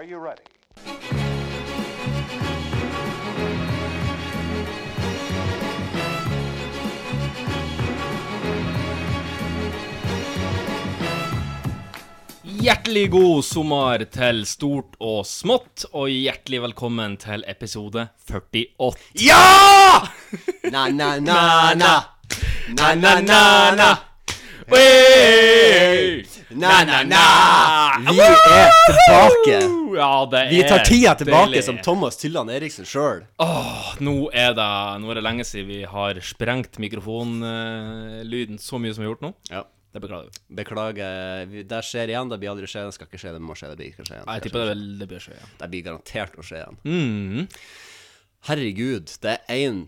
[0.00, 0.40] Are you ready?
[12.42, 18.96] Hjertelig god sommer til stort og smått, og hjertelig velkommen til episode 48.
[19.20, 20.00] Ja!
[20.72, 21.18] Na, na,
[26.50, 27.02] na, na.
[27.02, 27.16] Na, na, na, na.
[28.00, 28.00] Hey!
[28.00, 28.12] Na, na, na.
[28.12, 29.58] Vi er tilbake.
[29.96, 31.64] Ja, det Vi tar tida tilbake deilig.
[31.64, 33.24] som Thomas Tylland Eriksen sjøl.
[33.42, 34.68] Åh, nå er det
[35.02, 39.26] Nå er det lenge siden vi har sprengt mikrofonlyden så mye som vi har gjort
[39.28, 39.32] nå.
[39.50, 39.64] Ja.
[39.92, 40.54] Det beklager vi.
[40.54, 41.46] Beklager.
[41.66, 42.28] Det skjer igjen.
[42.30, 42.84] Det blir aldri skje.
[42.86, 43.32] Det skal ikke skje.
[43.34, 43.70] Det må skje.
[43.72, 44.28] Det blir ikke skje igjen.
[44.30, 45.32] Jeg tipper det, vel, det blir skje.
[45.34, 45.54] igjen.
[45.58, 46.78] Det blir garantert å skje igjen.
[46.86, 47.48] Mm.
[48.46, 49.80] Herregud, det er en,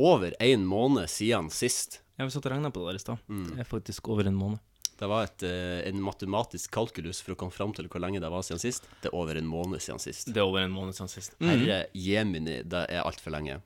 [0.00, 2.00] over en måned siden sist.
[2.16, 3.20] Ja, vi satt og regna på det der i stad.
[3.28, 3.44] Mm.
[3.52, 4.58] Det er faktisk over en måned.
[5.00, 8.28] Det var et, eh, en matematisk kalkulus for å komme fram til hvor lenge det
[8.30, 8.84] var siden sist.
[9.00, 10.28] Det er over en måned siden sist.
[10.28, 11.38] Det er over en måned siden sist.
[11.40, 11.48] Mm.
[11.48, 13.60] Herre jemini, det er altfor lenge.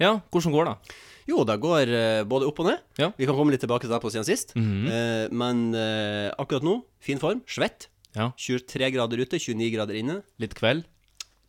[0.00, 0.94] Ja, hvordan går det?
[1.28, 2.80] Jo, det går eh, både opp og ned.
[2.98, 3.10] Ja.
[3.18, 4.56] Vi kan komme litt tilbake til det på siden sist.
[4.56, 7.44] Eh, men eh, akkurat nå, fin form.
[7.46, 7.90] Svett.
[8.16, 10.22] Ja, 23 grader ute, 29 grader inne.
[10.42, 10.88] litt kveld.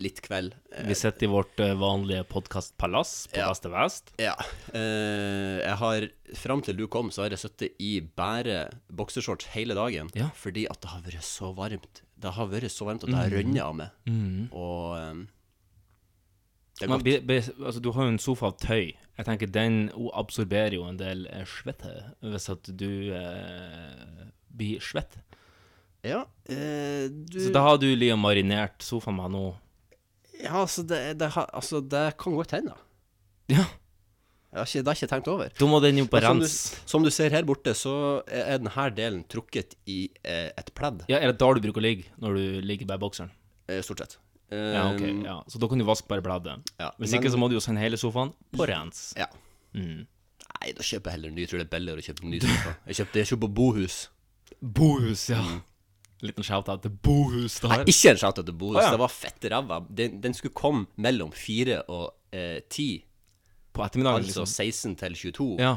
[0.01, 0.55] Litt kveld.
[0.87, 3.49] Vi sitter i vårt eh, vanlige podkastpalass på Ja.
[3.51, 4.13] Beste Vest.
[4.21, 4.33] ja.
[4.73, 6.07] Eh, jeg har,
[6.41, 10.09] fram til du kom, så har jeg sittet i bare boksershorts hele dagen.
[10.17, 10.31] Ja.
[10.35, 12.01] Fordi at det har vært så varmt.
[12.21, 13.93] Det har vært så varmt at det har rønnet av meg.
[14.57, 15.21] Og eh,
[16.81, 18.95] det er Men, be, be, altså, du har jo en sofa av tøy.
[19.19, 21.91] Jeg tenker Den absorberer jo en del svette
[22.25, 25.19] hvis at du eh, blir svett.
[26.01, 29.51] Ja, eh, du Så da har du liksom marinert sofaen med noe
[30.43, 32.73] Ja, altså, det, det, altså, det kan godt hende.
[33.51, 33.65] Ja,
[34.51, 35.49] Jeg har ikke, det har jeg ikke tenkt over.
[35.59, 36.47] da må den jo på Som du,
[36.91, 37.93] som du ser her borte, så
[38.27, 41.85] er denne delen trukket i eh, et pledd, Ja, Er det da du bruker å
[41.85, 42.05] ligge?
[42.19, 43.31] Når du ligger bare i bokseren?
[43.69, 44.17] eh, stort sett.
[44.51, 45.01] Ja, ok.
[45.07, 45.37] Um, ja.
[45.47, 46.65] Så da kan du vaske bare pleddet.
[46.79, 49.13] ja, Hvis men- ikke så må du jo sende hele sofaen på rens.
[49.15, 49.27] Ja.
[49.73, 50.05] Mm.
[50.51, 51.41] Nei, da kjøper jeg heller ny.
[51.45, 52.73] Jeg tror det er billigere å kjøpe ny sofa.
[52.87, 54.09] Jeg kjøpte, jeg kjøpte på Bohus.
[54.61, 55.39] Bohus, ja.
[56.21, 58.77] Liten shout-out til Bohus Nei, ikke en shout-out til Bohus.
[58.77, 58.91] Å, ja.
[58.93, 59.79] Det var fette ræva.
[59.89, 62.05] Den, den skulle komme mellom 4 og
[62.35, 62.85] eh, 10,
[63.73, 64.93] På ettermiddagen, altså liksom.
[64.93, 65.49] 16 til 22.
[65.63, 65.73] Ja.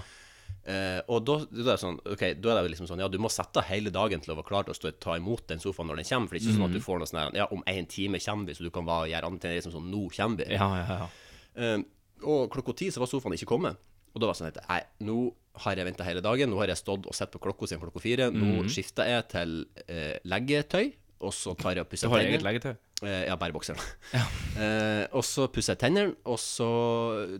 [0.65, 3.19] Eh, og da, da er det sånn Ok, da er det liksom sånn Ja, du
[3.21, 5.61] må sette av hele dagen til å være klar til å stå, ta imot den
[5.61, 6.31] sofaen når den kommer.
[6.31, 8.49] For det er ikke sånn at du får noe sånn Ja, om en time kommer
[8.49, 9.53] vi, så du kan bare gjøre andre ting.
[9.53, 10.57] Det liksom sånn Nå kommer vi.
[10.57, 11.09] Ja, ja, ja.
[11.55, 11.79] Eh,
[12.25, 13.81] og klokka ti så var sofaen ikke kommet.
[14.15, 15.19] Og da var det sånn at Nei, nå
[15.63, 16.51] har jeg venta hele dagen.
[16.51, 18.31] Nå har jeg stått og sett på klokka siden klokka fire.
[18.35, 19.57] Nå skifter jeg til
[19.87, 20.93] eh, leggetøy.
[21.25, 22.75] Og så tar jeg og pusser Du pusser har eget leggetøy?
[23.05, 23.81] Eh, ja, bare bokseren.
[24.55, 26.67] Eh, og så pusser jeg tennene, og så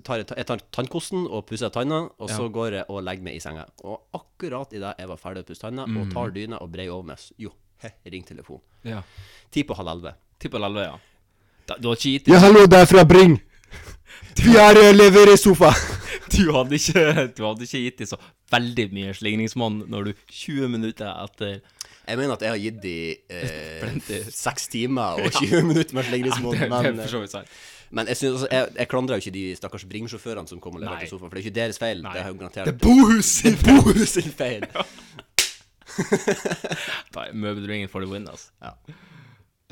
[0.03, 3.39] tar jeg, jeg tar tannkosten og pusser tanna, og så går jeg og legger meg
[3.39, 3.69] i senga.
[3.87, 7.13] Og akkurat idet jeg var ferdig å pusse tanna, og tar dyna og breier over
[7.13, 7.53] meg, jo,
[7.85, 8.59] he, ring telefon.
[8.83, 9.05] Ja.
[9.55, 10.17] Ti på halv elleve.
[10.43, 10.99] halv elve, ja.
[11.71, 13.39] Da, du har ikke gitt Ja, hallo, det er fra Bring.
[14.41, 15.71] Vi har uh, leveresofa.
[16.33, 18.19] Du hadde ikke, du hadde ikke gitt dem så
[18.53, 21.61] veldig mye slingringsmonn når du 20 minutter etter
[22.05, 26.57] Jeg mener at jeg har gitt dem eh, seks timer og 20 minutter med slingringsmonn,
[26.59, 27.55] Det, det er men, for så vidt sant.
[27.91, 31.09] men jeg, synes, jeg, jeg klandrer jo ikke de stakkars Bring-sjåførene som kom og leverte
[31.11, 32.03] sofaen, for det er ikke deres feil.
[32.05, 32.13] Nei.
[32.17, 33.33] Det er jo garantert Bohus!
[33.65, 34.69] Bohus sin feil.
[37.15, 38.51] Da er møbelringen for the win, altså.
[38.65, 38.75] Ja.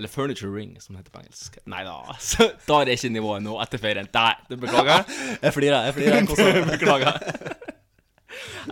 [0.02, 1.58] Eller furniture ring, som det heter på engelsk.
[1.70, 1.92] Nei da,
[2.66, 4.08] da er det ikke nivået nå etter ferien.
[4.10, 5.04] Nei, du beklager
[5.44, 5.52] jeg.
[5.54, 6.66] Flirer, jeg flirer.
[6.72, 7.20] Beklager.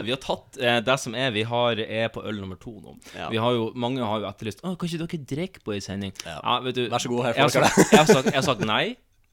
[0.01, 2.97] Vi har tatt eh, det som er Vi har, er på øl nummer to nå.
[3.15, 3.29] Ja.
[3.31, 6.15] Vi har jo, Mange har jo etterlyst Å, Kan ikke dere drikke på en sending?
[6.25, 6.57] Ja.
[6.65, 8.67] vet du, Vær så god, her jeg har, sagt, jeg, har sagt, jeg har sagt
[8.67, 8.85] nei.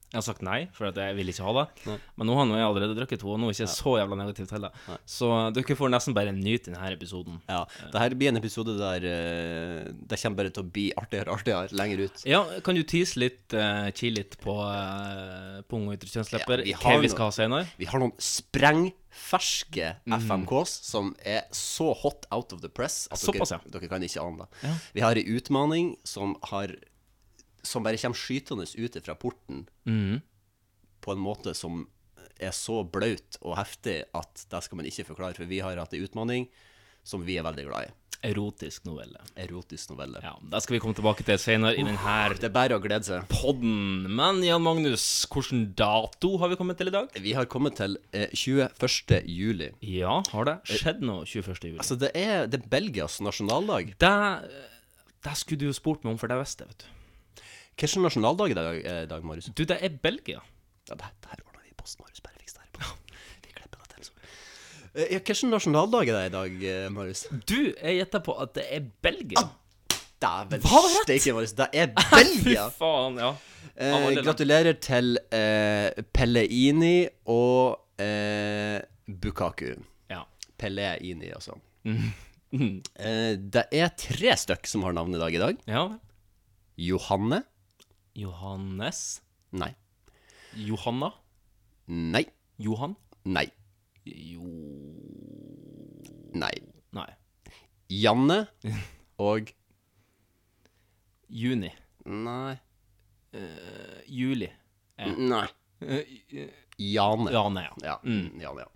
[0.08, 1.96] Jeg har sagt nei, for at jeg vil ikke ha det.
[2.16, 4.48] Men nå har jeg allerede drukket to, og nå er jeg ikke så jævla negativ
[4.48, 4.70] til det.
[5.04, 7.42] Så dere får nesten bare nyte denne episoden.
[7.50, 11.34] Ja, det her blir en episode der uh, det kommer bare til å bli artigere
[11.34, 12.24] og artigere lenger ut.
[12.30, 16.64] Ja, kan du tease litt, uh, chi litt på uh, pung og ytre kjønnslepper?
[16.72, 17.68] Ja, hva vi skal ha senere?
[17.76, 20.14] Vi har noen sprengferske Mm.
[20.22, 23.58] FMKs som er så hot out of the press at Såpass, ja.
[23.60, 24.48] dere, dere kan ikke ane det.
[24.64, 24.76] Ja.
[24.94, 26.72] Vi har ei utmaning som har
[27.66, 30.20] Som bare kommer skytende ut fra porten mm.
[31.02, 31.86] på en måte som
[32.38, 35.38] er så blaut og heftig at det skal man ikke forklare.
[35.38, 36.50] For vi har hatt ei utmaning
[37.08, 37.96] som vi er veldig glad i.
[38.26, 39.22] Erotisk novelle.
[39.38, 40.20] Erotisk novelle.
[40.24, 43.06] Ja, Det skal vi komme tilbake til senere i denne Det er bare å glede
[43.06, 43.28] seg.
[43.30, 44.10] podden.
[44.10, 47.10] Men Jan Magnus, hvilken dato har vi kommet til i dag?
[47.14, 49.22] Vi har kommet til eh, 21.
[49.24, 49.72] juli.
[49.82, 51.62] Ja, har det skjedd noe 21.
[51.62, 51.78] juli?
[51.78, 53.94] Altså, det er, det er Belgias nasjonaldag.
[54.02, 54.14] det,
[55.24, 56.97] det skulle du jo spurt meg om, for det visste jeg, vet du.
[57.78, 59.50] Hvilken nasjonaldag i dag, eh, Dag Marius?
[59.54, 60.40] Du, det er Belgia.
[60.90, 62.02] Ja, det, det her ordner vi i posten.
[62.04, 62.72] Marius, bare fiks det her.
[62.74, 62.96] på.
[63.46, 64.08] Vi klipper det til.
[64.08, 64.14] Så.
[64.98, 67.26] Eh, Ja, hvilken nasjonaldag er det i dag, eh, Marius?
[67.46, 69.44] Du, jeg gjetter på at det er Belgia.
[70.18, 71.04] Dæven var rett?
[71.06, 71.54] steike Marius.
[71.60, 72.64] det er Belgia!
[72.74, 73.30] Fy faen, ja.
[73.78, 79.76] Eh, gratulerer til eh, Pelleini og eh, Bukaku.
[80.10, 80.24] Ja.
[80.58, 81.60] Pelleini, altså.
[81.86, 82.08] Mm.
[82.48, 85.58] Eh, det er tre stykk som har navn i dag i dag.
[85.68, 85.82] ja.
[86.80, 87.42] Johanne.
[88.18, 89.22] Johannes.
[89.52, 89.76] Nei.
[90.56, 91.14] Johanna.
[91.88, 92.26] Nei.
[92.58, 92.96] Johan.
[93.26, 93.52] Nei.
[94.06, 94.42] Jo...
[96.34, 96.62] Nei.
[96.98, 97.12] Nei.
[97.90, 98.48] Janne
[99.30, 99.52] og
[101.30, 101.72] Juni.
[102.08, 102.56] Nei.
[103.36, 104.48] Eh, juli.
[104.98, 105.12] Ja.
[105.18, 105.48] Nei.
[105.82, 106.06] Eh,
[106.42, 106.50] eh,
[106.80, 107.32] Jane.
[107.34, 107.74] Jane, ja.
[107.84, 108.00] Ja.
[108.04, 108.68] Jane, ja.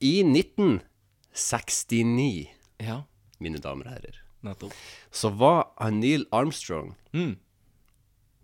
[0.00, 2.48] I 1969,
[2.80, 3.02] Ja,
[3.44, 4.16] mine damer og herrer,
[4.46, 4.72] nettopp.
[5.12, 7.34] så var Neil Armstrong Mm.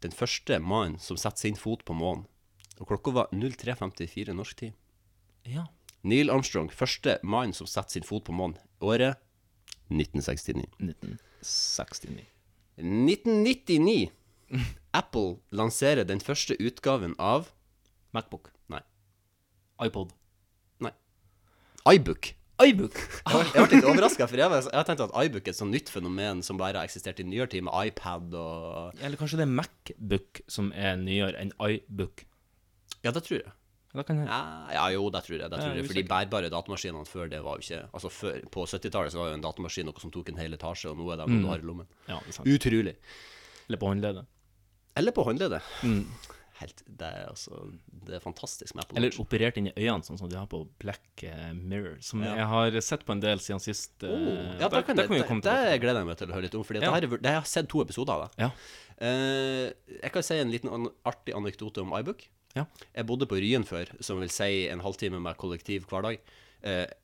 [0.05, 2.27] Den første mannen som setter sin fot på månen.
[2.77, 4.77] Og klokka var 03.54 norsk tid.
[5.49, 5.67] Ja.
[6.07, 8.59] Neil Armstrong, første mann som setter sin fot på månen.
[8.85, 9.17] Året
[9.89, 10.67] 1969.
[10.79, 12.27] 1969.
[12.77, 14.11] 1999.
[14.93, 17.51] Apple lanserer den første utgaven av
[18.15, 18.53] Macbook.
[18.73, 18.83] Nei.
[19.83, 20.13] iPod.
[20.81, 20.93] Nei.
[21.93, 22.35] iBook.
[22.63, 22.97] iBook!
[22.97, 25.75] Jeg ble, litt overraska, for jeg, var- jeg har tenkt at iBook er et sånt
[25.75, 29.45] nytt fenomen som bare har eksistert i nyere tid, med iPad og Eller kanskje det
[29.45, 32.25] er Macbook som er nyere enn iBook.
[33.05, 33.53] Ja, det tror jeg.
[33.97, 34.39] Da kan jeg Ja,
[34.73, 35.51] ja jo, det tror jeg.
[35.51, 38.41] Det tror jeg er for de bærbare datamaskinene før det var jo ikke Altså før,
[38.53, 41.07] På 70-tallet så var jo en datamaskin noe som tok en hel etasje, og nå
[41.13, 41.87] er det noe du har i lommen.
[42.09, 42.19] Ja.
[42.45, 42.97] Utrolig.
[43.69, 44.27] Eller på håndleddet.
[44.97, 45.63] Eller på håndleddet.
[45.85, 46.05] Mm.
[46.57, 47.59] Helt, det altså
[48.07, 49.03] Det er fantastisk med Apple Watch.
[49.03, 51.99] Eller operert inn i øynene, sånn som de har på Black eh, Mirror.
[52.05, 53.93] Som jeg har sett på en del siden sist.
[54.03, 56.37] eh, Oh, ja, der- det, kan der jeg, det, det gleder jeg meg til å
[56.37, 56.95] høre litt om, for Ja.
[57.01, 58.47] det, det, jeg har sett to episoder av det.
[58.47, 58.51] Ja.
[58.97, 59.67] Uh,
[60.01, 62.25] jeg kan si en liten an artig anekdote om iBook.
[62.57, 62.65] Ja.
[62.95, 66.19] Jeg bodde på Ryen før, som vil si en halvtime med kollektiv hver dag.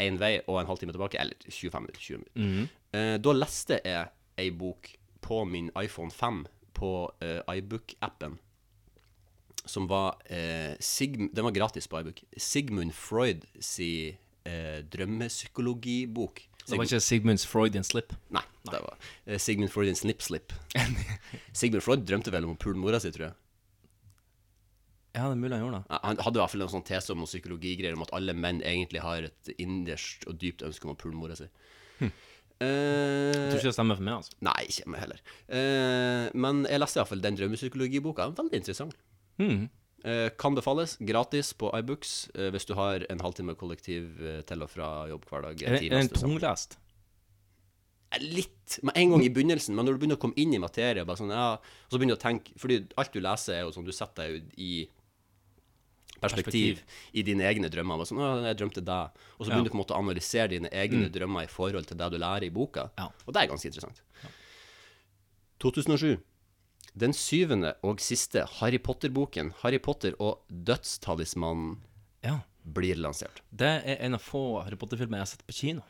[0.00, 2.00] Én vei og en halvtime tilbake, eller 25 minutter.
[2.00, 2.40] 20 minutter.
[2.40, 2.68] Mm -hmm.
[2.96, 4.08] uh, da leste jeg
[4.38, 4.88] ei bok
[5.20, 8.38] på min iPhone 5 på eh, iBook-appen.
[9.64, 12.22] Som var eh, Sigm Den var gratis på iBook.
[12.36, 13.90] Sigmund Freud si
[14.44, 16.42] eh, drømmepsykologibok.
[16.66, 18.12] Det var ikke Sigmunds Freudian slip.
[18.30, 20.52] Nei, det var eh, Sigmund Freudian Snip-Slip.
[21.58, 23.38] Sigmund Freud drømte vel om å pule mora si, tror jeg.
[25.12, 25.98] Ja, det er mulig han gjorde det.
[26.06, 29.02] Han hadde i hvert fall en sånn tese om psykologigreier om at alle menn egentlig
[29.04, 31.48] har et innerst og dypt ønske om å pule mora si.
[32.02, 32.12] Jeg
[32.62, 34.36] Eh, tror ikke det stemmer for meg, altså.
[34.46, 35.22] nei, ikke meg heller.
[35.50, 38.28] Eh, men jeg leste iallfall den drømmepsykologiboka.
[38.38, 38.94] Veldig interessant.
[39.40, 39.70] Mhm.
[40.04, 40.96] Eh, kan befales.
[40.98, 45.28] Gratis på iBooks eh, hvis du har en halvtime kollektiv eh, til og fra jobb
[45.30, 45.62] hver dag.
[45.62, 46.74] Er, det en tunglest?
[48.20, 48.80] Litt.
[48.82, 51.20] Med en gang i begynnelsen, men når du begynner å komme inn i materie, bare
[51.20, 53.86] sånn, ja, og så begynner du å tenke Fordi alt du leser, er jo sånn
[53.86, 54.72] Du setter deg i
[56.22, 56.82] perspektiv,
[57.18, 58.02] i dine egne drømmer.
[58.02, 59.00] Og sånn, å, jeg drømte det.
[59.38, 61.98] Og så begynner du på en måte å analysere dine egne drømmer i forhold til
[61.98, 62.88] det du lærer i boka.
[62.98, 63.08] Ja.
[63.26, 64.02] Og det er ganske interessant.
[65.62, 66.18] 2007.
[66.98, 71.78] Den syvende og siste Harry Potter-boken, 'Harry Potter og dødstalismanen',
[72.22, 72.40] Ja.
[72.64, 73.40] blir lansert.
[73.50, 75.80] Det er en av få Harry Potter-filmer jeg har sett på kino.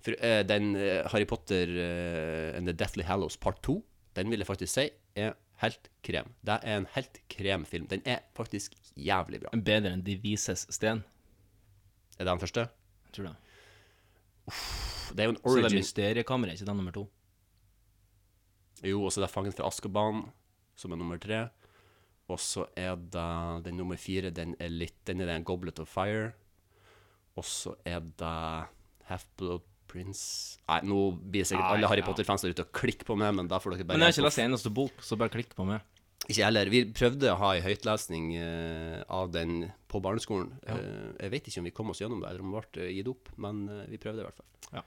[0.00, 3.82] For uh, den uh, Harry Potter uh, and The Deathly Hallows part 2,
[4.14, 6.30] den vil jeg faktisk si er helt krem.
[6.44, 7.86] Det er en helt krem film.
[7.86, 9.50] Den er faktisk jævlig bra.
[9.52, 11.02] Bedre enn De vises sten.
[12.18, 12.68] Er det den første?
[13.06, 13.36] Jeg tror det.
[15.14, 15.78] Det er jo en Så det er origin.
[15.78, 17.08] Mysteriekammeret, ikke den nummer to?
[18.84, 20.26] Jo, og så er Fangen fra Azkaban,
[20.78, 21.44] som er nummer tre.
[22.32, 23.28] Og så er det
[23.66, 26.32] den nummer fire, den er litt Den er den Goblet of Fire.
[27.36, 28.34] Og så er det
[29.10, 32.08] Half-Blood Prince Nei, nå blir sikkert Nei, alle Harry ja.
[32.08, 34.18] Potter-fans der ute og klikker på meg, men da får dere bare Men jeg har
[34.18, 35.84] ikke lest en eneste bok, så bare klikk på meg.
[36.24, 36.70] Ikke jeg heller.
[36.72, 40.54] Vi prøvde å ha ei høytlesning uh, av den på barneskolen.
[40.64, 40.78] Eh,
[41.20, 43.10] jeg vet ikke om vi kom oss gjennom det, eller om det ble eh, gitt
[43.12, 44.48] opp, men uh, vi prøvde i hvert fall.
[44.78, 44.82] Ja.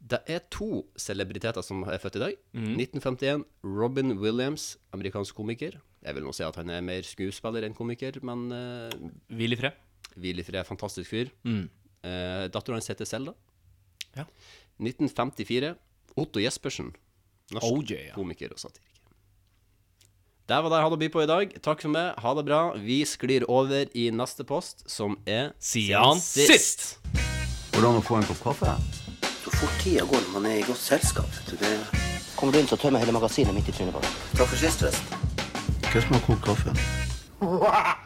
[0.00, 2.36] Det er to celebriteter som er født i dag.
[2.54, 2.74] Mm.
[2.78, 3.44] 1951.
[3.64, 5.78] Robin Williams, amerikansk komiker.
[6.04, 9.58] Jeg vil nå si at han er mer skuespiller enn komiker, men uh, Hvil i
[9.58, 9.74] fred.
[10.14, 11.32] hvil i fred, fantastisk fyr.
[11.42, 11.64] Mm.
[12.06, 13.34] Uh, Dattera hans heter Selda.
[14.14, 14.28] Ja.
[14.78, 15.74] 1954.
[16.16, 16.92] Otto Jespersen.
[17.52, 18.14] Norsk OJ, ja.
[18.14, 18.92] komiker og satiriker.
[20.46, 21.56] Det var det jeg hadde å by på i dag.
[21.62, 22.12] Takk for meg.
[22.22, 22.60] Ha det bra.
[22.78, 27.00] Vi sklir over i neste post, som er Siden sist.
[27.74, 28.76] Hvordan å få en kopp kaffe?
[29.56, 31.28] Fort tida går når man er i godt selskap.
[31.32, 31.56] vet du.
[31.62, 31.70] Det...
[32.36, 34.16] Kommer du inn, så tømmer hele magasinet midt i trynet på deg.
[34.36, 35.06] Takk for sist, forresten.
[35.86, 36.70] Hva som har kokt kaffe?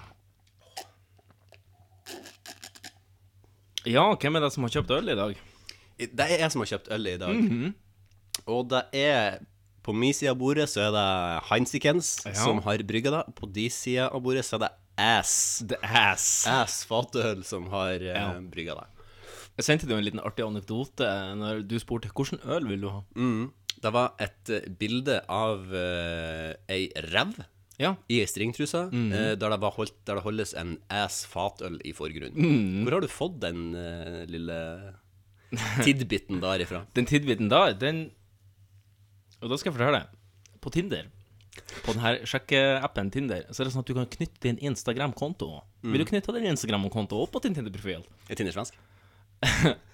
[3.89, 5.39] Ja, hvem er det som har kjøpt øl i dag?
[6.01, 7.39] Det er jeg som har kjøpt øl i dag.
[8.51, 9.39] Og det er
[9.81, 11.05] På min side av bordet så er det
[11.49, 12.35] Heinzikens Ja.
[12.37, 13.23] som har brygga det.
[13.35, 15.63] På de sida av bordet så er det Ass.
[15.67, 16.27] The Ass.
[16.47, 18.35] Ass fatøl som har eh, Ja.
[18.53, 18.85] brygga det.
[19.61, 23.01] Jeg sendte deg en liten artig anekdote når du spurte hvilken øl vil du ha.
[23.81, 27.35] Det var et eh, bilde av uh, ei rev
[27.81, 27.95] Ja.
[28.13, 31.93] i ei stringtruse, eh, der, det var holdt, der det holdes en ass fatøl i
[31.97, 32.83] forgrunnen.
[32.85, 34.59] Hvor har du fått den uh, lille
[35.85, 36.83] tidbiten der ifra?
[36.97, 38.03] Den tidbiten der, den
[39.41, 40.21] Og da skal jeg fortelle deg.
[40.61, 41.09] På Tinder,
[41.87, 45.49] på denne sjekkeappen Tinder, så er det sånn at du kan knytte din Instagram-konto.
[45.85, 48.05] Vil du knytte din Instagram-konto opp på din Tinder-profil?
[48.29, 48.77] Er Tinder svensk?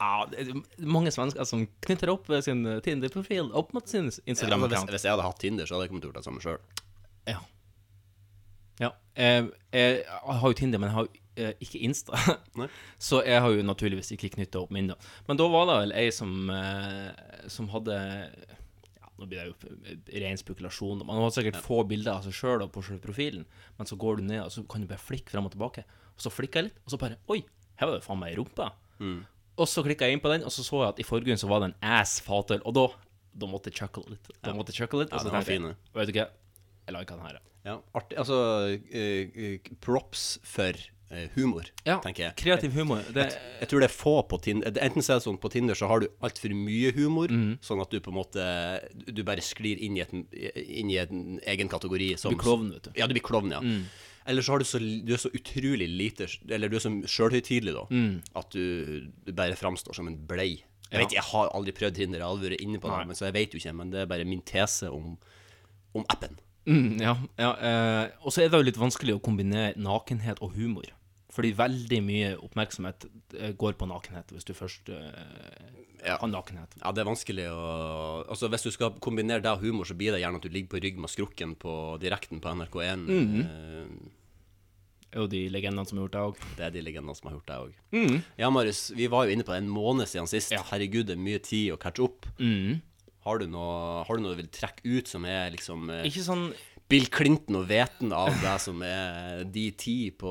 [0.00, 4.22] Ja, det er mange svensker som knytter opp sin Tinder-profil opp mot sin Ja, hvis,
[4.32, 4.88] Instagram-account.
[4.94, 6.86] hvis jeg hadde hatt Tinder, så hadde jeg kommet til å gjøre det samme sjøl.
[7.28, 7.42] Ja.
[8.80, 8.90] ja.
[9.12, 12.16] Jeg, jeg har jo Tinder, men jeg har jo eh, ikke Insta.
[12.62, 12.70] Nei.
[12.96, 14.96] Så jeg har jo naturligvis ikke knytta opp min, da.
[15.28, 20.24] Men da var det vel ei som, eh, som hadde ja, Nå blir det jo
[20.24, 21.04] ren spekulasjon.
[21.04, 23.44] Man har sikkert få bilder av seg sjøl på selve profilen,
[23.76, 25.84] men så går du ned, og så kan du bare flikke frem og tilbake.
[26.16, 27.42] Og så flikker jeg litt, og så bare Oi,
[27.80, 28.70] her var det faen meg ei rumpe.
[29.60, 31.48] Og så klikka jeg inn på den, og så så jeg at i forgrunnen så
[31.50, 32.62] var det en ass fatøl.
[32.68, 32.86] Og da,
[33.42, 34.30] da måtte jeg chuckle litt.
[34.44, 36.30] Da måtte jeg chuckle litt, Ja, så den var jeg fin, Vet du hva,
[36.86, 37.42] jeg liker den her.
[37.66, 38.16] Ja, artig.
[38.22, 38.38] Altså,
[38.96, 40.72] eh, props for
[41.12, 42.36] eh, humor, Ja, tenker jeg.
[42.40, 43.04] kreativ humor.
[43.12, 43.26] Det,
[43.60, 45.90] Jeg tror det er få på Tinder Enten så er det sånn på Tinder så
[45.90, 47.58] har du altfor mye humor, mm.
[47.60, 48.46] sånn at du på en måte
[49.12, 50.14] Du bare sklir inn i, et,
[50.64, 52.14] inn i en egen kategori.
[52.16, 52.94] Som, blir klovn, vet du.
[52.96, 53.60] Ja, du blir klovn, ja.
[54.28, 57.72] Eller så har du så Du er så utrolig lite Eller du er så sjølhøytidelig,
[57.72, 57.86] da,
[58.36, 60.62] at du, du bare framstår som en blei.
[60.90, 63.18] Jeg vet, jeg har aldri prøvd Tinder, jeg har aldri vært inne på det, men
[63.18, 65.12] så jeg vet jo ikke, men det er bare min tese om,
[65.94, 66.34] om appen.
[66.66, 70.56] Mm, ja, ja eh, og så er det jo litt vanskelig å kombinere nakenhet og
[70.58, 70.90] humor.
[71.30, 73.04] Fordi veldig mye oppmerksomhet
[73.38, 76.16] eh, går på nakenhet, hvis du først eh, Ja.
[76.18, 76.72] har nakenhet.
[76.80, 80.10] Ja, det er vanskelig å Altså, hvis du skal kombinere det og humor, så blir
[80.12, 83.04] det gjerne at du ligger på rygg med skrukken på direkten på NRK1.
[83.06, 84.08] Mm Eh,
[85.10, 86.36] Det er jo de legendene som har gjort det òg.
[86.56, 88.22] Det er de legendene som har gjort det òg.
[88.38, 90.52] Ja, Marius, vi var jo inne på det en måned siden sist.
[90.52, 90.56] Mm.
[90.56, 90.62] Ja.
[90.70, 92.26] Herregud, det er mye tid å catche opp.
[92.38, 92.80] Mm.
[93.26, 96.52] Har, du noe, har du noe du vil trekke ut som er liksom Ikke sånn
[96.88, 100.30] Bill Clinton og veten av det som er de ti på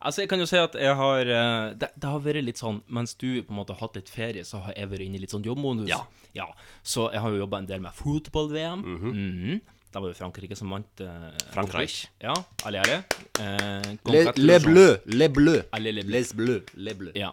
[0.00, 2.78] Altså, jeg kan jo si at jeg har eh, det, det har vært litt sånn
[2.88, 5.20] Mens du på en måte har hatt litt ferie, så har jeg vært inne i
[5.20, 5.88] litt sånn jobbmodus.
[5.90, 5.98] Ja.
[6.34, 6.46] ja.
[6.82, 8.80] Så jeg har jo jobba en del med fotball-VM.
[8.86, 9.60] Mhm.
[9.90, 11.00] Da var det Frankrike som vant.
[11.02, 12.08] eh, Frankrike.
[12.22, 12.32] Ja,
[12.64, 12.98] alle ære.
[13.42, 15.62] Eh, Le, le bleu, le bleu.
[15.74, 16.12] Alle le bleu.
[16.14, 17.12] Les bleu, le bleu.
[17.18, 17.32] Ja.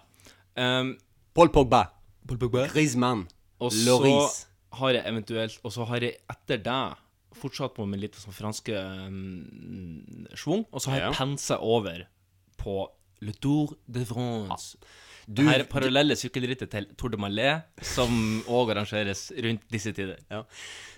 [0.58, 0.98] Um,
[1.38, 1.84] Paul Pogba.
[2.28, 3.28] Griezmann.
[3.62, 4.42] Og Loris.
[4.72, 6.82] så har jeg eventuelt Og så har jeg etter det
[7.38, 8.74] fortsatt på med litt sånn franske
[9.08, 11.14] um, schwung, og så har jeg Ja.
[11.14, 12.08] pensa over
[12.68, 12.78] på
[13.26, 14.76] Le Tour de France.
[15.28, 18.12] Du- her parallelle sykkelrittet til Tour de Malais, som
[18.48, 20.22] òg arrangeres rundt disse tider.
[20.32, 20.44] Ja.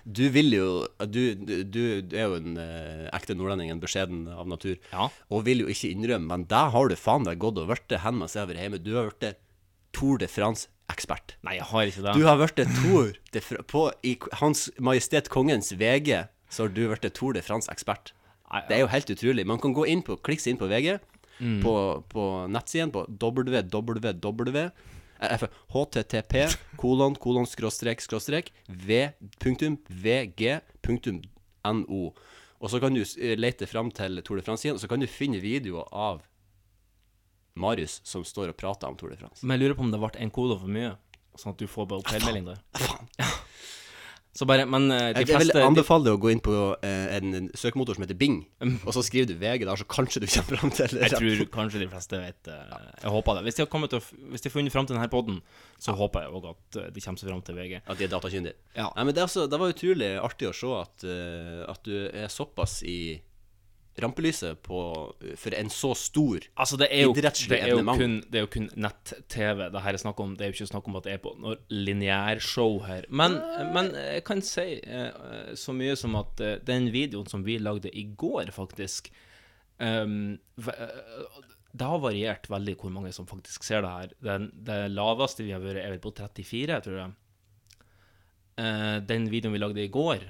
[0.06, 0.68] Du vil jo
[1.02, 1.80] Du, du, du
[2.14, 5.08] er jo en eh, ekte nordlending, en beskjeden av natur, Ja.
[5.34, 8.20] og vil jo ikke innrømme, men der har du faen deg gått og blitt hen
[8.22, 8.78] har vært hjemme.
[8.84, 9.40] Du har blitt
[9.92, 11.34] Tour de France-ekspert.
[11.42, 12.14] Nei, jeg har ikke det.
[12.14, 16.84] Du har blitt Tour de France På, I Hans Majestet Kongens VG så har du
[16.86, 18.12] blitt Tour de France-ekspert.
[18.68, 19.44] Det er jo helt utrolig.
[19.46, 21.00] Man kan gå inn på, klikke seg inn på VG,
[21.40, 21.62] Mm.
[21.64, 21.74] på,
[22.12, 24.70] på nettsiden på www
[25.20, 31.20] http kolon kolon skråstrek skråstrek v, punktum, vg, punktum,
[31.64, 32.14] no.
[32.60, 35.08] Og så kan du eh, lete fram til Tour de France-siden, og så kan du
[35.08, 36.22] finne videoer av
[37.60, 39.44] Marius som står og prater om Tour de France.
[39.44, 40.94] Men jeg lurer på om det ble en kode for mye,
[41.40, 42.60] sånn at du får bare feilmelding der.
[44.32, 46.54] Så bare Men eh, de Jeg, jeg vil anbefale deg å gå inn på
[46.86, 48.36] eh, en, en søkemotor som heter Bing,
[48.86, 51.82] og så skriver du VG der, så kanskje du kommer fram til Jeg tror kanskje
[51.82, 53.46] de fleste vet eh, Jeg håper det.
[53.48, 55.40] Hvis de har kommet til Hvis de har funnet fram til denne poden,
[55.82, 57.80] så håper jeg òg at de kommer seg fram til VG.
[57.82, 58.56] At de er datakyndige.
[58.76, 58.86] Ja.
[58.94, 61.06] Nei, men det, altså, det var utrolig artig å se at,
[61.74, 62.98] at du er såpass i
[64.02, 64.80] rampelyset på,
[65.38, 68.44] for en så stor Altså, det er jo, Idrettslig det er jo kun, det er
[68.44, 70.34] jo kun nett-TV det her er snakk om.
[70.36, 73.06] Det er jo ikke snakk om at det er på noe lineærshow her.
[73.08, 73.38] Men,
[73.74, 77.92] men jeg kan si uh, så mye som at uh, den videoen som vi lagde
[77.92, 79.12] i går, faktisk
[79.78, 80.98] um, eh,
[81.70, 84.18] Det har variert veldig hvor mange som faktisk ser det her.
[84.24, 87.16] Den, det laveste vi har vært, er vel på 34, tror jeg.
[88.60, 90.28] Uh, den videoen vi lagde i går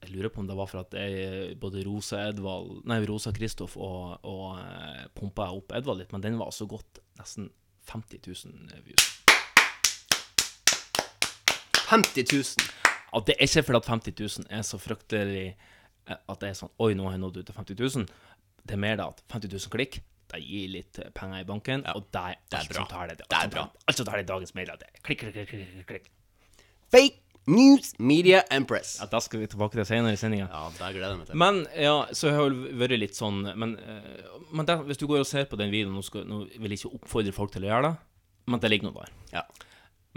[0.00, 3.76] Jeg lurer på om det var for at jeg, både Rosa Edvald Nei, Rosa Kristoff
[3.76, 7.50] og, og eh, pumpa opp Edvald litt, men den var altså gått nesten
[7.90, 9.08] 50 000 views.
[11.90, 12.70] 50 000.
[13.10, 14.14] Ja, det er ikke fordi at 50
[14.46, 17.48] 000 er så fryktelig eh, At det er sånn Oi, nå har jeg nådd ut
[17.48, 18.06] til 50 000.
[18.62, 21.82] Det er mer da at 50 000 klikk det gir litt eh, penger i banken,
[21.90, 22.84] og det er, det er alt bra.
[22.84, 23.16] som tar det.
[23.24, 23.64] Det er bra.
[23.90, 26.06] Alt som tar det i dagens medier, Det er klikk, klikk, klikk, klikk.
[26.94, 28.98] Fake News Media Empress.
[29.00, 30.48] Ja, da skal vi tilbake til senere i sendinga.
[30.52, 31.38] Ja, det gleder jeg meg til.
[31.40, 35.24] Men ja, så har det vært litt sånn Men, eh, men der, hvis du går
[35.24, 37.70] og ser på den videoen Nå, skal, nå vil jeg ikke oppfordre folk til å
[37.72, 37.96] gjøre det,
[38.50, 39.16] men det ligger noe der.
[39.32, 39.42] Ja.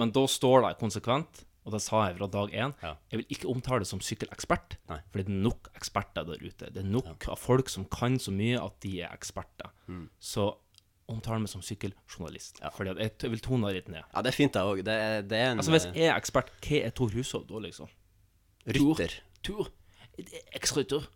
[0.01, 2.95] Men da står det konsekvent og det sa jeg fra dag én, Ja.
[3.09, 6.67] jeg vil ikke omtale det som sykkelekspert, for det er nok eksperter der ute.
[6.73, 9.71] Det er nok av folk som kan så mye at de er eksperter.
[9.87, 10.09] Mm.
[10.19, 10.57] Så
[11.11, 12.61] omtale meg som sykkeljournalist.
[12.77, 14.05] Fordi at jeg vil tone det litt ned.
[14.13, 14.83] Ja, det er fint, det òg.
[14.87, 14.95] Det,
[15.29, 17.91] det er en Altså Hvis jeg er ekspert, hva er Tor Hushovd da, liksom?
[18.67, 19.17] rytter.
[19.43, 19.67] Tur.
[20.55, 21.07] Eksrytter.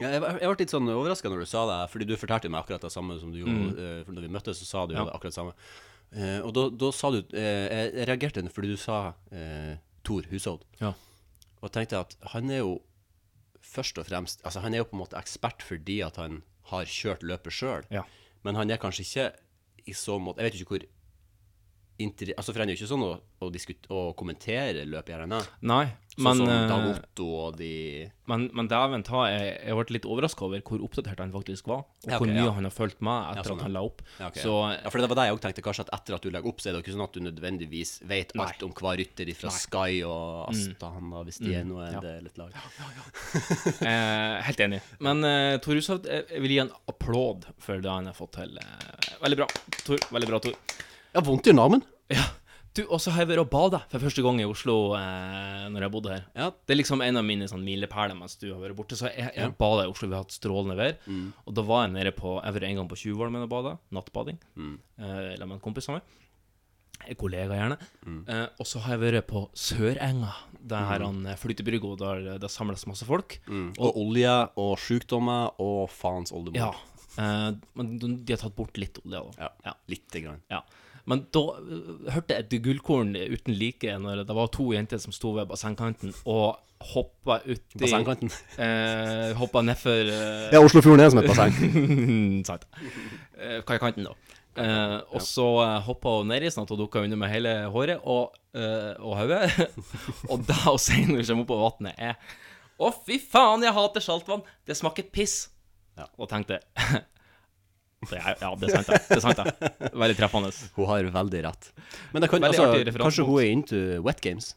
[0.00, 2.62] Ja, jeg, jeg ble litt sånn overraska når du sa det, fordi du fortalte meg
[2.62, 5.02] akkurat det samme som du gjorde eh, for når vi møttes, så sa du jo
[5.02, 5.16] det Ja.
[5.18, 5.56] akkurat det samme.
[6.10, 10.64] Uh, og da, da sa du uh, Jeg reagerte fordi du sa uh, Tor Hushovd.
[10.80, 10.94] Ja.
[11.60, 12.80] Og tenkte at han er jo
[13.62, 16.40] først og fremst Altså, han er jo på en måte ekspert fordi at han
[16.72, 18.02] har kjørt løpet sjøl, Ja.
[18.42, 19.30] Men han er kanskje ikke
[19.90, 20.86] i så måte Jeg vet ikke hvor
[22.06, 23.12] Altså, for han er jo ikke sånn å,
[23.44, 23.50] å,
[23.96, 25.40] å kommentere løp, i RNA.
[25.68, 27.74] Nei, Sånn men, som eh, Dag Otto og de
[28.30, 31.84] men, men dæven ta, jeg, jeg ble litt overraska over hvor oppdatert han faktisk var,
[31.86, 32.52] og Ja, okay, hvor mye ja.
[32.56, 34.02] han har fulgt med etter Ja, sånn, at han la opp.
[34.18, 34.72] Ja, ok, Så ja.
[34.76, 35.64] ja, for det var det jeg òg tenkte.
[35.66, 37.24] Kanskje at etter at du legger opp, så er det jo ikke sånn at du
[37.24, 42.04] nødvendigvis vet alt om hver rytter fra Sky og Astana, hvis de er noe Mm.
[42.04, 42.52] Det er litt lag.
[43.88, 44.80] eh, Helt enig.
[45.02, 48.36] Men eh, Tor Hushovd, jeg jeg vil gi en applaud for det han har fått
[48.38, 48.56] til.
[48.60, 49.48] Eh, veldig bra,
[49.84, 50.06] Tor.
[50.14, 50.56] Veldig bra, Tor.
[51.14, 51.82] Ja, vondt i armen.
[52.12, 52.26] Ja.
[52.70, 55.84] Du, og så har jeg vært og bada for første gang i Oslo eh, når
[55.84, 56.22] jeg bodde her.
[56.38, 56.50] Ja.
[56.54, 58.98] Det er liksom en av mine sånn milepæler mens du har vært borte.
[58.98, 60.94] Så jeg, jeg bada i Oslo, vi har hatt strålende vær.
[61.10, 61.32] Mm.
[61.50, 63.74] Og da var jeg nede på Jeg var en gang på Tjuvholmen og bada.
[63.96, 64.38] Nattbading.
[64.54, 64.76] Mm.
[65.02, 66.16] Eh, eller med en kompis av meg.
[67.08, 67.78] En kollega, gjerne.
[68.06, 68.20] Mm.
[68.28, 71.06] Eh, og så har jeg vært på Sørenga, der mm.
[71.08, 73.40] han eh, flytebrygga, der det samles masse folk.
[73.50, 73.72] Mm.
[73.80, 76.70] Og olje og sykdommer og faens oldemor.
[76.70, 77.00] Ja.
[77.18, 77.48] Eh,
[77.78, 79.48] men de, har tatt bort litt olje, da.
[79.48, 79.74] Ja, Ja.
[79.90, 80.44] Lite grann.
[80.52, 80.62] Ja.
[81.08, 85.14] Men da øh, hørte jeg et gullkorn uten like når det var to jenter som
[85.14, 88.32] sto ved bassengkanten og hoppa uti Bassengkanten.
[88.56, 91.56] Eh, hoppa nedfor eh, Ja, Oslofjorden er som et basseng.
[92.48, 92.66] Sant.
[93.36, 94.36] Eh, kaikanten, da.
[94.60, 98.02] Eh, og så uh, hoppa hun nedi, sånn at hun dukka under med hele håret
[98.02, 99.44] og, eh, og hodet.
[100.30, 102.18] og det hun sier når hun kommer opp på vannet, er
[102.80, 104.42] Å, fy faen, jeg hater saltvann!
[104.64, 105.50] Det smaker piss.
[106.00, 106.08] Ja.
[106.16, 106.62] Og tenkte
[108.08, 109.00] det er, Ja, det er sant, det.
[109.08, 109.92] det er sant, det.
[109.92, 110.50] Veldig treffende.
[110.76, 111.70] Hun har veldig rett.
[112.14, 114.54] Men det kan, altså, kanskje hun er into wet games?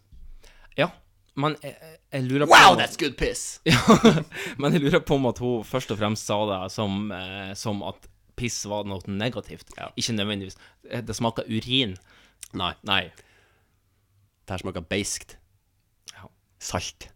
[0.79, 0.87] Ja,
[1.35, 1.75] men jeg,
[2.13, 3.59] jeg lurer på Wow, that's good piss!
[4.61, 7.81] Men jeg lurer på om at hun først og fremst sa det som, eh, som
[7.89, 8.05] at
[8.37, 9.73] piss var noe negativt.
[9.97, 10.55] Ikke nødvendigvis.
[10.89, 11.95] Eh, Det smaker urin.
[12.57, 12.71] Nei.
[12.85, 13.01] Nei.
[14.45, 15.35] Det her smaker beiskt.
[16.13, 16.29] Ja.
[16.61, 17.09] Salt.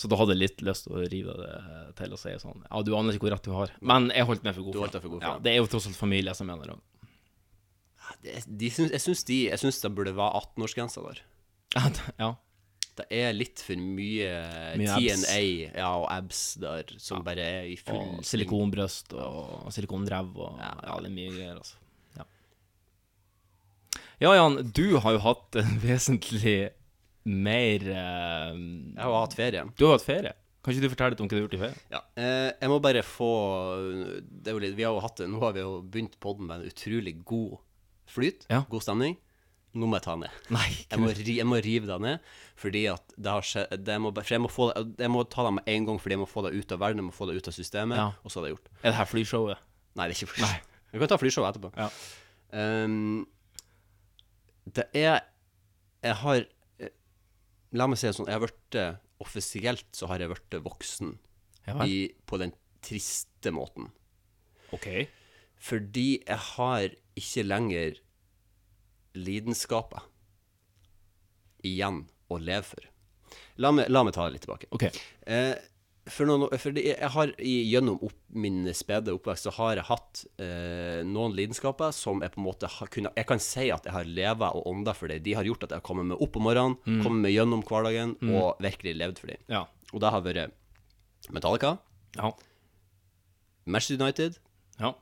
[0.00, 1.54] Så da hadde jeg litt lyst til å rive det
[1.98, 3.72] til og si sånn Ja, du aner ikke hvor rett du har.
[3.84, 5.52] Men jeg holdt meg for god Du for for god for Ja, det.
[5.52, 6.78] er jo tross alt familie som mener det.
[8.24, 11.20] Det, de syns, jeg syns de det burde være 18-årsgrensa der.
[11.76, 14.30] Ja, det- er litt for mye,
[14.76, 14.96] Mye.
[14.96, 15.38] TNA
[15.78, 20.74] ja, og abs der, som bare er i full Og silikonbrøst og silikondrev og ja,
[21.00, 21.76] det er mye greier, altså.
[22.18, 22.24] Ja.
[24.20, 26.58] ja, Jan, du har jo hatt en vesentlig
[27.30, 29.64] mer eh, Jeg har hatt ferie.
[29.78, 30.34] Du har hatt ferie.
[30.60, 31.80] Kan ikke du fortelle litt om hva du har gjort i ferie?
[31.94, 32.00] Ja.
[32.20, 33.30] Eh, jeg må bare få
[34.20, 36.46] det er jo litt, Vi har jo hatt det Nå har vi jo begynt podden
[36.50, 37.58] med en utrolig god
[38.10, 38.44] flyt.
[38.50, 38.64] Ja.
[38.68, 39.16] God stemning.
[39.72, 40.38] Nå må jeg ta den ned.
[40.50, 42.24] Nei, Jeg må, ri, jeg må rive deg ned,
[42.58, 45.22] fordi at det har skjedd det må, bare- For jeg må, få det, jeg må
[45.30, 47.14] ta det med en gang, fordi jeg må få det ut av verden, jeg må
[47.14, 48.08] få det ut av systemet, Ja.
[48.24, 48.66] og så er det gjort.
[48.82, 49.58] Er det her flyshowet?
[49.94, 50.48] Nei, det er ikke Nei.
[50.50, 50.60] fly.
[50.90, 51.70] Vi kan ta flyshowet etterpå.
[51.78, 51.88] Ja.
[52.50, 53.28] Um,
[54.74, 55.20] det er
[56.02, 56.44] Jeg har
[57.76, 61.10] La meg si det sånn, jeg har vært eh, Offisielt så har jeg vært voksen
[61.66, 63.90] Ja i, på den triste måten.
[64.72, 64.86] OK.
[65.60, 66.86] Fordi jeg har
[67.20, 67.98] ikke lenger
[69.12, 70.06] lidenskaper
[71.68, 72.88] igjen å leve for.
[73.60, 74.70] La meg, la meg ta det litt tilbake.
[74.72, 74.88] ok
[75.28, 75.52] Eh,
[76.08, 81.02] for noen, for jeg har gjennom opp, min spede oppvekst så har jeg hatt eh,
[81.06, 84.08] noen lidenskaper som jeg på en måte har kunnet Jeg kan si at jeg har
[84.08, 85.20] leva og ånda for dem.
[85.22, 88.16] De har gjort at jeg har kommet meg opp om morgenen, kommet meg gjennom hverdagen
[88.32, 89.44] og virkelig levd for dem.
[89.52, 89.66] Ja.
[89.92, 90.56] Og det har vært
[91.34, 91.76] Metallica,
[92.16, 92.32] Ja.
[93.66, 94.38] Manchester United,
[94.80, 94.94] Ja.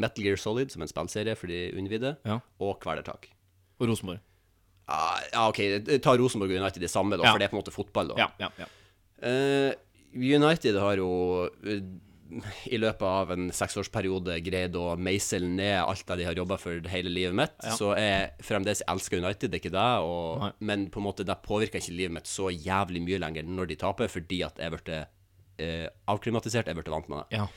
[0.00, 2.38] Metal Gear Solid, som en spillserie for de unnvidde, ja.
[2.58, 3.28] og Kvelertak.
[3.78, 4.20] Og Rosenborg.
[4.88, 5.60] Ah, ja, OK,
[6.02, 8.16] ta Rosenborg og United det samme, da, for det er på en måte fotball, da.
[8.24, 8.68] Ja, ja, ja.
[9.20, 9.74] Eh,
[10.14, 11.10] United har jo
[11.66, 11.82] eh,
[12.70, 16.78] i løpet av en seksårsperiode greid å meisle ned alt det de har jobba for
[16.92, 17.56] hele livet mitt.
[17.64, 17.72] Ja.
[17.74, 21.36] Så jeg fremdeles elsker United, det er ikke det, og, men på en måte det
[21.42, 25.00] påvirker ikke livet mitt så jævlig mye lenger når de taper, fordi at jeg ble
[25.58, 27.40] eh, avklimatisert, jeg ble vant med det.
[27.40, 27.48] Ja.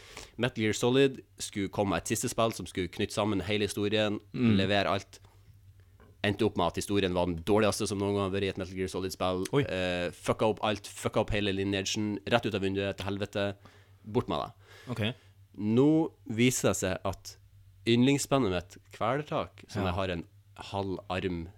[0.41, 4.17] Metal Gear Solid skulle komme med et siste spill som skulle knytte sammen hele historien,
[4.33, 4.55] Mm.
[4.57, 5.19] levere alt.
[6.23, 8.59] Endte opp med at historien var den dårligste som noen gang har vært i et
[8.61, 9.41] Metal Gear Solid-spill.
[9.67, 13.47] Eh, fucka opp alt, fucka opp hele lineagen, rett ut av vinduet, til helvete.
[14.05, 14.69] Bort med det.
[14.93, 15.01] OK.
[15.59, 15.87] Nå
[16.31, 17.33] viser det seg at
[17.87, 19.89] yndlingsspennet mitt, Kvelertak, som Ja.
[19.91, 20.23] jeg har en
[20.71, 21.49] halv arm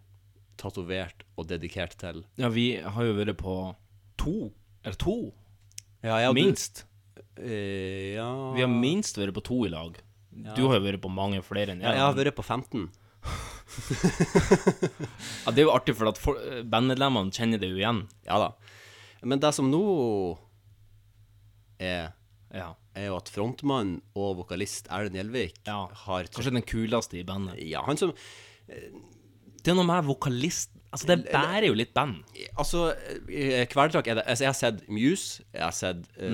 [0.57, 2.23] tatovert og dedikert til.
[2.39, 3.75] Ja, vi har jo vært på
[4.17, 4.51] to,
[4.83, 5.33] eller to,
[6.03, 6.85] Ja, ja, minst.
[7.15, 7.21] du-.
[7.43, 9.97] Eh, ja Vi har minst vært på to i lag.
[10.55, 11.95] Du har jo vært på mange flere enn ja, jeg.
[11.97, 12.89] Jeg har vært på 15.
[15.45, 18.03] Ja, det er jo artig, for at for, eh, bandmedlemmene kjenner det jo igjen.
[18.27, 18.51] Ja da.
[19.25, 19.81] Men det som nå
[21.79, 22.13] er,
[22.53, 22.75] Ja.
[22.95, 25.87] er jo at frontmann og vokalist Erlend Gjelvik ja.
[26.05, 27.57] har Kanskje den kuleste i bandet.
[27.67, 28.13] Ja, han som
[28.67, 32.21] Det er noe med vokalist Altså, det bærer jo litt band.
[32.57, 32.95] Altså,
[33.27, 36.29] eh, er det altså, Jeg har sett Muse, jeg har sett eh,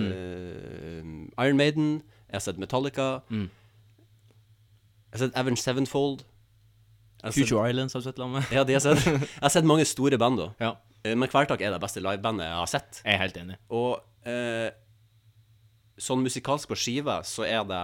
[1.01, 1.31] Mm.
[1.39, 3.23] Iron Maiden, jeg har sett Metallica.
[3.31, 3.49] Jeg
[5.13, 6.21] har sett Avenge Sevenfold.
[7.29, 8.51] Future Islands har du sett sammen med.
[8.55, 9.03] Ja, de har sett.
[9.05, 10.49] Jeg har sett mange store band, da.
[10.59, 10.71] Ja,
[11.03, 12.99] Eh, Men Kvelertak er det beste livebandet jeg har sett.
[13.03, 13.55] jeg er helt enig.
[13.73, 14.69] Og eh,
[15.97, 17.79] sånn musikalsk på skive så er det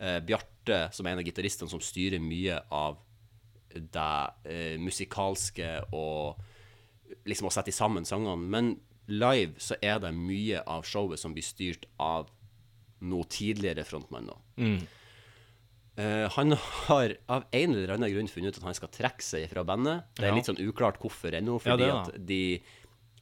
[0.00, 2.98] eh, Bjarte, som er en av gitaristene, som styrer mye av
[3.72, 4.10] det
[4.44, 6.36] eh, musikalske og
[7.24, 8.36] liksom å sette sammen sangene.
[8.52, 8.74] Men
[9.08, 12.28] live så er det mye av showet som blir styrt av
[13.00, 14.28] noe tidligere frontmann.
[14.28, 14.36] da.
[14.60, 14.84] Eh,
[16.36, 16.52] han
[16.86, 20.04] har av en eller annen grunn funnet ut at han skal trekke seg fra bandet.
[20.16, 20.36] Det er Ja.
[20.36, 22.42] litt sånn uklart hvorfor ennå, Ja, fordi det er at de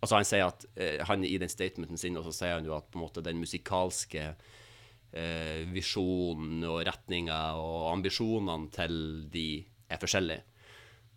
[0.00, 2.76] Altså Han sier at uh, Han i den statementen sin, og så sier han jo
[2.76, 8.94] at på en måte den musikalske uh, visjonen og retninga og ambisjonene til
[9.32, 9.46] de
[9.90, 10.42] er forskjellige.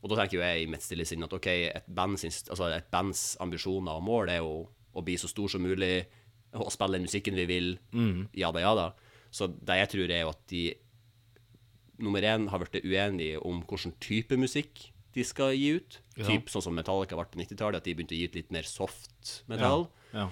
[0.02, 2.71] Og da tenker jo jeg i mitt stille sinn at OK, et, band sin, altså
[2.74, 4.56] et bands ambisjoner og mål er jo
[4.97, 6.08] å bli så stor som mulig,
[6.58, 7.69] og spille den musikken vi vil,
[8.36, 8.88] ja da, ja da.
[9.32, 10.63] Så det jeg tror er jo at de
[12.04, 16.00] nummer én har blitt uenige om hvilken type musikk de skal gi ut.
[16.16, 18.64] Typ sånn som Metallica ble på 90-tallet, at de begynte å gi ut litt mer
[18.70, 19.88] soft metall.
[20.14, 20.30] Ja.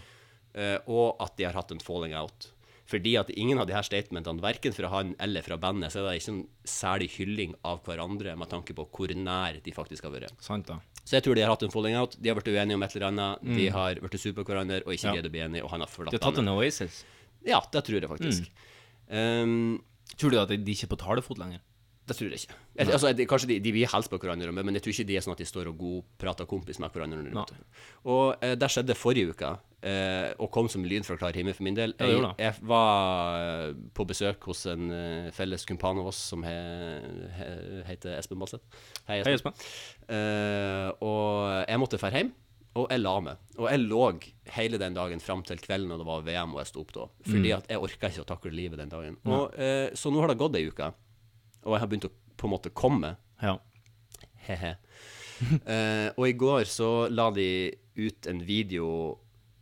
[0.56, 0.80] Ja.
[0.90, 2.50] og at de har hatt en falling out.
[2.90, 6.08] Fordi at ingen av de her statementene, verken fra han eller fra bandet, så er
[6.16, 10.16] det ikke en særlig hylling av hverandre med tanke på hvor nær de faktisk har
[10.16, 10.34] vært.
[10.42, 10.80] Sant, da.
[11.04, 12.18] Så jeg tror de har hatt en falling out.
[12.18, 13.46] De har blitt uenige om et eller annet.
[13.60, 15.14] De har blitt sur på hverandre og ikke Ja.
[15.14, 17.04] greid å bli enige, og han har forlatt De har tatt en Oasis.
[17.46, 18.50] Ja, det tror jeg faktisk.
[19.10, 19.82] Um,
[20.20, 21.64] Tror du at de ikke er på talefot lenger?
[22.10, 22.58] det tror jeg ikke.
[22.76, 25.18] Jeg, altså, jeg, kanskje de, de vil hilse på hverandre, men jeg tror ikke de
[25.20, 27.22] er sånn at de står og godprater kompis med hverandre.
[27.36, 27.46] Nei.
[28.10, 29.52] Og eh, det skjedde forrige uke,
[29.86, 31.94] eh, og kom som lyd fra klar himmel for min del.
[32.00, 36.58] Jeg, jeg var eh, på besøk hos en eh, felles kumpan av oss som he,
[37.38, 37.50] he,
[37.92, 38.66] heter Espen Balseth.
[39.06, 39.54] Hei, Hei, Espen.
[39.54, 39.74] Espen.
[40.18, 42.34] Eh, og jeg måtte dra hjem,
[42.80, 43.44] og jeg la meg.
[43.60, 44.04] Og jeg lå
[44.56, 47.08] hele den dagen fram til kvelden, og det var VM, og jeg sto opp da.
[47.28, 49.20] Fordi at jeg orka ikke å takle livet den dagen.
[49.28, 50.92] Og, eh, så nå har det gått ei uke,
[51.66, 53.16] og jeg har begynt å på en måte komme.
[53.44, 53.58] Ja.
[54.48, 54.76] He-he.
[55.40, 58.88] Eh, og i går så la de ut en video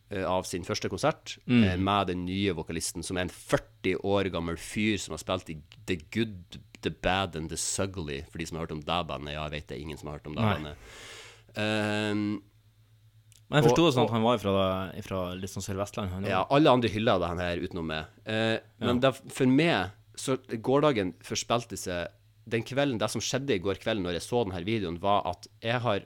[0.09, 4.31] eh, av sin første konsert eh, med den nye vokalisten, som er en 40 år
[4.33, 8.49] gammel fyr som har spilt i The Good, The Bad and The Sugly, for de
[8.49, 9.35] som har hørt om det bandet.
[9.35, 10.89] Ja, jeg vet det er ingen som har hørt om det bandet.
[11.61, 12.25] Eh,
[13.49, 14.53] Men jeg forsto det sånn at han var fra,
[15.05, 16.25] fra litt sånn Sør-Vestland.
[16.27, 18.09] Ja, alle andre hylla det han her utenom meg.
[18.27, 22.13] Eh, men det, for meg, så gårdagen forspilte seg
[22.47, 25.47] Den kvelden, det som skjedde i går kveld når jeg så denne videoen, var at
[25.61, 26.05] jeg har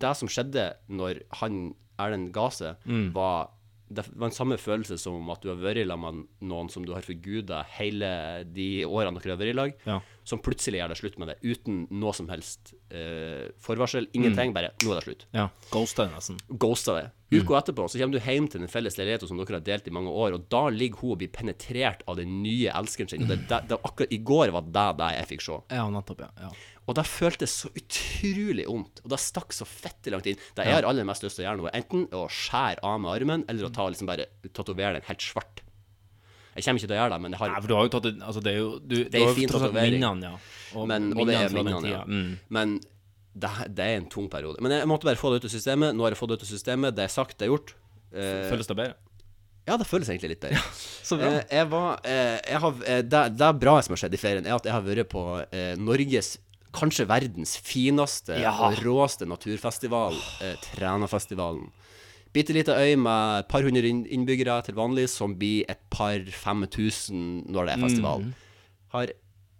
[0.00, 2.76] Det som skjedde når han Erlend ga seg,
[3.12, 3.50] var
[3.90, 6.92] det var en samme følelse som at du har vært sammen med noen som du
[6.94, 9.96] har forguda hele de årene dere har vært i lag, Ja.
[10.24, 14.08] Som plutselig gjør det slutt med det, uten noe som helst eh, forvarsel.
[14.16, 15.48] Ingenting, bare 'nå er det slutt' ja.
[15.70, 16.38] Ghosta det nesten.
[16.48, 17.06] ghosta det.
[17.30, 19.94] Uka etterpå så kommer du hjem til den felles leiligheten som dere har delt i
[19.94, 23.22] mange år, og da ligger hun og blir penetrert av den nye elskeren sin.
[23.22, 25.60] Og det, det, det, akkurat I går var det det jeg fikk se.
[25.70, 26.30] Ja, nettopp, ja.
[26.48, 26.50] ja.
[26.90, 29.04] Og det føltes så utrolig vondt.
[29.04, 30.40] Og det stakk så fette langt inn.
[30.56, 33.12] Det jeg har aller mest lyst til å gjøre noe, enten å skjære av med
[33.14, 35.62] armen, eller å ta liksom bare tatovere den helt svart.
[36.56, 37.90] Jeg kommer ikke til å gjøre det, men jeg Nei, har for du har jo
[37.94, 40.02] tatt det Altså, det er jo du, Det er jo fin tatovering.
[40.02, 40.32] ja.
[40.74, 42.00] Og, men, og det er minnene, ja.
[42.06, 42.32] Mm.
[42.48, 42.80] Men
[43.34, 44.58] det, det er en tung periode.
[44.62, 45.94] Men jeg måtte bare få det ut av systemet.
[45.94, 46.96] Nå har jeg fått det ut av systemet.
[46.98, 47.74] Det er sagt, det er gjort.
[48.10, 48.96] Eh, Føles det bedre?
[49.70, 50.62] ja, det føles egentlig litt bedre.
[51.10, 54.46] Eh, jeg var eh, jeg har, eh, det, det bra som har skjedd i ferien,
[54.46, 56.36] er at jeg har vært på eh, Norges
[56.74, 58.52] Kanskje verdens fineste Ja.
[58.62, 60.14] og råeste naturfestival,
[60.46, 61.70] eh, Trænafestivalen.
[62.30, 66.62] Bitte lita øy med et par hundre innbyggere til vanlig, som blir et par fem
[66.70, 68.22] tusen når det er festival.
[68.22, 68.34] Mm.
[68.94, 69.12] Har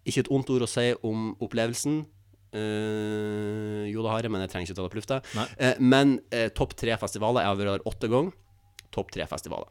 [0.06, 2.04] ikke et ondt ord å si om opplevelsen.
[2.50, 5.18] Uh, jo, det har jeg, men jeg trenger ikke ta det på lufta.
[5.58, 7.44] Eh, men uh, topp tre festivaler.
[7.44, 8.38] Jeg har vært der åtte ganger.
[8.94, 9.70] Topp tre festivaler.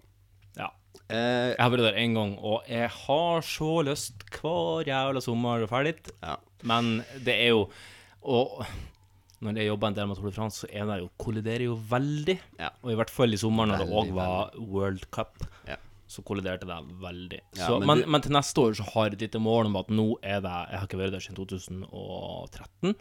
[0.59, 0.69] Ja.
[1.09, 5.71] Jeg har vært der én gang, og jeg har så lyst hver jævla sommer å
[5.71, 6.11] dra dit.
[6.23, 6.37] ja.
[6.67, 7.69] Men det er jo
[8.19, 8.65] Og
[9.41, 11.75] når jeg jobber en del med Tour de France, så er det jo, kolliderer jo
[11.89, 12.39] veldig.
[12.59, 12.69] Ja.
[12.83, 15.77] Og i hvert fall i sommer, når det òg var World Cup, Ja.
[16.07, 17.39] så kolliderte det veldig.
[17.55, 19.65] Ja, så, men men, du- men, til neste år så har jeg et lite mål
[19.69, 22.95] om at nå er det Jeg har ikke vært der siden 2013.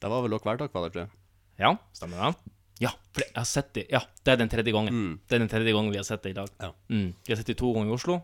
[0.00, 1.10] Det var vel også hverdag, var det, ikke?
[1.58, 2.52] Ja, stemmer det?
[2.82, 5.20] Ja, for jeg har sett det Ja, det er den tredje gangen.
[5.28, 6.48] Det er den tredje gangen vi har sett det i dag.
[6.60, 6.72] Ja.
[6.90, 7.14] Mm.
[7.24, 8.20] Vi har sett det to ganger i Oslo,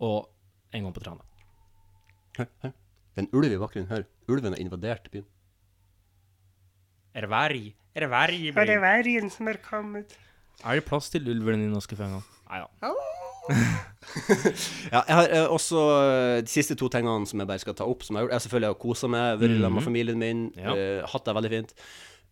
[0.00, 0.28] og
[0.72, 1.20] en gang på Trana.
[2.38, 2.72] Hør, hør.
[3.14, 3.88] Det er en ulv i bakgrunnen.
[3.90, 4.04] Hør.
[4.30, 5.24] Ulven har invadert byen.
[7.14, 7.70] Er det verg?
[7.96, 10.12] Er det verg i det er vergen som er kommet.
[10.64, 12.22] Er det plass til ulven i norske fengsler?
[12.50, 12.92] Nei da.
[14.90, 17.86] Ja, jeg har eh, også eh, de siste to tingene som jeg bare skal ta
[17.88, 18.02] opp.
[18.06, 18.34] Som jeg, har gjort.
[18.36, 20.74] jeg selvfølgelig har kosa meg, vært sammen med familien min, Ja.
[20.74, 21.74] eh, hatt det veldig fint.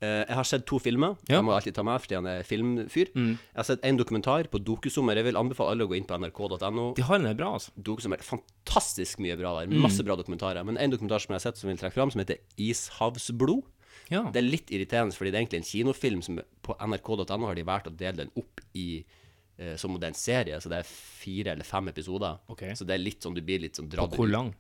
[0.01, 1.17] Eh, jeg har sett to filmer.
[1.29, 1.37] Ja.
[1.39, 3.11] Jeg må alltid ta med fordi han er filmfyr.
[3.15, 5.19] Jeg har sett en dokumentar på Dokusommer.
[5.19, 6.93] Jeg vil anbefale alle å gå inn på nrk.no.
[6.99, 7.73] De har den bra, altså.
[7.77, 8.23] Dokusommer.
[8.23, 9.75] Fantastisk mye bra der.
[9.75, 10.63] Masse bra dokumentarer.
[10.67, 13.67] Men en dokumentar som jeg har sett som jeg vil trekke fram, som heter Ishavsblod.
[14.09, 14.25] Ja.
[14.33, 17.67] Det er litt irriterende, fordi det er egentlig en kinofilm som på nrk.no har de
[17.69, 20.81] valgt å dele den opp i eh, som om det er en serie, så det
[20.81, 22.41] er fire eller fem episoder.
[22.55, 22.77] Okay.
[22.79, 24.55] Så det er litt sånn du blir litt sånn dratt hvor lang?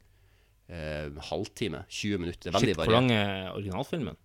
[0.68, 1.84] Eh, halvtime.
[1.88, 2.50] 20 minutter.
[2.50, 4.20] Det er veldig Shit, hvor lang er originalfilmen?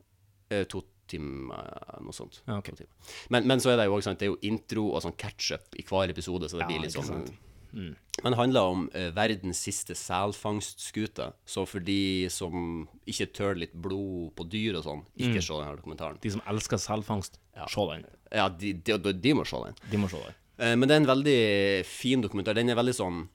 [0.51, 1.71] Eh, to timer,
[2.03, 2.41] noe sånt.
[2.47, 2.75] Ja, okay.
[2.75, 3.15] Timer.
[3.31, 5.75] Men, men så er det jo også sant, det er jo intro og sånn catch-up
[5.79, 7.27] i hver episode, så det blir litt sånn.
[7.73, 7.95] Mm.
[8.23, 11.31] Men handler om eh, verdens siste selfangstskute.
[11.45, 15.45] Så for de som ikke tør litt blod på dyr og sånn, ikke Mm.
[15.47, 16.19] se denne dokumentaren.
[16.21, 18.05] De som elsker selfangst, se den.
[18.31, 19.75] Ja, de, de, de, må se den.
[19.91, 20.33] De må se den.
[20.59, 22.53] Eh, Men det er en veldig fin dokumentar.
[22.55, 23.29] Den er veldig sånn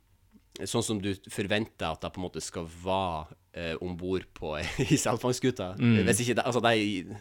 [0.66, 4.24] Sånn som du forventer at det på en måte skal være eh, om bord
[4.90, 5.76] i selfangstguta.
[5.78, 6.72] Hvis ikke det, altså det,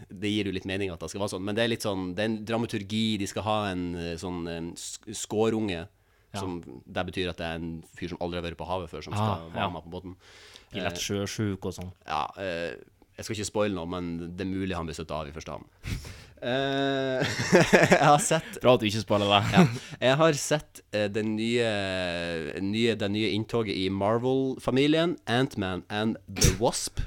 [0.10, 2.16] det gir jo litt mening at det skal være sånn, men det er litt sånn
[2.16, 3.20] Det er en dramaturgi.
[3.22, 4.72] De skal ha en eh, sånn en
[6.34, 6.64] skårunge.
[6.66, 9.02] Som, det betyr at det er en fyr som aldri har vært på havet før,
[9.06, 9.70] som skal Ah, være ja.
[9.74, 10.16] med på båten.
[10.74, 11.92] Er lett sjøsjuk og sånn.
[12.06, 12.76] Ja, eh,
[13.18, 15.52] jeg skal ikke spoile noe, men det er mulig han blir støtta av i første
[15.56, 15.66] havn.
[16.38, 17.26] Eh,
[17.74, 19.40] jeg har sett Bra at du ikke spoiler det.
[19.56, 19.64] ja.
[20.04, 21.66] Jeg har sett eh, det nye,
[22.62, 27.02] nye, det nye inntoget i Marvel-familien, Ant-Man and the Wasp.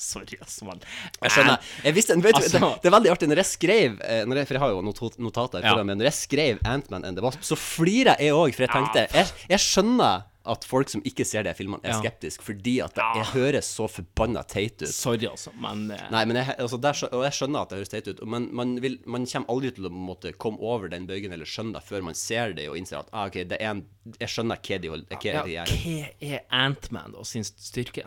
[0.10, 0.80] Sorry, ass, mann.
[1.22, 1.68] Jeg skjønner.
[1.84, 4.50] Jeg visste, vet, altså, det, det er veldig artig når jeg skrev eh, når jeg,
[4.50, 5.76] For jeg har jo notat, notater Ja.
[5.82, 5.98] meg.
[6.00, 9.32] Når jeg skrev Ant-Man and the Wasp, så flirer jeg òg, for jeg tenkte jeg,
[9.52, 11.98] jeg skjønner at folk som ikke ser de filmene, er Ja.
[12.00, 14.88] skeptiske, fordi at det jeg høres så forbanna teit ut.
[14.88, 17.92] Sorry, altså, men eh, Nei, men jeg, altså der, og jeg skjønner at det høres
[17.92, 21.34] teit ut, men man, vil, man kommer aldri til å måtte komme over den bøygen
[21.36, 23.84] eller skjønne det før man ser det og innser at ah, ok, det er en,
[24.16, 25.66] jeg skjønner hva de, hold- hva ja.
[25.68, 25.98] Hva
[26.30, 28.06] er Antman og sin styrke?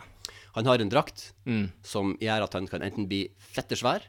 [0.56, 1.72] Han har en drakt Mm.
[1.84, 4.02] som gjør at han kan enten bli fette svær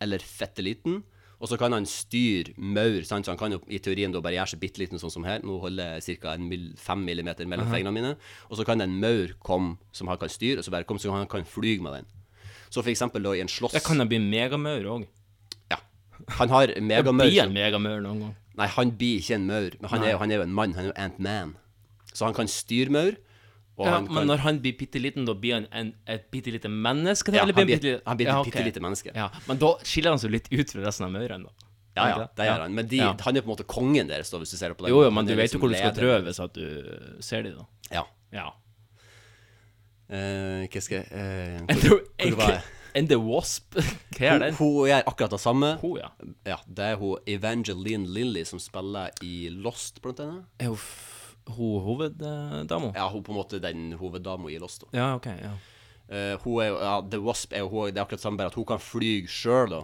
[0.00, 1.02] eller fette liten.
[1.38, 4.54] Og så kan han styre maur, så han kan jo i teorien da bare gjøre
[4.54, 5.42] seg bitte liten, sånn som her.
[5.44, 6.32] Nå holder jeg ca.
[6.38, 8.16] 5 millimeter mellom fingrene mine.
[8.50, 11.12] Og så kan en maur komme som han kan styre, og så bare komme så
[11.12, 12.06] han kan fly med den.
[12.70, 15.06] Så for eksempel da i en slåss Det kan han bli megamaur òg?
[15.70, 15.76] Ja.
[16.40, 18.34] Han har megamaur Blir en megamaur noen gang?
[18.56, 20.72] Nei, han blir ikke en maur, men han er, han er jo en mann.
[20.74, 21.54] Han er jo Ant-Man.
[22.14, 23.12] Så han kan styre maur.
[23.84, 26.52] Ja, han kan, men når han blir bitte liten, da blir han en, et bitte
[26.54, 27.34] lite menneske?
[27.36, 29.12] Ja, han blir blir- han blir et Ja, bitte lite menneske.
[29.14, 31.66] Ja, men da skiller han seg litt ut fra resten av maurene, da.
[31.96, 32.74] Ja, ja, det gjør han.
[32.76, 34.90] Men de, han er på en måte kongen deres, da, hvis du ser på det.
[34.92, 37.42] Jo, jo, men du vet jo liksom hvor du skal trø hvis at du ser
[37.46, 37.66] dem, da.
[37.92, 38.04] Ja.
[38.36, 38.48] Ja.
[40.06, 42.62] Uh, hva skal jeg uh, hvor, hvor var jeg?
[42.96, 43.74] and the Wasp.
[44.16, 44.54] Hva er Hun, den?
[44.56, 45.72] hun gjør akkurat det samme.
[45.82, 46.08] Hun, ja.
[46.48, 50.46] Ja, det er hun Evangeline Lilly som spiller i Lost, blant annet.
[50.64, 50.80] Er hun
[51.46, 52.92] hun hoveddama?
[52.96, 54.86] Ja, hun på en måte den hoveddama i Lost.
[54.86, 54.92] Da.
[54.96, 55.26] Ja, OK.
[55.26, 55.54] ja.
[56.06, 58.58] Uh, hun er ja, The Wasp er jo hun, det er akkurat samme, bare at
[58.58, 59.82] hun kan fly sjøl, da.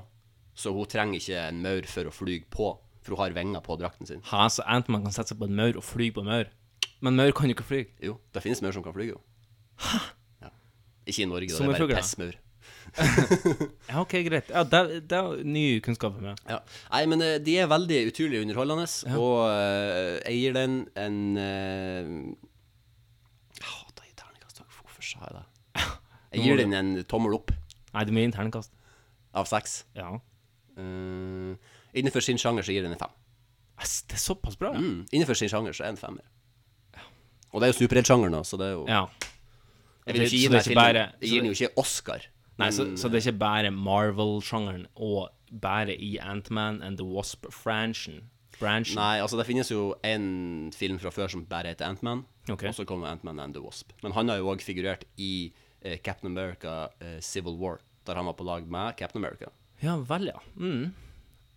[0.54, 2.72] Så hun trenger ikke en maur for å fly på,
[3.02, 4.22] for hun har vinger på drakten sin.
[4.30, 6.50] Ha, så Antman kan sette seg på en maur og fly på en maur.
[7.02, 7.84] Men maur kan jo ikke fly.
[8.04, 9.22] Jo, det finnes maur som kan fly, jo.
[10.42, 10.52] Ja.
[11.06, 11.58] Ikke i Norge, da.
[11.58, 12.36] Det er bare pessmaur.
[13.88, 14.50] Ja, OK, greit.
[14.52, 16.40] Ja, det, det er ny kunnskap for meg.
[16.48, 16.58] Ja.
[16.92, 22.10] Nei, men eh, de er veldig utrolig underholdende, og uh, jeg gir den en uh,
[23.58, 24.62] Jeg hater i terningkast.
[24.80, 25.46] Hvorfor sa jeg det?
[26.32, 27.50] Jeg gir den en tommel opp
[27.92, 28.72] Nei, du må gi en terningkast.
[29.36, 29.82] av seks.
[29.96, 30.14] Ja.
[30.76, 31.56] Uh,
[31.92, 33.12] innenfor sin sjanger så gir den en fem.
[33.80, 34.80] Ass, Det er såpass bra, ja.
[34.80, 36.28] Mm, innenfor sin sjanger så er den en femmer.
[37.52, 39.02] Og det er jo superheltsjangeren, da, så det er jo ja.
[40.06, 42.24] Jeg vil ikke gi den filmen Jeg gir den jo ikke Oscar.
[42.62, 45.30] Nei, så, så det er ikke bare Marvel-sjangeren og
[45.62, 48.22] bare i Ant-Man and the Wasp-franchen.
[48.62, 52.22] Nei, altså det finnes jo en film fra før som bare heter Ant-Man.
[52.52, 53.90] Og så kommer Ant-Man and the Wasp.
[54.04, 55.50] Men han har jo òg figurert i
[55.82, 59.50] eh, Captain America eh, Civil War, der han var på lag med Captain America.
[59.82, 60.38] Ja vel, ja.
[60.56, 60.92] Mm.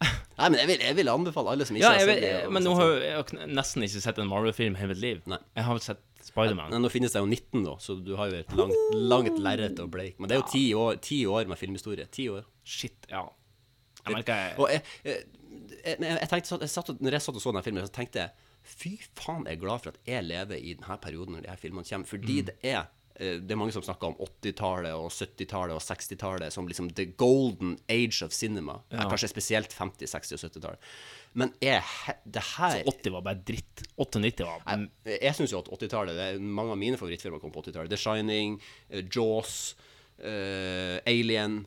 [0.40, 2.34] Nei, men jeg vil, jeg vil anbefale alle som ikke Ja, har sett det.
[2.52, 3.16] men nå har jeg, jeg
[3.46, 5.22] har nesten ikke sett en Marvel-film hele mitt liv.
[5.30, 5.40] Nei.
[5.56, 6.74] Jeg har vel sett Spiderman.
[6.82, 9.86] Nå finnes det jo 19, da, så du har jo et langt, langt lerret å
[9.92, 10.18] bleike.
[10.20, 12.08] Men det er jo ti år, ti år med filmhistorie.
[12.12, 12.48] Ti år.
[12.66, 13.22] Shit, ja.
[14.06, 15.22] Jeg merker jeg Og jeg, jeg,
[15.86, 18.30] jeg, jeg tenkte, jeg satt, når jeg satt og så denne filmen, så tenkte jeg
[18.66, 21.60] Fy faen, jeg er glad for at jeg lever i denne perioden når de her
[21.62, 22.10] filmene kommer.
[22.10, 22.46] Fordi Mm.
[22.50, 26.90] det er Det er mange som snakker om 80-tallet og 70-tallet og 60-tallet som liksom
[26.98, 28.82] the golden age of cinema.
[28.92, 29.06] Ja.
[29.08, 30.90] Kanskje spesielt 50-, 60- og 70-tallet.
[31.36, 31.84] Men er
[32.24, 33.84] det her Så 80 var bare dritt.
[34.00, 37.52] 98 var Jeg, jeg syns jo at 80-tallet det er Mange av mine favorittfilmer kom
[37.56, 37.92] på 80-tallet.
[37.92, 39.76] The Shining, eh, Jaws,
[40.20, 41.62] uh, Alien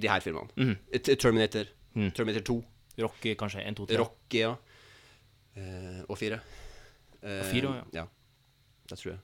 [0.00, 0.52] De her filmene.
[0.56, 0.76] Mm.
[1.16, 1.72] Terminator.
[1.92, 2.16] Terminator.
[2.16, 2.58] Terminator 2.
[3.00, 4.00] Rocky kanskje 1, 2, 3.
[4.00, 4.54] Rocky, ja.
[5.56, 6.40] Uh, og 4.
[7.20, 7.84] Uh, Og 4 ja.
[8.02, 8.06] ja.
[8.90, 9.20] Det tror jeg.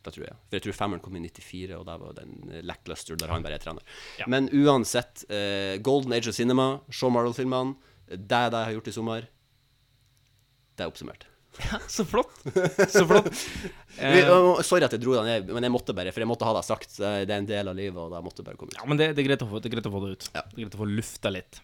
[0.00, 0.36] Det tror jeg.
[0.48, 3.44] For jeg tror femmeren kom i 94, og der var den eh, lackluster der han
[3.44, 3.98] bare er trener.
[4.20, 4.28] Ja.
[4.32, 7.76] Men uansett, eh, Golden Age of Cinema, Shaw Marvel-filmene,
[8.10, 9.28] det det jeg har gjort i sommer.
[10.76, 11.26] Det er oppsummert.
[11.88, 12.32] Så flott!
[12.88, 13.30] Så flott.
[14.00, 14.30] Eh,
[14.64, 16.62] sorry at jeg dro den ned, men jeg måtte bare, for jeg måtte ha det
[16.64, 16.94] sagt.
[17.02, 18.78] Det er en del av livet, og det måtte bare komme ut.
[18.78, 20.28] ja, men det, det, er greit få, det er greit å få det ut.
[20.30, 20.44] Ja.
[20.46, 21.58] Det er greit å få lufta litt.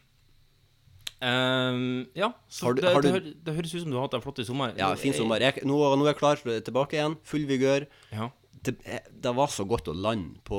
[1.23, 4.15] Ehm, ja, så Har du- det, det, du- det høres ut som du har hatt
[4.15, 4.75] en flott sommer.
[4.77, 5.39] Ja, fin sommer.
[5.41, 7.17] Jeg, nå, nå er jeg klar tilbake igjen.
[7.25, 7.87] Full vigør.
[8.13, 8.31] Ja.
[8.67, 10.57] det, eh, det var så godt å lande på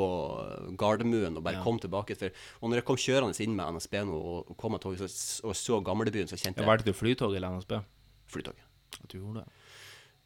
[0.78, 1.64] Gardermoen og bare Ja.
[1.64, 2.16] komme tilbake.
[2.16, 2.30] For,
[2.62, 5.54] og når jeg kom kjørende inn med NSB nå og, kom med toget så, og
[5.54, 7.84] så Gamlebyen, så kjente Jeg jeg valgte du flytog eller NSB?
[8.32, 8.64] flytoget.
[9.04, 9.48] At du gjorde det.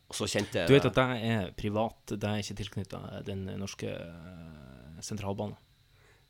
[0.09, 3.45] Og så kjente jeg Du vet at det er privat, det er ikke tilknytta den
[3.57, 5.57] norske eh, sentralbanen.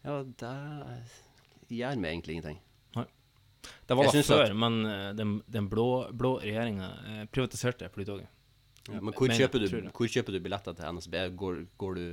[0.06, 1.08] Ja, det
[1.70, 2.60] gjør meg egentlig ingenting.
[3.88, 8.30] Det var Jeg syns før, men eh, den, den blå, blå regjeringa privatiserte flytoget.
[8.90, 11.18] Ja, men hvor, Men- kjøper du, hvor kjøper du billetter til NSB?
[11.38, 12.06] Går, går du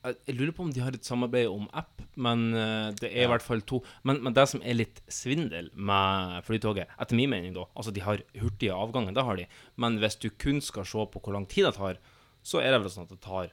[0.00, 3.26] Jeg jeg lurer på om de har et samarbeid om app, men eh, det er
[3.26, 3.82] i hvert fall to.
[4.02, 8.00] Men, men det som er litt svindel med Flytoget, etter min mening, da Altså, de
[8.00, 9.44] har hurtige avganger, det har de,
[9.76, 12.00] men hvis du kun skal se på hvor lang tid det tar,
[12.40, 13.52] så er det vel sånn at det tar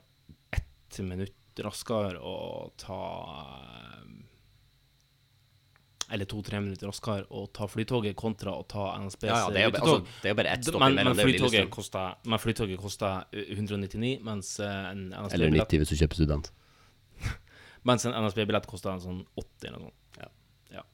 [0.56, 3.02] ett minutt raskere å ta
[6.10, 9.66] Eller to-tre minutter raskere å ta Flytoget kontra å ta NSBs Ja, ja, det er
[9.66, 12.80] jo altså, det er jo bare ett stopp men, men det Flytoget koster, men Flytoget
[12.80, 16.50] koster 199, mens eh, en NSB-billett 90 hvis du kjøper student.
[17.90, 20.24] mens en NSB-billett koster en sånn 80 eller noe sånt.
[20.24, 20.32] Ja.
[20.80, 20.88] Ja.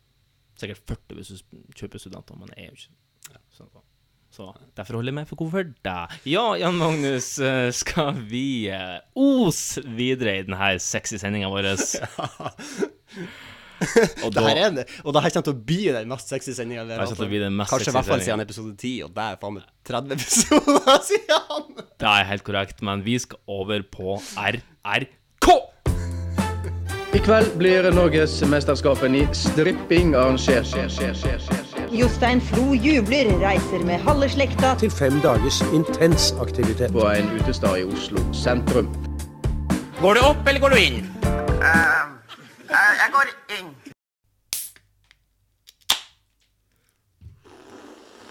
[0.63, 3.69] Sikkert 40 hvis du kjøper studenter, men det er jo ikke sånn.
[3.69, 3.85] Så,
[4.33, 5.77] så derfor holder jeg meg for koffert.
[6.25, 11.75] Ja, Jan Magnus, eh, skal vi eh, os videre i denne sexy sendinga vår?
[14.23, 16.55] Og Det her er en, og det her kommer til å bli den mest sexy
[16.55, 19.57] sendinga vi har mest Kanskje i hvert fall siden episode 10, og det er faen
[19.57, 21.83] meg 30 episoder siden!
[21.99, 25.51] Det er helt korrekt, men vi skal over på RRK!
[27.13, 30.71] I kveld blir Norgesmesterskapen i stripping arrangert.
[31.93, 36.89] Jostein Flo jubler, reiser med halve slekta til fem dagers intens aktivitet.
[36.95, 38.89] På en utestad i Oslo sentrum.
[40.01, 41.42] Går du opp, eller går du inn?
[43.03, 43.71] Jeg går inn.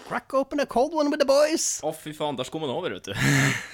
[0.07, 1.77] Crack open a cold one with the boys!
[1.85, 3.13] Å, fy faen, der skummer den over, vet du.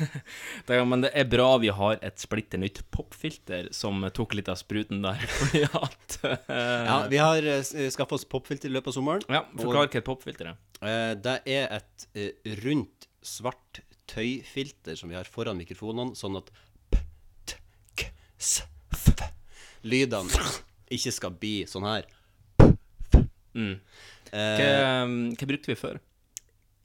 [0.67, 4.59] det, men det er bra vi har et splitter nytt popfilter som tok litt av
[4.59, 5.23] spruten der.
[5.38, 7.63] Fordi at uh, Ja, vi har uh,
[7.95, 9.23] skaffa oss popfilter i løpet av sommeren.
[9.31, 10.62] ja, Forklar hva et popfilter er.
[10.83, 16.51] Uh, det er et uh, rundt, svart tøyfilter som vi har foran mikrofonene, sånn at
[16.91, 17.05] p,
[17.47, 17.62] t,
[17.95, 18.57] k, s,
[18.91, 19.13] f
[19.88, 22.08] lydene ikke skal bli sånn her.
[23.56, 23.75] Mm.
[24.30, 25.99] Eh, Hva, hva brukte vi før?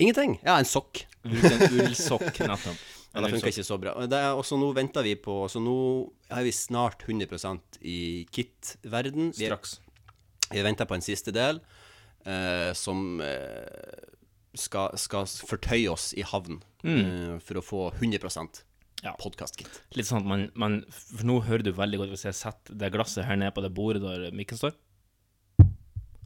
[0.00, 0.38] ingenting.
[0.42, 1.04] Ja, en sokk.
[1.22, 2.80] Brukte en ullsokk, nettopp.
[3.14, 3.92] Ja, det funka ikke så bra.
[4.10, 5.74] Det er også nå venter vi på Så nå
[6.34, 9.30] er vi snart 100 i kit-verden.
[9.36, 9.76] Straks.
[10.50, 11.60] vi venter på en siste del
[12.26, 14.02] eh, som eh,
[14.58, 18.64] skal, skal fortøye oss i havn eh, for å få 100
[19.04, 19.12] Ja.
[19.20, 19.68] podkast-kit.
[19.98, 22.92] Litt sånn at man, man For nå hører du veldig godt hvis jeg setter det
[22.94, 24.72] glasset her nede på det bordet der mikken står.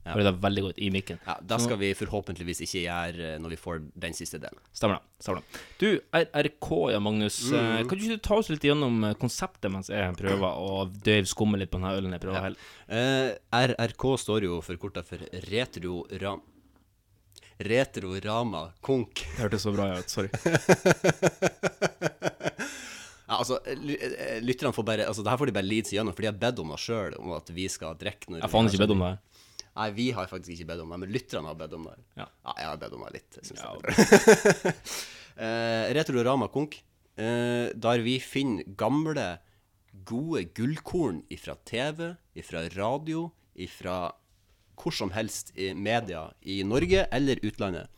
[0.09, 0.14] Ja.
[0.14, 1.19] Hører det veldig godt i mikken.
[1.27, 4.61] Ja, det skal vi forhåpentligvis ikke gjøre eh, når vi får den siste delen.
[4.73, 5.25] Stemmer det.
[5.25, 5.62] stemmer det.
[5.83, 7.41] Du, RRK, ja, Magnus.
[7.51, 7.59] Mm.
[7.59, 11.29] eh, Kan du ikke ta oss litt gjennom eh, konseptet mens jeg prøver å døyve
[11.29, 12.71] skummet litt på denne ølen jeg prøver å helle?
[12.88, 15.21] Uh, RRK står jo forkorta for
[17.59, 18.55] Retro-Ram...
[18.55, 19.25] Retro-Rama Konk.
[19.25, 20.11] Det hørtes så bra ut.
[20.11, 20.31] Sorry.
[23.29, 26.14] Ja, altså, eh, lytterne får bare Altså, det her får de bare lide seg gjennom,
[26.16, 28.52] for de har bedt om det sjøl, om at vi skal drikke når Jeg har
[28.54, 29.11] faen ikke bedt om det.
[29.79, 31.96] Nei, vi har faktisk ikke bedt om det, men lytterne har bedt om det.
[32.19, 32.25] Ja.
[32.48, 34.73] ja jeg har bedt om det litt, Jeg Ja, det
[35.44, 36.81] uh, Retro Rama Konk,
[37.21, 39.29] uh, der vi finner gamle,
[40.09, 44.06] gode gullkorn ifra TV, ifra radio, ifra
[44.79, 47.88] hvor som helst i media i Norge eller utlandet.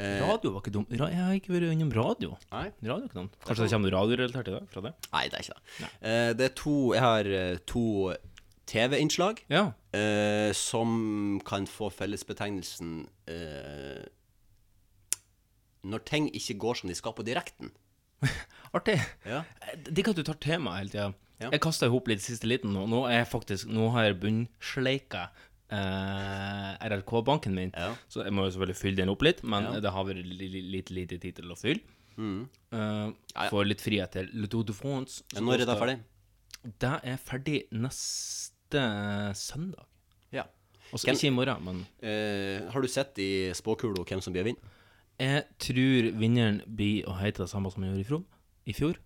[0.00, 0.92] Eh, Radio var ikke dumt.
[0.96, 2.36] Ra jeg har ikke vært innom radio.
[2.52, 2.68] Nei.
[2.80, 3.34] Radio er ikke dumt.
[3.44, 4.92] Kanskje det kommer noe radiorelatert i dag fra det?
[5.12, 5.90] Nei, det er ikke det.
[6.12, 7.84] Eh, det er to Jeg har eh, to
[8.72, 9.64] TV-innslag Ja.
[9.92, 14.06] eh, som kan få fellesbetegnelsen eh,
[15.84, 17.72] Når ting ikke går som de skal på direkten.
[18.76, 18.96] Artig.
[19.26, 19.42] Ja.
[19.90, 21.08] Digg at du tar temaet hele tida.
[21.42, 21.48] Ja.
[21.50, 22.84] Jeg kasta i hop litt siste liten nå.
[22.86, 25.24] Nå, er jeg faktisk, nå har jeg bunnsleika
[25.72, 27.72] eh, RLK-banken min.
[27.74, 27.94] Ja.
[28.12, 29.80] Så jeg må jo selvfølgelig fylle den opp litt, men Ja.
[29.80, 31.80] det har vært li- li- litt lite tid til å fylle.
[32.18, 32.48] Mm.
[32.72, 33.48] Eh.
[33.50, 35.22] Får litt frihet til Le Tour de France.
[35.34, 35.98] Når er det ferdig?
[36.78, 38.82] Det er ferdig neste
[39.34, 39.84] søndag.
[40.32, 40.44] Ja.
[40.92, 44.44] Altså Hvem- ikke i morgen, men Eh, har du sett i spåkula hvem som blir
[44.44, 44.60] vinner?
[45.18, 48.24] jeg tror vinneren blir å hete det samme som han gjorde i fjor.
[48.66, 48.96] I fjor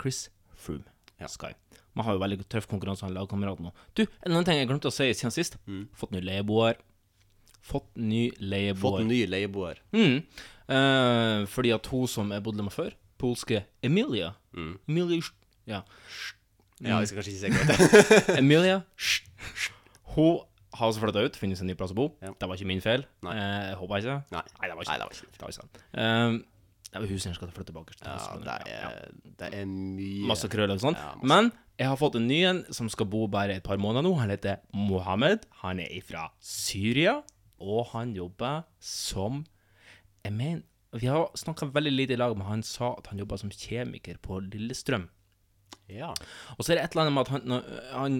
[0.00, 0.84] Chris Froome.
[1.20, 1.26] Ja.
[1.26, 1.52] Sky.
[1.96, 3.72] Man har jo veldig tøff konkurranse med lagkameratene.
[3.96, 5.56] Du, en annen ting jeg glemte å si siden sist.
[5.96, 6.76] Fått ny leieboer.
[7.66, 8.76] Fått ny leieboer.
[8.76, 8.82] Mm.
[8.82, 9.80] Fått ny leieboer.
[9.96, 10.18] Mm.
[10.76, 14.78] Eh, fordi at hun som jeg bodde med før, polske Emilia Mm.
[14.88, 15.20] Emilia
[15.68, 15.82] Ja.
[16.80, 18.38] Ja, jeg skal kanskje ikke si det er.
[18.42, 18.78] Emilia
[20.14, 20.40] Hun
[20.76, 22.10] har altså flytta ut, funnet seg en ny plass å bo.
[22.24, 22.32] Ja.
[22.36, 23.04] Det var ikke min feil.
[23.24, 23.34] Nei.
[23.36, 24.16] Eh, jeg håper ikke.
[24.36, 24.44] Nei.
[24.44, 25.40] det var ikke Nei, det var ikke det.
[25.42, 25.84] Var ikke.
[25.96, 26.38] Um,
[26.96, 27.96] det huset skal flytte tilbake.
[28.00, 29.08] Ja, det er,
[29.40, 30.96] det er mye Masse krøll og sånn.
[30.96, 31.12] Ja.
[31.26, 34.14] Men jeg har fått en ny en som skal bo bare et par måneder nå.
[34.16, 35.44] Han heter Mohammed.
[35.62, 37.18] Han er fra Syria,
[37.60, 39.44] og han jobber som
[40.24, 40.62] Jeg mener
[40.96, 44.16] Vi har snakka veldig lite i lag, men han sa at han jobber som kjemiker
[44.22, 45.10] på Lillestrøm.
[45.92, 46.14] Ja.
[46.56, 47.52] Og så er det et eller annet med at han,
[47.92, 48.16] han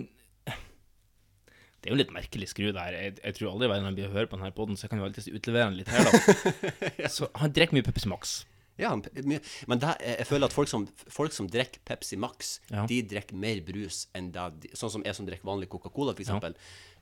[1.80, 2.92] Det er jo litt merkelig skru der.
[2.92, 5.00] Jeg, jeg tror aldri verden han blir å høre på denne poden, så jeg kan
[5.00, 7.08] jo alltid utlevere han litt her, da.
[7.16, 8.36] Så han drikker mye Pepsi Max.
[8.78, 12.84] Ja, men det, er- jeg føler at folk som, folk som drikker Pepsi Max, Ja.
[12.86, 16.28] de drikker mer brus enn det de, Sånn som jeg som drikker vanlig Coca-Cola, f.eks.
[16.28, 16.54] eksempel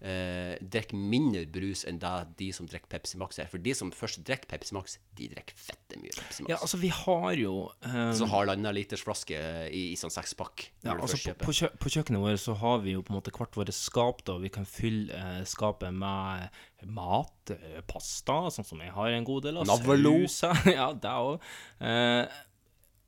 [0.04, 3.46] Eh, drikker mindre brus enn det de som drikker Pepsi Max er.
[3.48, 6.50] For de som først drikker Pepsi Max, de drikker fette mye Pepsi Max.
[6.52, 7.54] Ja, altså, vi har jo
[7.86, 9.38] um, Så halvannen liters flaske
[9.70, 10.66] i, i sånn sekspakk.
[10.84, 13.32] Ja, altså på, på, kjø på kjøkkenet vårt så har vi jo på en måte
[13.32, 14.36] hvert vårt skap, da.
[14.42, 16.52] Vi kan fylle eh, skapet med
[16.84, 19.70] mat, eh, pasta, sånn som jeg har en god del av.
[19.72, 20.18] Navlo.
[20.28, 20.74] sauser.
[20.78, 21.54] ja, det òg.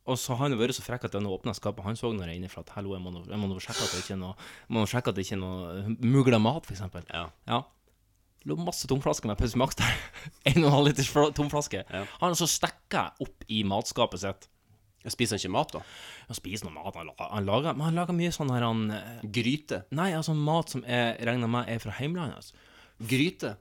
[0.07, 1.83] Og så har han vært så frekk at han åpna skapet.
[1.83, 3.83] Han så når jeg er inne for at hallo, jeg må nå jeg må sjekke
[3.83, 6.69] at det ikke er noe jeg må sjekke at det ikke er noe mugla mat,
[6.71, 7.03] eksempel.
[7.11, 7.25] Ja.
[7.49, 7.61] Ja.
[8.37, 9.91] Det lå masse tomflasker med Pepsi Max der.
[10.51, 11.81] En og en halv liters fla- tomflaske.
[11.91, 12.03] Ja.
[12.21, 14.47] Han har så stikka opp i matskapet sitt.
[15.07, 15.81] Spiser han ikke mat, da?
[16.27, 19.21] Han spiser noe mat, han han lager, men han lager mye sånn her han eh,
[19.23, 19.81] Gryte?
[19.95, 22.49] Nei, altså mat som jeg regner med er fra heimlandet hans.
[23.11, 23.53] Gryte?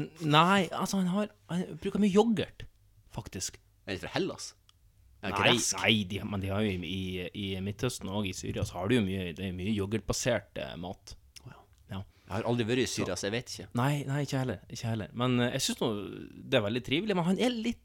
[0.00, 2.64] N nei, altså han har Han bruker mye yoghurt,
[3.12, 3.58] faktisk.
[3.84, 4.52] Er det fra Hellas?
[5.24, 8.80] Nei, nei de, men de har jo i, i, i Midtøsten og i Syria så
[8.80, 11.14] har de jo mye Det er mye yoghurtbasert eh, mat.
[11.48, 12.02] Ja.
[12.02, 13.70] Jeg har aldri vært i Syria, så jeg vet ikke.
[13.80, 14.60] Nei, nei, ikke heller.
[14.68, 15.16] Ikke heller.
[15.16, 15.82] Men eh, jeg syns
[16.34, 17.16] det er veldig trivelig.
[17.16, 17.82] Men han er litt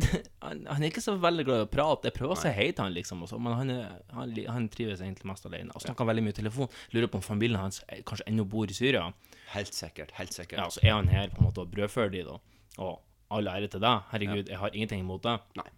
[0.44, 2.08] han, han er ikke så veldig glad i å prate.
[2.08, 5.02] Jeg prøver å si hei til han, liksom, også, men han, er, han, han trives
[5.04, 5.74] egentlig mest alene.
[5.76, 6.70] Og snakker veldig mye telefon.
[6.94, 9.06] Lurer på om familien hans kanskje ennå bor i Syria.
[9.54, 10.14] Helt sikkert.
[10.18, 10.62] Helt sikkert.
[10.62, 12.38] Ja, så er han her på en måte og brødfører de, da.
[12.80, 12.96] Og
[13.34, 14.08] all ære til deg.
[14.10, 15.36] Herregud, jeg har ingenting imot det.
[15.60, 15.68] Nei.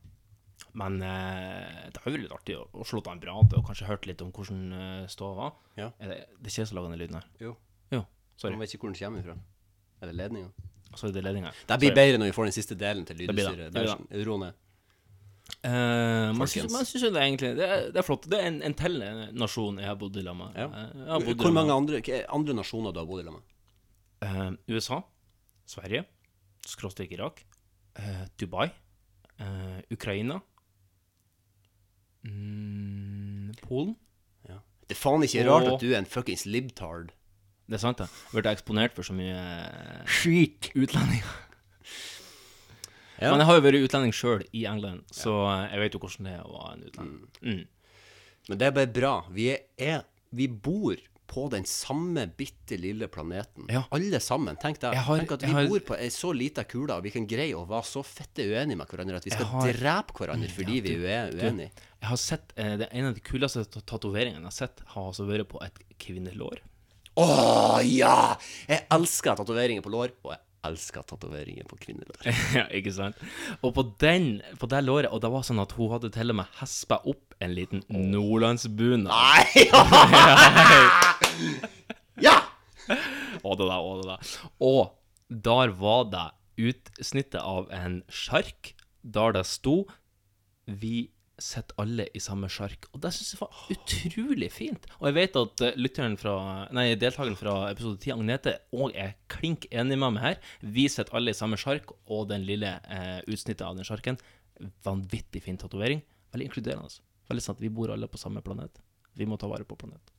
[0.79, 3.67] Men eh, det har jo vært litt artig å, å slå av en prat og
[3.69, 5.55] kanskje hørt litt om hvordan uh, ståa var.
[5.77, 5.91] Ja.
[6.01, 7.27] Er det, det er ikke jeg som lager den lyden her.
[7.43, 7.55] Jo.
[7.93, 8.05] Jo,
[8.41, 8.57] sorry.
[8.57, 9.37] Man vet ikke hvor den kommer ifra.
[10.01, 10.71] Er det ledninga?
[10.97, 11.53] Så er det ledninga.
[11.69, 12.01] Det blir Sorry.
[12.01, 14.27] bedre når vi får den siste delen til lydutstyret.
[14.29, 14.59] Ro ned.
[15.63, 18.27] Uh, man syns jo det egentlig det er, det er flott.
[18.31, 18.99] Det er en, en til
[19.39, 20.59] nasjon jeg har bodd i lag med.
[20.59, 20.69] Ja.
[21.07, 22.01] Eh, Hvor mange andre,
[22.33, 23.49] andre nasjoner du har bodd i lag med?
[24.23, 25.01] Uh, USA,
[25.69, 26.05] Sverige,
[26.67, 27.43] skråstrek Irak,
[27.99, 28.69] uh, Dubai,
[29.43, 30.41] eh, Ukraina,
[32.27, 33.97] mm, Polen.
[34.93, 37.15] Det er faen ikke rart at du er en fuckings libtard.
[37.71, 38.11] Det er sant, det.
[38.35, 39.39] Blitt eksponert for så mye
[40.21, 41.39] skit utlendinger.
[43.23, 43.31] Ja.
[43.31, 46.27] Men jeg har jo vært utlending sjøl i England, så eh, jeg vet jo hvordan
[46.27, 47.23] det er å være en utlending.
[47.47, 47.63] Mm.
[48.51, 49.13] Men det er bare bra.
[49.33, 50.03] Vi er, er
[50.35, 50.99] Vi bor
[51.33, 53.65] på den samme bitte lille planeten.
[53.73, 53.87] Ja.
[53.97, 54.59] Alle sammen.
[54.61, 54.99] Tenk deg.
[55.07, 57.65] Tenk at vi har- bor på ei så lita kule, og vi kan greie å
[57.69, 61.31] være så fette uenige med hverandre at vi skal har- drepe hverandre fordi vi er
[61.33, 61.71] Du, uenige.
[62.03, 65.09] Jeg har sett eh, det En av de kuleste tat- tatoveringene jeg har sett, har
[65.09, 66.59] altså vært på et kvinnelår.
[67.17, 68.37] Å ja!
[68.69, 72.29] Jeg elsker tatoveringer på lår, og jeg elsker tatoveringer på kvinnelår.
[72.59, 73.17] ja, ikke sant?
[73.63, 76.37] Og på den, på det låret Og det var sånn at hun hadde til og
[76.37, 79.11] med hespa opp en liten nordlandsbunad.
[79.11, 79.69] Nei!
[82.27, 82.39] ja!
[83.43, 84.37] Og det der, og det der.
[84.61, 84.83] Og
[85.29, 86.29] der var det
[86.61, 89.87] utsnittet av en sjark, der det sto
[90.67, 91.11] 'Vi
[91.43, 92.87] sitter alle i samme sjark'.
[92.93, 94.87] Og det syns jeg var utrolig fint.
[95.01, 99.17] Og jeg vet at eh, lytteren fra Nei, deltakeren fra episode 10, Agnete, òg er
[99.33, 100.39] klink enig med meg her.
[100.63, 104.21] Vi sitter alle i samme sjark, og den lille eh, utsnittet av den sjarken.
[104.87, 106.05] Vanvittig fin tatovering.
[106.33, 107.03] Veldig inkluderende.
[107.29, 107.61] Veldig sant.
[107.61, 108.79] Vi bor alle på samme planet.
[109.19, 110.12] Vi må ta vare på planeten.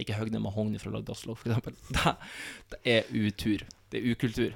[0.00, 1.76] Ikke høgne mahogni å lage dasslokk, for eksempel.
[1.94, 2.16] Det,
[2.74, 3.64] det er utur.
[3.92, 4.52] Det er ukultur.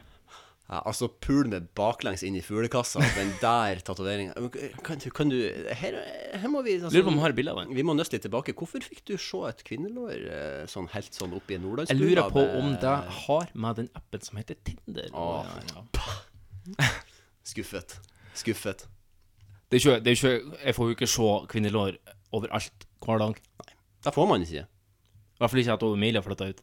[0.64, 4.32] Ja, altså pul med baklengs inn i fuglekassa, den der tatoveringa.
[4.86, 5.36] Kan, kan du
[5.76, 5.98] her,
[6.40, 7.74] her må vi altså, Lurer på om vi har bilde av den.
[7.76, 8.54] Vi må nøste litt tilbake.
[8.56, 12.32] Hvorfor fikk du se et kvinnelår eh, sånn helt sånn oppi en en Jeg lurer
[12.32, 12.94] på med- om det
[13.26, 15.44] har med den appen som heter Tinder å.
[17.52, 17.98] Skuffet.
[18.34, 18.86] Skuffet.
[19.68, 21.96] Det er ikke, det er ikke, jeg får jo ikke se kvinnelår
[22.32, 23.36] overalt hver dag.
[23.60, 23.74] Nei.
[24.04, 24.64] Det får man ikke.
[25.34, 26.60] I hvert fall ikke at Emilie har flytta ut.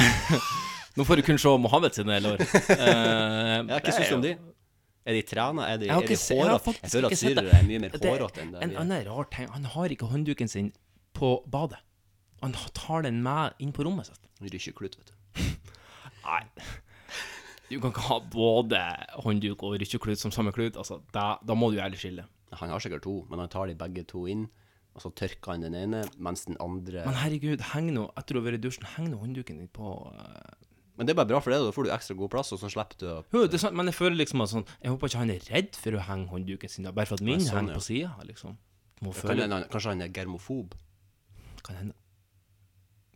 [0.98, 2.42] Nå får du kun se Mohammed sine lår.
[2.44, 4.34] Uh, jeg har ikke du om de?
[5.08, 5.68] Er de trena?
[5.70, 6.74] Er de, Jeg er de hårete?
[6.82, 9.64] Jeg føler at syrere er mye mer hårete enn det En annen rar ting Han
[9.72, 10.68] har ikke håndduken sin
[11.16, 11.80] på badet.
[12.42, 14.28] Han tar den med inn på rommet sitt.
[14.44, 15.42] Rykkeklut, vet du.
[16.26, 16.44] Nei.
[17.70, 18.80] Du kan ikke ha både
[19.24, 20.76] håndduk og rykkeklut som samme klut.
[20.80, 22.24] Altså, da, da må du ærlig skille.
[22.60, 24.48] Han har sikkert to, men han tar de begge to inn,
[25.00, 28.42] og så tørker han den ene, mens den andre Men herregud, heng nå etter å
[28.42, 30.66] ha vært i dusjen, heng nå håndduken din på eh,
[30.98, 32.68] Men det er bare bra for det, da får du ekstra god plass, og så
[32.72, 35.12] slipper du å Jo, det er sant, men jeg føler liksom at sånn Jeg håper
[35.12, 37.56] ikke han er redd for å henge håndduken sin, da, bare for at min sånn,
[37.56, 37.80] henger ja.
[37.80, 38.60] på sida, liksom.
[39.00, 40.76] Må kan føle hende Kanskje han er germofob?
[41.64, 41.96] Kan hende.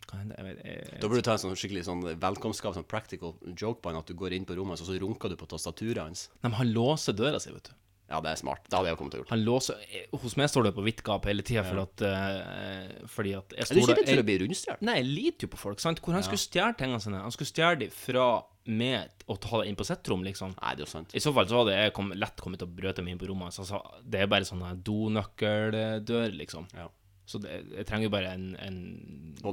[0.09, 0.41] Kan hende.
[0.41, 3.93] Jeg jeg, Da burde du ta en sånn skikkelig sånn velkomstgave, sånn practical joke på
[3.93, 6.29] han, at du går inn på rommet hans, og så runker du på tastaturet hans.
[6.41, 7.77] Nei, men han låser døra si, vet du.
[8.15, 8.65] Ja, det er smart.
[8.69, 9.33] Det hadde jeg kommet til å gjøre.
[9.35, 13.05] Han låser eh, Hos meg står det på vidt gap hele tida, for at uh,
[13.11, 14.85] Fordi at jeg Er du ikke redd for å bli rundstjålet?
[14.87, 16.03] Nei, jeg liter jo på folk, sant.
[16.05, 17.23] Hvor han skulle stjele tingene sine.
[17.25, 18.29] Han skulle stjele dem fra
[18.65, 20.55] med å ta det inn på sitt rom, liksom.
[20.57, 21.13] Nei, det er jo sant.
[21.13, 23.29] I så fall så hadde jeg kom, lett kommet til å brøte meg inn på
[23.29, 23.61] rommet hans.
[23.61, 26.71] Altså, det er bare sånn donøkkeldør, liksom.
[26.79, 26.89] Ja.
[27.25, 28.81] Så det, jeg trenger jo bare en, en,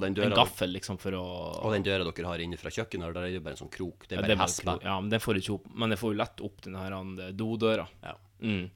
[0.04, 1.24] den en gaffel, liksom, for å
[1.64, 3.72] og den døra dere har inne fra kjøkkenet, der er det jo bare en sånn
[3.72, 4.08] krok.
[4.10, 4.90] Det er det bare bare der.
[4.90, 5.70] ja, men den får ikke opp.
[5.80, 6.98] Men jeg får jo lett opp den her
[7.40, 7.88] dodøra.
[8.04, 8.18] Ja.
[8.42, 8.70] Mm.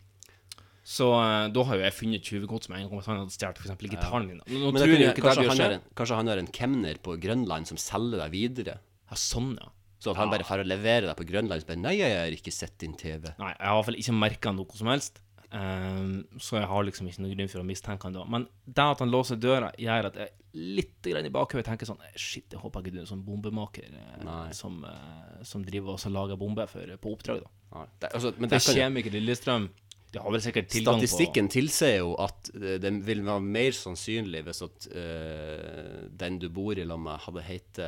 [0.85, 3.87] Så uh, da har jo jeg funnet tjuvgods med en gang han hadde stjålet f.eks.
[3.89, 4.41] gitaren min.
[4.43, 7.71] Nå, nå Men det ikke kanskje, han en, kanskje han har en kemner på Grønland
[7.71, 8.77] som selger deg videre?
[9.09, 9.71] Ja, sånn, ja.
[9.97, 12.53] Så at han bare får levere deg på Grønland og bare Nei, jeg har ikke
[12.53, 13.31] sett din TV.
[13.41, 15.23] Nei, jeg har i hvert fall ikke merka noe som helst.
[15.55, 18.25] Ehm, så jeg har liksom ikke noe grunn for å mistenke han da.
[18.27, 22.03] Men det at han låser døra, gjør at jeg litt grann i bakhodet tenker sånn
[22.15, 26.11] Shit, jeg håper ikke du er en sånn bombemaker eh, som, eh, som driver og
[26.15, 27.83] lager bomber på oppdrag, da.
[27.99, 29.69] Det, altså, men Det det kan, kjemiker Lillestrøm
[30.13, 34.45] De har vel sikkert tilgang Statistikken tilsier jo at eh, det vil være mer sannsynlig
[34.47, 37.81] hvis at uh, den du bor i lag med, hadde hett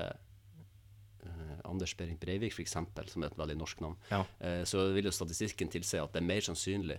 [1.67, 4.21] Anders Behring Breivik, f.eks., som er et veldig norsk navn, Ja.
[4.63, 6.95] så vil jo statistikken tilsi at det er mer sannsynlig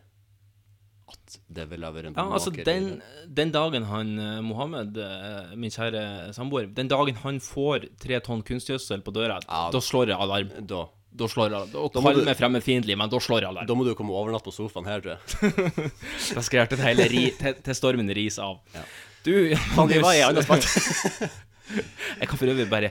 [1.08, 5.56] at det ville ha vært en Ja, altså den, den dagen han eh, Mohammed, eh,
[5.56, 9.70] min kjære samboer Den dagen han får tre tonn kunstgjødsel på døra, Ja.
[9.72, 10.52] da slår det alarm.
[10.68, 10.84] Da,
[11.18, 11.70] Da slår jeg alarm.
[11.72, 13.66] Da kall du- meg fremmedfiendtlig, men da slår jeg alarm.
[13.66, 15.90] da må du komme og overnatte på sofaen her, tror jeg.
[16.36, 18.60] Da skal jeg til hele ri, til, til stormen ris av.
[19.24, 19.32] Du,
[19.74, 20.68] Faen, vi var i annen spalte.
[22.20, 22.88] Jeg kan for øvrig bare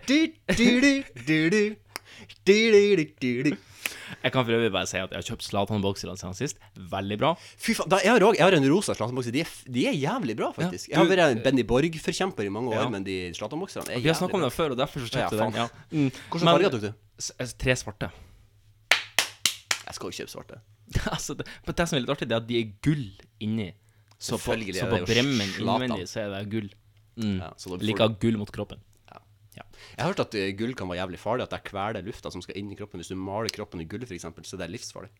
[4.24, 6.62] Jeg kan for øvrig bare si at jeg har kjøpt Zlatan-bokser siden sist.
[6.92, 7.34] Veldig bra.
[7.58, 9.36] Fy faen, jeg, har også, jeg har en rosa Zlatan-bokser.
[9.36, 9.44] De,
[9.78, 10.90] de er jævlig bra, faktisk.
[10.90, 12.90] Ja, jeg har vært en Benny Borg-forkjemper i mange år, Ja.
[12.94, 15.44] men de Zlatan-bokserne er Vi har snakka om det før, og derfor så kjøpte jeg
[15.44, 15.60] den.
[15.62, 15.68] Ja.
[15.92, 16.10] Mm.
[16.32, 16.92] Hvilke farger tok du?
[17.66, 18.12] Tre svarte.
[19.88, 20.60] Jeg skal jo kjøpe svarte.
[21.16, 23.06] altså, det, det som er litt artig, det er at de er gull
[23.44, 23.72] inni.
[24.18, 26.70] Så på, så på bremmen innvendig så er det gull.
[27.18, 27.38] Mm.
[27.42, 27.52] Ja,
[27.82, 28.82] Liker gull mot kroppen.
[29.66, 32.44] Jeg har hørt at eh, gull kan være jævlig farlig, at det kveler lufta som
[32.44, 33.02] skal inn i kroppen.
[33.02, 35.12] Hvis du maler kroppen i gull, f.eks., så er det livsfarlig.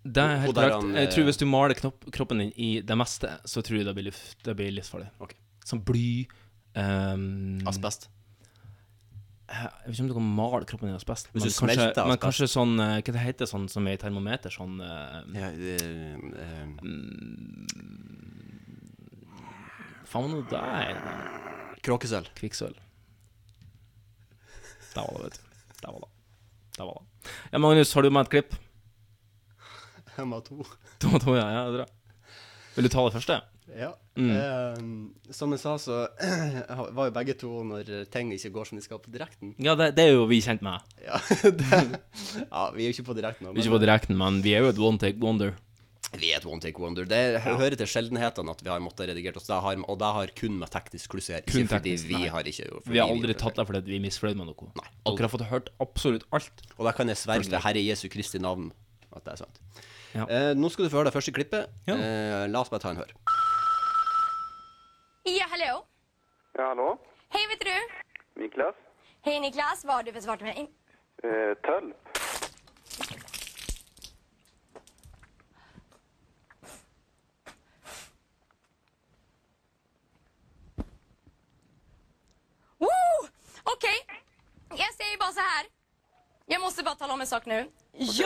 [0.00, 0.94] Det er helt korrekt.
[0.96, 3.88] Jeg eh, tror hvis du maler knopp, kroppen din i det meste, så tror jeg
[3.88, 5.10] det blir, luft, det blir livsfarlig.
[5.20, 5.38] Okay.
[5.68, 6.24] Som bly
[6.74, 8.08] um, Asbest.
[9.50, 11.28] Jeg vet ikke om du kan male kroppen din i asbest.
[11.34, 12.06] Men kanskje, asbest.
[12.06, 14.52] Men kanskje sånn eh, Hva det heter sånn som er i termometer?
[14.54, 17.66] Sånn uh, Ja, det, uh, um,
[20.10, 20.94] Faen, nå det er
[21.86, 22.30] Kråkesølv.
[22.38, 22.78] kvikksølv.
[24.94, 25.62] Der var det, vet du.
[25.80, 26.10] Der var det.
[26.78, 27.30] Der var det.
[27.52, 28.58] Ja, Magnus, har du med et klipp?
[30.16, 30.64] Jeg må ha to.
[31.00, 31.46] To to, ja.
[31.48, 32.34] ja, det er bra.
[32.76, 33.40] Vil du ta det første?
[33.76, 33.92] Ja.
[34.18, 34.30] Mm.
[34.34, 36.00] Eh, som jeg sa, så
[36.96, 39.54] var jo begge to når ting ikke går som de skal på direkten.
[39.62, 40.82] Ja, det, det er jo vi kjent med.
[41.04, 41.20] Ja,
[41.60, 41.82] det,
[42.42, 43.48] ja vi er jo ikke på direkten.
[43.50, 45.54] Vi er ikke på direkten, men vi er jo et one take wonder.
[46.10, 47.06] Vi er et one take wonder.
[47.06, 50.32] Det hører til sjeldenhetene at vi har måttet redigere oss, det har, og det har
[50.40, 51.46] kun med teknisk kluss å gjøre.
[51.46, 52.30] Ikke fordi vi nei.
[52.34, 54.70] har ikke gjort Vi har aldri gjør tatt deg fordi vi er misfornøyd med noe.
[54.80, 56.64] Nei, Dere har fått hørt absolutt alt.
[56.78, 58.72] Og da kan jeg sverge Herre Jesu Kristi navn
[59.14, 59.62] at det er sant.
[60.10, 60.26] Ja.
[60.26, 61.70] Eh, nå skal du få høre det første klippet.
[61.86, 61.94] Ja.
[61.94, 63.14] Eh, la oss bare ta en hør.
[65.30, 65.84] Ja, hallo.
[66.58, 66.90] Ja, hallo.
[67.30, 67.74] Hei, vet du?
[68.42, 68.74] Niklas?
[69.22, 70.66] Hei, Niklas, Hva har du besvart med?
[71.22, 71.94] Eh, Tölp?
[82.78, 83.28] Woo!
[83.74, 83.98] Okej,
[84.70, 85.66] jag säger bara så här.
[86.46, 87.70] Jag måste bara tala om en sak nu.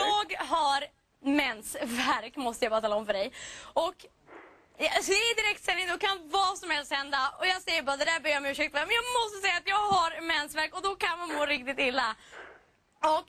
[0.01, 0.83] Jag har
[1.41, 3.31] mensvärk, måste jag bara tala om för dig.
[3.83, 3.97] Och
[4.95, 7.19] alltså, det är direktsändning, då kan vad som helst hända.
[7.39, 8.85] Och jag säger bara, det där ber jag om ursäkt för.
[8.85, 12.15] Men jag måste säga att jag har mensvärk och då kan man må riktigt illa.
[13.13, 13.25] Och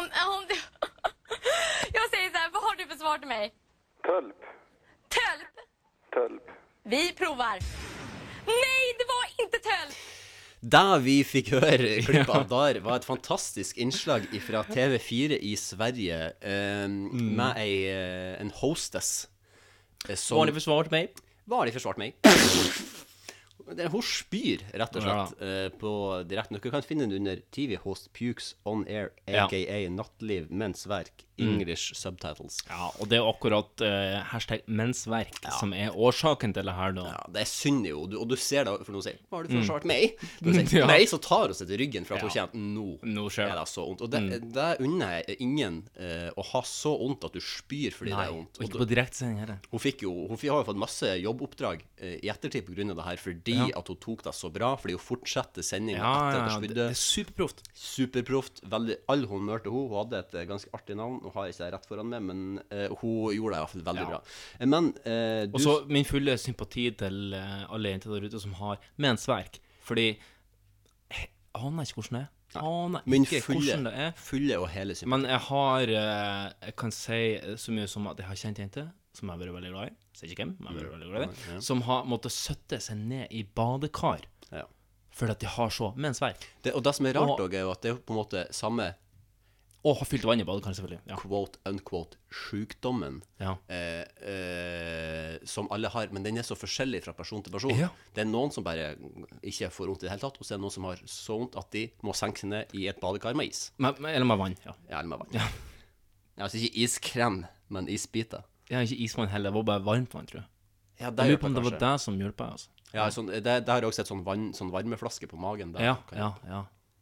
[0.00, 0.54] om, om du...
[1.98, 3.54] jag säger så här, vad har du för svar till mig?
[4.02, 4.40] Tölp.
[5.16, 5.54] Tölp?
[6.14, 6.46] Tölp.
[6.82, 7.58] Vi provar.
[8.64, 10.15] Nej, det var inte tölp!
[10.66, 16.18] Det vi fikk høre klippet av der, var et fantastisk innslag fra TV4 i Sverige
[16.40, 19.28] eh, med ei, eh, en hostess
[20.08, 21.22] eh, som Var forsvar forsvart meg.
[21.46, 22.16] Vanlig forsvart meg.
[23.66, 25.92] Hun spyr, rett og slett, eh, på
[26.26, 26.58] direkten.
[26.58, 29.46] Dere kan finne den under TV Host Pukes On Air, Ja.
[29.46, 31.60] aka Nattliv mens verk, Mm.
[31.60, 32.58] English subtitles.
[32.68, 37.02] Ja, og det er akkurat uh, hashtag mensverk som er årsaken til det her, da.
[37.12, 39.42] Ja, det er synd jo, du, og du ser da, for noen sier 'Hva har
[39.44, 39.60] du Mm.
[39.62, 40.86] forsvart meg?' Når du sier Ja.
[40.86, 42.46] nei, så tar hun seg til ryggen for at hun Ja.
[42.46, 43.66] kjenner nå, Nå skjer er det.
[43.66, 44.00] det så vondt.
[44.02, 44.52] Og det, Mm.
[44.52, 48.28] det unner jeg ingen uh, å ha så vondt at du spyr fordi Nei, det
[48.28, 48.56] er vondt.
[48.60, 49.58] og ikke på direktesending heller.
[49.70, 52.94] Hun fikk jo Hun har jo fått masse jobboppdrag uh, i ettertid pga.
[52.96, 53.78] det her, fordi Ja.
[53.78, 54.74] at hun tok det så bra.
[54.76, 56.74] Fordi hun fortsatte sendinga Ja, etter at ja, hun spydde.
[56.74, 57.62] det er superproft.
[57.74, 58.60] Superproft.
[58.68, 59.88] Veldig, all honnør til henne.
[59.88, 61.20] Hun hadde et ganske artig navn.
[61.26, 63.84] Hun har ikke det rett foran meg, men uh, hun gjorde det i hvert fall
[63.90, 64.08] veldig Ja.
[64.12, 64.20] bra.
[64.60, 68.54] Eh, Men uh, du Og så min fulle sympati til alle jenter der ute som
[68.60, 69.58] har mensverk.
[69.86, 70.08] Fordi
[71.10, 72.32] jeg aner ikke hvordan det er.
[72.62, 74.12] Aner Min ikke fulle, hvordan det er.
[74.16, 75.10] fulle og hele sympati.
[75.10, 75.80] Men jeg har
[76.66, 77.20] Jeg kan si
[77.56, 79.94] så mye som at jeg har kjent jenter som jeg har vært veldig glad i.
[80.16, 81.54] Sier ikke hvem, men jeg har vært veldig glad i.
[81.56, 81.60] Mm.
[81.64, 84.20] Som har måttet søtte seg ned i badekar
[84.52, 84.64] Ja.
[85.10, 86.36] fordi at de har så mensverk.
[86.62, 88.20] Det, og det som er rart, Og- også, er jo at det er på en
[88.20, 88.94] måte samme
[89.86, 90.98] Og har fylt vann i badekaret, selvfølgelig.
[91.06, 91.16] Ja.
[91.20, 93.52] quote unquote sjukdommen Ja.
[93.70, 97.70] eh, eh, som alle har, men den er så forskjellig fra person til person.
[97.78, 97.88] Ja.
[98.16, 98.94] Det er noen som bare
[99.46, 101.38] ikke får vondt i det hele tatt, og så er det noen som har så
[101.38, 103.70] vondt at de må senke seg ned i et badekar med is.
[103.78, 104.56] Med, med, eller med vann.
[104.66, 104.74] Ja.
[104.90, 105.34] Ja, eller med vann.
[105.38, 105.46] Ja.
[106.44, 108.42] altså ikke iskrem, men isbiter.
[108.70, 110.48] Ja, ikke isvann heller, det var bare varmt vann, tror jeg.
[110.98, 112.68] Ja, Jeg lurer på om det var det som hjelper, Altså.
[112.94, 115.72] Ja, sånn, det, det har jeg også sett sånn, vann, sånn varmeflaske på magen.
[115.74, 116.60] Der, Ja, ja, ja.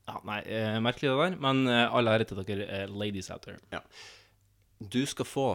[0.09, 3.47] Ja nei, eh, merkelig det der, men eh, all ære til dere eh, ladies out
[3.47, 3.59] there.
[3.73, 3.81] Ja.
[4.81, 5.47] Du skal få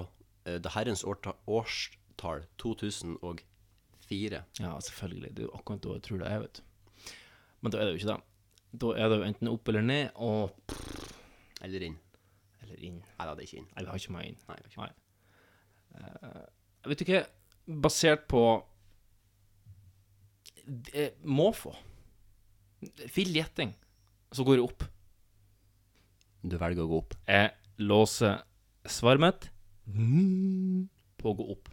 [0.45, 4.41] eh, det herrens årta, årstall 2004.
[4.59, 5.35] Ja, selvfølgelig.
[5.35, 7.13] Det er jo akkurat da jeg tror det er, vet du.
[7.61, 8.19] Men da er det jo ikke det.
[8.81, 10.73] Da er det jo enten opp eller ned, og
[11.61, 11.97] Eller inn.
[12.63, 13.01] Eller inn.
[13.17, 13.69] Nei da, det er ikke inn.
[13.75, 14.39] Nei, vi har ikke meg inn.
[14.47, 14.91] Nei, det er ikke Nei.
[15.99, 16.43] Eh,
[16.89, 17.21] vet du hva?
[17.85, 18.43] Basert på
[20.69, 21.73] Må måfå
[23.15, 23.73] Vill gjetting,
[24.35, 24.85] så går det opp.
[26.45, 27.15] Du velger å gå opp.
[27.27, 27.51] Jeg
[27.81, 28.41] låser
[28.87, 29.49] svaret mitt
[31.19, 31.69] på å gå opp.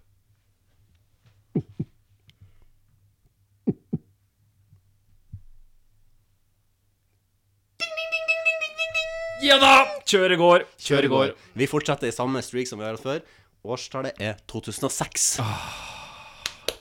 [9.45, 9.75] Ja da!
[10.09, 10.65] Kjøret går.
[10.81, 11.33] Kjøret går.
[11.59, 13.21] Vi fortsetter i samme streak som vi har hatt før.
[13.67, 15.27] Årstallet er 2006.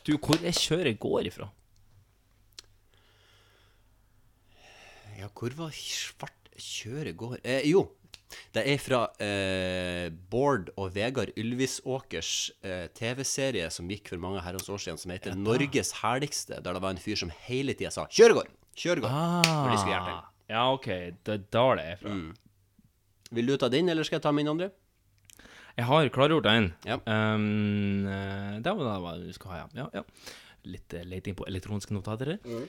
[0.05, 1.49] Du, hvor er kjøret går ifra?
[5.15, 7.37] Ja, hvor var svart kjøret går?
[7.43, 7.85] Eh, jo,
[8.55, 12.31] det er fra eh, Bård og Vegard Ylvisåkers
[12.65, 16.83] eh, TV-serie som gikk for mange herrens år siden, som heter Norges herligste, der det
[16.83, 18.51] var en fyr som hele tida sa 'Kjøregård!
[18.75, 19.13] Kjøregård!'
[19.47, 20.23] når de skulle gjøre ting.
[20.51, 20.89] Ja, OK.
[21.25, 22.17] Det er der det er fra.
[23.35, 24.69] Vil du ta din, eller skal jeg ta min andre?
[25.75, 26.69] Jeg har klargjort en.
[26.87, 26.99] Ja.
[27.03, 28.05] Um,
[28.63, 29.83] det var det du skulle ha, ja.
[29.83, 30.03] ja, ja.
[30.65, 32.61] Litt eh, leting på elektroniske notater her.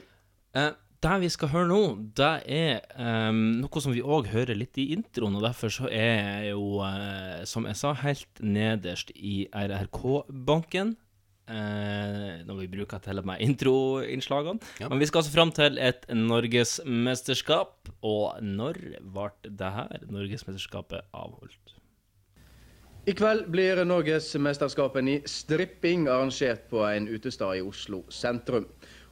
[0.57, 0.73] Eh,
[1.03, 1.81] det vi skal høre nå,
[2.17, 6.15] det er um, noe som vi òg hører litt i introen, og derfor så er
[6.17, 10.95] jeg jo, uh, som jeg sa, helt nederst i RRK-banken.
[11.47, 14.59] Uh, når vi bruker til og med introinnslagene.
[14.81, 14.89] Ja.
[14.91, 17.87] Men vi skal altså fram til et norgesmesterskap.
[18.03, 21.77] Og når ble det her norgesmesterskapet avholdt?
[23.07, 28.65] I kveld blir Norgesmesterskapet i stripping arrangert på en utestad i Oslo sentrum.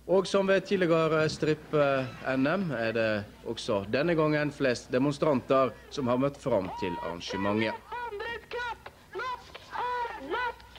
[0.06, 3.10] Og som ved tidligere strippe-NM er det
[3.50, 7.82] også denne gangen flest demonstranter som har møtt fram til arrangementet.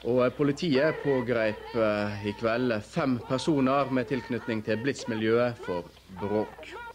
[0.07, 5.89] Og politiet pågrep eh, i kveld fem personer med tilknytning til Blitz-miljøet for
[6.21, 6.86] bråk.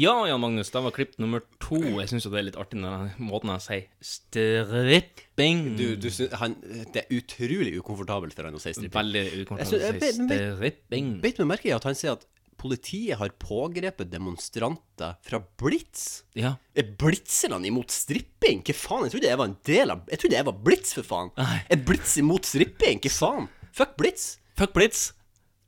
[0.00, 1.76] Ja, Jan Magnus, det var klipp nummer to.
[2.00, 6.08] Jeg syns jo det er litt artig når han, måten han sier stripping Du, du
[6.08, 6.54] syns- han,
[6.94, 8.94] det er utrolig ukomfortabelt for han å si stripping.
[8.96, 11.10] Veldig ukomfortabelt å si stripping.
[11.20, 12.24] Beit meg merke i at han sier at
[12.62, 16.22] politiet har pågrepet demonstranter fra Blitz.
[16.38, 16.54] Ja.
[16.78, 18.62] Er blitzerne imot stripping?
[18.64, 19.08] Hva faen?
[19.08, 21.32] Jeg trodde jeg var en del av Jeg trodde jeg var Blitz, for faen.
[21.68, 23.02] Er Blitz imot stripping?
[23.02, 23.48] Hva faen?
[23.76, 24.38] Fuck Blitz.
[24.56, 25.10] Fuck Blitz.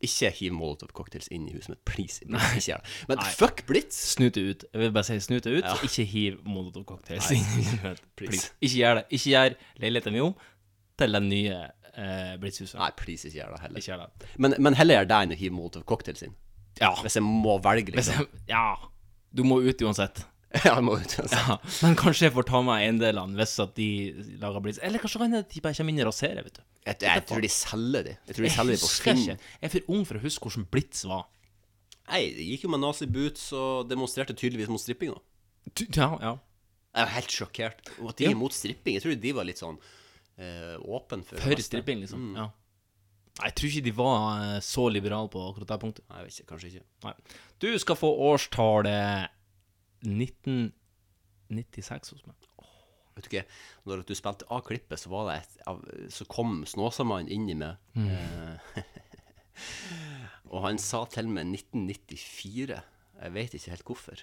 [0.05, 2.21] Ikke hiv molotov-cocktails inn i huset mitt, please.
[2.27, 2.97] please ikke gjør det.
[3.11, 3.29] Men Nei.
[3.39, 4.01] fuck Blitz!
[4.15, 4.67] Snute ut.
[4.73, 5.65] Jeg vil bare si snute ut.
[5.65, 5.77] Ja.
[5.87, 8.03] Ikke hiv molotov-cocktails inn i huset.
[8.19, 8.35] Please.
[8.35, 8.53] Please.
[8.61, 9.07] Ikke gjør det.
[9.19, 10.37] Ikke gjør leiligheten min om
[11.01, 11.59] til den nye
[11.95, 12.79] eh, Blitzhuset.
[12.81, 13.83] Nei, please, ikke gjør det heller.
[13.83, 14.33] Ikke gjør det.
[14.39, 16.37] Men, men heller gjør det enn å hive molotov-cocktails inn.
[16.81, 16.93] Ja.
[17.03, 18.25] Hvis jeg må velge, liksom.
[18.25, 18.67] jeg, ja.
[19.35, 20.25] Du må ut uansett.
[20.65, 21.15] ja, jeg må ut.
[21.19, 21.39] Altså.
[21.41, 21.57] Ja.
[21.83, 23.89] Men kanskje jeg får ta med eiendelene hvis at de
[24.43, 24.79] lager blitz.
[24.87, 26.63] Eller kanskje kan de bare kommer inn og raserer, vet du.
[26.85, 28.15] Jeg, jeg tror de selger de.
[28.29, 29.23] Jeg tror de Jeg selger de på Finn.
[29.25, 29.37] ikke.
[29.61, 31.25] Jeg er for ung for å huske hvordan blitz var.
[32.05, 35.23] Nei, det gikk jo med nazi-boots og demonstrerte tydeligvis mot stripping, da.
[35.97, 36.35] Ja, ja.
[36.95, 37.81] Jeg er helt sjokkert.
[37.99, 38.35] Og at de Ja.
[38.35, 38.95] er mot stripping.
[38.99, 42.29] Jeg tror de var litt sånn uh, åpen for For stripping, liksom.
[42.31, 42.37] Mm.
[42.43, 42.51] Ja.
[43.43, 46.05] Jeg tror ikke de var eh, så liberale på akkurat det punktet.
[46.07, 46.85] Nei, jeg vet ikke, kanskje ikke.
[47.03, 47.15] Nei.
[47.65, 49.34] Du skal få årstallet
[50.05, 52.37] 1996 hos meg.
[53.15, 53.47] Vet du ikke,
[53.87, 55.53] når du spilte av klippet, så var det et
[56.13, 57.75] Så kom Snåsamannen i meg.
[57.95, 58.09] Mm.
[58.11, 58.59] Eh,
[60.53, 62.81] og han sa til meg 1994.
[63.15, 64.19] Jeg vet ikke helt hvorfor.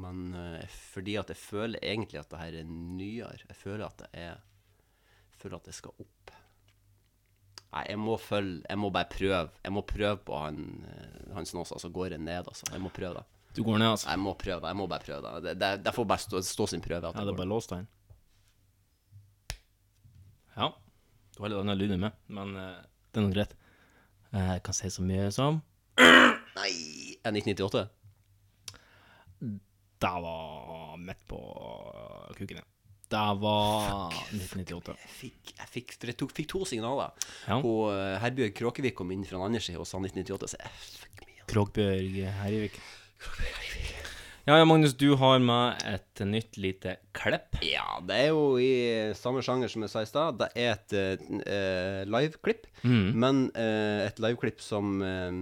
[0.00, 3.38] Men eh, fordi at jeg føler egentlig at det her er nyere.
[3.48, 6.34] Jeg føler at det er Jeg føler at det skal opp.
[7.74, 9.48] Nei, jeg må følge Jeg må bare prøve.
[9.64, 12.68] Jeg må prøve på han, eh, han Snåsa, så går jeg ned, altså.
[12.72, 13.26] Jeg må prøve det.
[13.54, 14.08] Du går ned, altså?
[14.10, 14.66] Jeg må prøve.
[14.66, 15.52] Jeg må bare prøve det.
[15.60, 17.12] Det, det, får bare stå, stå sin prøve.
[17.14, 17.84] Ja, det er bare låst der.
[20.56, 20.72] Ja.
[21.34, 23.54] Du har litt annen lyd meg, men uh, det er nå greit.
[24.34, 25.62] Eh, Jeg kan si så mye som
[25.98, 26.70] Nei!
[27.24, 27.86] Er 1998?
[30.04, 31.38] Det var midt på
[32.36, 32.66] kuken, ja.
[33.14, 34.94] Det var 1998.
[34.98, 37.14] Jeg fikk, jeg fikk, jeg tok, fikk to signaler.
[37.46, 37.60] Ja.
[37.60, 40.74] Og uh, Herbjørg Kråkevik kom inn fra den andre side og sa 1998, så jeg
[40.82, 41.38] fuck me.
[41.54, 42.78] Kråkbjørg Herjevik.
[44.44, 47.56] Ja, ja, Magnus, du har med et nytt lite klipp.
[47.64, 50.36] Ja, det er jo i samme sjanger som jeg sa i stad.
[50.42, 50.94] Det er et
[51.48, 53.06] uh, liveklipp, mm.
[53.24, 55.40] men uh, et liveklipp som uh,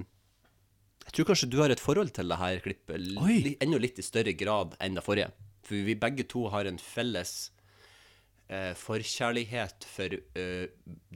[1.08, 3.56] Jeg tror kanskje du har et forhold til det her klippet Oi.
[3.58, 5.32] enda litt i større grad enn det forrige.
[5.66, 7.34] For vi begge to har en felles
[8.50, 10.14] eh, forkjærlighet for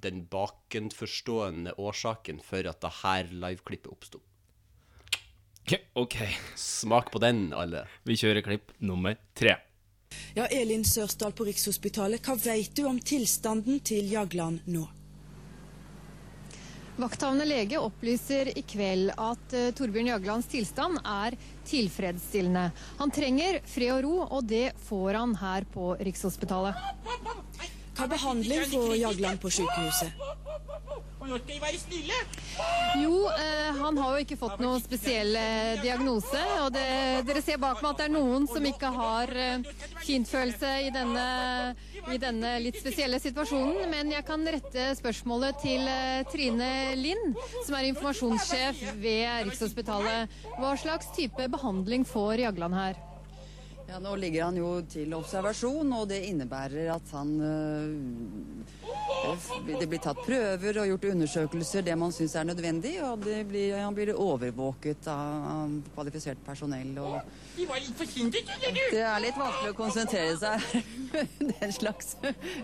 [0.06, 4.22] den bakenforstående årsaken for at det her liveklippet oppsto.
[5.94, 6.16] OK,
[6.54, 7.86] Smak på den, alle.
[8.06, 9.56] vi kjører klipp nummer tre.
[10.36, 14.84] Ja, Elin Sørsdal på Rikshospitalet, hva vet du om tilstanden til Jagland nå?
[16.96, 21.34] Vakthavende lege opplyser i kveld at eh, Torbjørn Jaglands tilstand er
[21.68, 22.70] tilfredsstillende.
[23.02, 26.78] Han trenger fred og ro, og det får han her på Rikshospitalet.
[27.96, 30.12] Hva behandling får Jagland på sykehuset?
[33.02, 36.42] Jo, eh, han har jo ikke fått noen spesiell eh, diagnose.
[36.62, 36.84] Og det,
[37.26, 39.66] dere ser bak meg at det er noen som ikke har eh,
[40.04, 41.26] fintfølelse i denne,
[42.12, 43.90] i denne litt spesielle situasjonen.
[43.90, 46.70] Men jeg kan rette spørsmålet til eh, Trine
[47.00, 47.34] Lind,
[47.66, 50.38] som er informasjonssjef ved Rikshospitalet.
[50.60, 53.02] Hva slags type behandling får Jagland her?
[53.88, 57.94] Ja, Nå ligger han jo til observasjon, og det innebærer at han øh,
[59.78, 62.96] Det blir tatt prøver og gjort undersøkelser, det man syns er nødvendig.
[63.06, 66.98] Og det blir, han blir overvåket av, av kvalifisert personell.
[66.98, 67.20] Og
[67.56, 68.82] De var litt forsinket, du?
[68.96, 70.58] det er litt vanskelig å konsentrere seg.
[71.60, 72.16] Den slags.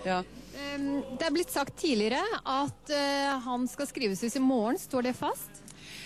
[0.04, 0.22] Ja.
[0.52, 4.78] Det er blitt sagt tidligere at eh, han skal skrives ut i morgen.
[4.80, 5.61] Står det fast?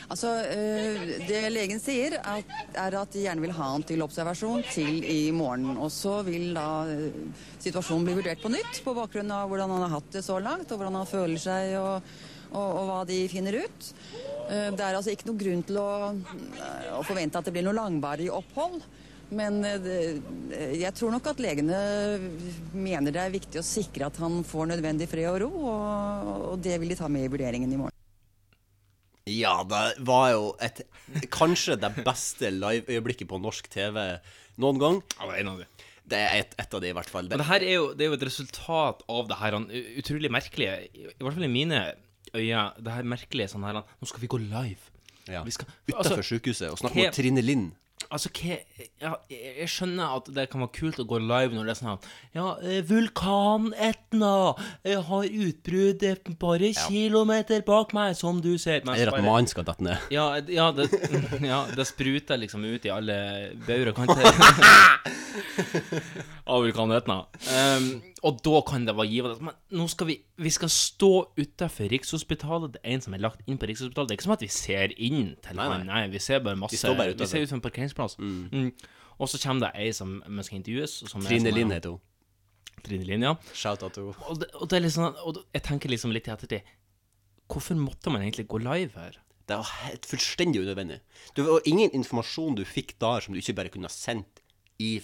[0.06, 5.02] Altså, øh, Det legen sier, er at de gjerne vil ha han til observasjon til
[5.02, 5.72] i morgen.
[5.82, 7.10] Og så vil da øh,
[7.58, 10.70] situasjonen bli vurdert på nytt på bakgrunn av hvordan han har hatt det så langt,
[10.70, 12.14] og hvordan han føler seg, og,
[12.52, 13.90] og, og hva de finner ut.
[14.46, 15.90] Eh, Det er altså ikke noen grunn til å,
[17.00, 18.78] å forvente at det blir noe langvarig opphold.
[19.34, 20.22] Men eh,
[20.78, 21.82] jeg tror nok at legene
[22.70, 25.52] mener det er viktig å sikre at han får nødvendig fred og ro,
[26.54, 28.05] og det vil de ta med i vurderingen i morgen.
[29.26, 30.84] Ja, det var jo et
[31.34, 33.98] Kanskje det beste liveøyeblikket på norsk TV
[34.62, 35.00] noen gang.
[35.18, 35.66] Ja, det er en av de.
[36.06, 37.28] Det er et, et av de, i hvert fall.
[37.30, 39.66] Det, det her er jo, det er jo et resultat av det her han,
[39.98, 41.80] utrolig merkelige, i hvert fall i mine
[42.34, 44.92] øyne, det her merkelige sånn her han, Nå skal vi gå live.
[45.26, 45.42] Ja.
[45.46, 47.72] Vi skal, Utenfor sykehuset og snakke med Trine Lind.
[48.10, 48.56] Altså, hva
[49.02, 51.94] ja, jeg skjønner at det kan være kult å gå live når det er sånn
[51.96, 52.46] at Ja,
[52.86, 58.82] vulkanetna vulkan eh, har utbrudd bare bare kilometer bak meg, som du ser.
[58.84, 59.98] Men Eller at bare- mannen skal dette ned.
[60.14, 60.88] Ja, ja, det,
[61.52, 63.18] ja, det spruter liksom ut i alle
[63.66, 64.22] bauger og kanter.
[66.46, 67.18] Av vulkanetna.
[67.50, 67.88] Um,
[68.24, 69.44] og da kan det være givende.
[69.44, 72.72] Men nå skal vi Vi skal stå utafor Rikshospitalet.
[72.72, 74.08] Det er en som er lagt inn på Rikshospitalet.
[74.08, 75.82] Det er ikke som at vi ser inn til Nei, nei.
[75.84, 78.16] Nei, vi ser bare masse Vi står bare Vi ser ut som en parkeringsplass.
[78.18, 78.70] Mm.
[79.18, 80.96] Og så kommer det ei som vi skal intervjues.
[81.10, 82.00] Som er Trine Linn heter hun.
[82.86, 83.36] Trine Linn, ja.
[83.52, 86.74] Shout out to Og det, og det sånn Og jeg tenker liksom litt i ettertid
[87.46, 89.20] Hvorfor måtte man egentlig gå live her?
[89.46, 90.96] Det var helt fullstendig unødvendig.
[91.36, 94.40] Det var ingen informasjon du fikk der som du ikke bare kunne ha sendt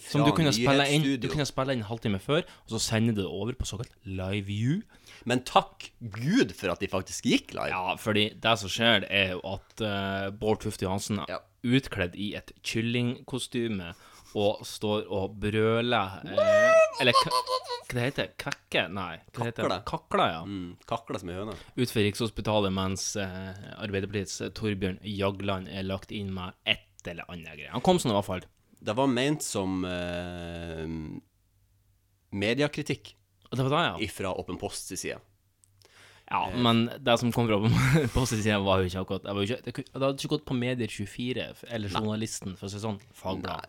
[0.05, 3.25] Som du kunne inn, du kunne spille inn en halvtime før, og så sende det
[3.25, 4.81] over på såkalt live view.
[5.25, 7.71] Men takk Gud for at de faktisk gikk live.
[7.73, 12.33] Ja, fordi det som skjer, er jo at uh, Bård Tufte Johansen er utkledd i
[12.37, 13.93] et kyllingkostyme
[14.33, 17.41] og står og brøler eh, Eller hva
[17.93, 18.87] det heter Kvekke?
[18.89, 19.19] Nei.
[19.35, 19.79] Hva heter det?
[19.85, 20.39] Kakla, ja.
[20.47, 21.53] Mm, kakla som ei høne.
[21.77, 27.73] Utenfor Rikshospitalet mens eh, Arbeiderpartiets Torbjørn Jagland er lagt inn med et eller annet greier.
[27.75, 28.47] Han kom sånn i hvert fall.
[28.83, 30.87] Det var ment som eh,
[32.35, 33.13] mediekritikk.
[33.53, 33.95] Det var det, ja.
[34.07, 35.19] Ifra Åpen Post sin side.
[36.33, 37.59] Ja, men det som kom fra
[38.15, 40.45] postsiden, var jo ikke akkurat Det, var jo ikke, det, kunne- det hadde ikke gått
[40.49, 41.43] på Medier24
[41.75, 42.99] eller Journalisten, for å si det sånn.
[43.19, 43.67] Fagblad.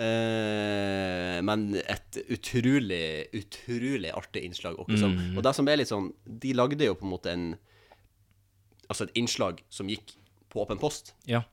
[0.00, 4.78] Eh, men et utrolig, utrolig artig innslag.
[4.78, 5.16] Og, liksom.
[5.18, 5.34] Mm.
[5.40, 6.06] og det som er litt sånn
[6.44, 7.48] De lagde jo på en måte en
[8.90, 10.14] Altså et innslag som gikk
[10.50, 11.12] på Åpen Post.
[11.30, 11.44] Ja.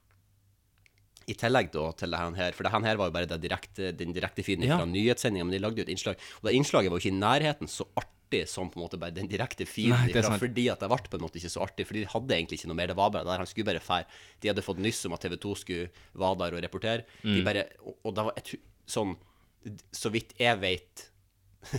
[1.28, 4.44] I tillegg da til det her, for det her var jo bare direkte, den direkte
[4.48, 4.78] feeden Ja.
[4.78, 6.16] fra nyhetssendinga, men de lagde jo et innslag.
[6.40, 9.12] Og det innslaget var jo ikke i nærheten så artig som på en måte bare
[9.16, 12.04] den direkte feeden ifra, fordi at det ble på en måte ikke så artig, fordi
[12.06, 12.88] de hadde egentlig ikke noe mer.
[12.88, 14.06] Det var bare der han skulle bare fære.
[14.42, 17.04] De hadde fått nyss om at TV 2 skulle være der og rapportere.
[17.24, 17.44] De Mm.
[17.46, 18.56] bare, og, og det var et,
[18.88, 19.18] sånn
[19.92, 21.10] Så vidt jeg vet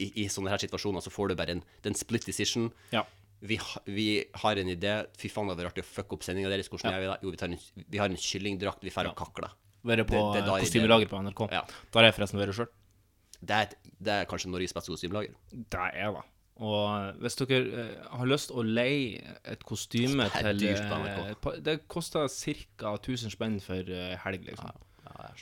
[0.00, 2.70] i, I sånne her situasjoner så får du bare en, det er en split decision.
[2.92, 3.04] Ja.
[3.42, 4.06] Vi, vi
[4.42, 5.06] har en idé.
[5.16, 6.68] Fy faen, det hadde vært artig å fucke opp sendinga deres.
[6.68, 6.98] Hvordan Ja.
[6.98, 7.18] gjør vi det?
[7.22, 8.82] Jo, vi, en, vi har en kyllingdrakt.
[8.84, 9.50] Vi drar og kakler.
[9.84, 11.40] Være på Det- det er eh, kostymelager på NRK.
[11.52, 11.62] Ja.
[11.92, 12.68] Der har jeg forresten vært sjøl.
[13.42, 15.32] Det et, det er kanskje Norges beste kostymelager.
[15.50, 16.22] Det er det.
[16.60, 20.84] Og eh, hvis dere eh, har lyst å leie et kostyme Det er til dyrt
[20.90, 21.40] på eh, NRK.
[21.40, 22.92] på- Det koster ca.
[22.98, 24.70] 1000 spenn for eh, helg, liksom.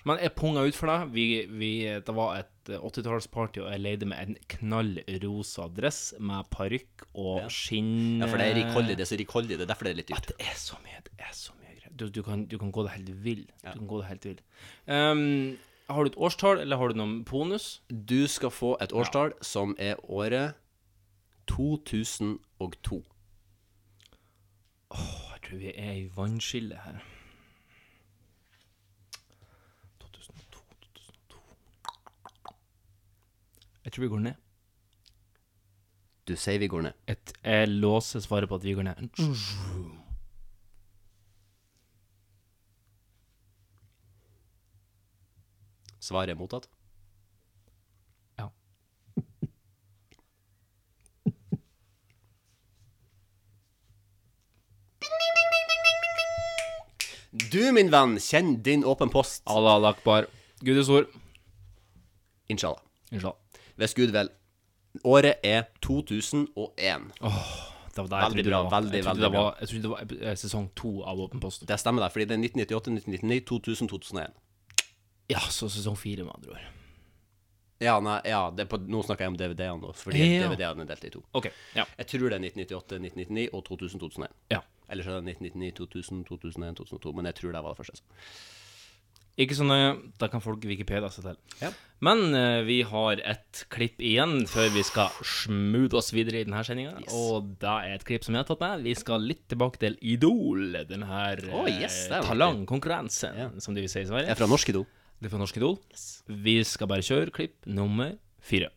[0.08, 1.12] Men jeg punga ut for deg.
[1.14, 1.26] Vi,
[1.60, 1.70] vi,
[2.04, 7.48] det var et eh, 80-tallsparty, og jeg leide med en knallrosa dress med parykk og
[7.52, 8.98] skinn Ja, for det er rikholdig.
[8.98, 9.56] Det er så rikholdig.
[9.56, 10.32] Det er derfor det er litt dyrt.
[10.32, 11.96] Det er så mye, det er så mye greier.
[11.98, 13.44] Du, du, kan, du kan gå det helt vill.
[13.64, 14.40] Du kan gå det helt vill.
[14.86, 15.58] Um,
[15.88, 17.80] har du et årstall, eller har du noen bonus?
[17.88, 20.58] Du skal få et årstall som er året
[21.48, 23.04] 2002.
[24.90, 27.00] Åh, jeg tror vi er i vannskillet her.
[30.00, 31.40] 2002, 2002
[33.88, 34.34] Jeg tror vi går ned.
[36.28, 36.96] Du sier vi går ned.
[37.08, 38.96] Et, jeg låser svaret på at vi går ned.
[46.04, 46.68] Svaret er mottatt.
[48.36, 48.50] Ja.
[57.32, 59.40] Du, min venn, kjenn din åpen post.
[59.48, 60.28] Allah akbar.
[60.60, 61.08] Gudes ord.
[62.52, 62.84] Inshallah.
[63.08, 63.47] Inshallah.
[63.78, 64.30] Hvis Gud vil.
[65.06, 67.12] Året er 2001.
[67.22, 67.50] Åh,
[67.94, 68.62] det var der jeg Veldig trodde bra.
[68.62, 68.80] det var.
[68.80, 69.42] Veldig, jeg trodde veldig det bra.
[69.42, 69.90] var, Jeg trodde det
[70.22, 71.66] var eh, sesong to av Åpen post.
[71.68, 74.34] Det stemmer, der, fordi det er 1998, 1999, 2000, 2001.
[75.30, 76.66] Ja, så sesong fire, med andre ord.
[77.80, 80.48] Ja, nei, ja det på, nå snakker jeg om DVD-ene nå, fordi Ja.
[80.48, 81.20] DVD-ene er delt i to.
[81.38, 81.84] Ok, ja.
[82.00, 84.32] Jeg tror det er 1998, 1999 og 2000, 2001.
[84.50, 84.60] Ja.
[84.90, 88.02] Eller så er det 1999, 2000, 2001, 2002, men jeg tror det var det første.
[89.38, 89.92] Ikke så nøye.
[90.18, 91.36] Da kan folk Wikipedia seg til.
[91.60, 91.70] Ja.
[92.02, 96.62] Men uh, vi har et klipp igjen før vi skal smoothe oss videre i denne
[96.66, 96.96] sendinga.
[97.14, 98.86] Og det er et klipp som jeg har tatt med.
[98.86, 100.80] Vi skal litt tilbake til Idol.
[100.90, 103.50] Denne her Å, yes, talangkonkurransen, ja.
[103.62, 104.26] som de vil si i Sverige.
[104.26, 104.88] Jeg er fra Norsk Idol.
[105.18, 105.78] Det er fra Norsk Idol.
[106.48, 108.70] Vi skal bare kjøre klipp nummer fire.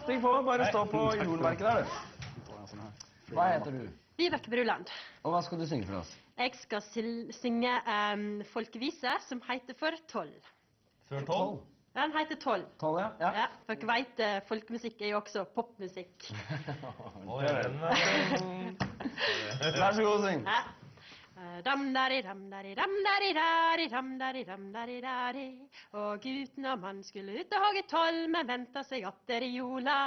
[0.00, 3.34] Stig på, bare stå på jordverket der, du.
[3.34, 3.84] Hva heter du?
[4.18, 4.90] Vibeke Bruland.
[5.24, 6.10] Og hva skal du synge for oss?
[6.40, 6.80] Jeg skal
[7.36, 10.46] synge en folkevise som heter For tolv.
[11.10, 11.58] Før tolv?
[11.94, 12.64] Den heter Tolv.
[12.80, 13.08] Tolv, ja.
[13.20, 13.30] ja.
[13.40, 16.24] Ja, for dere vet, eh, folkemusikk er jo også popmusikk.
[17.40, 17.52] Ja,
[19.80, 20.46] Vær så god, syng.
[20.46, 20.60] Ja.
[25.92, 30.00] Og gutten og mannen skulle ut og hogge toll, men venta seg atter i jola.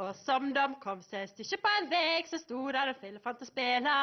[0.00, 3.96] Og som de kom seg stykket på en veg, så sto der en fillefanten spela.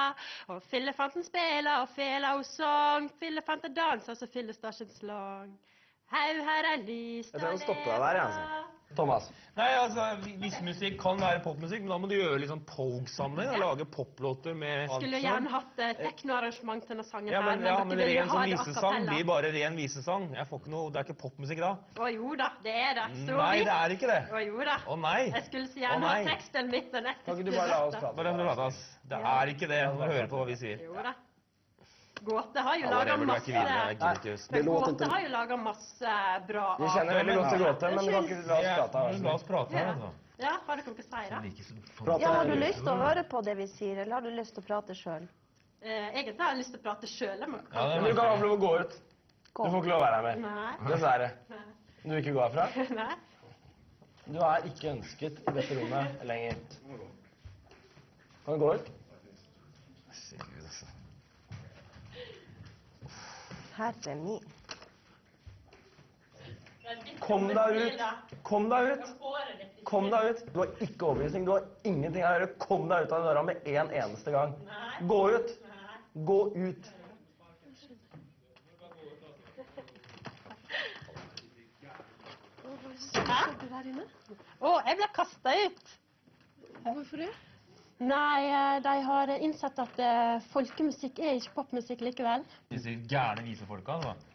[0.54, 3.10] Og fillefanten spela, og fela ho sang.
[3.18, 5.58] Fillefanten dansa, så fillestasjen slang.
[6.14, 8.74] Hau her er lyst Jeg trenger å stoppe deg der, jeg, altså.
[8.96, 9.26] Thomas.
[9.58, 10.04] Nei, altså,
[10.40, 13.50] Viss musikk kan være popmusikk, men da må du gjøre litt sånn Pogue-samling.
[13.52, 17.68] og Lage poplåter med Skulle gjerne hatt eh, teknoarrangement til denne sangen ja, her, men,
[17.68, 20.30] ja, men men dere ren sånn visesang blir bare ren visesang.
[20.38, 21.74] Jeg får ikke noe, Det er ikke popmusikk da.
[21.76, 23.08] Å jo da, det er det.
[23.26, 24.20] Så Nei, det er ikke det.
[24.32, 24.80] Å jo da.
[24.88, 25.22] Å nei.
[25.28, 28.16] Jeg skulle så gjerne hatt teksten mitt, Kan ikke du bare la oss prate?
[28.22, 28.84] Bare la oss.
[29.04, 29.86] Det er ikke det.
[30.00, 30.86] Må høre på hva vi sier.
[30.88, 31.18] Jo da.
[32.24, 33.52] Gåte har jo laga masse
[34.52, 36.14] Det låter Gåte ikke- har jo laga masse
[36.48, 39.20] bra Vi kjenner veldig godt til Gåte, men du kan ikke la oss prate her.
[39.24, 40.14] La oss prate her, altså.
[40.40, 42.18] Ja, har dere noe å si, da?
[42.20, 44.54] Ja, har du lyst til å høre på det vi sier, eller har du lyst
[44.54, 45.28] til å prate sjøl?
[45.82, 47.40] Eh, egentlig har jeg lyst til å prate sjøl.
[47.40, 48.92] Men du kan få lov å gå ut.
[49.58, 50.78] Du får ikke lov å være her mer.
[50.88, 51.32] Dessverre.
[52.04, 52.68] Du vil ikke gå herfra?
[53.02, 53.16] Nei.
[54.28, 56.56] Du er ikke ønsket i dette rommet lenger.
[58.46, 58.92] Kan du gå ut?
[63.78, 64.44] Herre min.
[67.20, 68.02] Kom deg ut!
[68.44, 69.10] Kom deg ut!
[69.84, 70.44] Kom deg ut!
[70.54, 71.46] Du har ikke overbevisning.
[71.46, 72.54] Du har ingenting her å gjøre.
[72.64, 74.56] Kom deg ut av døra med en eneste gang.
[75.10, 75.54] Gå ut!
[76.30, 76.94] Gå ut!
[83.28, 83.42] Hæ?
[84.64, 85.92] Å, jeg ble kasta ut.
[86.88, 87.30] Hvorfor det?
[87.98, 92.44] Nei, eh, de har innsett at eh, folkemusikk er ikke popmusikk likevel.
[92.70, 94.34] Disse gærne visefolka, altså.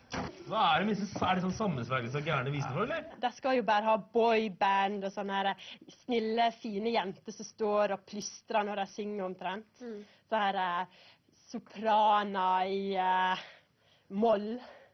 [0.51, 3.07] Hva er det, med er det sånn sammensvergelse av gærne visefolk, eller?
[3.23, 5.69] De skal jo bare ha boyband og sånne her
[6.03, 9.71] snille, fine jenter som står og plystrer når de synger omtrent.
[9.79, 11.07] Så her eh,
[11.53, 13.47] sopraner i eh,
[14.19, 14.51] moll.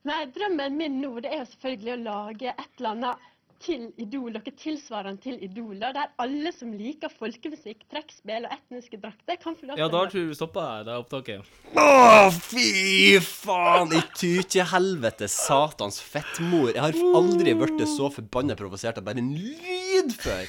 [0.08, 3.26] Nei, drømmen min nå det er jo selvfølgelig å lage et eller annet
[3.60, 9.36] til Idol, dere tilsvarende til Idol, der alle som liker folkemusikk, trekkspill og etniske drakter,
[9.42, 11.48] kan få lov Ja, da tror jeg vi stoppa det opptaket.
[11.74, 13.92] Å, fy faen!
[13.98, 16.70] I tutehelvete, satans fettmor.
[16.74, 20.46] Jeg har aldri blitt så forbanna provosert av bare en lyd før.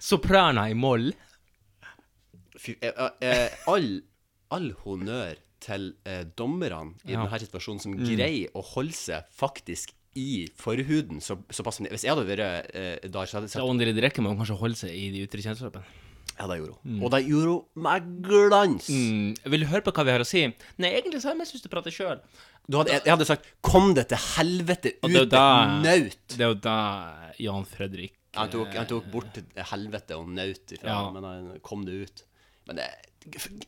[0.00, 1.10] Soprana i moll.
[2.60, 3.90] Fy, eh, eh, all,
[4.54, 7.24] all honnør til eh, dommerne i Ja.
[7.24, 8.04] denne situasjonen som Mm.
[8.16, 13.26] greier å holde seg faktisk i forhuden så, såpass Hvis jeg hadde vært eh, der,
[13.26, 15.22] så hadde jeg Så sagt ånder i direkte må hun kanskje holde seg i de
[15.26, 15.84] ytre kjennskapene.
[16.34, 16.96] Ja, det gjorde hun.
[16.96, 17.02] Mm.
[17.04, 18.88] Og det gjorde hun med glans.
[18.90, 19.28] Mm.
[19.52, 20.42] Vil du høre på hva vi har å si?
[20.82, 22.22] Nei, egentlig så har jeg mest lyst til å prate sjøl.
[22.64, 25.34] Jeg, jeg hadde sagt 'kom det til helvete ut, et
[25.84, 26.28] naut'.
[26.32, 26.78] Det er jo da
[27.38, 29.36] Jan Fredrik Han tok, han tok bort
[29.70, 31.10] helvete og naut ifra, Ja.
[31.12, 32.24] men han kom det ut.
[32.66, 32.88] Men det,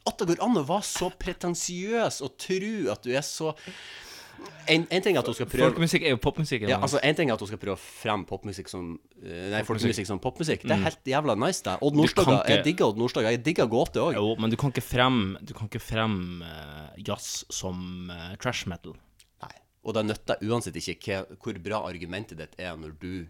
[0.07, 3.55] at det går an å være så pretensiøs og tro at du er så
[4.68, 6.64] en, en ting er at hun skal prøve Folkemusikk er jo popmusikk.
[6.68, 8.89] Ja, altså En ting er at hun skal prøve å fremme popmusikk som
[9.22, 10.64] eh, Nei, folkemusikk som popmusikk.
[10.66, 10.87] Det er Mm.
[10.89, 11.76] helt jævla nice, det.
[11.82, 12.41] Odd Nordstoga.
[12.51, 13.30] Jeg digger Odd Nordstoga.
[13.30, 14.14] Jeg digger gåte òg.
[14.18, 18.66] Jo, men du kan ikke fremme Du kan ikke fremme eh, jazz som uh, trash
[18.66, 18.97] metal.
[19.43, 19.55] Nei.
[19.87, 23.26] Og det nytter uansett ikke hvor bra argumentet ditt er når du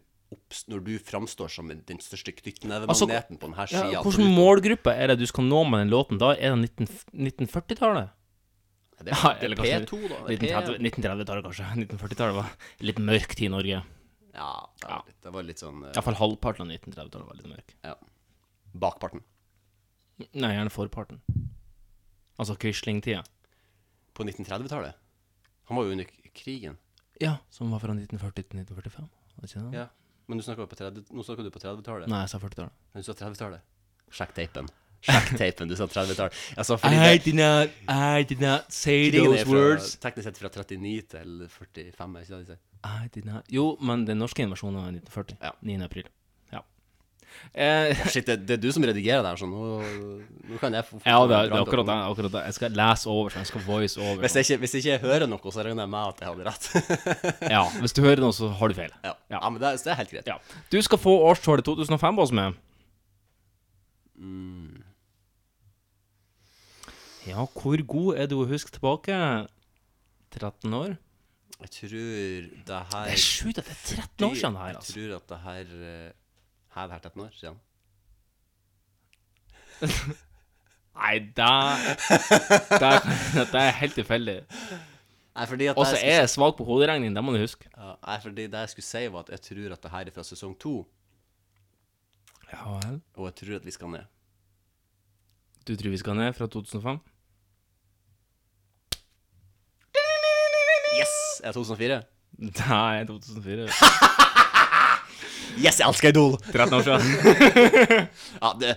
[0.66, 3.84] når du framstår som den største knyttnevemagneten på denne sida.
[3.92, 4.00] ja.
[4.02, 6.18] Hvilken målgruppe er det du skal nå med den låten?
[6.18, 6.88] Da er det 19,
[7.46, 8.10] 1940-tallet?
[8.96, 11.66] Det er P2 da, det er 1930 1930-tallet, kanskje.
[11.84, 12.52] 1940-tallet var
[12.88, 13.82] litt mørk tid i Norge.
[14.36, 15.90] Ja, det var, Litt, det var litt sånn uh...
[15.92, 17.74] Iallfall halvparten av 1930-tallet var litt mørk.
[17.84, 17.94] Ja.
[18.86, 19.22] Bakparten.
[20.32, 21.20] Nei, gjerne forparten.
[22.40, 23.22] Altså Quisling-tida.
[24.16, 24.96] På 1930-tallet?
[25.68, 26.76] Han var jo under krigen.
[27.20, 29.08] Ja, som var fra 1940 til 1945.
[29.36, 29.78] Var ikke det?
[29.82, 29.86] Ja.
[30.26, 32.10] Men du snakker på 30, nå snakker du på 30-tallet.
[32.10, 32.80] Nei, jeg sa 40-tallet.
[32.92, 33.72] Men du sa 30-tallet.
[34.16, 34.68] Sjekk teipen.
[35.06, 36.34] Sjekk teipen, du sa 30-tallet.
[36.58, 39.92] Altså, I did not, I did not say those fra, words.
[40.02, 42.60] teknisk sett fra 39 til 45, er ikke det de sier?
[42.86, 45.56] I did not Jo, men den norske invasjonen var 1940.
[45.66, 45.76] 9.
[45.86, 46.08] april.
[46.54, 46.60] Ja.
[47.52, 49.80] Eh, shit, det, det er du som redigerer det her, så nå,
[50.50, 51.96] nå kan jeg få få ja, det, er- det er akkurat det.
[52.10, 52.42] Akkurat det.
[52.50, 54.22] Jeg skal lese over, så jeg skal voice over.
[54.24, 56.46] Hvis jeg, ikke, hvis jeg ikke hører noe, så regner jeg med at jeg hadde
[56.48, 56.70] rett.
[57.56, 58.94] ja, hvis du hører noe, så har du feil.
[59.04, 60.30] Ja, ja men det, det er helt greit.
[60.34, 60.38] Ja.
[60.72, 62.56] Du skal få årstallet 2005 på oss med.
[64.16, 64.82] Mm.
[67.26, 69.14] Ja, hvor god er du å huske tilbake?
[70.36, 70.96] 13 år?
[71.56, 71.90] Jeg tror
[72.68, 74.92] det her Det er sjukt at det er 13 år siden det her, altså.
[74.92, 76.10] Jeg tror at det her eh,
[76.76, 77.58] Her er det her 13 år siden.
[80.96, 81.54] Nei, det
[83.52, 84.36] Det er helt tilfeldig.
[85.76, 87.68] Og så er jeg svak på hoderegning, det må du huske.
[87.76, 90.14] Ja, nei, fordi det jeg skulle si, var at jeg tror at det her er
[90.14, 90.76] fra sesong to.
[92.52, 93.02] Ja vel.
[93.20, 94.06] Og jeg tror at vi skal ned.
[95.68, 97.02] Du tror vi skal ned fra 2005?
[100.96, 101.16] Yes!
[101.44, 102.02] Er det 2004?
[102.46, 103.68] Nei, 2004.
[105.56, 106.34] Yes, jeg elsker Idol!
[106.52, 107.04] 13 år siden.
[108.42, 108.74] ja, det,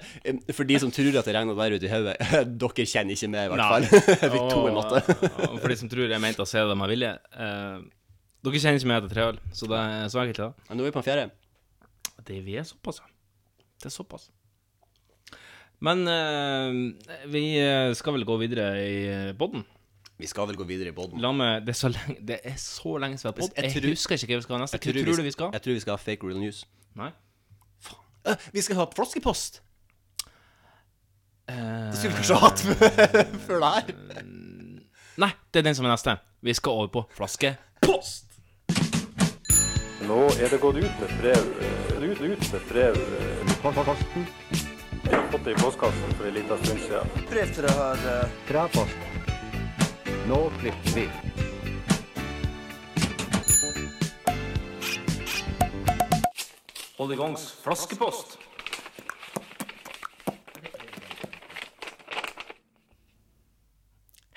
[0.56, 2.14] for de som tror at det regner der ute i hodet,
[2.62, 3.88] dere kjenner ikke meg, i hvert fall.
[4.14, 5.02] Jeg fikk to i matte.
[5.60, 7.82] For de som tror jeg mente å se det med vilje eh,
[8.48, 10.68] Dere kjenner ikke meg etter tre øl, så det er så enkelt, det.
[10.70, 11.26] Men nå er vi på en fjerde.
[12.30, 13.12] Det vi er såpass, ja.
[13.84, 14.30] Det er såpass.
[15.84, 16.80] Men eh,
[17.36, 19.04] vi eh, skal vel gå videre i
[19.40, 19.68] podden?
[20.20, 21.22] Vi skal vel gå videre i podden.
[21.24, 23.54] La meg Det er så lenge, det er så lenge siden vi har podd.
[23.64, 24.76] Jeg, husker ikke hva vi skal ha neste.
[24.76, 25.50] Jeg Hva tror, tror du vi skal?
[25.56, 26.60] Jeg tror vi skal ha fake real news.
[27.00, 27.10] Nei.
[28.28, 29.62] Øh, vi skal ha flaskepost!
[31.50, 34.26] Eh, Det skulle vi kanskje hatt før- før det her.
[35.20, 36.18] Nei, det er den som er neste.
[36.44, 38.26] Vi skal over på flaskepost.
[40.10, 44.28] Nå er det gått ut med brev eh, ut, ut med brev eh, Posten.
[45.04, 47.26] Vi har fått det i postkassen for en liten stund siden.
[47.32, 48.30] Brev til det her.
[48.48, 49.19] Fra posten.
[50.30, 51.04] Nå klipper vi.
[56.98, 58.36] Hold i gangs flaskepost.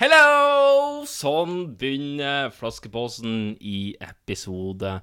[0.00, 1.04] Hello!
[1.04, 4.94] Sånn begynner flaskeposten i episode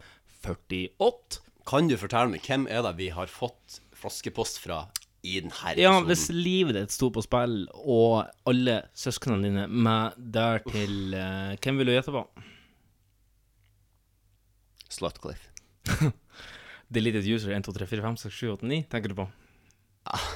[0.41, 1.43] 48.
[1.69, 4.87] Kan du fortelle meg hvem er det vi har fått flaskepost fra
[5.21, 5.81] i denne episoden?
[5.83, 11.81] Ja, hvis livet ditt sto på spill, og alle søsknene dine med dertil uh, Hvem
[11.81, 12.23] vil du gjette på?
[14.89, 15.51] Slutcliffe.
[16.93, 19.27] Deleted user 1, 2, 3, 4, 5, 6, 7, 8, 9, tenker du på?
[20.09, 20.29] Ah,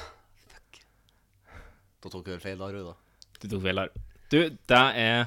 [0.52, 0.82] fuck.
[2.04, 2.94] Da tok jeg vel feil, Rui, da.
[3.40, 3.90] Du tok feil her.
[4.30, 4.38] Du,
[4.70, 5.26] det er?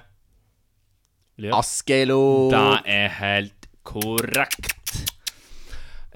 [1.53, 2.21] Askelo!
[2.49, 4.73] Det er helt korrekt.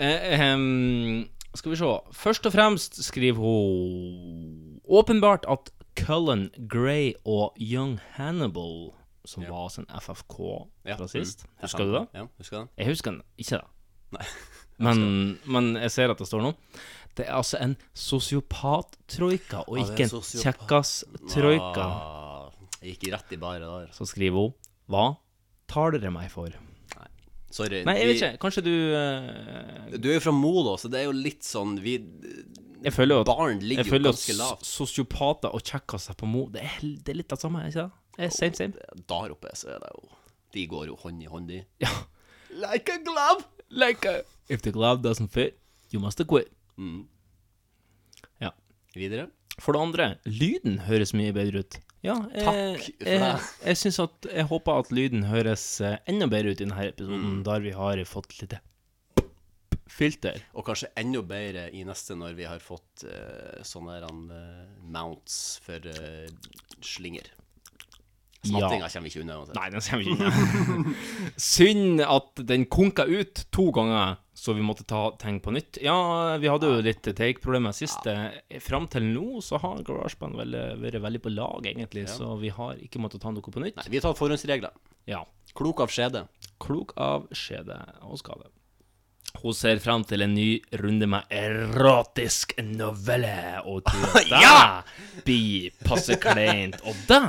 [0.01, 1.91] Eh, ehm, skal vi se.
[2.15, 8.91] Først og fremst skriver hun åpenbart at Cullen Grey og Young Hannibal,
[9.25, 10.39] som var sin FFK
[10.85, 11.51] Ja, fra sist mm.
[11.61, 12.05] Husker du det?
[12.15, 12.67] Ja, husker det.
[12.77, 13.67] Jeg husker den ikke da.
[14.17, 14.25] Nei.
[14.81, 16.55] Men, men jeg ser at det står nå.
[17.13, 21.83] Det er altså en sosiopat-troika, og Ja, ikke en kjekkas-troika.
[21.85, 22.47] Ah,
[22.79, 23.91] jeg gikk rett i bare der.
[23.93, 24.55] Så skriver hun
[24.89, 25.05] Hva
[25.69, 26.49] tar dere meg for?
[27.51, 27.81] Sorry.
[27.87, 28.31] Nei, jeg vet ikke.
[28.45, 31.97] Kanskje du eh, Du er jo fra Molå, så det er jo litt sånn Vi
[32.85, 34.65] Jeg føler jo at, Barn ligger jeg jo føler ganske at lavt.
[34.69, 37.91] sosiopater og kjekkaser på Mo det er, det er litt det samme, ikke det?
[38.17, 38.87] Det er same, same.
[39.11, 40.09] Der oppe så er det jo
[40.55, 41.61] De går jo hånd i hånd, de.
[41.83, 41.91] Ja.
[42.63, 43.45] Like a glove!
[43.71, 44.21] Like a
[44.51, 45.55] If the glove doesn't fit,
[45.93, 46.49] you must quit.
[46.75, 47.05] Mm.
[48.43, 48.49] Ja.
[48.95, 49.29] Videre.
[49.61, 51.77] For det andre, lyden høres mye bedre ut.
[52.01, 53.49] Ja, jeg, Takk for jeg, det.
[53.67, 57.21] jeg synes at Jeg håper at lyden høres eh, enda bedre ut i denne episoden,
[57.21, 57.43] Mm.
[57.45, 58.55] der vi har fått litt
[59.91, 60.39] filter.
[60.55, 65.59] Og kanskje enda bedre i neste når vi har fått uh, sånne her, eh, mounts
[65.65, 66.25] for uh,
[66.81, 67.27] slinger.
[68.41, 69.55] Smattinga kommer vi ikke unna uansett.
[69.55, 70.93] Nei, den kommer vi ikke unna.
[71.51, 75.77] Synd at den konka ut to ganger, så vi måtte ta ting på nytt.
[75.85, 78.01] Ja, vi hadde jo litt take-problemer sist.
[78.09, 78.31] Ja.
[78.65, 82.15] Fram til nå så har GarageBand vel, vært veldig på lag, egentlig, Ja.
[82.17, 83.77] så vi har ikke måttet ta noe på nytt.
[83.77, 84.73] Nei, vi har tatt forhåndsregler.
[85.05, 85.21] Ja.
[85.53, 86.25] Klok av skjede.
[86.63, 87.77] Klok av skjede
[88.07, 88.49] og skade.
[89.41, 94.81] Hun ser frem til en ny runde med erotisk novelle, og tror det Ja!
[95.23, 96.81] blir passe kleint.
[96.83, 97.21] Og det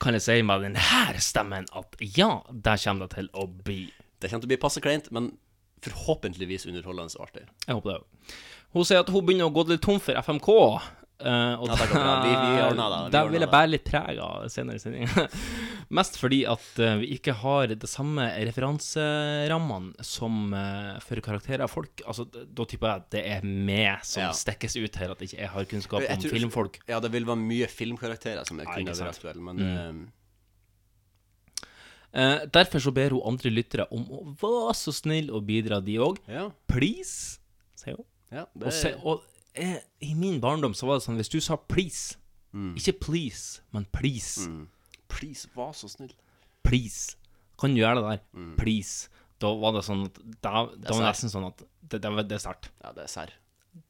[0.00, 3.82] kan jeg si med denne stemmen at ja, det kommer det til å bli.
[4.20, 5.32] Det kommer til å bli passe kleint, men
[5.84, 7.46] forhåpentligvis underholdende og artig.
[7.66, 8.34] Jeg håper det.
[8.76, 10.50] Hun sier at hun begynner å gå litt tom for FMK.
[11.20, 12.14] Eh, og Ja, det går bra.
[12.24, 13.22] Vi- vi ordner det.
[13.24, 15.26] Vi vil jeg bære litt preg av senere i sendinga.
[15.98, 21.72] Mest fordi at uh, vi ikke har det samme referanserammene som uh, for karakterer av
[21.72, 22.02] folk.
[22.06, 24.30] Altså, da tipper jeg at det er meg som Ja.
[24.32, 26.80] stikkes ut her, at ikke jeg har kunnskap Jeg om tror- filmfolk.
[26.88, 30.08] Ja, det vil være mye filmkarakterer som Ja, kunne vært aktuelle, men Mm.
[32.12, 35.94] Eh, derfor så ber hun andre lyttere om å være så snill å bidra, de
[36.02, 36.16] òg.
[36.26, 36.48] Ja.
[36.66, 37.38] Please,
[37.78, 38.06] sier hun.
[38.32, 39.22] Ja, det- Og, se, og
[39.54, 42.16] eh, i min barndom så var det sånn hvis du sa please
[42.74, 44.48] Ikke please, men please.
[44.48, 44.66] Mm.
[45.10, 46.12] Please, vær så snill.
[46.66, 47.16] Please.
[47.60, 48.22] Kan du gjøre det der?
[48.34, 48.56] Mm.
[48.58, 49.08] Please.
[49.40, 52.36] Da var det sånn at Da, da var det nesten sånn at det, det, det
[52.36, 52.70] er sterkt.
[52.82, 53.32] Ja, det er serr.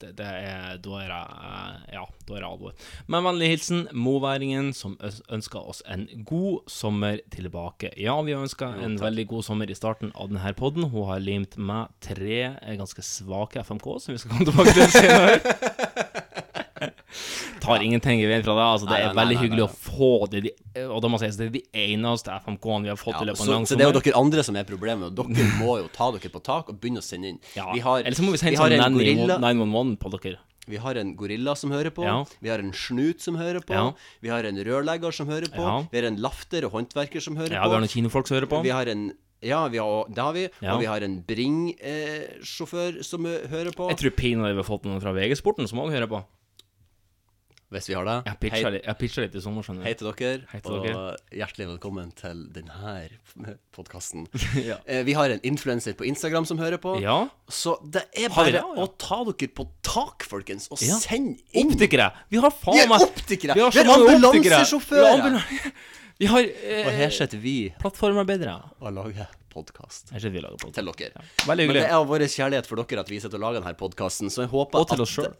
[0.00, 2.74] Det, det er Da er det Ja, da er det alvor.
[3.08, 4.96] Med vennlig hilsen moværingen, som
[5.32, 7.92] ønsker oss en god sommer tilbake.
[8.00, 9.06] Ja, vi ønsker en takk.
[9.08, 10.90] veldig god sommer i starten av denne podden.
[10.92, 15.40] Hun har limt med tre ganske svake FMK, som vi skal komme tilbake til senere.
[17.60, 18.64] Tar ingenting i veien fra det.
[18.66, 20.42] Altså, det Nei, er nei, veldig nei, hyggelig å få det.
[20.46, 20.52] De,
[20.86, 23.46] og da må sies, det er de eneste FMK-ene vi har fått i løpet av
[23.46, 25.78] så, en lang så det er jo dere andre som er problemet, og dere må
[25.82, 27.40] jo ta dere på tak og begynne å sende inn.
[27.56, 30.38] Ja, Vi har, Eller så må vi sende vi sånn en gorilla, 911 på dere.
[30.70, 32.24] vi har en gorilla som hører på, Ja.
[32.40, 33.92] vi har en snut som hører på, Ja.
[34.22, 35.80] vi har en rørlegger som hører på, Ja.
[35.90, 37.68] vi har en lafter og håndverker som hører Ja, på.
[37.70, 38.62] vi har noen kinofolk som hører på.
[38.62, 39.12] Vi har en
[39.42, 40.48] ja, vi har, det har vi.
[40.60, 40.74] Ja.
[40.74, 43.88] Og vi har en Bring-sjåfør som eh, hører på.
[43.88, 46.20] Jeg tror pinadø vi har fått noen fra VG-sporten som òg hører på.
[47.70, 48.14] Hvis vi har det.
[48.26, 49.84] Jeg pitcha litt, jeg pitcha litt i sommer, skjønner.
[49.86, 51.02] Hei til dere, Hei til og dere.
[51.38, 53.04] hjertelig velkommen til denne
[53.76, 54.24] podkasten.
[54.70, 54.80] Ja.
[54.90, 56.96] Eh, Vi har en influenser på Instagram som hører på.
[56.98, 57.28] Ja.
[57.46, 58.74] Så det er bare det, ja?
[58.74, 60.98] å ta dere på tak, folkens, og Ja.
[60.98, 62.10] send inn Optikere!
[62.34, 63.54] Vi har faen meg optikere!
[63.54, 65.04] Vi har Vi er ambulansesjåfører!
[65.04, 65.72] Vi har ambulan-
[66.20, 68.56] Vi har eh, Og her sitter vi plattformarbeidere.
[68.82, 70.50] og lager podkast til dere.
[70.66, 71.66] Veldig hyggelig.
[71.70, 74.28] Men det er av vår kjærlighet for dere at vi sitter og lager denne podkasten,
[74.28, 75.38] så jeg håper Og til at oss selv.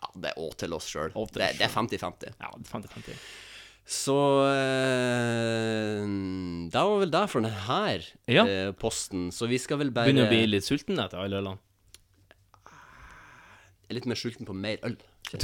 [0.00, 1.12] Ja, det er òg til oss sjøl.
[1.12, 2.34] Det, det er 50-50.
[2.40, 3.16] Ja, 50-50.
[3.90, 4.14] Så
[4.46, 6.04] eh,
[6.70, 8.44] Det var vel det for denne Ja.
[8.46, 9.30] eh, posten.
[9.34, 11.58] Så vi skal vel bare Begynner å bli litt sulten etter alle ølene.
[13.90, 14.96] Jeg er litt mer sulten på mer øl.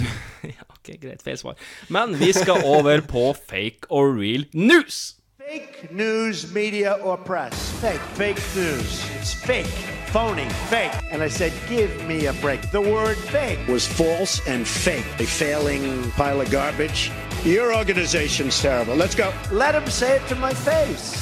[0.46, 1.22] ja, ok, greit.
[1.22, 1.58] Feil svar.
[1.90, 5.16] Men vi skal over på fake or real news.
[5.46, 7.54] Fake news, media, or press.
[7.78, 8.02] Fake.
[8.18, 8.98] Fake news.
[9.14, 9.78] It's fake.
[10.10, 10.48] Phony.
[10.66, 10.90] Fake.
[11.12, 12.68] And I said, give me a break.
[12.72, 15.06] The word fake was false and fake.
[15.20, 17.12] A failing pile of garbage.
[17.44, 18.96] Your organization's terrible.
[18.96, 19.32] Let's go.
[19.52, 21.14] Let him say it to my face.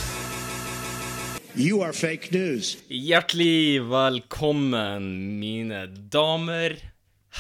[1.55, 2.81] You are fake news.
[2.89, 6.79] Hjertelig velkommen, mine damer,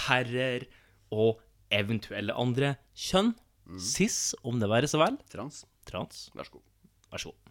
[0.04, 0.68] herrer
[1.08, 1.40] og
[1.72, 3.32] eventuelle andre kjønn.
[3.80, 5.16] Cis, om det være så vel.
[5.32, 5.64] Trans.
[5.88, 6.28] Trans.
[6.36, 6.73] Vær så god.
[7.14, 7.50] Vær så god.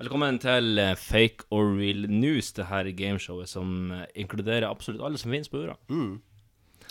[0.00, 5.20] Velkommen til eh, Fake or Real News, det her gameshowet som eh, inkluderer absolutt alle
[5.20, 5.74] som finnes på jorda.
[5.92, 6.14] Mm.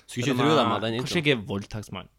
[0.06, 2.12] Skulle ikke tro det dem den den Kanskje ikke voldtektsmann.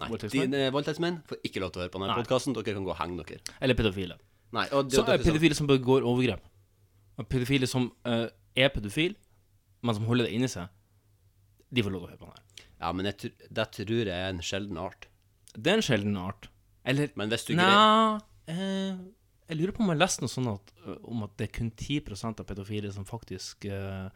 [0.00, 0.50] Nei, Voldtektsmenn?
[0.50, 2.56] dine voldtektsmenn får ikke lov til å høre på denne podkasten.
[2.56, 3.38] Dere kan gå og henge dere.
[3.60, 4.16] Eller pedofile.
[4.56, 6.42] Nei, og det- Så er pedofile som begår overgrep.
[7.18, 8.26] Og pedofile som uh,
[8.56, 9.14] er pedofil,
[9.82, 10.66] men som holder det inni seg,
[11.70, 12.66] de får lov til å høre på den her.
[12.80, 15.06] Ja, men jeg, det tror jeg er en sjelden art.
[15.54, 16.48] Det er en sjelden art.
[16.84, 18.96] Eller Men hvis du greier eh,
[19.50, 20.68] Jeg lurer på om jeg har lest noe sånn at,
[21.10, 24.06] om at det er kun 10% av pedofile som faktisk uh,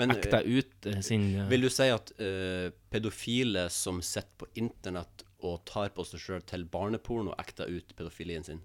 [0.00, 4.48] Men, ekter ut uh, sin uh, Vil du si at eh, pedofile som sitter på
[4.62, 8.64] internett og tar på seg sjøl til barneporno, ekter ut pedofilien sin?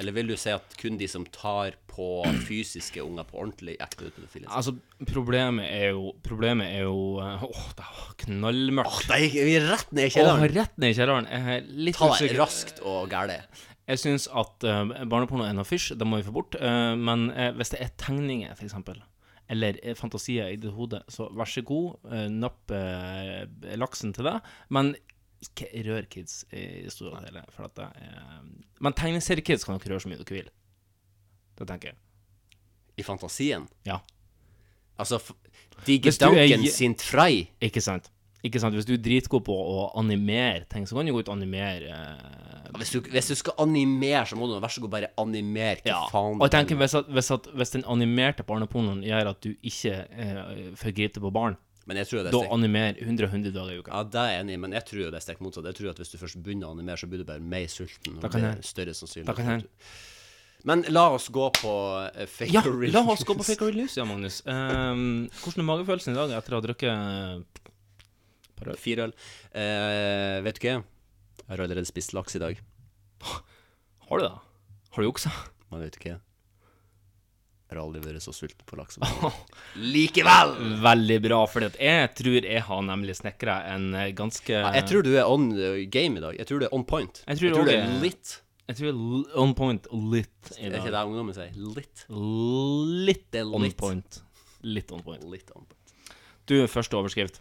[0.00, 2.06] Eller vil du si at kun de som tar på
[2.46, 4.56] fysiske unger på ordentlig, ekter ut pedofilien sin?
[4.56, 4.72] Altså,
[5.10, 8.94] problemet er jo Problemet er jo eh, Åh, det var knallmørkt.
[8.94, 10.46] Åh, det gikk rett ned i kjelleren.
[10.46, 11.28] Åh, rett ned i kjelleren.
[11.28, 13.42] Er Ta deg raskt og gæle.
[13.88, 16.58] Jeg syns at uh, barneporno er noe fysj, det må vi få bort.
[16.60, 18.76] Uh, men uh, hvis det er tegninger, f.eks.,
[19.50, 22.70] eller fantasier i ditt hode, så vær så god, uh, napp
[23.80, 24.52] laksen til deg.
[24.70, 24.92] Men
[25.40, 27.48] ikke rør kids i store deler.
[27.54, 28.46] For at det er
[28.84, 30.50] Men tegneseriekids kan dere røre så mye dere vil.
[31.58, 31.98] Det tenker jeg.
[33.00, 33.66] I fantasien?
[33.88, 33.98] Ja.
[35.00, 35.18] Altså,
[35.86, 37.50] Digge er sin frei.
[37.64, 38.10] Ikke sant.
[38.46, 38.76] Ikke sant?
[38.76, 41.90] Hvis du er dritgod på å animere ting, så kan du gå ut og animere
[41.92, 45.82] eh, Hvis du, hvis du skal animere, så må du vær så god bare animere.
[45.84, 49.42] Hva faen Og jeg tenker hvis, at, hvis, at, hvis den animerte barnepornoen gjør at
[49.44, 51.58] du ikke eh, forgriper på barn,
[51.90, 53.92] Men jeg tror det er da animer 100-100 dager i uka.
[53.92, 55.68] Ja, det er jeg enig i, men jeg tror jo det er stikk motsatt.
[55.72, 58.16] Jeg tror at hvis du først begynner å animere, så blir du bare mer sulten.
[58.16, 59.68] Og Da kan det er større sannsynlighet.
[60.68, 61.72] Men la oss gå på
[62.14, 64.42] eh, fake Ja, or real la oss gå på fake or real news, ja, Magnus.
[64.44, 67.60] Um, hvordan er magefølelsen i dag etter å ha drukket
[68.60, 68.80] par øl?
[68.80, 69.14] Fire øl.
[69.52, 70.76] Eh, vet du hva?
[71.40, 72.60] Jeg har allerede spist laks i dag.
[74.10, 74.34] Har du det?
[74.90, 75.30] Har du juksa?
[75.70, 76.16] Men vet hva?
[77.70, 78.96] Jeg har aldri vært så sulten på laks.
[79.94, 80.56] Likevel!
[80.82, 85.04] Veldig bra, for jeg tror jeg har nemlig snekra en eh, ganske Ja, jeg tror
[85.06, 86.34] du er on eh, game i dag.
[86.40, 87.20] Jeg tror du er on point.
[87.28, 88.32] Jeg tror, du også er litt.
[88.70, 90.80] Jeg tror jeg er on point og litt i Er dag.
[90.82, 91.54] ikke det ungdommen sier?
[91.78, 92.02] Litt.
[93.10, 93.78] Litt Det er on litt.
[93.78, 94.18] point.
[94.66, 95.22] Litt on point.
[95.30, 95.94] Litt on point.
[96.50, 97.38] Du, første overskrift.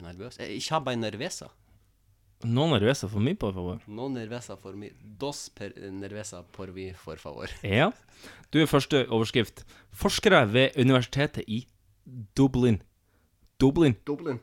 [0.00, 0.38] Er nervøs.
[0.40, 1.50] Jeg ikke har bare nervesa.
[2.48, 3.82] No nervøse for mi, på favor.
[3.86, 4.88] No nervesa for mi.
[5.20, 7.52] Dos per nervesa por vi, for favor.
[7.66, 7.90] Ja.
[8.52, 9.66] Du, er første overskrift.
[9.92, 11.66] Forskere ved universitetet i
[12.36, 12.80] Dublin
[13.60, 14.40] Dublin, Dublin.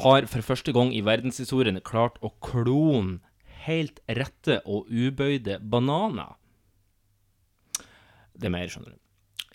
[0.00, 3.18] har for første gang i verdenshistorien klart å klone
[3.66, 6.38] helt rette og ubøyde bananer.
[8.32, 9.00] Det er mer, skjønner du.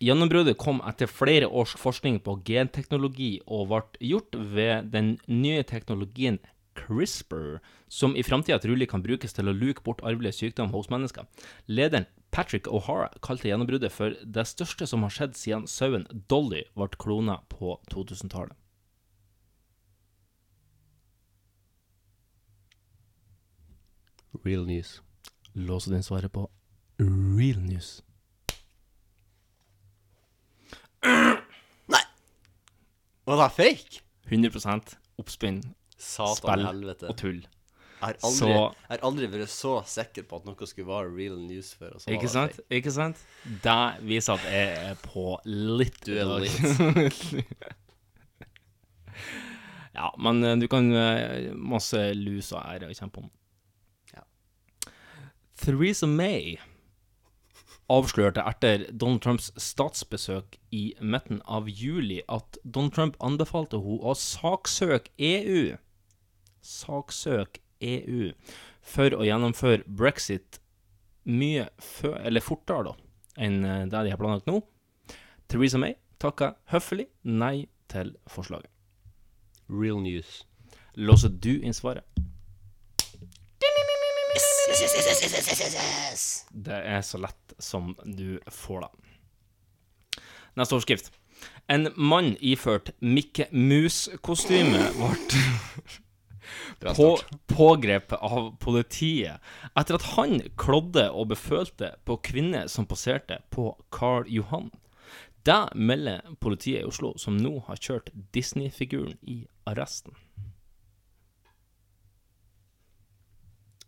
[0.01, 6.39] Gjennombruddet kom etter flere års forskning på genteknologi og ble gjort ved den nye teknologien
[6.73, 7.59] CRISPR,
[7.91, 11.27] som i framtida trolig kan brukes til å luke bort arvelig sykdom hos mennesker.
[11.69, 16.89] Lederen Patrick O'Hara kalte gjennombruddet for det største som har skjedd siden sauen Dolly ble
[16.97, 18.57] klona på 2000-tallet.
[24.41, 25.01] Real news.
[25.53, 26.47] Lås din svaret på
[26.97, 27.99] real news.
[33.25, 34.01] Var det fake?
[34.31, 35.61] 100 oppspinn,
[35.97, 37.07] Satan spill helvete.
[37.09, 37.41] og tull.
[38.01, 41.15] Jeg har aldri, Så- jeg har aldri vært så sikker på at noe skulle være
[41.15, 41.93] real news før.
[41.93, 42.51] og så var Ikke det sant?
[42.55, 42.65] fake.
[42.71, 43.17] Ikke sant?
[43.63, 46.51] Det viser at jeg er på litt Du er litt.
[49.95, 53.29] ja, men eh, du kan eh, masse lus og ære å kjempe om.
[54.15, 54.21] Ja.
[55.57, 56.57] Theresa May
[57.91, 64.15] avslørte etter Donald Trumps statsbesøk i midten av juli at Donald Trump anbefalte henne å
[64.17, 65.75] saksøke EU.
[66.61, 68.31] Saksøke EU
[68.81, 70.61] for å gjennomføre brexit
[71.29, 72.95] mye før, eller fortere da,
[73.45, 74.61] enn eh, det de har planlagt nå.
[75.51, 78.69] Theresa May takka høflig nei til forslaget.
[79.71, 80.41] Real news.
[80.95, 82.05] Låser du inn svaret?
[84.81, 88.89] yes, yes, yes, yes, yes, yes, Det er så lett som du får det.
[90.57, 91.11] Neste overskrift.
[91.69, 94.81] En mann iført Mikke Mus-kostyme
[96.81, 97.07] ble på,
[97.47, 104.27] pågrepet av politiet etter at han klådde og befølte på kvinner som passerte på Carl
[104.27, 104.69] Johan.
[105.45, 110.13] Det melder politiet i Oslo, som nå har kjørt Disney-figuren i arresten.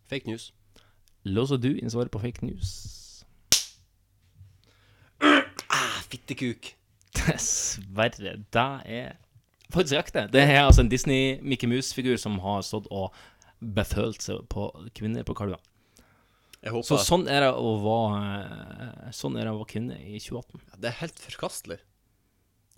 [0.10, 0.54] Fake news.
[1.26, 2.72] Låser du inn svaret på fake news?
[5.70, 6.74] Ah, fittekuk.
[7.16, 8.36] Dessverre.
[8.52, 9.14] Det er
[9.74, 10.26] faktisk ekte.
[10.34, 13.14] Det er altså en Disney-Mickey Mouse-figur som har stått og
[13.64, 14.68] befølt seg på
[14.98, 15.36] kvinner på
[16.72, 20.62] håper Så sånn er det å være Sånn er det å være kvinne i 2018.
[20.80, 21.80] Det er helt forkastelig.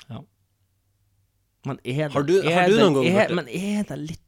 [0.10, 0.22] Ja.
[1.66, 3.36] Men er det Har du- er du noen gang hørt det?
[3.36, 4.25] Men er det litt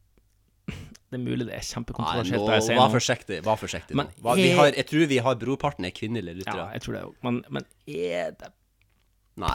[1.08, 2.42] Det er mulig det er Nei, kjempekontroversielt.
[2.44, 3.36] nå, jeg sier vær forsiktig.
[3.46, 4.34] Vær forsiktig Men nå.
[4.36, 6.66] Er- har, jeg tror vi har brorparten er kvinnelige lyttere.
[6.66, 7.14] Ja, jeg tror det òg.
[7.24, 8.50] Men, men er det
[9.40, 9.54] Nei.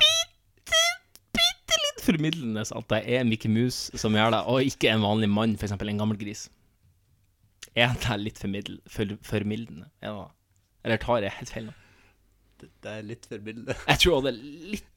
[1.83, 5.53] litt formidlende at det er Mickey Mouse som gjør det, og ikke en vanlig mann,
[5.59, 5.75] f.eks.
[5.77, 6.47] en gammel gris?
[7.75, 9.87] Er det litt formidl, for, formildende?
[10.01, 10.17] Er?
[10.83, 11.75] Eller tar jeg helt feil nå?
[12.61, 13.77] Det, det er litt forbilledlig.
[13.89, 14.41] Jeg tror det er
[14.73, 14.89] litt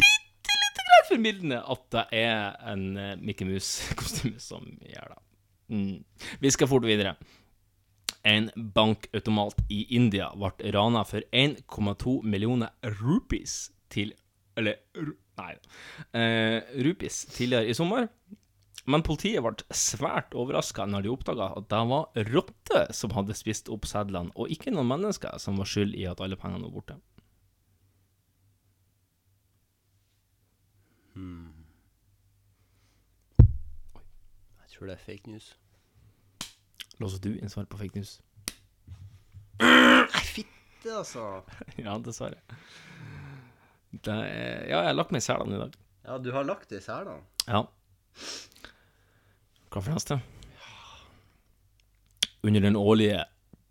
[0.00, 5.20] bitte lite grann formildende at det er en uh, Mickey Mouse-kostyme som gjør det.
[5.72, 6.04] Mm.
[6.40, 7.16] Vi skal fort videre.
[8.24, 14.14] En bankautomat i India ble rana for 1,2 millioner rupees til
[14.56, 14.78] Eller
[15.34, 15.56] Nei.
[16.14, 18.08] eh, rupees tidligere i sommer.
[18.86, 23.70] Men politiet ble svært overraska når de oppdaga at det var rotter som hadde spist
[23.72, 26.98] opp sedlene, og ikke noen mennesker som var skyld i at alle pengene var borte.
[31.14, 31.53] Jeg
[34.84, 35.54] tror det er fake news.
[37.00, 38.18] Låser du inn svar på fake news?
[39.62, 41.40] Nei, fitte, altså.
[41.86, 42.36] ja, dessverre.
[43.94, 45.78] Det er, ja, jeg har lagt meg i selene i dag.
[46.04, 47.22] Ja, du har lagt det i selene.
[47.46, 47.62] Ja.
[49.72, 50.20] Hva for neste?
[52.44, 53.22] Under den årlige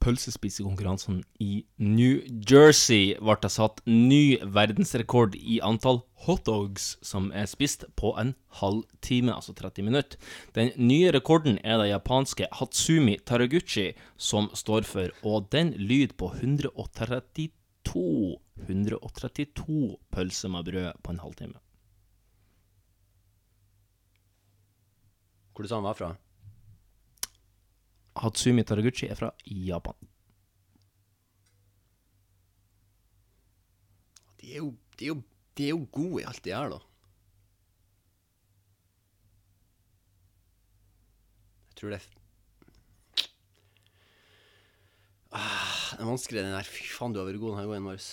[0.03, 2.19] pølsespisekonkurransen i New
[2.49, 8.83] Jersey ble det satt ny verdensrekord i antall hotdogs som er spist på en halv
[9.05, 10.19] time, altså 30 minutter.
[10.55, 16.33] Den nye rekorden er det japanske Hatsumi Taraguchi som står for, og den lyder på
[16.35, 17.53] 132
[18.63, 21.59] 132 pølser med brød på en halvtime.
[25.53, 26.15] Hvor sa han var fra?
[28.15, 29.95] Hatsumi Taraguchi er fra Japan.
[34.41, 35.21] De er jo, de er jo,
[35.57, 36.79] de er jo gode i alt de gjør, da.
[41.69, 42.09] Jeg tror det er
[45.31, 46.69] ah, Det er vanskelig, den der.
[46.69, 48.09] Fy faen, du har vært god denne gangen, Marius.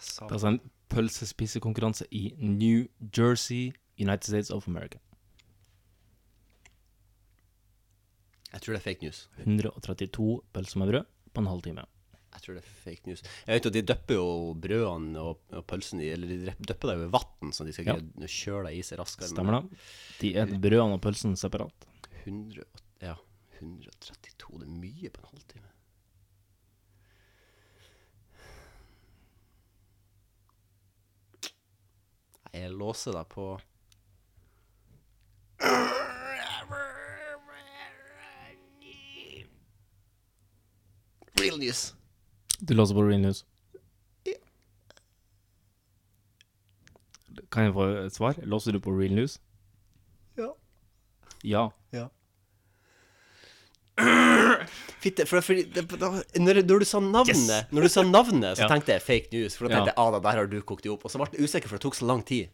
[0.00, 0.60] Det er altså en
[0.90, 2.86] pølsespisekonkurranse i New
[3.16, 4.98] Jersey, United States of America.
[8.50, 9.18] Jeg tror det er fake news.
[9.44, 11.84] 132 pølser med brød på en halvtime.
[12.30, 13.22] Jeg tror det er fake news.
[13.46, 14.26] Jeg vet jo, De døpper jo
[14.66, 17.96] brødene og, og pølsene Eller de døpper det jo i vann, så de skal Ja.
[18.26, 19.30] kjøle det i seg raskere.
[19.32, 19.78] Stemmer det?
[20.20, 21.86] De spiser brødene og pølsen separat.
[22.24, 22.64] 100,
[23.02, 23.16] ja,
[23.58, 24.58] 132.
[24.62, 25.66] Det er mye på en halvtime.
[32.52, 33.46] Jeg låser deg på
[41.40, 41.94] Real news.
[42.60, 43.44] Du låser på Real News?
[47.50, 48.38] Kan jeg få et svar?
[48.46, 49.38] Låser du på Real News?
[50.38, 50.50] Ja.
[51.42, 51.64] Ja.
[51.94, 52.06] Ja.
[55.00, 55.56] Fitte, for, for
[56.40, 57.66] når, når du sa navnet, Yes!
[57.72, 58.68] Når du sa navnet så Ja.
[58.70, 59.56] tenkte jeg fake news.
[59.56, 61.04] For da tenkte jeg ah, der har du kokt det opp.
[61.08, 62.52] Og så ble jeg usikker, for det tok så lang tid.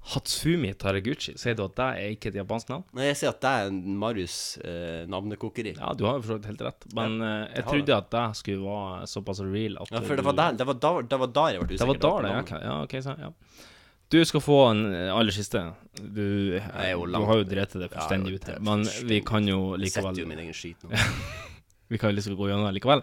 [0.00, 2.84] Hatsumi Taraguchi, sier du at det er ikke et japansk navn?
[2.96, 5.74] Nei, jeg sier at det er Marius eh, navnekokeri.
[5.76, 8.08] Ja, du har jo for så vidt helt rett, men Ja, eh, jeg trodde at
[8.14, 11.20] det skulle være såpass real at Ja, for det var der, det var da, det
[11.20, 11.84] var da jeg ble usikker.
[11.84, 12.40] Det var da det, ja.
[12.40, 12.78] ok, ja.
[12.86, 13.68] Ok, så, ja.
[14.10, 15.62] Du skal få en eh, aller siste.
[16.00, 16.24] Du,
[16.56, 20.10] du har jo drept det Ja, fullstendig ja, ut her, men vi kan jo likevel
[20.10, 20.96] setter jo min egen skit nå.
[21.90, 23.00] Vi kan jo liksom gå gjennom det likevel.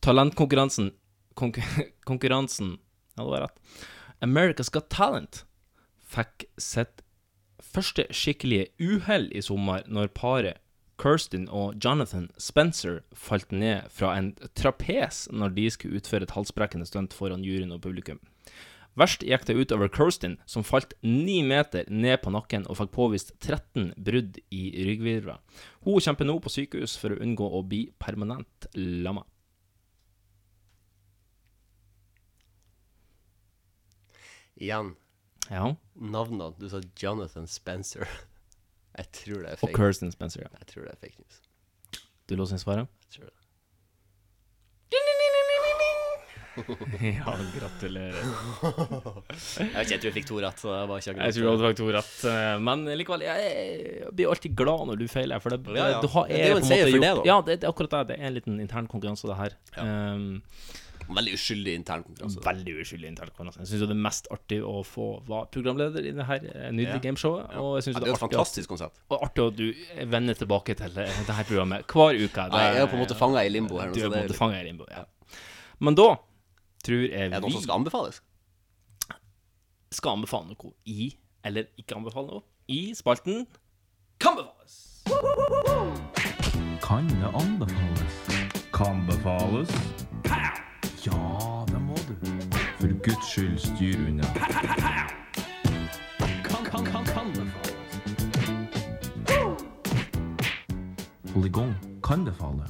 [0.00, 0.86] Talentkonkurransen
[1.36, 1.64] konkur
[2.08, 2.78] Konkurransen
[3.16, 3.58] Ja, det var rett.
[4.24, 5.44] America's Got Talent
[6.06, 7.02] fikk sitt
[7.62, 10.62] første skikkelige uhell i sommer når paret
[11.00, 16.88] Kirstin og Jonathan Spencer falt ned fra en trapes når de skulle utføre et halsbrekkende
[16.88, 18.20] stunt foran juryen og publikum.
[18.96, 23.34] Verst gikk det utover Kirstin, som falt ni meter ned på nakken og fikk påvist
[23.44, 25.42] 13 brudd i ryggvirvler.
[25.84, 29.26] Hun kjemper nå på sykehus for å unngå å bli permanent lamma.
[34.56, 34.94] Igjen.
[35.50, 35.74] Ja.
[35.94, 36.52] Navnene.
[36.58, 38.06] Du sa Jonathan Spencer.
[38.98, 39.72] Jeg tror det er Og.
[39.76, 40.48] Kirsten Spencer, ja.
[40.62, 41.42] Jeg tror det er fake news.
[42.26, 42.88] Du låser inn svaret?
[43.06, 43.34] Jeg tror det.
[47.02, 48.14] ja, gratulerer.
[48.16, 51.36] Jeg vet ikke, jeg tror jeg fikk to rett, så jeg, var ikke akkurat- Jeg
[51.36, 55.42] tror du fikk to rett, eh, men likevel, jeg blir alltid glad når du feiler,
[55.44, 56.00] for det, Ja, ja.
[56.00, 57.22] du har, Det er jo en seier for det, da.
[57.28, 58.02] Ja, det, det er akkurat det.
[58.08, 59.52] Det er en liten intern konkurranse, det her.
[59.76, 60.42] Um,
[61.08, 62.40] Veldig uskyldig intern konkurranse.
[62.44, 63.60] Veldig uskyldig intern konkurranse.
[63.62, 67.02] Jeg syns det mest artig å få være programleder i det her eh, nydelige Ja.
[67.04, 67.44] gameshowet.
[67.52, 67.60] Ja.
[67.62, 69.00] Og jeg synes Ja, det det er et fantastisk at, konsept.
[69.10, 71.06] Og artig at du vender tilbake til det
[71.38, 72.48] her programmet hver uke.
[72.50, 74.34] Nei, jeg er på en måte fanget i limbo her Du er på en måte
[74.38, 75.04] fanga i limbo, ja.
[75.78, 76.08] Men da
[76.84, 78.20] tror jeg vi Er det noe som skal anbefales?
[79.92, 81.14] skal anbefale noe i,
[81.44, 83.46] eller ikke anbefale noe, i spalten
[84.18, 85.02] Kan befales!
[86.82, 88.18] Kan det anbefales?
[88.72, 89.70] Kan befales?
[91.06, 92.14] Ja, det må du.
[92.80, 94.26] For Guds skyld, styr unna.
[96.46, 97.74] Kan, kan, kan, kan befales.
[101.32, 101.74] Polygon
[102.04, 102.66] kan det falle.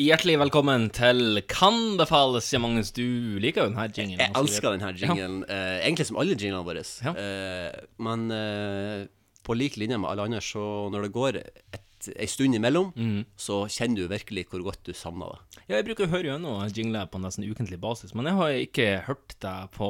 [0.00, 2.92] Hjertelig velkommen til Kan befales, ja, Magnus.
[2.96, 3.02] Du
[3.42, 4.22] liker jo denne jinglen.
[4.22, 6.84] Jeg elsker denne jinglen, eh, egentlig som alle jinglene våre.
[7.04, 7.12] Ja.
[7.18, 9.04] Eh, men eh,
[9.44, 11.84] på lik linje med alle andre, så når det går et,
[12.16, 13.24] ei stund imellom, Mhm.
[13.36, 15.49] så kjenner du virkelig hvor godt du savner det.
[15.70, 18.86] Ja, jeg bruker å høre gjennom jingler på nesten ukentlig basis, men jeg har ikke
[19.06, 19.86] hørt deg på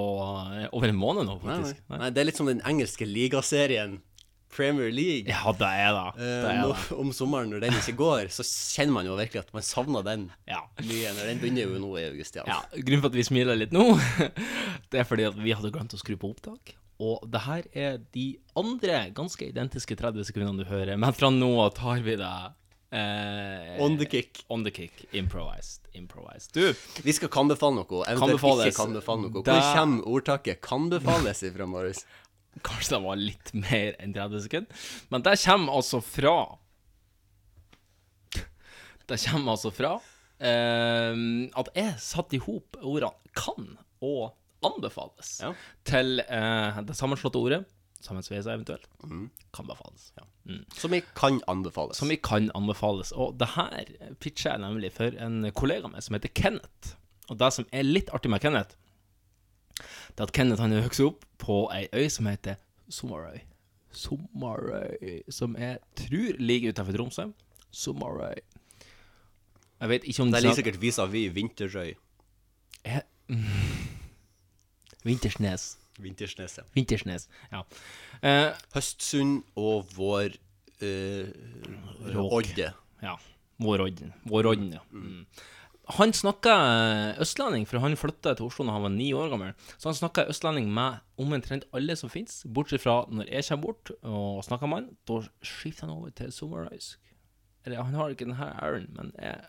[0.61, 1.79] eh, over en måned nå, Nei, faktisk.
[1.89, 2.01] nei.
[2.03, 3.95] Nei, det er litt som den engelske ligaserien
[4.51, 5.31] Premier League.
[5.31, 6.03] Ja, det er det.
[6.19, 9.45] Eh, det, er nå, om sommeren, når den ikke går, så kjenner man jo virkelig
[9.45, 10.61] at man savner den Ja.
[10.83, 11.15] mye.
[11.17, 12.45] Når den begynner jo nå i august, ja.
[12.51, 13.87] Ja, grunnen for at vi smiler litt nå,
[14.93, 16.75] det er fordi at vi hadde glemt å skru på opptak.
[17.01, 18.27] Og det her er de
[18.59, 22.35] andre ganske identiske 30 sekundene du hører, men fra nå av tar vi det
[22.93, 24.45] eh, On the kick.
[24.51, 25.05] On the kick.
[25.13, 25.89] Improvised.
[25.95, 26.53] Improvised.
[26.55, 29.31] Du, Vi skal kanbefale noe, eventuelt ikke kanbefale noe.
[29.31, 32.05] Hvor Da- kommer ordtaket 'kanbefales' ifra, Marius?
[32.67, 36.59] kanskje det var litt mer enn 30 sekunder, men det kommer altså fra
[39.07, 39.93] Det kommer altså fra
[40.41, 41.15] eh,
[41.59, 45.41] at jeg satte i hop ordene 'kan' og 'anbefales'
[45.85, 47.65] til eh, det sammenslåtte ordet,
[48.01, 48.87] sammensveisa eventuelt,
[49.53, 50.13] kan befales.
[50.49, 50.63] Mm.
[50.75, 51.97] Som jeg kan anbefales.
[52.01, 53.13] Som jeg kan anbefales.
[53.13, 53.85] Og det her
[54.21, 56.95] pitcher jeg nemlig for en kollega av meg som heter Kenneth.
[57.31, 58.75] Og det som er litt artig med Kenneth,
[59.81, 62.57] det er at Kenneth han vokste opp på ei øy som heter
[62.91, 63.41] Sommarøy.
[63.95, 67.29] Sommarøy, som jeg tror ligger utenfor Tromsø.
[67.71, 68.41] Sommarøy.
[69.81, 71.95] Jeg vet ikke om Det er ligger sikkert vis-à-vis Vinterøy.
[72.85, 73.07] Jeg-
[75.05, 75.77] Vintersnes.
[76.03, 76.67] Vintersnes, ja.
[76.77, 77.65] Vintersnes, ja.
[78.23, 80.37] Eh, Høstsund og vår
[80.85, 81.31] eh.
[82.21, 82.73] Odde.
[83.05, 83.17] Ja.
[83.61, 84.85] Vår Odden, ja.
[84.93, 85.25] Mm.
[85.99, 86.53] Han snakka
[87.23, 89.55] østlending, for han flytta til Oslo da han var ni år gammel.
[89.75, 93.91] Så han snakka østlending med omtrent alle som fins, bortsett fra når jeg kommer bort
[94.07, 94.91] og snakker med han.
[95.09, 97.01] Da skifter han over til sommerøysk.
[97.67, 99.41] Eller han har ikke den her æren, men jeg,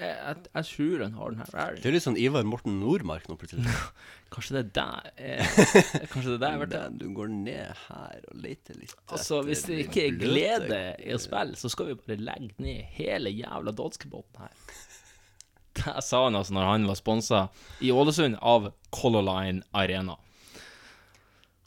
[0.00, 1.80] jeg, jeg, tror han har den her æren.
[1.82, 3.66] Du er litt sånn Ivar Morten Nordmark nå plutselig.
[4.34, 8.20] Kanskje det er der jeg- Kanskje det er der jeg vært Du går ned her
[8.30, 11.96] og leter litt Altså, hvis det ikke er glede i å spille, så skal vi
[12.00, 14.54] bare legge ned hele jævla danskebåten her.
[15.80, 17.44] Det sa han altså når han var sponsa
[17.86, 20.16] i Ålesund av Color Line Arena.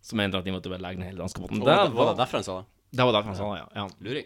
[0.03, 1.61] Som mente at de måtte bare legge ned hele danskebåten.
[1.64, 2.68] Og var det- var det derfor han sa det?
[2.93, 3.68] Det var derfor han sa det, ja.
[3.80, 3.85] ja.
[4.05, 4.26] Luring.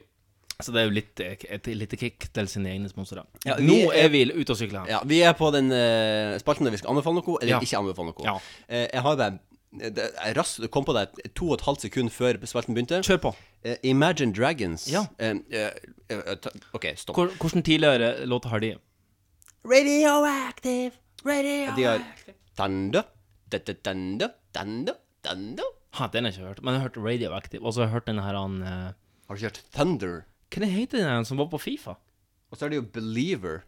[0.57, 3.27] Så det er jo litt, eh, et lite kick til sine egne sponsorer.
[3.45, 4.87] Ja, Nå er vi ute og sykler.
[4.89, 7.59] Ja, vi er på den uh, spalten der vi skal anbefale noe, eller Ja.
[7.61, 8.25] ikke anbefale noe.
[8.25, 8.33] Ja.
[8.65, 9.37] Uh, jeg har bare
[9.77, 13.03] det er raskt kom på deg to og et halvt sekund før spalten begynte.
[13.05, 13.31] Kjør på.
[13.67, 14.87] Uh, Imagine Dragons.
[14.89, 15.03] Ja.
[15.21, 17.19] Ta- OK, stopp.
[17.19, 18.71] Hvor, hvordan tidligere låter har de?
[19.67, 20.95] Radioactive,
[21.27, 22.01] radioactive De har
[22.57, 23.03] Thunder.
[25.97, 26.63] Ha, den har jeg ikke hørt.
[26.63, 27.61] Men jeg har hørt Radioactive.
[27.63, 30.23] Og så har jeg hørt den her han Har du hørt Thunder?
[30.47, 31.97] Hva det heter den som var på Fifa?
[32.51, 33.63] Og så er det jo Believer.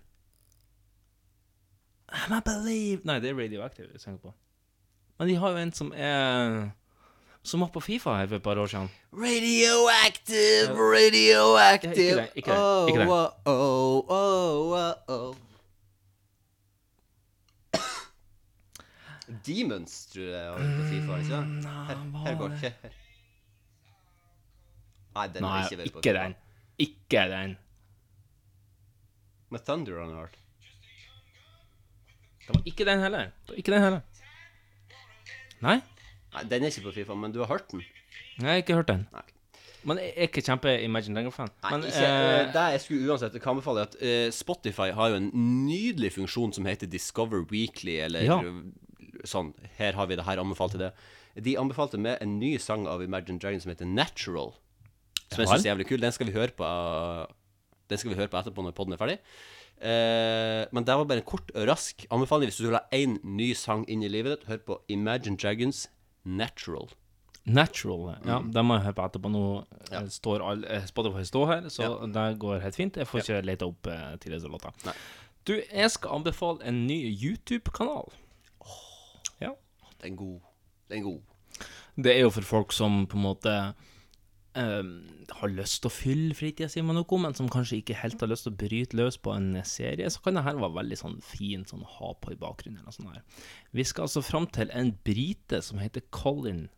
[2.10, 4.34] I'm a believe Nei, det er Radioactive jeg tenker på.
[5.19, 6.69] Men de har jo en som er
[7.43, 8.89] Som var på Fifa her for et par år siden.
[9.14, 11.93] Radioactive, radioactive.
[11.95, 13.07] ikke det, ikke det, ikke det.
[13.45, 14.73] Oh, oh,
[15.07, 15.35] oh.
[19.47, 21.65] Demons, tror jeg var på FIFA, ikke sant?
[21.65, 21.95] Her,
[22.26, 22.73] her går det her.
[25.15, 26.23] Nei, den Nei, ikke vel på ikke FIFA.
[26.23, 26.35] den.
[26.80, 27.57] Ikke den.
[29.51, 30.35] Med Thunder on Heart.
[32.47, 33.31] Det var ikke den heller.
[33.45, 34.01] Det var ikke den heller.
[35.61, 35.80] Nei?
[36.34, 37.81] Nei, Den er ikke på Fifa, men du har hørt den?
[38.39, 39.03] Nei, Jeg har ikke hørt den.
[39.88, 41.49] Men jeg er ikke kjempe Imagine Dragon-fan.
[41.64, 45.10] Nei, Men ikke, eh, eh, det jeg skulle uansett kan anbefale, at eh, Spotify har
[45.14, 45.30] jo en
[45.68, 48.39] nydelig funksjon som heter Discover Weekly, eller Ja.
[49.26, 50.91] sånn Her har vi det, her anbefalte det.
[51.41, 54.53] De anbefalte med en ny sang av Imagine Dragon som heter Natural.
[55.30, 56.01] Som jeg Ja syns er jævlig kul.
[56.01, 56.68] Den skal vi høre på
[57.89, 59.18] Den skal vi høre på etterpå når podden er ferdig.
[59.80, 62.49] Eh, men det var bare en kort og rask anbefaling.
[62.51, 65.88] Hvis du vil ha én ny sang inn i livet ditt, hør på Imagine Dragons
[66.26, 66.89] Natural.
[67.45, 68.18] Natural.
[68.26, 68.51] Ja, Mm.
[68.53, 69.31] det må jeg høre på etterpå.
[69.31, 70.03] Nå ja.
[70.07, 72.97] står all, eh, Spotify står her, så det går helt fint.
[72.97, 74.93] Jeg får ikke lete opp uh, tidligere låter.
[75.47, 78.11] Du, jeg skal anbefale en ny YouTube-kanal.
[79.41, 79.53] Ja.
[80.03, 80.39] Den er god.
[80.89, 81.22] Den er god.
[81.95, 83.56] Det er jo for folk som på en måte
[84.60, 88.31] har lyst til å fylle fritida si med noe, men som kanskje ikke helt har
[88.31, 91.18] lyst til å bryte løs på en serie, så kan det her være veldig sånn
[91.26, 92.81] fin sånn å ha på i bakgrunnen.
[92.81, 93.23] eller sånn her.
[93.76, 96.69] Vi skal altså fram til en brite som heter Colin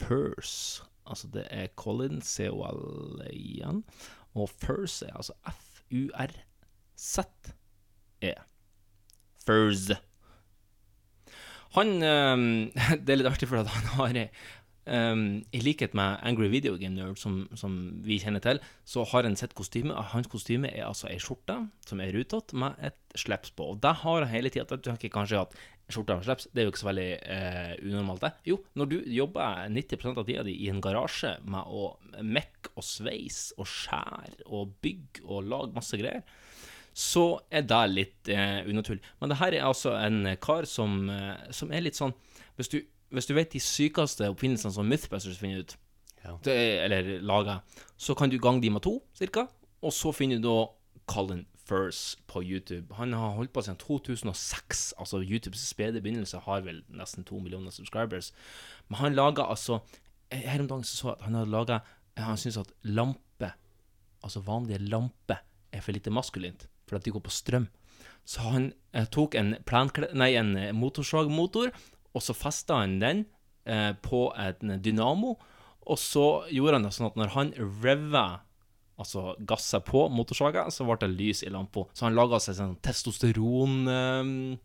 [0.00, 0.82] Furse.
[1.06, 3.84] Altså det er Colin, C-O-L-I-N,
[4.38, 6.44] og Furse er altså F-U-R-Z-E.
[9.46, 9.96] Furze.
[11.76, 12.70] Han ehm,
[13.04, 14.10] Det er litt artig, for at han har
[14.86, 17.76] ehm, I likhet med Angry Video Game Nerd, som, som
[18.06, 19.96] vi kjenner til, så har han sett kostyme.
[20.12, 21.58] Hans kostyme er altså ei skjorte
[21.88, 23.72] som er rutete, med et slips på.
[23.74, 24.78] Og det har han hele tida.
[24.78, 25.56] Du tenker kanskje at
[25.90, 28.32] skjorte og slips, det er jo ikke så veldig eh, unormalt, det.
[28.52, 31.90] Jo, når du jobber 90 av tida di i en garasje med å
[32.22, 36.22] mekke og sveise og skjære og bygge og lage masse greier,
[36.96, 39.02] så er det litt eh, unaturlig.
[39.20, 42.14] Men det her er altså en kar som, eh, som er litt sånn
[42.58, 42.80] Hvis du,
[43.10, 45.76] hvis du vet de sykeste oppfinnelsene som Mythbusters finner ut,
[46.44, 47.62] det er, eller lager,
[47.96, 49.46] så kan du gange de med to, cirka,
[49.80, 50.58] og så finner du da
[51.10, 52.94] Colin Furse på YouTube.
[52.98, 54.94] Han har holdt på siden 2006.
[54.98, 58.32] Altså YouTubes spede begynnelse har vel nesten to millioner subscribers.
[58.88, 59.80] Men han lager altså
[60.30, 61.78] Her om dagen så så jeg at han hadde laga
[62.16, 63.52] Han syns at lampe,
[64.22, 65.40] altså vanlige lamper,
[65.72, 67.68] er for lite maskulint, for at de går på strøm.
[68.24, 69.54] Så han eh, tok en,
[70.12, 71.70] nei, en eh, motorsagmotor,
[72.14, 73.24] og så festa han den
[73.64, 75.36] eh, på en dynamo,
[75.90, 78.26] og så gjorde han det sånn at når han reva
[79.00, 81.86] altså gassa på motorsaga, så ble det lys i lampa.
[81.96, 84.60] Så han laga seg sånn testosteronlampe,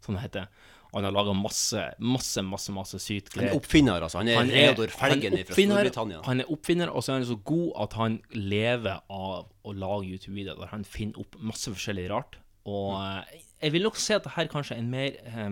[0.00, 0.48] som det heter.
[0.88, 4.22] Og han har laga masse, masse, masse masse sykt Han er oppfinner, altså.
[4.22, 6.22] Han er Reodor han er Felgen fra Storbritannia.
[6.24, 10.08] Han er oppfinner, og så er han så god at han lever av å lage
[10.14, 12.40] YouTube-videoer der han finner opp masse forskjellig rart.
[12.68, 15.50] Og eh, jeg vil nok si at dette kanskje er en mer eh,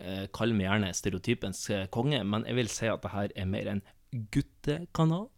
[0.00, 3.66] eh, Kall meg gjerne stereotypens eh, konge, men jeg vil si at dette er mer
[3.74, 3.82] en
[4.32, 5.28] guttekanal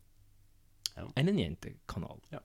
[1.17, 2.19] enn en jentekanal.
[2.35, 2.41] Ja.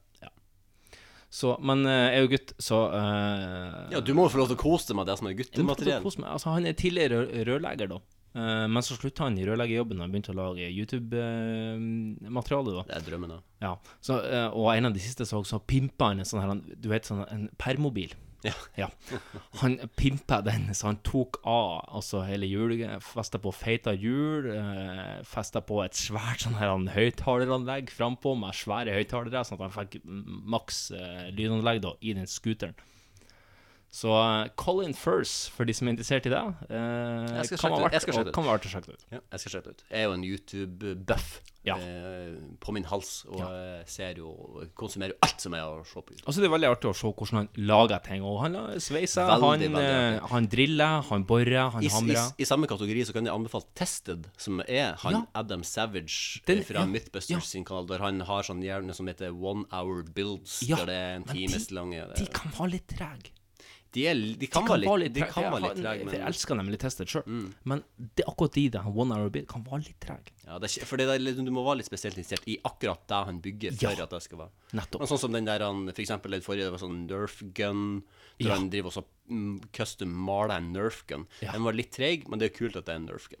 [1.36, 4.48] Så, men eh, jeg er jo gutt, så eh, Ja, du må jo få lov
[4.52, 6.06] til å kose deg med det som er guttemateriell.
[6.22, 7.98] Altså, han er tidligere rør- rørlegger, da.
[8.36, 12.74] Uh, men så slutta han i rørleggerjobben og begynte å lage YouTube-materiale.
[12.76, 13.38] da Det er drømmen, da.
[13.64, 13.70] Ja,
[14.04, 16.90] så, uh, Og en av de siste så, så pimpa han en sånn her Du
[16.92, 18.12] vet, sånn en permobil.
[18.76, 18.88] Ja.
[19.62, 25.22] Han pimpa den, så han tok av altså hele hjulet, festa på feita hjul, eh,
[25.26, 29.98] festa på et svært sånn her høyttaleranlegg frampå med svære høyttalere, sånn at han fikk
[30.56, 32.76] maks eh, lydanlegg da, i den scooteren.
[33.96, 37.76] Så eh, Colin Furse, for de som er interessert i det, eh, Jeg skal kan
[37.80, 37.92] være.
[37.96, 39.04] Jeg verdt, å sjekke ut.
[39.14, 39.84] Ja, jeg skal sjekke det ut.
[39.88, 41.28] Jeg er jo en YouTube-buff
[41.64, 44.34] eh, på min hals, og jeg ser jo
[44.76, 46.26] konsumerer jo alt som er å se på YouTube.
[46.28, 48.26] Altså Det er veldig artig å se hvordan han lager ting.
[48.28, 52.28] Og han sveiser, Veldig, han, veldig eh, han driller, han borer, han I, i, hamrer.
[52.36, 55.22] I samme kategori så kan jeg anbefale Tested, som er han Ja.
[55.40, 57.40] Adam Savage Den- fra ja, Mythbusters ja.
[57.40, 61.00] sin kanal, der han har sånn hjerne som heter One Hour Builds, Ja, der det
[61.00, 63.32] er en times lange De kan være litt trege.
[63.96, 66.18] De, er, de kan være litt, de kan være litt trege, men Mm.
[66.18, 67.24] Jeg elsker nemlig testet sjøl.
[67.64, 67.82] Men
[68.18, 70.34] det akkurat de der, han one hour bit, kan være litt trege.
[70.44, 73.40] Ja, det for det er, du må være litt spesielt interessert i akkurat det han
[73.42, 74.52] bygger for Ja, at det skal være.
[74.76, 75.00] nettopp.
[75.00, 78.02] Men sånn som den der han, for eksempel den forrige, det var sånn Nerf gun,
[78.38, 78.54] der Ja.
[78.60, 81.26] han driver også mm, custom maler en Nerf gun.
[81.40, 81.52] Ja.
[81.56, 83.40] Den var litt treg, men det er kult at det er en Nerf gun.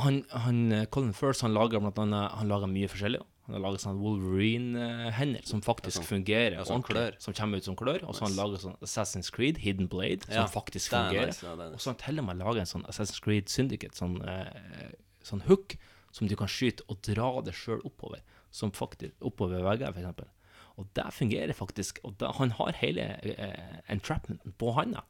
[0.00, 3.20] Han, han, eh, Colin First han lager blant annet Han lager mye forskjellig.
[3.52, 7.18] Han har laget sånn Wolverine-hender som faktisk sånn- fungerer ja, sånn klør.
[7.20, 8.02] Som kommer ut som klør.
[8.08, 8.42] Og så har han Nice.
[8.42, 11.26] lager sånn Assassin's Creed, Hidden Blade, som Ja, faktisk er fungerer.
[11.26, 11.72] nice, ja, nice.
[11.74, 14.92] Og så han til og med laget en sånn Assassin's Creed Syndicate, sånn, eh,
[15.22, 15.76] sånn hook,
[16.12, 18.20] som du kan skyte og dra det sjøl oppover.
[18.50, 20.26] Som faktisk Oppover vegger, eksempel.
[20.78, 21.98] Og det fungerer faktisk.
[22.04, 25.02] Og da, han har hele eh, entrapmenten på handa.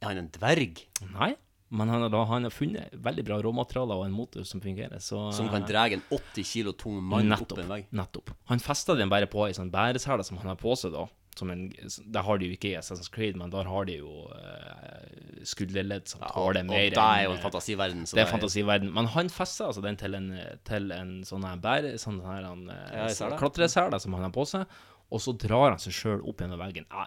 [0.00, 0.84] Er han en dverg?
[1.12, 1.36] Nei,
[1.70, 4.98] men han da, han har funnet veldig bra råmaterialer og en motor som fungerer.
[5.04, 7.86] Så, Som kan dra en 80 kilo tung mann nettopp, opp en vegg.
[7.92, 8.30] Nettopp.
[8.48, 11.06] Han festa den bare på ei sånn bæresele som han har på seg, da.
[11.38, 14.24] som en Det har de jo ikke i Assassin's Creed, men der har de jo
[14.34, 18.32] eh, skulderledd som tåler og mer det er jo en fantasiverden, så Det er er-
[18.32, 18.92] fantasiverden.
[18.94, 20.32] Men han fester altså den til en,
[20.64, 21.94] til en sånn bære...
[22.00, 23.06] Sånn her han Ja,
[23.38, 24.66] klatresele som han har på seg.
[25.08, 26.84] Og så drar han seg sjøl opp gjennom veggen.
[26.92, 27.06] Ja,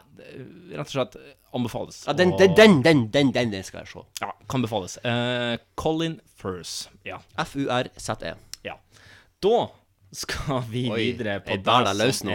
[0.74, 2.00] rett og slett eh, anbefales.
[2.08, 4.06] Ja, den, den, den, den, den, den, den skal jeg se.
[4.24, 4.98] Ja, kan befales.
[5.06, 6.88] Uh, Colin Furs.
[7.06, 7.22] Ja.
[7.46, 8.34] F-U-R-Z-E.
[8.66, 8.80] Ja.
[9.44, 9.60] Da
[10.12, 12.34] skal vi Oi, videre på Bær deg løs nå.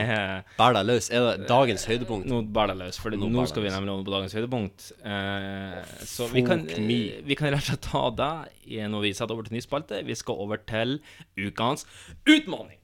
[0.56, 1.10] Bær deg løs.
[1.12, 2.30] Er det dagens høydepunkt?
[2.30, 4.86] Nå bærer deg løs, for Nå nå, skal vi deg nemlig over på dagens høydepunkt.
[5.02, 9.50] Eh, så vi kan, vi kan rett og slett ta det når vi setter over
[9.50, 10.00] til ny spalte.
[10.08, 11.00] Vi skal over til
[11.36, 11.84] ukens
[12.24, 12.75] utfordring.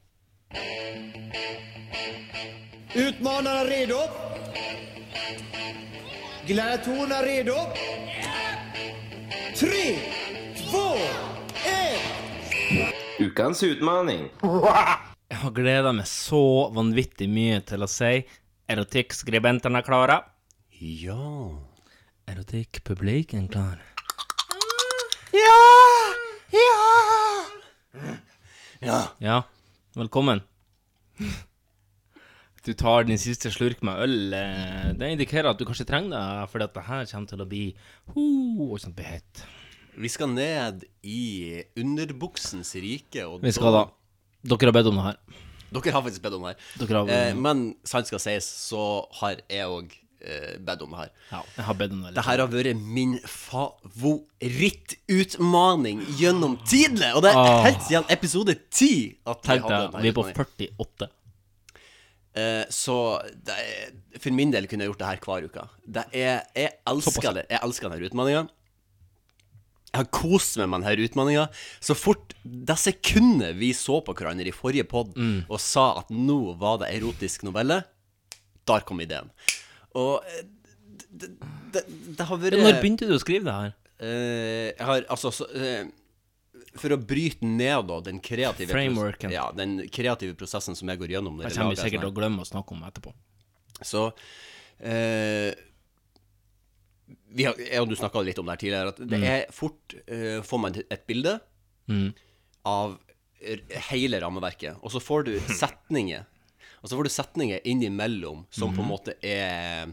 [2.95, 4.01] Utmanarna redo?
[6.47, 7.57] Gladiatorerna redo?
[9.57, 9.99] Tre,
[10.57, 10.95] två,
[11.67, 13.21] ett!
[13.21, 14.29] Ukens utmaning.
[15.29, 18.25] Jeg har gleda meg så vanvittig mye til å si
[18.69, 20.19] erotikkskribentene er klare.
[20.83, 21.53] Ja
[22.29, 23.81] Erotikkpubliken klar.
[25.33, 25.63] Ja!
[26.53, 26.69] Ja!
[28.83, 29.03] Ja.
[29.19, 29.43] Ja,
[29.97, 30.41] velkommen.
[32.65, 34.35] Du tar din siste slurk med øl.
[34.35, 37.65] eh, Det indikerer at du kanskje trenger det, for dette her kommer til å bli
[38.15, 39.43] ho, kjempehett.
[39.99, 43.27] Vi skal ned i underbuksens rike.
[43.27, 43.85] Og Vi skal da.
[44.45, 45.17] Dere har bedt om det her.
[45.73, 46.87] Dere har faktisk bedt om det her.
[46.87, 49.93] Dere har- eh, men sant skal sies, så har jeg òg
[50.25, 51.11] eh, bedt om det her.
[51.33, 52.13] Ja, jeg har bedt om det.
[52.17, 57.09] Det her har vært min favorittutmaning gjennom tidene!
[57.17, 57.63] Og det er Åh.
[57.67, 60.77] helt siden episode 10 at jeg Tenk hadde deg, denne vi er på utfordringen.
[60.79, 61.09] 48.
[62.33, 62.95] Eh, så
[63.45, 63.91] det er,
[64.23, 65.63] for min del kunne jeg gjort det her hver uke.
[65.99, 67.45] Det er, jeg elsker det.
[67.53, 68.45] Jeg elsker denne utfordringa.
[69.93, 71.45] Jeg har kost meg med denne utfordringa.
[71.85, 75.43] Så fort det sekundet vi så på hverandre i forrige pod Mm.
[75.49, 77.83] og sa at nå var det erotisk novelle,
[78.67, 79.29] der kom ideen.
[79.99, 80.45] Og eh,
[81.13, 81.29] det,
[81.75, 81.83] det,
[82.19, 83.75] det har vært Når begynte du å skrive det her?
[84.03, 85.85] Eh, jeg har altså så, eh,
[86.81, 89.31] For å bryte ned da den kreative Frameworken.
[89.35, 91.37] Ja, den kreative prosessen som jeg går gjennom.
[91.43, 93.13] Det kommer vi sikkert til å glemme å snakke om etterpå.
[93.83, 94.07] så
[94.81, 95.53] eh,
[97.33, 99.25] vi har, Jeg og du snakka litt om det her tidligere, at det Mm.
[99.25, 101.41] er fort eh, Får man et bilde
[101.89, 102.13] Mm.
[102.65, 102.99] av
[103.91, 106.25] hele rammeverket, og så får du setninger.
[106.83, 108.91] Og så får du setninger innimellom som på en Mhm.
[108.91, 109.93] måte er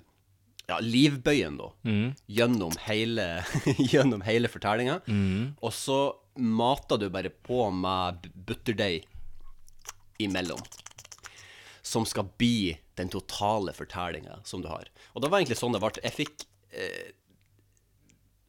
[0.70, 1.72] ja, livbøyen, da.
[1.86, 2.16] mm.
[2.30, 3.44] Gjennom hele,
[3.94, 5.00] gjennom hele fortellinga.
[5.08, 5.56] Mm.
[5.62, 6.00] Og så
[6.38, 9.04] mater du bare på med butterdeig
[10.20, 10.60] imellom.
[11.82, 14.90] Som skal bli den totale fortellinga som du har.
[15.16, 15.94] Og det var egentlig sånn det ble.
[16.04, 17.12] Jeg fikk eh,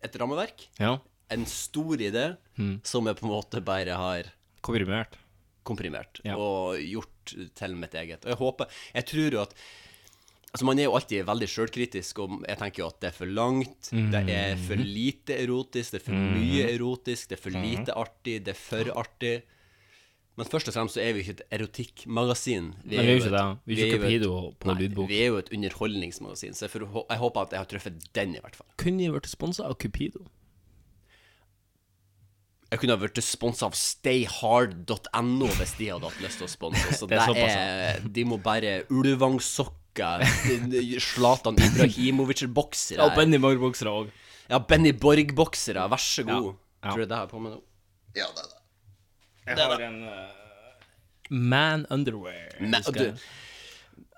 [0.05, 0.99] et rammeverk, Ja.
[1.31, 2.81] en stor idé, mm.
[2.85, 4.25] som jeg på en måte bare har
[4.61, 5.17] Komprimert.
[5.65, 6.37] komprimert Ja.
[6.37, 7.20] og gjort
[7.59, 8.25] til mitt eget.
[8.25, 9.55] Og jeg håper Jeg tror jo at
[10.51, 13.31] Altså Man er jo alltid veldig sjølkritisk, og jeg tenker jo at det er for
[13.31, 13.91] langt.
[13.95, 16.33] Det er for lite erotisk, det er for mm.
[16.35, 19.37] mye erotisk, det er for lite artig, det er for artig.
[20.41, 22.73] Men først og fremst så er vi ikke et erotikkmagasin.
[22.83, 23.59] Nei, vi er jo jo ikke et- det.
[23.67, 25.09] Vi er ikke jo Cupido på lydbok.
[25.09, 28.35] Vi er jo et underholdningsmagasin, så jeg, for, jeg håper at jeg har truffet den,
[28.35, 28.67] i hvert fall.
[28.77, 30.27] Kunne vi vært sponsa av Cupido?
[32.71, 36.93] Jeg kunne ha vært sponsa av stayhard.no hvis de hadde hatt lyst til å sponse.
[37.01, 37.57] Så Det det er
[37.97, 40.23] er, De må bare Ulvangsokker,
[41.03, 44.13] Zlatan Ibrahimovic-boksere Ja, Benny Borg-boksere òg.
[44.51, 45.89] Ja, Benny Borg-boksere.
[45.91, 46.53] Vær så god.
[46.81, 46.93] Ja.
[46.95, 47.61] Tror du det har på meg nå?
[48.17, 48.57] Ja, det er det.
[49.51, 50.89] Jeg har en uh,
[51.31, 52.55] Man Underwear.
[52.63, 53.19] Man- du-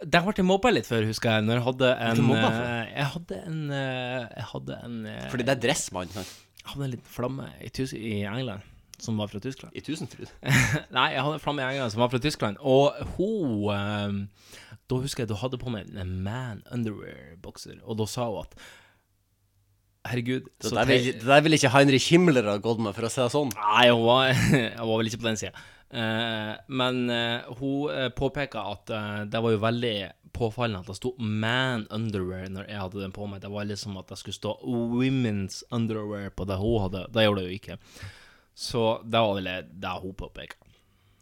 [0.03, 1.45] Der ble jeg mobba litt før, husker jeg.
[1.49, 4.97] Når jeg hadde en eh, Jeg hadde en eh, Jeg hadde en
[5.31, 6.09] Fordi det er dressmann.
[6.15, 6.33] sant?
[6.63, 8.63] Jeg hadde en liten flamme i, i England
[9.03, 9.75] som var fra Tyskland.
[9.75, 10.31] I Tusenfryd?
[10.97, 12.61] Nei, jeg hadde en flamme i England som var fra Tyskland.
[12.61, 14.47] Og hun eh,
[14.91, 18.55] Da husker jeg du hadde på meg en Man Underwear-bokser, og da sa hun at
[20.07, 23.11] Herregud Det der vil, det der vil ikke Heinrich Himmler ha gått med, for å
[23.13, 23.53] si det sånn.
[23.55, 24.33] Nei, hun var,
[24.79, 25.69] hun var vel ikke på den sida.
[26.73, 29.97] men uh, hun påpeker påpeka at eh, det var jo veldig
[30.33, 33.41] påfallende at det sto 'man underwear' når jeg hadde den på meg.
[33.41, 37.07] Det var liksom at det skulle stå 'women's underwear' på det hun hadde.
[37.13, 37.79] Det gjorde det jo ikke.
[38.55, 40.57] Så det var vel det hun påpekte.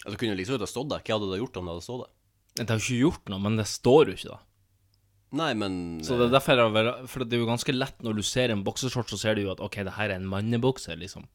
[0.04, 1.02] Altså, kunne liksom ikke ha stått der.
[1.04, 2.64] Hva hadde det gjort om det hadde stått der?
[2.64, 4.38] Det har ikke gjort noe, men det står jo ikke da.
[5.32, 8.16] Nei, men Så det er derfor jeg vel, For det er jo ganske lett når
[8.18, 10.98] du ser en boksershort, så ser du jo at OK, det her er en mannebokser,
[10.98, 11.28] liksom.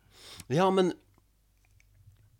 [0.51, 0.91] Ja, men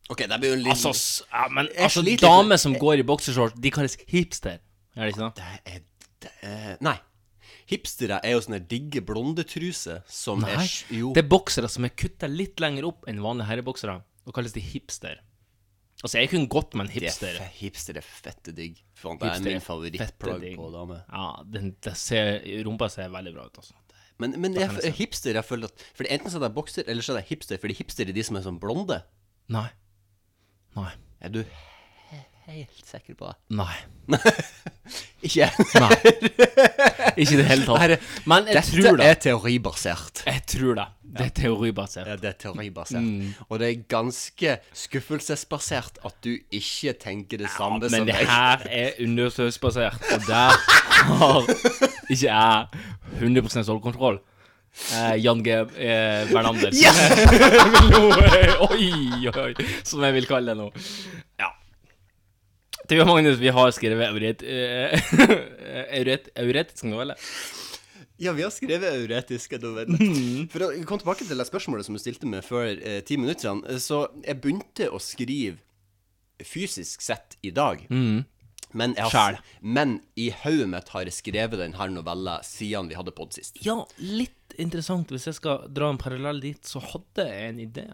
[0.09, 3.55] OK, det blir jo en liten Altså, ja, men altså, damer som går i bokseshorts,
[3.57, 4.59] de kalles hipster.
[4.95, 5.35] Er det ikke sånn?
[5.37, 5.83] Det er,
[6.23, 6.95] det er Nei.
[7.69, 11.11] Hipstere er jo sånne digge blondetruser som Nei, er Jo.
[11.15, 13.99] det er boksere som er kutta litt lenger opp enn vanlige herreboksere.
[14.25, 15.19] og kalles de hipster.
[16.03, 17.37] Altså, jeg kunne gått med en hipster.
[17.37, 18.79] Det er hipster er fette digg.
[18.97, 20.97] Fan, det er min favorittplagg på dame.
[21.09, 23.77] Ja, den, ser, rumpa ser veldig bra ut, altså.
[24.21, 27.03] Men, men jeg, jeg hipster, jeg føler at Fordi enten så er det bokser, eller
[27.03, 27.59] så er det hipster.
[27.61, 29.01] Fordi hipster er de som er sånn blonde.
[29.51, 29.67] Nei.
[30.77, 30.91] Nei.
[31.23, 31.41] Er du
[32.47, 33.29] helt sikker på?
[33.57, 33.75] Nei.
[35.25, 35.47] Ikke?
[35.81, 35.95] Nei.
[37.21, 38.03] Ikke i det hele tatt.
[38.29, 39.07] Men jeg Dette tror det.
[39.09, 40.21] er teoribasert.
[40.27, 40.85] Jeg tror det.
[41.15, 42.07] Det er teoribasert.
[42.11, 43.01] Ja, det er teoribasert.
[43.01, 43.33] Mm.
[43.49, 48.29] Og det er ganske skuffelsesbasert at du ikke tenker det samme som Men det meg.
[48.29, 50.61] her er undersøkelsesbasert, og der
[51.15, 51.51] har
[52.09, 52.67] ikke jeg
[53.21, 54.19] 100 stålkontroll.
[54.91, 55.53] Eh, Jan G.
[55.55, 56.73] Eh, Bernander.
[56.75, 56.97] som Yes!
[56.99, 58.89] jeg vil nå, eh, oi,
[59.31, 60.67] oi, oi, som jeg vil kalle det nå.
[62.95, 63.01] Ja.
[63.03, 65.85] og Magnus, vi har skrevet euret, noveller.
[65.99, 67.15] euret, euretisk novelle.
[68.21, 69.99] Ja, vi har skrevet euretiske noveller.
[70.15, 70.45] Mm.
[70.51, 73.47] For å komme tilbake til det spørsmålet som du stilte meg før eh, ti minutter
[73.47, 75.59] siden, eh, så jeg begynte å skrive
[76.45, 77.83] fysisk sett i dag.
[77.89, 78.23] Mm.
[78.75, 83.13] Men, jeg har, men i hodet mitt har jeg skrevet denne novella siden vi hadde
[83.15, 83.59] podd sist.
[83.63, 85.11] Ja, litt interessant.
[85.11, 87.87] Hvis jeg skal dra en parallell dit, så hadde jeg en idé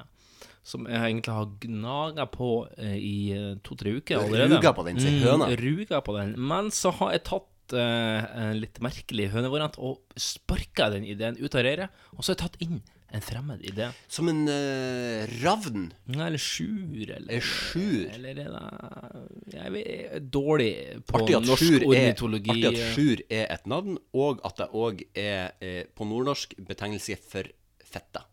[0.63, 4.59] som jeg egentlig har gnaga på eh, i eh, to-tre uker allerede.
[4.59, 5.49] ruga på den, sier høna.
[5.57, 6.35] Ruga på den.
[6.37, 11.57] Men så har jeg tatt eh, en litt merkelig hønevariant og sparka den ideen ut
[11.57, 12.03] av reiret.
[12.13, 12.81] Og så har jeg tatt inn
[13.11, 13.89] en fremmed idé.
[14.07, 15.89] Som en uh, ravn?
[16.13, 18.05] Nei, eller sjur, eller Er sjur?
[18.13, 19.83] Eller er det Jeg
[20.15, 20.71] er dårlig
[21.09, 22.53] på norsk er, ornitologi.
[22.55, 27.19] artig at sjur er et navn, og at det òg er eh, på nordnorsk betegnelse
[27.19, 27.51] for
[27.83, 28.23] fetta.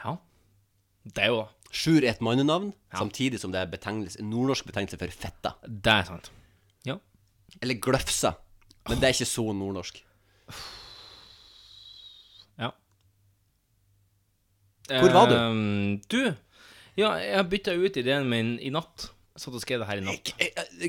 [0.00, 0.16] Ja.
[1.08, 1.40] Det er jo
[1.70, 5.52] Sjur er et mannenavn, samtidig som det er betegnelse, nordnorsk betegnelse for fetta.
[5.62, 6.30] Det er sant.
[6.82, 6.96] Ja.
[7.62, 8.32] Eller gløfsa.
[8.88, 10.00] Men det er ikke så nordnorsk.
[12.58, 12.72] Ja.
[14.90, 15.36] Hvor var du?
[15.38, 16.34] Um, du,
[16.98, 19.12] ja, jeg bytta ut ideen min i natt.
[19.38, 20.34] Satt og skrev det her i natt.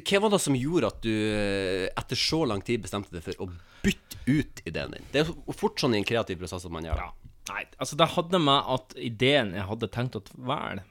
[0.01, 3.45] Hva var det som gjorde at du eh, etter så lang tid bestemte deg for
[3.45, 3.51] å
[3.85, 5.05] bytte ut ideen din?
[5.13, 7.20] Det er fort sånn i en kreativ prosess at man gjør det.
[7.49, 10.84] Nei, altså det hadde med at ideen jeg hadde tenkt å velge,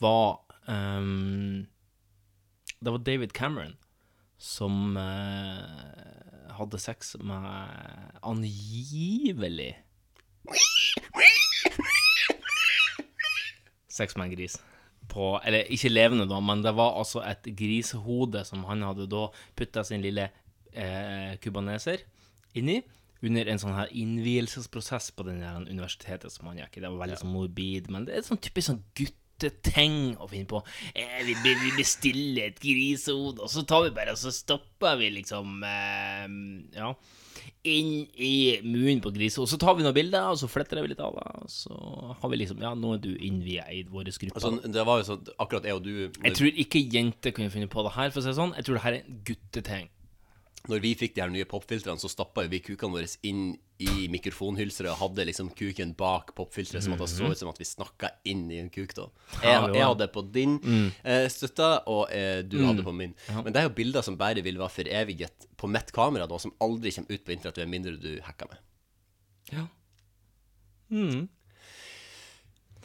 [0.00, 1.66] var um,
[2.80, 3.76] Det var David Cameron
[4.40, 9.74] som uh, hadde sex med angivelig
[13.90, 14.54] Sex med en gris.
[15.10, 19.26] På, eller ikke levende, da, men det var altså et grisehode som han hadde da
[19.58, 20.28] putta sin lille
[20.72, 22.04] eh, kubaneser
[22.56, 22.78] inni.
[23.22, 26.84] Under en sånn her innvielsesprosess på den der universitetet som han gikk i.
[26.84, 30.62] Det var veldig sånn morbid, men det er sånn typisk sånn gutteting å finne på.
[30.94, 35.12] Eh, vi, vi bestiller et grisehode, og så tar vi bare og så stopper vi
[35.20, 36.28] liksom eh,
[36.78, 36.94] Ja
[37.68, 39.52] inn i munnen på grisehodet.
[39.52, 41.26] Så tar vi noen bilder, og så fletter vi litt av det.
[41.44, 41.76] Og så
[42.22, 44.40] har vi liksom Ja, nå er du innvia i vår gruppe.
[44.40, 47.72] Altså, det var jo sånn akkurat jeg og du Jeg tror ikke jenter kunne funnet
[47.72, 48.54] på det her, for å si det sånn.
[48.56, 49.90] Jeg tror det her er en gutteting.
[50.68, 54.90] Når vi fikk de her nye popfiltrene, så stappa vi kukene våre inn i mikrofonhylsteret
[54.92, 58.10] og hadde liksom kuken bak popfilteret, som at det så ut som at vi snakka
[58.28, 58.92] inn i en kuk.
[58.94, 59.06] da
[59.42, 60.92] Jeg, jeg hadde på din Mm.
[61.02, 62.66] eh, støtte, og eh, du Mm.
[62.66, 63.14] hadde på min.
[63.28, 63.40] Ja.
[63.42, 66.52] Men det er jo bilder som bare vil være foreviget på mitt kamera, da, som
[66.60, 68.58] aldri kommer ut på internett, med mindre du hacker meg.
[69.52, 69.66] Ja.
[70.90, 71.28] Mm.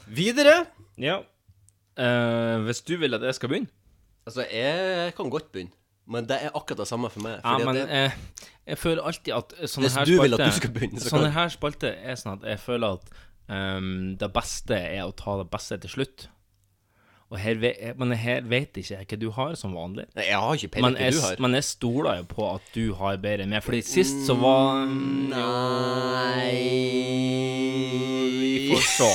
[0.08, 0.66] Videre.
[0.98, 1.20] Ja.
[1.98, 3.68] Uh, hvis du vil at jeg skal begynne?
[4.26, 5.72] Altså, jeg kan godt begynne.
[6.06, 7.40] Men det er akkurat det samme for meg.
[7.42, 8.12] Ja, men det, jeg,
[8.70, 11.32] jeg føler alltid at sånne Hvis her du vil at du skal begynne, så Sånne
[11.34, 13.12] her spalter er sånn at jeg føler at
[13.50, 16.28] um, det beste er å ta det beste til slutt.
[17.34, 17.58] Og her
[17.98, 20.06] men her vet ikke jeg hva du har, som vanlig.
[20.14, 21.40] Nei, jeg har ikke peiling hva du har.
[21.42, 23.66] men jeg stoler jo på at du har bedre enn meg.
[23.66, 24.86] Fordi sist så var
[28.46, 29.10] Vi får se.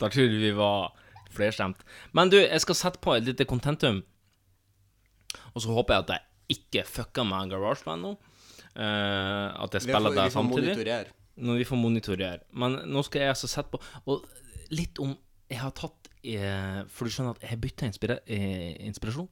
[0.00, 0.94] Da tror vi var
[1.34, 1.84] flerstemt.
[2.16, 4.00] Men du, jeg skal sette på et lite contentum.
[5.54, 8.16] Og så håper jeg at jeg ikke fucker med GarageBand nå.
[8.78, 10.74] Uh, at jeg spiller der samtidig.
[10.74, 11.14] monitorere.
[11.38, 12.38] Når vi får monitorere.
[12.52, 13.78] Men nå skal jeg altså sette på
[14.10, 14.24] Og
[14.74, 15.12] litt om
[15.48, 19.28] Jeg har tatt eh, For du skjønner at jeg bytta inspira eh, inspirasjon.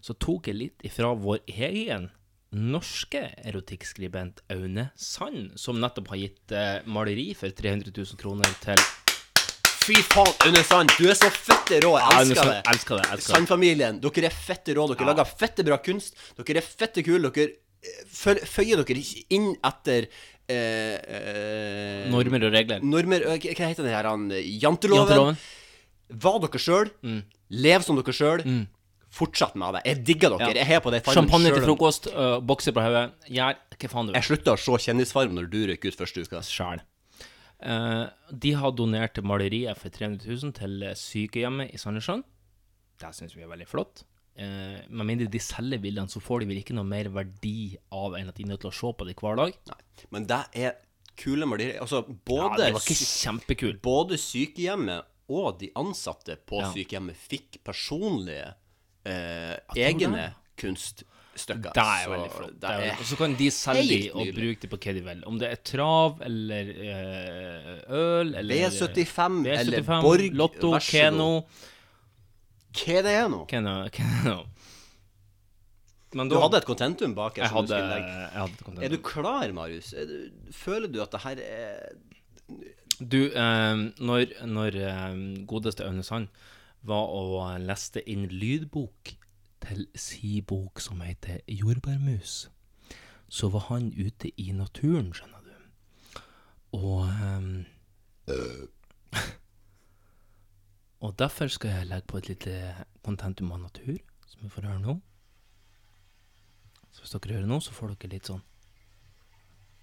[0.00, 2.08] Så tok jeg litt ifra vår egen
[2.54, 8.80] norske erotikkskribent Aune Sand, som nettopp har gitt eh, maleri for 300 000 kroner til
[9.88, 11.94] Fy faen, Aune Sand, du er så fette rå.
[11.96, 12.56] Jeg elsker ja, det.
[12.74, 13.32] elsker det, elsker.
[13.32, 14.84] Sand-familien, dere er fette rå.
[14.90, 15.06] Dere Ja.
[15.14, 16.18] lager fette bra kunst.
[16.36, 17.30] Dere er fette kule.
[17.32, 20.10] Dere eh, føyer dere ikke inn etter
[20.44, 22.84] eh, eh, Normer og regler.
[22.84, 24.10] Normer øh, Hva heter det her?
[24.10, 25.08] Han, janteloven.
[25.08, 25.40] Janteloven.
[26.26, 26.92] Var dere sjøl.
[27.48, 28.44] Lev som dere sjøl.
[29.08, 29.84] Fortsett med det.
[29.88, 30.50] Jeg digger dere.
[30.52, 30.60] Ja.
[30.66, 31.00] Jeg heier på det.
[31.08, 33.08] Champagne til frokost, uh, bokser på hodet.
[33.32, 34.20] Gjør hva faen du vil.
[34.20, 36.44] Jeg slutta å se Kjendisfarm når du røyk ut første uka.
[36.44, 36.84] Sjæl.
[37.60, 42.22] Eh, de har donert maleriet for 300 000 til eh, sykehjemmet i Sandnessjøen.
[42.98, 44.04] Det syns vi er veldig flott.
[44.38, 48.14] Eh, med mindre de selger bildene, så får de vel ikke noe mer verdi av
[48.18, 49.56] enn at de er nødt til å se på det hver dag.
[49.72, 49.80] Nei,
[50.14, 50.76] Men det er
[51.18, 51.80] kule malerier.
[51.82, 53.78] Altså, både, Ja, det var ikke kjempekul.
[53.82, 56.70] Både sykehjemmet og de ansatte på Ja.
[56.72, 58.54] sykehjemmet fikk personlige
[59.04, 60.28] eh, egne det.
[61.38, 61.72] Kunststykker.
[61.74, 62.52] Det er veldig flott.
[62.54, 64.94] det Det er, er og så kan de selge de og bruke de på hva
[64.98, 65.22] de vil.
[65.30, 71.30] Om det er trav eller eh, øl eller V75 eller V75, Borg, Lotto, Keno.
[72.78, 73.44] Hva det er nå?
[73.50, 74.38] Keno, Keno.
[76.14, 78.84] Men Du da- hadde et kontentum bak her Jeg hadde- jeg hadde et kontentum.
[78.84, 79.90] Er du klar, Marius?
[79.90, 81.90] Du, føler du at det her er
[83.00, 86.26] Du, eh, når, når eh, godeste Aune Sand
[86.82, 89.12] var og leste inn lydbok
[89.64, 92.50] til si bok som heter Jordbærmus,
[93.28, 95.52] så var han ute i naturen, skjønner du.
[96.78, 97.66] Og um,
[101.00, 102.52] Og derfor skal jeg legge på et lite
[103.06, 104.96] kontentum av natur, som vi får høre nå.
[106.90, 108.42] Så hvis dere hører nå, så får dere litt sånn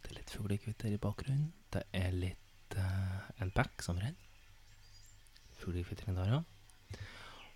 [0.03, 1.53] Det er litt fuglekvitter i bakgrunnen.
[1.71, 4.19] Det er litt uh, en bekk som renner.
[5.61, 6.41] Fuglekvittring der, ja.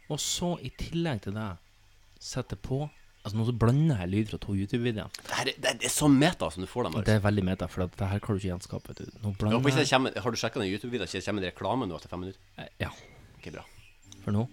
[0.10, 1.50] Og så, i tillegg til det,
[2.20, 2.88] setter på
[3.20, 5.10] Altså Nå så blander jeg lyd fra to YouTube-videoer.
[5.12, 6.94] det, her, er- det, er så meta som du får dem.
[6.96, 7.06] Marius.
[7.10, 8.88] Det er veldig meta, for at det her kan du ikke gjenskape.
[8.96, 9.18] vet du.
[9.26, 11.04] Nå blander ikke det kommer, har du sjekka den YouTube-videoen?
[11.10, 12.40] Ikke det kommer en reklame nå etter fem minutter?
[12.58, 12.90] Eh, Ja.
[13.36, 13.66] Ok, bra.
[14.24, 14.46] For nå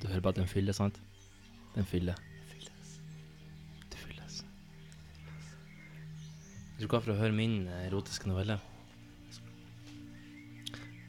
[0.00, 0.96] Du hører bare at den fyller, sant?
[1.76, 2.16] Den fyller.
[3.92, 4.40] Det fylles.
[6.80, 8.56] Du klar for å høre min eh, erotiske novelle?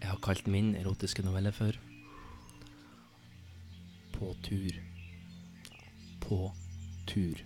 [0.01, 1.71] Jeg har kalt min erotiske novelle for
[4.21, 4.83] På tur.
[6.19, 6.53] På
[7.07, 7.45] tur.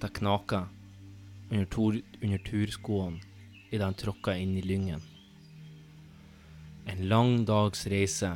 [0.00, 0.68] Det knaka
[1.50, 3.20] under, tur, under turskoene
[3.70, 5.02] idet han tråkka inn i lyngen.
[6.86, 8.30] En lang dags reise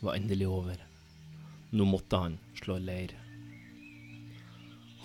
[0.00, 0.80] var endelig over.
[1.70, 3.14] Nå måtte han slå leir.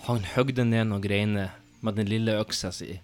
[0.08, 2.98] Han høgde ned noen greiner med den lille øksa si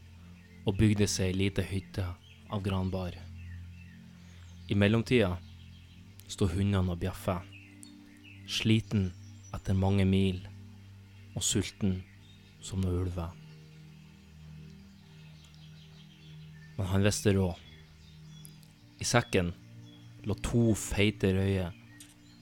[0.64, 2.08] og bygde seg ei lita hytte
[2.50, 3.14] av granbar.
[4.66, 5.30] I mellomtida
[6.30, 7.40] sto hundene og bjeffa,
[8.50, 9.10] sliten
[9.54, 10.38] etter mange mil
[11.34, 11.98] og sulten
[12.62, 13.34] som noen ulver.
[16.78, 17.58] Men han visste råd.
[19.00, 19.50] I sekken
[20.28, 21.74] lå to feite røyer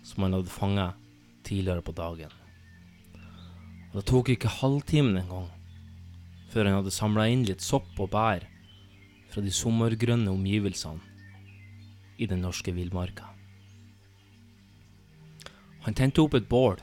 [0.06, 0.88] som han hadde fanga
[1.46, 2.32] tidligere på dagen.
[3.90, 5.48] Og det tok ikke halvtimen engang
[6.52, 8.44] før han hadde samla inn litt sopp og bær
[9.32, 11.02] fra de sommergrønne omgivelsene
[12.18, 13.37] i den norske villmarka.
[15.88, 16.82] Han tente opp et bål,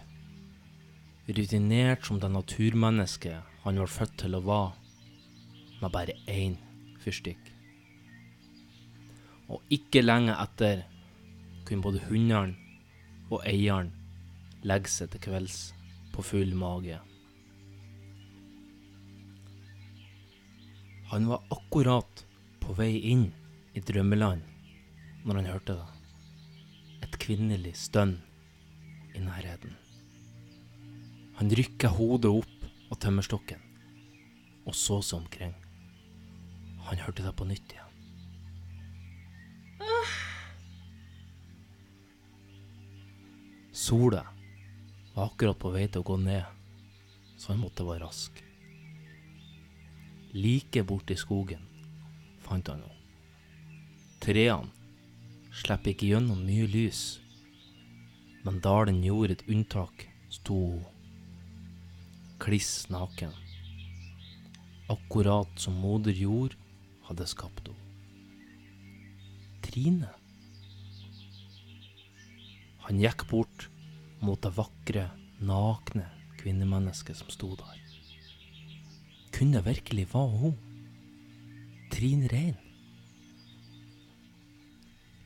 [1.30, 4.72] rutinert som det naturmennesket han var født til å være,
[5.78, 6.56] med bare én
[7.04, 7.52] fyrstikk.
[9.46, 10.82] Og ikke lenge etter
[11.70, 12.58] kunne både hundene
[13.30, 13.94] og eieren
[14.66, 15.62] legge seg til kvelds
[16.18, 16.98] på full mage.
[21.14, 22.26] Han var akkurat
[22.58, 23.28] på vei inn
[23.78, 24.42] i drømmeland
[25.30, 25.92] når han hørte det.
[27.06, 28.24] Et kvinnelig stønn
[29.16, 29.76] i nærheten.
[31.40, 33.64] Han rykker hodet opp av tømmerstokken
[34.66, 35.54] og så seg omkring.
[36.88, 37.82] Han hørte det på nytt igjen.
[43.76, 44.24] Sola
[45.14, 46.46] var akkurat på vei til å gå ned,
[47.38, 48.40] så han måtte være rask.
[50.36, 51.62] Like borti skogen
[52.46, 52.92] fant han henne.
[54.24, 54.72] Trærne
[55.54, 57.20] slipper ikke gjennom mye lys,
[58.46, 60.60] men da den gjorde et unntak, sto
[62.38, 63.34] kliss naken.
[64.92, 66.54] Akkurat som moder jord
[67.08, 67.82] hadde skapt henne.
[69.66, 70.12] Trine.
[72.86, 73.66] Han gikk bort
[74.22, 75.08] mot det vakre,
[75.42, 76.06] nakne
[76.38, 77.82] kvinnemennesket som sto der.
[79.34, 80.56] Kunne det virkelig være hun?
[81.92, 82.56] Trine Rein?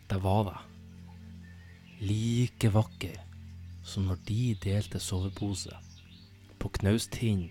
[0.10, 0.69] Det var det.
[2.00, 3.18] Like vakker
[3.84, 5.76] som når de delte sovepose
[6.60, 7.50] på Knaustind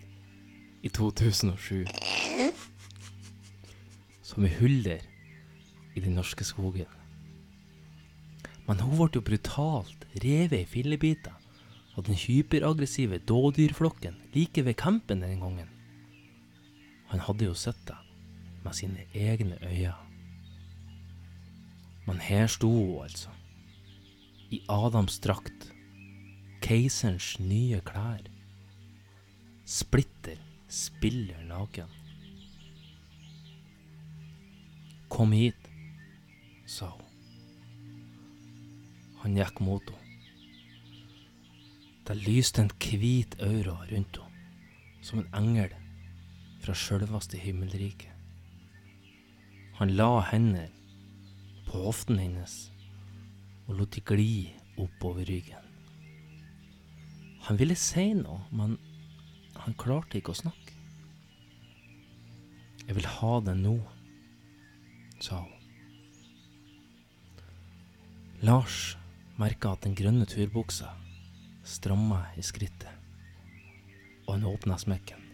[0.82, 1.84] i 2007.
[4.22, 5.04] Som i huller
[5.96, 6.88] i den norske skogen.
[8.68, 11.36] Men hun ble jo brutalt revet i fillebiter
[11.96, 15.68] av den hyperaggressive dådyrflokken like ved campen den gangen.
[17.12, 17.96] Han hadde jo sett det
[18.64, 19.96] med sine egne øyne.
[22.06, 23.28] Men her sto hun altså,
[24.50, 25.68] i Adams drakt,
[26.64, 28.24] keiserens nye klær,
[29.68, 30.38] splitter
[30.68, 31.88] spiller naken.
[35.08, 35.68] Kom hit,
[36.68, 37.04] sa hun.
[39.24, 40.04] Han gikk mot henne.
[42.08, 44.46] Det lyste en hvit aura rundt henne,
[45.04, 45.74] som en engel
[46.64, 48.14] fra sjølveste himmelriket.
[49.78, 50.72] Han la hender
[51.68, 52.54] på hoften hennes
[53.68, 54.48] og lot de gli
[54.80, 55.64] oppover ryggen.
[57.48, 58.76] Han ville si noe, men
[59.58, 60.74] han klarte ikke å snakke.
[62.88, 63.76] Jeg vil ha det nå,
[65.20, 65.54] sa hun.
[68.48, 68.96] Lars
[69.36, 70.92] merka at den grønne turbuksa
[71.68, 72.92] stramma i skrittet,
[74.26, 75.24] og han åpna smekken.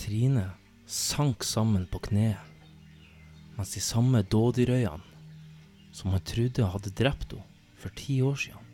[0.00, 0.46] Trine
[0.86, 2.51] sank sammen på kneet,
[3.56, 5.12] mens de samme dådyrøyene
[5.92, 7.48] som han trodde hadde drept henne
[7.82, 8.68] for ti år siden,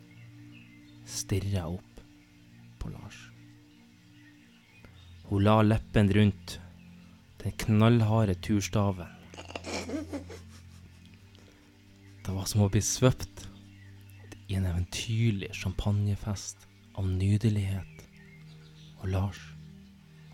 [1.09, 2.01] stirra opp
[2.79, 3.17] på Lars.
[5.29, 6.59] Hun la leppen rundt
[7.41, 9.09] den knallharde turstaven.
[12.25, 13.47] Det var som å bli svøpt
[14.49, 18.05] i en eventyrlig champagnefest av nydelighet,
[19.01, 19.41] og Lars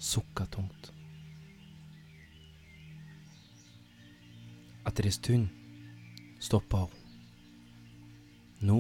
[0.04, 0.95] sukka tungt.
[4.86, 5.48] Etter ei stund
[6.40, 7.02] stoppa hun.
[8.66, 8.80] Nå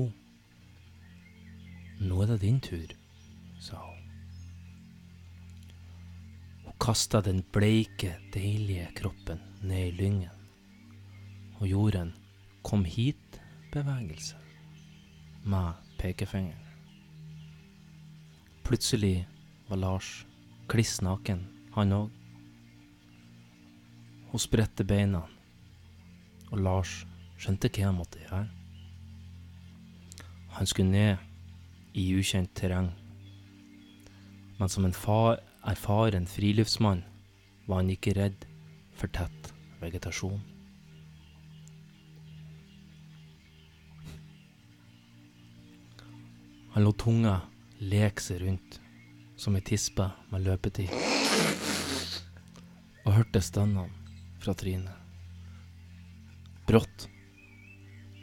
[2.05, 2.91] Nå er det din tur,
[3.63, 4.01] sa hun.
[6.65, 10.35] Hun kasta den bleike, deilige kroppen ned i lyngen
[11.55, 12.13] og gjorde en
[12.67, 14.35] kom hit-bevegelse
[15.45, 16.61] med pekefingeren.
[18.65, 19.27] Plutselig
[19.69, 20.25] var Lars
[20.67, 21.45] kliss naken,
[21.75, 22.09] han òg.
[24.31, 25.21] Hun spredte beina,
[26.51, 27.01] og Lars
[27.41, 28.45] skjønte hva han måtte gjøre.
[30.55, 32.91] Han skulle ned i ukjent terreng,
[34.59, 35.35] men som en fa
[35.67, 37.03] erfaren friluftsmann
[37.67, 38.45] var han ikke redd
[38.95, 39.51] for tett
[39.81, 40.39] vegetasjon.
[46.75, 47.37] Han lot tunga
[47.79, 48.79] leke seg rundt
[49.39, 50.91] som ei tispe med løpetid,
[53.05, 53.87] og hørte stønnene
[54.43, 55.04] fra Trine.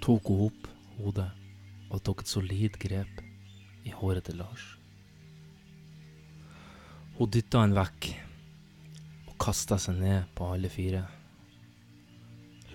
[0.03, 0.69] Tok hun opp
[0.99, 1.29] hodet
[1.93, 3.21] og tok et solid grep
[3.87, 4.65] i håret til Lars.
[7.19, 8.09] Hun dytta han vekk
[9.29, 11.05] og kasta seg ned på alle fire.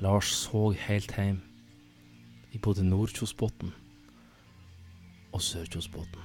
[0.03, 1.41] Lars så helt hjem
[2.55, 3.73] i både Nordkjosbotn
[5.33, 6.23] og Sørkjosbotn.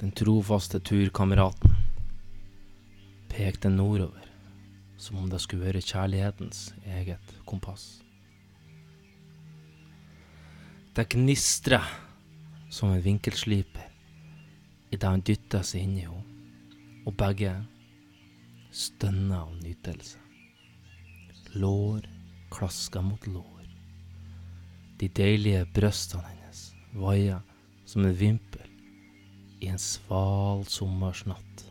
[0.00, 1.76] Den trofaste turkameraten
[3.32, 4.24] pekte nordover,
[4.96, 8.05] som om det skulle være kjærlighetens eget kompass.
[10.96, 11.82] Det gnistra
[12.70, 13.88] som en vinkelsliper
[14.90, 16.22] idet han dytta seg inn i henne,
[17.04, 17.50] og begge
[18.72, 20.16] stønna av nytelse.
[21.60, 22.06] Lår
[22.48, 23.66] klaska mot lår.
[24.96, 26.64] De deilige brystene hennes
[26.96, 27.42] vaia
[27.84, 28.64] som en vimpel
[29.60, 31.66] i en sval sommersnatt,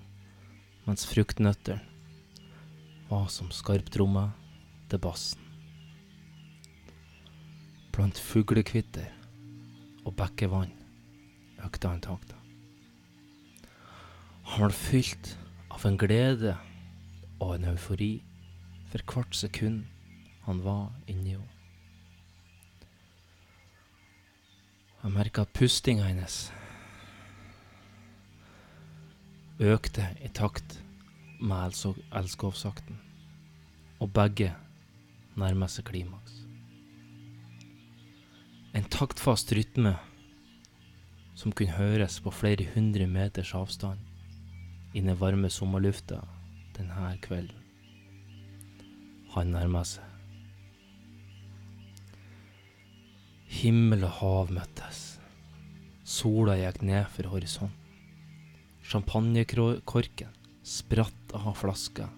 [0.85, 1.81] mens fruktnøttene
[3.09, 4.27] var som skarptromma
[4.93, 5.41] til bassen.
[7.89, 9.14] Blant fuglekvitter
[10.05, 10.71] og bekkevann
[11.65, 12.37] økte han takta.
[14.45, 15.33] Han var fylt
[15.73, 16.53] av en glede
[17.41, 18.13] og en eufori
[18.91, 19.83] for hvert sekund
[20.45, 21.51] han var inni henne.
[25.05, 26.37] Jeg merka at pustinga hennes
[29.61, 30.79] økte i takt
[31.39, 31.77] med
[32.11, 32.97] elskovsakten,
[34.01, 34.49] og begge
[35.37, 36.44] nærmer seg klimaks.
[38.75, 39.93] En taktfast rytme
[41.39, 44.01] som kunne høres på flere hundre meters avstand
[44.91, 46.17] i den varme sommerlufta
[46.75, 47.55] denne kvelden.
[49.31, 50.03] Han nærma seg.
[53.61, 55.01] Himmel og hav møttes.
[56.03, 57.79] Sola gikk ned for horisonten.
[58.83, 60.35] Champagnekorken
[60.67, 62.09] spratt av flaska,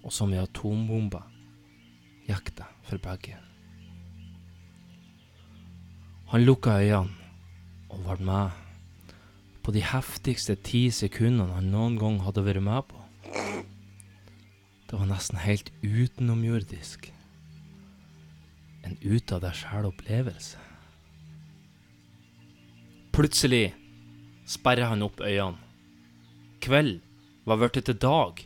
[0.00, 1.28] og som i atombomber
[2.30, 3.45] gikk det for begge.
[6.26, 7.14] Han lukka øynene
[7.88, 8.50] og var med
[9.62, 13.02] på de heftigste ti sekundene han noen gang hadde vært med på.
[14.86, 17.12] Det var nesten helt utenomjordisk.
[18.86, 20.58] En ut av deg sjæl-opplevelse.
[23.14, 23.70] Plutselig
[24.50, 25.62] sperra han opp øynene.
[26.62, 27.00] Kveld
[27.46, 28.42] var blitt til dag.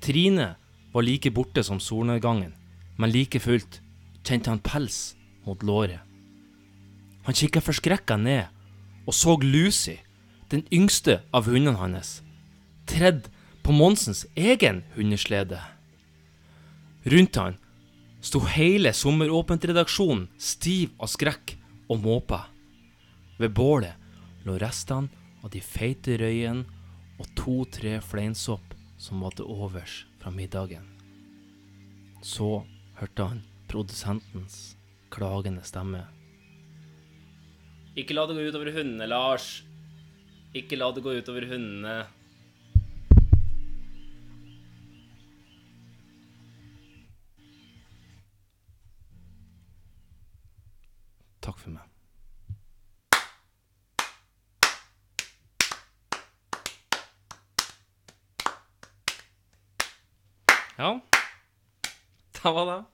[0.00, 0.48] Trine
[0.96, 2.56] var like borte som solnedgangen,
[2.96, 3.80] men like fullt
[4.24, 5.12] kjente han pels
[5.44, 6.00] mot låret.
[7.24, 8.50] Han kikka forskrekka ned
[9.06, 9.96] og så Lucy
[10.52, 12.20] den yngste av hundene hans,
[12.86, 13.28] tredd
[13.64, 15.58] på Monsens egen hundeslede.
[17.04, 17.56] Rundt han
[18.24, 21.56] sto hele Sommeråpent-redaksjonen stiv av skrekk
[21.88, 22.44] og måpa.
[23.40, 23.96] Ved bålet
[24.44, 25.10] lå restene
[25.44, 26.64] av de feite røyene
[27.20, 30.86] og to-tre fleinsopp som var til overs fra middagen.
[32.24, 32.64] Så
[33.00, 34.76] hørte han produsentens
[35.12, 36.06] klagende stemme.
[37.94, 39.62] Ikke la det gå utover hundene, Lars.
[40.54, 42.02] Ikke la det gå utover hundene.
[51.44, 51.86] Takk for meg.
[60.74, 60.98] Ja,
[62.42, 62.93] det var det.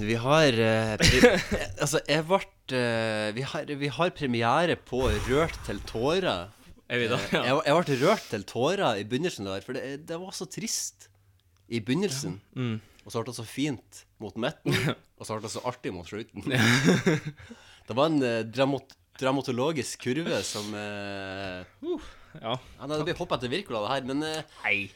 [0.00, 0.94] Vi har eh,
[1.82, 2.40] Altså, jeg ble
[2.78, 6.48] eh, vi, har, vi har premiere på Rørt til tårer.
[6.88, 7.18] Er vi da?
[7.18, 7.42] Eh, Ja.
[7.50, 11.08] Jeg, jeg ble rørt til tårer i begynnelsen der, for det, det var så trist
[11.68, 12.38] i begynnelsen.
[12.56, 12.76] Mm.
[13.04, 14.76] Og så ble det så fint mot midten,
[15.18, 16.44] og så ble det så artig mot slutten.
[16.48, 16.60] Ja.
[17.88, 22.00] det var en eh, dramot dramatologisk kurve som uh, Uh,
[22.40, 22.56] ja.
[22.58, 24.88] ja, Det blir hoppete Wirkola, det her, men uh, Nei.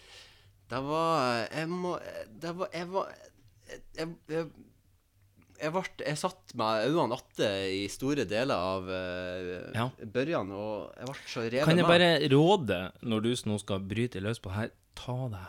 [0.69, 1.93] Det var Jeg må
[2.43, 3.13] Det var Jeg var
[3.69, 4.47] Jeg, jeg,
[5.59, 9.89] jeg, ble, jeg satt med øynene atte i store deler av uh, Ja.
[10.07, 11.93] børjan, og jeg ble så revet Kan jeg med.
[11.95, 15.49] bare råde, når du nå skal bryte løs på her, ta deg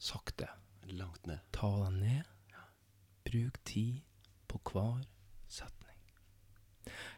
[0.00, 0.48] sakte.
[0.90, 1.38] Langt ned.
[1.54, 2.26] Ta deg ned.
[3.30, 4.00] Bruk tid
[4.50, 5.04] på hver
[5.46, 5.76] setning.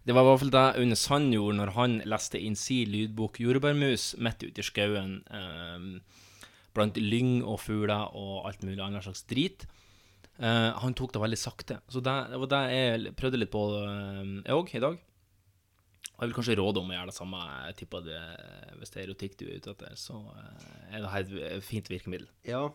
[0.05, 3.39] Det var i hvert fall det Aune Sand gjorde når han leste inn sin lydbok
[3.39, 6.01] 'Jordbærmus' midt ute i skauen, eh,
[6.75, 9.65] blant lyng og fugler og alt mulig annet slags drit.
[10.41, 11.79] Eh, han tok det veldig sakte.
[11.93, 14.97] Så det, det var det jeg prøvde litt på, uh, jeg òg, i dag.
[16.13, 17.43] Og jeg vil kanskje råde om å gjøre det samme.
[17.69, 18.23] Jeg tipper det,
[18.81, 22.29] hvis det er erotikk du er ute etter, så uh, er det et fint virkemiddel.
[22.49, 22.67] Ja.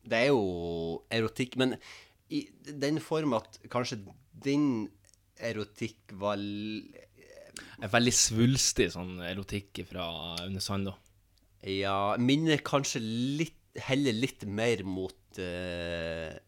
[0.00, 1.76] Det er jo erotikk, men
[2.30, 4.00] i den form at kanskje
[4.44, 4.88] din
[5.40, 6.38] erotikk var
[7.80, 10.04] En veldig svulstig sånn erotikk fra
[10.44, 10.94] Aune Sand, da.
[11.66, 16.38] Ja, minner kanskje litt Heller litt mer mot eh,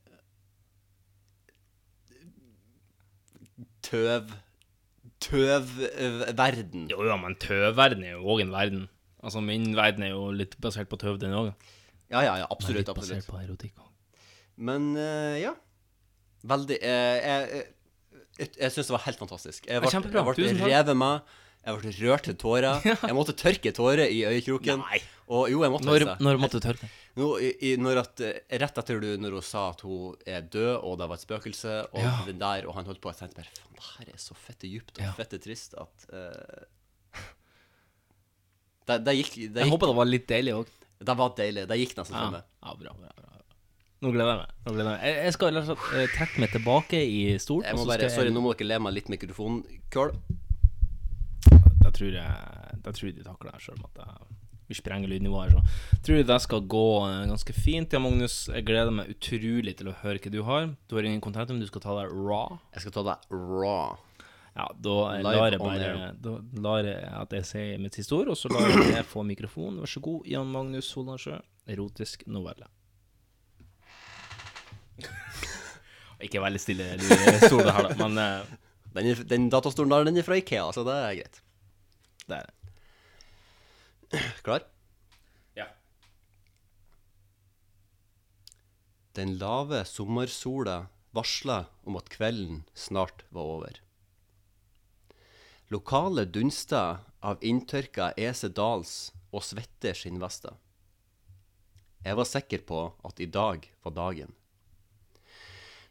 [3.83, 4.33] Tøv
[5.23, 6.89] Tøvverden.
[6.91, 8.89] Jo, ja, men tøvverden er jo òg en verden.
[9.23, 11.53] Altså, min verden er jo litt basert på tøv, den òg.
[12.11, 12.83] Ja, ja, ja, absolutt.
[12.83, 13.29] litt basert absolutt.
[13.31, 13.93] på erotikk òg.
[14.63, 15.55] Men uh, ja.
[16.43, 17.63] Veldig uh, Jeg,
[18.41, 19.69] jeg, jeg syns det var helt fantastisk.
[19.69, 20.25] Jeg ble, kjempebra.
[20.35, 21.39] jeg ble revet med.
[21.63, 22.81] Jeg ble rørt til tårer.
[23.09, 24.81] Jeg måtte tørke tårer i øyekroken.
[24.83, 24.99] Nei.
[25.33, 26.89] Og jo, jeg måtte Når, når måtte du tørke?
[27.17, 30.43] Nå, i, i, når at, eh, rett etter du Når hun sa at hun er
[30.43, 32.11] død, og det var et spøkelse, og Ja.
[32.27, 34.69] den der, og han holdt på, jeg tenkte bare Faen, det her er så fette
[34.69, 35.13] djupt og Ja.
[35.17, 36.67] fette trist at uh,
[38.91, 40.73] det, det gikk det Jeg gikk, håper det var litt deilig òg.
[41.03, 41.65] Det var deilig.
[41.71, 42.45] Det gikk nesten Ja, for meg.
[42.67, 43.29] ja, bra, bra, bra.
[44.03, 44.55] Nå gleder jeg meg.
[44.67, 45.07] Nå gleder jeg, meg.
[45.07, 47.69] jeg, jeg skal eh, trekke meg tilbake i stolen.
[47.71, 50.11] Jeg bare, skal sorry, nå må dere le meg litt mikrofonkøl.
[52.03, 54.39] Tror jeg Da tror jeg de takler det sjøl om at jeg,
[54.71, 55.75] vi sprenger lydnivået her.
[55.93, 57.93] Så tror jeg det skal gå eh, ganske fint.
[57.93, 60.71] Ja, Magnus, jeg gleder meg utrolig til å høre hva du har.
[60.89, 62.57] Du har ingen contentum, du skal ta deg raw.
[62.75, 64.01] Jeg skal ta deg raw.
[64.57, 66.09] Ja, da eh, lar jeg bare.
[66.25, 66.35] Da
[66.65, 69.79] lar jeg at jeg sier mitt siste ord, og så lar jeg deg få mikrofon.
[69.85, 71.39] Vær så god, Jan Magnus Solandsjø.
[71.71, 72.67] Erotisk novelle.
[76.27, 78.59] Ikke veldig stille du, det her, da, men eh,
[78.93, 81.43] Den, den datastolen der, den er fra Ikea, så det er greit.
[82.33, 84.25] Det er det.
[84.45, 84.65] Klar?
[85.57, 85.69] Ja.
[89.17, 93.81] Den lave sommersola varsla om at kvelden snart var over.
[95.73, 100.57] Lokale dunsta av inntørka Ese Dals og svette skinnvester.
[102.03, 104.33] Jeg var sikker på at i dag var dagen.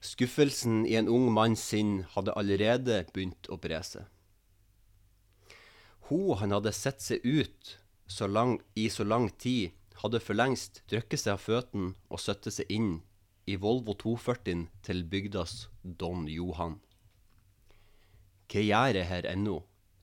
[0.02, 4.06] Skuffelsen i en ung manns sinn hadde allerede begynt å bre seg.
[6.12, 7.78] Hun han hadde sett seg ut
[8.12, 9.72] så lang, i så lang tid,
[10.02, 12.98] hadde for lengst drukket seg av føttene og satt seg inn
[13.48, 16.82] i Volvo 240 til bygdas Don Johan.
[18.52, 19.62] Hva gjør jeg her ennå,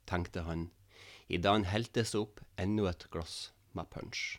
[0.08, 0.70] tenkte han,
[1.28, 4.38] idet han helte seg opp enda et glass med punch.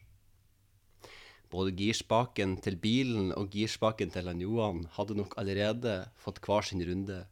[1.53, 6.81] Både girspaken til bilen og girspaken til han Johan hadde nok allerede fått hver sin
[6.81, 7.27] runde,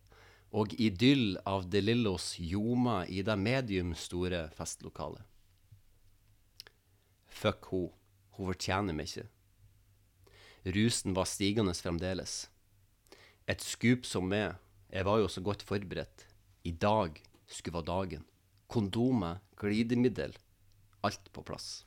[0.55, 5.23] og idyll av De Lillos ljoma i det medium store festlokalet.
[7.27, 7.81] Fuck ho,
[8.37, 9.27] hun fortjener meg ikke.
[10.77, 12.47] Rusen var stigende fremdeles.
[13.47, 14.55] Et skup som meg,
[14.91, 16.25] jeg var jo så godt forberedt,
[16.63, 18.23] I dag skulle være dagen.
[18.67, 20.33] Kondomer, glidemiddel,
[21.03, 21.85] alt på plass.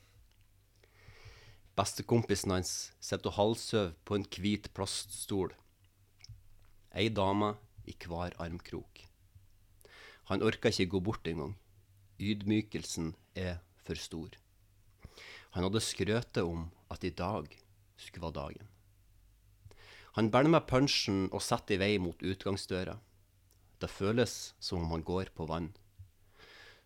[1.77, 5.53] Bestekompisen hans sitter og halvsover på en hvit plaststol.
[6.97, 7.55] Ei dame
[7.87, 9.07] i hver armkrok.
[10.31, 11.57] Han orker ikke gå bort engang.
[12.21, 14.37] Ydmykelsen er for stor.
[15.57, 17.49] Han hadde skrøtet om at i dag
[17.97, 18.69] skulle være dagen.
[20.19, 22.99] Han bærer med punchen og setter i vei mot utgangsdøra.
[23.81, 25.71] Det føles som om han går på vann.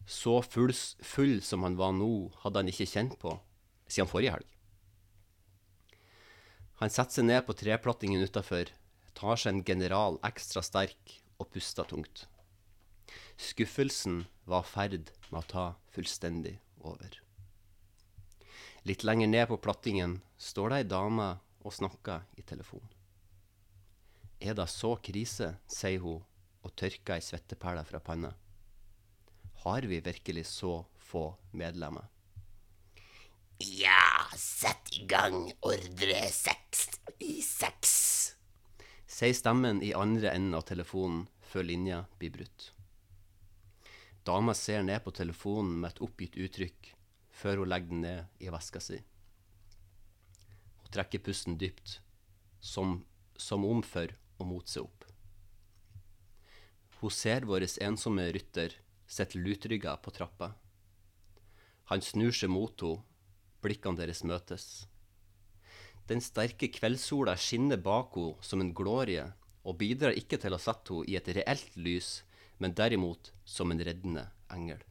[0.07, 0.73] Så full,
[1.03, 3.39] full som han var nå, hadde han ikke kjent på
[3.89, 4.49] siden forrige helg.
[6.83, 8.69] Han setter seg ned på treplattingen utafor,
[9.19, 12.27] tar seg en general ekstra sterk og puster tungt.
[13.41, 17.21] Skuffelsen var ferd med å ta fullstendig over.
[18.85, 21.29] Litt lenger ned på plattingen står det ei dame
[21.65, 22.85] og snakker i telefon.
[24.45, 26.21] Er det så krise, sier hun
[26.65, 28.35] og tørker ei svetteperle fra panna.
[29.65, 32.11] Har vi virkelig så få medlemmer?
[33.65, 36.89] Ja, sett i gang ordre seks
[37.23, 37.95] i seks.
[39.15, 42.73] Sier stemmen i andre enden av telefonen før linja blir brutt.
[44.27, 46.89] Dama ser ned på telefonen med et oppgitt uttrykk
[47.31, 48.99] før hun legger den ned i veska si.
[50.81, 52.01] Hun trekker pusten dypt,
[52.59, 53.05] som,
[53.37, 54.11] som om for
[54.43, 55.07] å mote seg opp.
[56.99, 58.75] Hun ser vår ensomme rytter
[59.07, 60.55] sitte lutrygga på trappa.
[61.93, 63.05] Han snur seg mot henne,
[63.63, 64.65] blikkene deres møtes.
[66.09, 69.33] Den sterke kveldssola skinner bak henne som en glorie,
[69.65, 72.23] og bidrar ikke til å sette henne i et reelt lys,
[72.59, 74.83] men derimot som en reddende engel.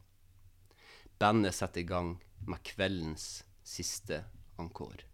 [1.18, 2.16] Bandet setter i gang
[2.46, 4.24] med kveldens siste
[4.58, 5.04] ankor.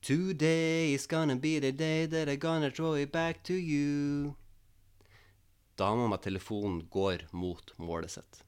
[0.00, 4.34] Today is gonna be the day that I'm gonna throw it back to you.
[5.76, 8.44] Dama med telefonen går mot målet sitt.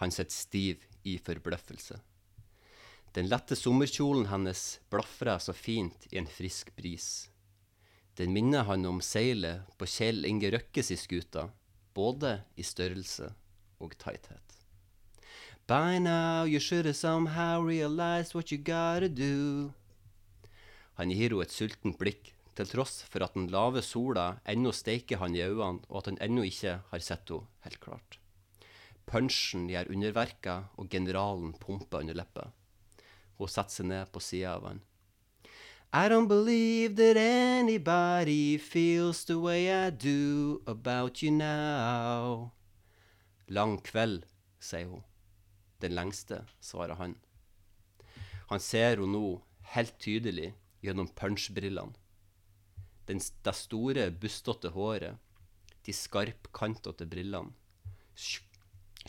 [0.00, 2.00] Han sitter stiv i forbløffelse.
[3.12, 7.30] Den lette sommerkjolen hennes blafrer så fint i en frisk bris.
[8.14, 11.48] Den minner han om seilet på Kjell Inge Røkkes i skuta,
[11.94, 13.32] både i størrelse
[13.82, 14.60] og tighthet.
[15.66, 19.72] By now you should have somehow realized what you gotta do.
[20.94, 25.18] Han gir henne et sultent blikk, til tross for at den lave sola ennå steiker
[25.22, 28.18] han i øynene, og at han ennå ikke har sett henne helt klart.
[29.10, 32.50] Punchen gjør underverker, og generalen pumper under leppa.
[33.40, 34.80] Hun setter seg ned på sida av han.
[35.92, 42.52] I don't believe that anybody feels the way I do about you now.
[43.48, 44.26] Lang kveld,
[44.60, 45.02] sier hun.
[45.80, 47.16] Den lengste, svarer han.
[48.52, 49.40] Han ser henne nå
[49.72, 50.52] helt tydelig
[50.84, 51.96] gjennom punchbrillene.
[53.08, 55.16] Det store, bustete håret,
[55.82, 57.50] de skarpkantete brillene,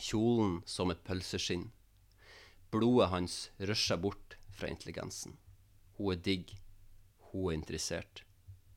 [0.00, 1.68] kjolen som et pølseskinn.
[2.72, 5.36] Blodet hans rusher bort fra intelligensen.
[5.98, 6.54] Hun er digg,
[7.28, 8.22] hun er interessert.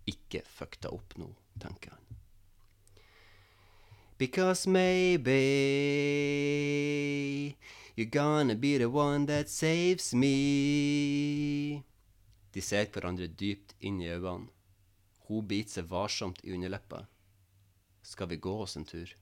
[0.05, 1.29] Ikke fuck deg opp nå,
[1.63, 2.01] tenker han.
[4.19, 5.39] Because maybe
[7.95, 11.83] you're gonna be the one that saves me.
[12.51, 14.51] De ser hverandre dypt inn i øynene.
[15.27, 17.05] Hun biter seg varsomt i underleppa.
[18.03, 19.15] Skal vi gå oss en tur?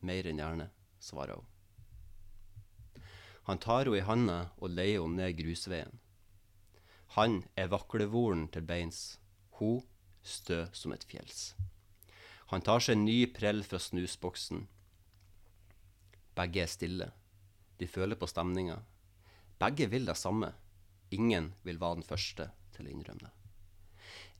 [0.00, 1.51] Mer enn gjerne, svarer hun.
[3.48, 5.98] Han tar henne i handa og leier henne ned grusveien.
[7.16, 9.18] Han er vaklevoren til beins,
[9.58, 9.82] hun
[10.22, 11.52] stø som et fjells.
[12.52, 14.66] Han tar seg en ny prell fra snusboksen.
[16.36, 17.10] Begge er stille.
[17.80, 18.78] De føler på stemninga.
[19.60, 20.52] Begge vil det samme.
[21.12, 23.32] Ingen vil være den første til å innrømme det.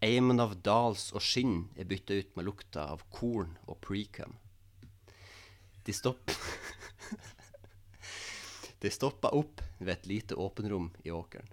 [0.03, 4.35] Eimen av dals og skinn er bytta ut med lukta av korn og precum.
[5.87, 6.39] De stopper
[8.83, 11.47] De stoppa opp ved et lite åpenrom i åkeren.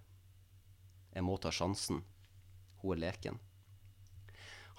[1.13, 2.01] Jeg må ta sjansen.
[2.81, 3.37] Hun er leken.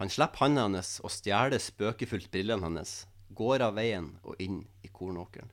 [0.01, 3.05] Han slipper handa hennes og stjeler spøkefullt brillene hennes,
[3.39, 5.52] går av veien og inn i kornåkeren.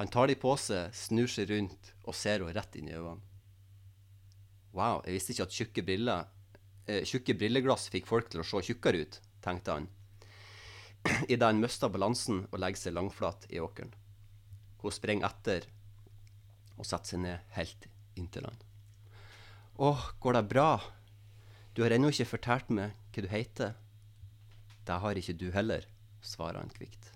[0.00, 3.22] Han tar de på seg, snur seg rundt og ser henne rett inn i øynene.
[4.74, 6.28] Wow, jeg visste ikke at tjukke briller
[6.86, 9.88] eh, Tjukke brilleglass fikk folk til å se tjukkere ut, tenkte han,
[11.32, 13.94] idet han mista balansen og legger seg langflat i åkeren.
[14.80, 15.66] Hun springer etter
[16.78, 17.86] og setter seg ned helt
[18.18, 18.60] inntil han.
[19.80, 20.70] Å, går det bra?
[21.76, 23.76] Du har ennå ikke fortalt meg hva du heter.
[24.84, 25.86] Det har ikke du heller,
[26.24, 27.12] svarer han kvikt.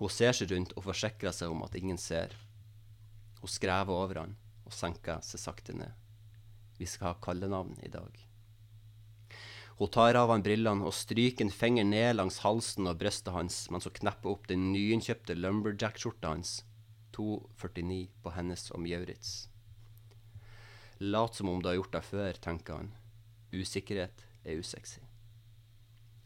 [0.00, 2.34] Hun ser seg rundt og forsikrer seg om at ingen ser.
[3.40, 4.36] Hun skrever over han
[4.66, 5.92] og senker seg sakte ned.
[6.80, 8.16] Vi skal ha kallenavn i dag.
[9.82, 13.56] Hun tar av han brillene og stryker en finger ned langs halsen og brystet hans
[13.74, 16.52] mens hun knepper opp den nyinnkjøpte lumberjack-skjorta hans.
[17.16, 19.32] 2,49 på hennes og Mjauritz.
[21.02, 22.92] Lat som om du har gjort det før, tenker han.
[23.50, 25.00] Usikkerhet er usexy.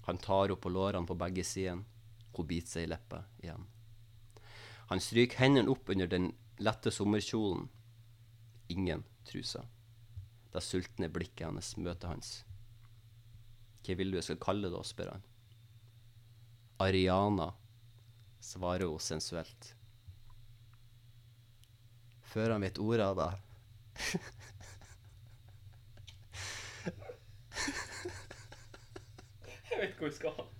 [0.04, 1.88] Han tar henne på lårene på begge sidene.
[2.36, 3.64] Hun biter seg i leppa igjen.
[4.90, 6.28] Han stryker hendene opp under den
[6.60, 7.70] lette sommerkjolen.
[8.68, 9.64] Ingen truser.
[10.52, 12.34] Det sultne blikket hennes møter hans.
[13.86, 15.22] Hva vil du jeg skal kalle det, spør han.
[16.82, 17.52] Ariana,
[18.42, 19.70] svarer hun sensuelt.
[22.26, 23.30] Før han vet ordet av det.
[29.70, 30.55] Jeg vet hvor vi skal.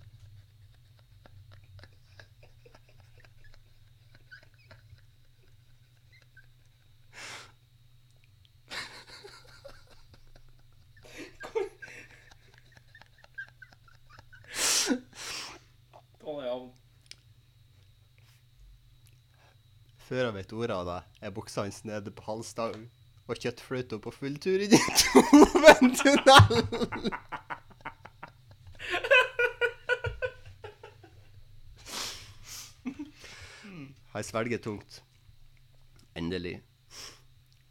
[20.07, 22.85] Før han vet ordet av det, er buksa hans nede på halsdagen
[23.27, 27.11] og kjøttfløyta på full tur inn i Toventunnelen.
[34.15, 35.03] Han svelger tungt.
[36.17, 36.61] Endelig.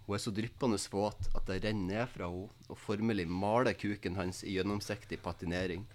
[0.05, 4.17] Hun er så dryppende våt at det renner ned fra henne og formelig maler kuken
[4.21, 5.89] hans i gjennomsiktig patinering.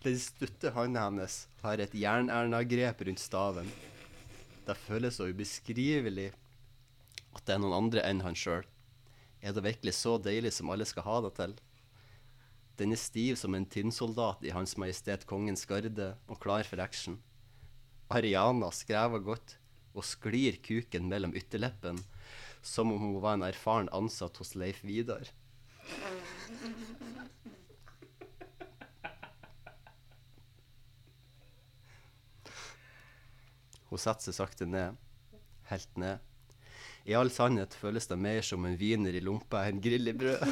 [0.00, 3.66] Den stutte handa hennes har et jern-Erna-grep rundt staven.
[4.64, 6.30] Det føles så ubeskrivelig
[7.36, 8.64] at det er noen andre enn han sjøl.
[9.44, 11.52] Er det virkelig så deilig som alle skal ha det til?
[12.80, 17.18] Den er stiv som en tinnsoldat i Hans Majestet Kongens Garde og klar for action.
[18.08, 19.58] Ariana skrever godt
[19.92, 22.00] og sklir kuken mellom ytterleppen,
[22.64, 25.28] som om hun var en erfaren ansatt hos Leif Vidar.
[33.90, 34.94] Hun setter seg sakte ned,
[35.70, 36.18] helt ned.
[37.08, 40.44] I all sannhet føles det mer som en wiener i lompa enn grill i brød.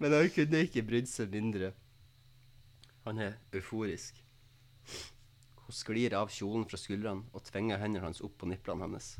[0.00, 1.72] Men han kunne ikke brydd seg mindre.
[3.04, 4.16] Han er euforisk.
[5.64, 9.14] Hun sklir av kjolen fra skuldrene og tvinger hendene hans opp på niplene hennes.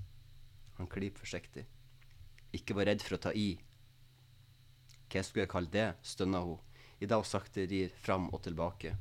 [0.79, 1.65] Han klyper forsiktig.
[2.57, 3.59] Ikke vær redd for å ta i.
[5.09, 5.89] Hva skulle jeg kalle det?
[6.05, 6.61] stønner hun,
[7.01, 8.95] idet hun sakte rir fram og tilbake.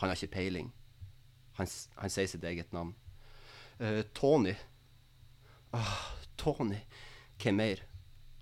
[0.00, 0.72] Han har ikke peiling.
[1.58, 1.68] Han,
[2.00, 2.94] han sier sitt eget navn.
[3.80, 4.54] Uh, Tony.
[5.76, 6.80] Ah, Tony.
[7.40, 7.82] Hvem mer?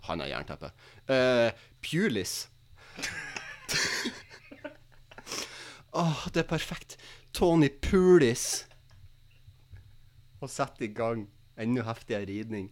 [0.07, 0.71] Han har jernteppe.
[1.11, 1.51] Uh,
[1.83, 2.49] Pulis.
[5.93, 6.97] Åh, det er perfekt.
[7.35, 8.67] Tony Pulis.
[10.41, 11.27] Og setter i gang
[11.59, 12.71] enda heftigere ridning.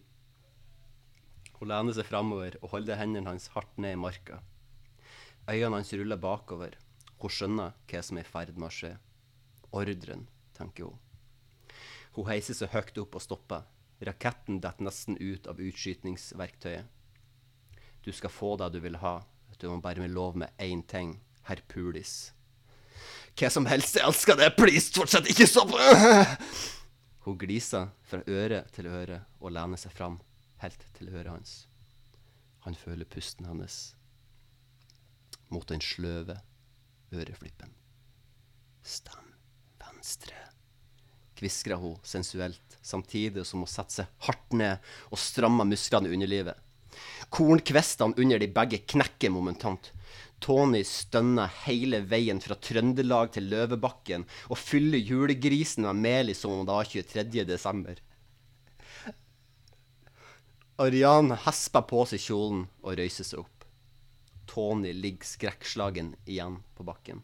[1.57, 4.39] Hun lener seg framover og holder hendene hans hardt ned i marka.
[5.47, 6.75] Øynene hans ruller bakover.
[7.17, 8.91] Hun skjønner hva som er i ferd med å skje.
[9.71, 10.99] Ordren, tenker hun.
[12.17, 13.63] Hun heiser seg høyt opp og stopper.
[14.03, 16.85] Raketten detter nesten ut av utskytningsverktøyet.
[18.03, 19.21] Du skal få det du vil ha.
[19.57, 21.15] Du må bare med lov med én ting,
[21.47, 22.31] herr Pulis.
[23.37, 25.73] Hva som helst, jeg elsker det, please, fortsett ikke stopp!
[27.25, 30.19] Hun gliser fra øre til øre og lener seg fram,
[30.61, 31.55] helt til øret hans.
[32.67, 33.96] Han føler pusten hennes
[35.53, 36.39] mot den sløve
[37.13, 37.71] øreflippen.
[38.83, 39.27] Stem
[39.81, 40.35] venstre,
[41.37, 46.55] Kvisker hun sensuelt, samtidig som hun setter seg hardt ned og strammer musklene i underlivet.
[47.29, 49.91] Kornkvistene under de begge knekker momentant.
[50.41, 56.55] Tony stønner hele veien fra Trøndelag til Løvebakken og fyller julegrisen med mel i som
[56.55, 57.45] om det var 23.
[57.45, 58.01] desember.
[60.81, 63.56] Arian hesper på seg kjolen og røyser seg opp.
[64.47, 67.21] Tony ligger skrekkslagen igjen på bakken.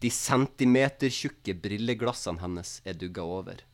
[0.00, 3.64] De centimetertjukke brilleglassene hennes er dugga over.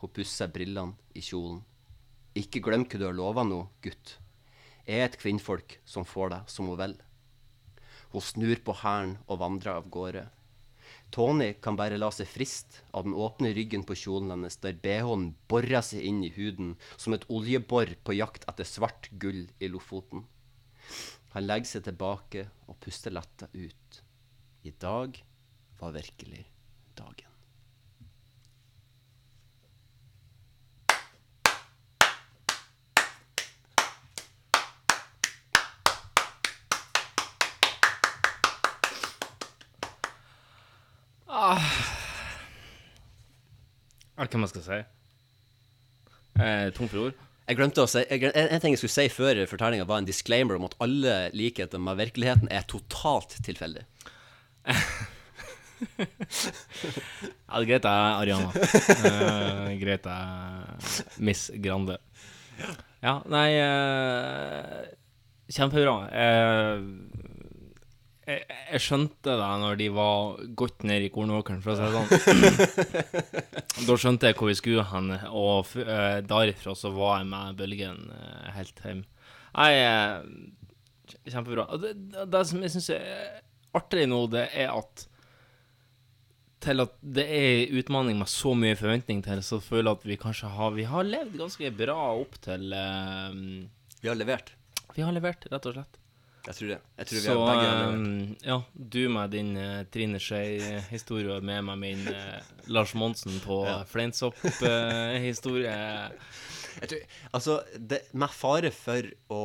[0.00, 1.60] Hun pusser brillene i kjolen.
[2.38, 4.16] Ikke glem hva du har lova nå, gutt.
[4.86, 6.96] Jeg er et kvinnfolk som får deg som hun vil.
[8.14, 10.24] Hun snur på hælen og vandrer av gårde.
[11.12, 15.30] Tony kan bare la seg friste av den åpne ryggen på kjolen hennes, der bh-en
[15.48, 20.24] borer seg inn i huden som et oljebor på jakt etter svart gull i Lofoten.
[21.38, 23.98] Han legger seg tilbake og puster letta ut.
[24.66, 25.20] I dag
[25.78, 26.40] var virkelig
[26.98, 27.30] dagen.
[41.28, 41.62] Ah.
[44.18, 44.82] Er det hva man skal si?
[46.42, 47.27] Eh, tom for ord.
[47.48, 50.58] Jeg glemte å si jeg, en, ting jeg skulle si før fortellinga, var en disclaimer
[50.58, 53.86] om at alle likheter med virkeligheten er totalt tilfeldig.
[57.48, 58.50] Ja, det er greit det er Ariana.
[58.50, 60.16] Uh, greit det
[61.22, 61.98] Miss Grande.
[63.00, 64.82] Ja, nei uh,
[65.48, 65.94] Kjempebra.
[66.12, 66.80] Eh,
[68.28, 68.44] jeg,
[68.74, 73.04] jeg skjønte det når de var godt nede i kornåkeren, for å si det sånn.
[73.88, 78.00] da skjønte jeg hvor vi skulle hen, og eh, derifra så var jeg med bølgen
[78.12, 79.04] uh, helt hjem.
[79.56, 81.68] Nei, uh, kjempebra.
[81.80, 83.38] Det, det, det som jeg syns er
[83.78, 85.06] artig nå, det er at
[86.58, 90.16] til at det er utmaning med så mye forventning til, så føler jeg at vi
[90.18, 93.30] kanskje har Vi har levd ganske bra opp til uh,
[94.02, 94.52] Vi har levert.
[94.96, 96.00] Vi har levert, rett og slett.
[96.48, 96.78] Jeg tror det.
[96.96, 98.58] Jeg tror vi Så har begge har eh, ja,
[98.96, 102.38] du med din uh, Trine Skei-historie, og med meg min uh,
[102.72, 103.82] Lars Monsen på Ja.
[103.90, 105.74] fleinsopp-historie.
[106.80, 106.88] Uh,
[107.36, 109.42] altså, det, med fare for å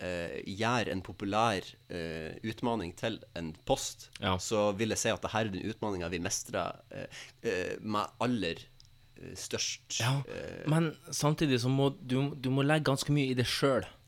[0.00, 4.08] eh, gjøre en populær eh, utmaning til en post,
[4.42, 8.62] så vil jeg si at dette er den utfordringa vi mestrer eh, eh, med aller
[9.20, 13.38] eh, størst Ja, eh, men samtidig så må du, du må legge ganske mye i
[13.38, 14.00] det sjøl, Ja.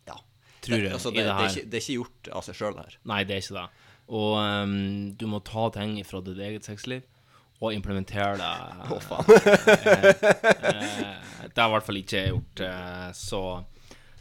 [0.67, 0.87] Tror jeg.
[0.89, 2.87] Det, altså, det, det, det er ikke, det er ikke gjort av seg sjøl, det
[2.87, 2.97] her.
[3.13, 3.69] Nei, det er ikke det.
[4.07, 4.75] Og um,
[5.19, 7.05] du må ta ting fra ditt eget sexliv
[7.65, 8.51] og implementere det.
[8.93, 9.31] Å, faen.
[9.87, 10.11] Eh,
[10.69, 13.41] eh, det har i hvert fall ikke jeg gjort, eh, så,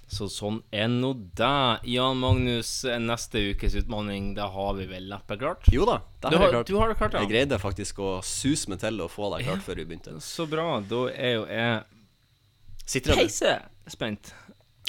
[0.08, 1.58] så sånn er nå det.
[1.92, 2.72] Jan Magnus,
[3.04, 5.68] neste ukes utfordring, det har vi vel neppe klart?
[5.74, 6.72] Jo da, det har har, klart.
[6.72, 7.26] Du har det klart, ja.
[7.26, 9.68] Jeg greide faktisk å suse meg til å få det klart Ja.
[9.68, 10.16] før vi begynte.
[10.24, 10.80] Så bra.
[10.88, 13.58] Da er jo jeg peise
[13.92, 14.32] spent.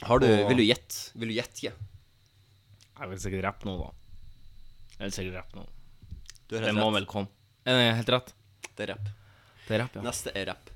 [0.04, 0.48] Har du, og...
[0.50, 1.12] vil du gjette?
[1.16, 1.72] Vil du gjette?
[2.96, 3.90] Jeg vil sikkert rappe nå, da.
[4.98, 5.66] Jeg vil sikkert rappe nå.
[6.48, 6.94] Du Det helt må rett.
[7.00, 7.28] vel komme.
[7.66, 8.34] Er det helt rett?
[8.76, 9.08] Det er rapp.
[9.66, 10.02] Det er rapp, ja.
[10.06, 10.70] Neste er rapp.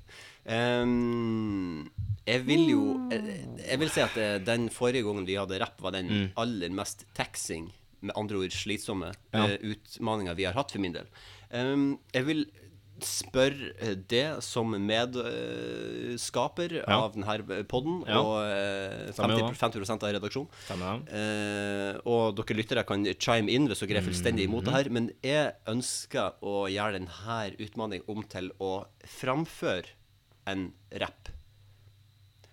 [0.45, 1.85] Um,
[2.27, 2.81] jeg vil jo
[3.11, 6.27] jeg, jeg vil si at eh, den forrige gangen vi hadde rapp, var den Mm.
[6.41, 7.71] aller mest taxing,
[8.01, 9.45] med andre ord slitsomme, Ja.
[9.45, 11.07] uh, utfordringa vi har hatt for min del.
[11.53, 12.45] Um, jeg vil
[13.05, 16.97] spørre eh, det som medskaper Ja.
[17.03, 18.19] av denne podden, Ja.
[18.21, 20.49] og eh, Stemmer jo 50, 50 av redaksjonen.
[20.65, 21.01] Stemmer.
[21.11, 24.93] Eh, og dere lyttere kan chime inn hvis dere er fullstendig imot det her, Mhm.
[24.93, 29.85] men jeg ønsker å gjøre denne utfordringen om til å framføre
[30.47, 31.29] en rapp.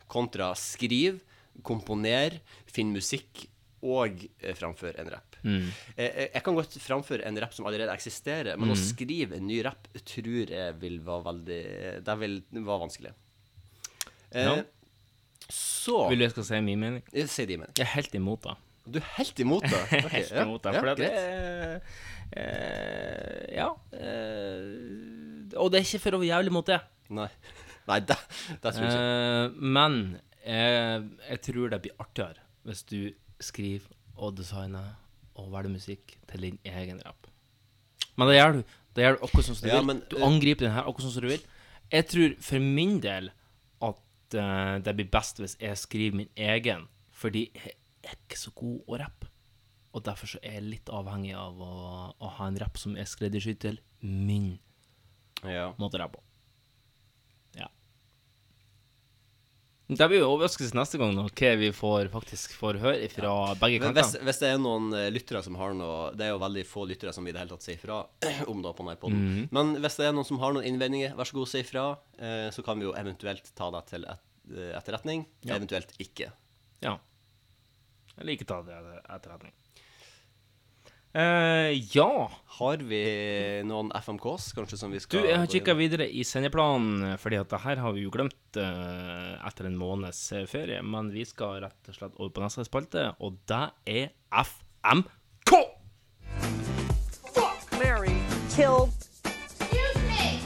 [0.09, 1.21] Kontra skriv,
[1.63, 3.47] komponer, finn musikk
[3.83, 5.28] og eh, framføre en rapp.
[5.45, 5.69] Mm.
[5.97, 8.85] Eh, eh, jeg kan godt framføre en rapp som allerede eksisterer, men å Mhm.
[8.89, 13.13] skrive en ny rapp tror jeg vil være veldig Det vil være vanskelig.
[14.33, 14.63] Eh, Ja.
[15.51, 17.03] Så Vil du jeg skal si min mening?
[17.27, 17.73] Si din mening.
[17.79, 18.57] Jeg er helt imot det.
[18.91, 19.79] Du er helt imot det?
[19.93, 20.43] Er helt ja.
[20.45, 20.73] imot det.
[20.75, 21.13] Ja, For det greit.
[21.13, 21.81] er
[22.33, 23.69] eh, Ja.
[23.93, 26.81] eh, og det er ikke for å være jævlig mot det.
[27.11, 27.29] Nei.
[27.89, 28.17] Nei, det,
[28.63, 29.05] det tror jeg ikke.
[29.09, 32.99] Eh, men jeg tror det blir artigere hvis du
[33.41, 33.89] skriver
[34.19, 34.95] og designer
[35.39, 37.31] og velge musikk til din egen rapp.
[38.19, 38.63] Men det gjør du.
[38.97, 39.87] Det gjør du akkurat sånn som du Ja, vil.
[39.87, 41.49] men, du eh, angriper den her akkurat sånn som du vil.
[41.95, 43.31] Jeg tror for min del
[43.89, 48.53] at uh, det blir best hvis jeg skriver min egen, fordi jeg er ikke så
[48.59, 49.31] god å rappe.
[49.97, 51.75] Og derfor så er jeg litt avhengig av å,
[52.13, 54.59] å ha en rapp som er skreddersydd til min
[55.79, 56.25] måte å rappe på.
[57.57, 57.71] Ja.
[59.89, 63.79] Det blir jo overraskelse neste gang, da, hva vi får, faktisk får høre fra begge
[63.81, 64.03] kantene.
[64.03, 64.19] kanter.
[64.21, 66.85] hvis, hvis det er noen eh, lyttere som har noe Det er jo veldig få
[66.91, 68.03] lyttere som i det hele tatt sier fra
[68.53, 69.23] om det på denne podden.
[69.25, 69.47] -hmm.
[69.57, 71.87] Men hvis det er noen som har noen innvendinger, vær så god, si fra.
[72.19, 75.25] Eh, så kan vi jo eventuelt ta det til et, eh, etterretning.
[75.43, 75.57] Ja.
[75.57, 76.33] Eventuelt ikke.
[76.85, 76.99] Ja.
[78.19, 79.53] Jeg liker ta det til etterretning.
[81.19, 82.31] Eh, ja.
[82.59, 83.03] Har vi
[83.67, 87.51] noen FMKs, kanskje, som vi skal Du, jeg har kikka videre i sendeplanen, fordi at
[87.51, 90.79] det her har vi jo glemt uh, etter en måneds eh, ferie.
[90.83, 95.55] Men vi skal rett og slett over på neste spalte, og det er FMK!
[97.35, 98.15] Fuck Mary
[98.55, 98.95] killed.
[99.27, 100.39] Excuse me.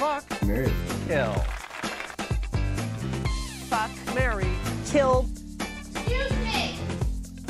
[0.00, 0.24] Fuck.
[0.48, 0.72] Mary.
[1.08, 1.36] Kill.
[3.68, 3.92] Fuck.
[4.14, 4.48] Mary
[4.88, 5.28] killed.
[5.60, 6.76] Excuse me.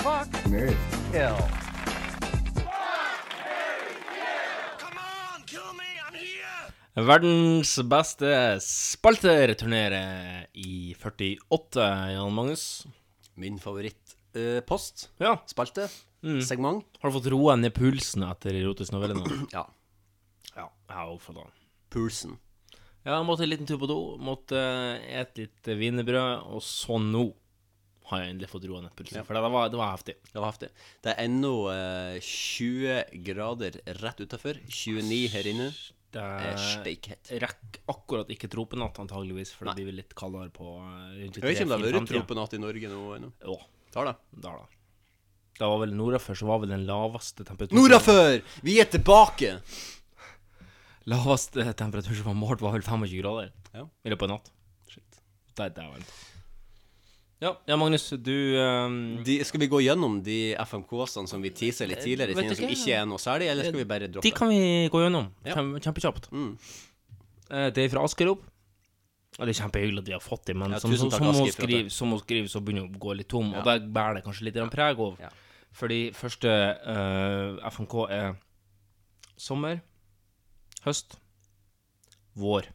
[0.03, 0.31] Fuck.
[0.51, 0.77] Mary.
[1.13, 1.60] Kill.
[7.07, 8.31] Verdens beste
[8.65, 12.65] spalte returnerer i 48, Jan Magnus.
[13.41, 15.09] Min favorittpost.
[15.23, 15.37] ja.
[15.47, 15.89] Spalte.
[16.45, 16.85] Segment.
[17.01, 19.25] Har du fått roa ned pulsen etter erotisk novelle nå?
[19.57, 19.65] ja.
[20.53, 21.47] Ja, jeg har det.
[21.95, 22.35] Pulsen.
[23.07, 24.59] Ja, jeg måtte en liten tur på do, måtte
[25.09, 27.31] ete litt wienerbrød, og så nå
[28.11, 29.21] har jeg endelig fått roa ned pulsen.
[29.23, 29.25] Ja.
[29.25, 30.17] For det var, det var heftig.
[30.27, 30.69] Det var heftig.
[31.01, 34.61] Det er ennå eh, 20 grader rett utafor.
[34.69, 35.71] 29 her inne.
[36.11, 41.39] Det er rekker akkurat ikke tropenatt, antageligvis, for det blir litt kaldere på eh, rundt
[41.39, 43.31] Jeg vet ikke om det har vært tropenatt i Norge nå ennå.
[43.47, 43.57] Jo.
[43.91, 44.15] Det?
[44.43, 44.67] Da, da.
[45.61, 48.39] Det var vel nordafor, så var vel den laveste temperaturen Nordafor!
[48.65, 49.59] Vi er tilbake!
[51.11, 53.87] Laveste temperatur som var målt, var vel 25 grader Ja.
[54.05, 54.51] i løpet av en natt.
[54.91, 55.21] Shit.
[55.57, 56.05] Det er dæven.
[57.41, 58.97] Ja, ja, Magnus, du um...
[59.25, 62.69] De, skal vi gå gjennom de FMK-ene som vi teaser litt tidligere, Eh, Vet som
[62.69, 65.57] ikke er noe særlig, eller skal vi bare droppe De kan vi gå gjennom Ja.
[65.57, 66.29] Kjempekjapt.
[66.33, 66.51] Mm.
[67.49, 68.45] Eh, Det er fra Askerop.
[69.39, 71.49] Og det er kjempehyggelig at vi har fått dem, men Ja, som, som, som, hun
[71.49, 73.55] skriver, som hun skriver, så begynner hun å gå litt tom.
[73.55, 73.63] Ja.
[73.63, 75.17] Og det bærer det kanskje litt preg av.
[75.23, 75.31] Ja.
[75.73, 78.35] Fordi første uh, FMK er
[79.41, 79.81] sommer,
[80.85, 81.17] høst,
[82.37, 82.69] vår.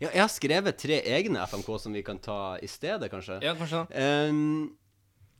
[0.00, 3.40] Ja, jeg har skrevet tre egne FMK som vi kan ta i stedet, kanskje.
[3.42, 4.70] Ja, kanskje Ehm,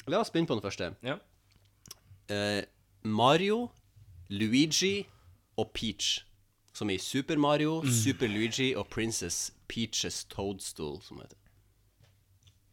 [0.06, 0.94] la oss begynne på den første.
[1.02, 1.16] Ja.
[2.30, 2.62] Uh,
[3.02, 3.70] Mario,
[4.30, 5.06] Luigi
[5.56, 6.24] og Peach.
[6.72, 7.90] Som i Super Mario, Mm.
[7.90, 11.36] Super Luigi og Princess Peaches Toadstool, som heter.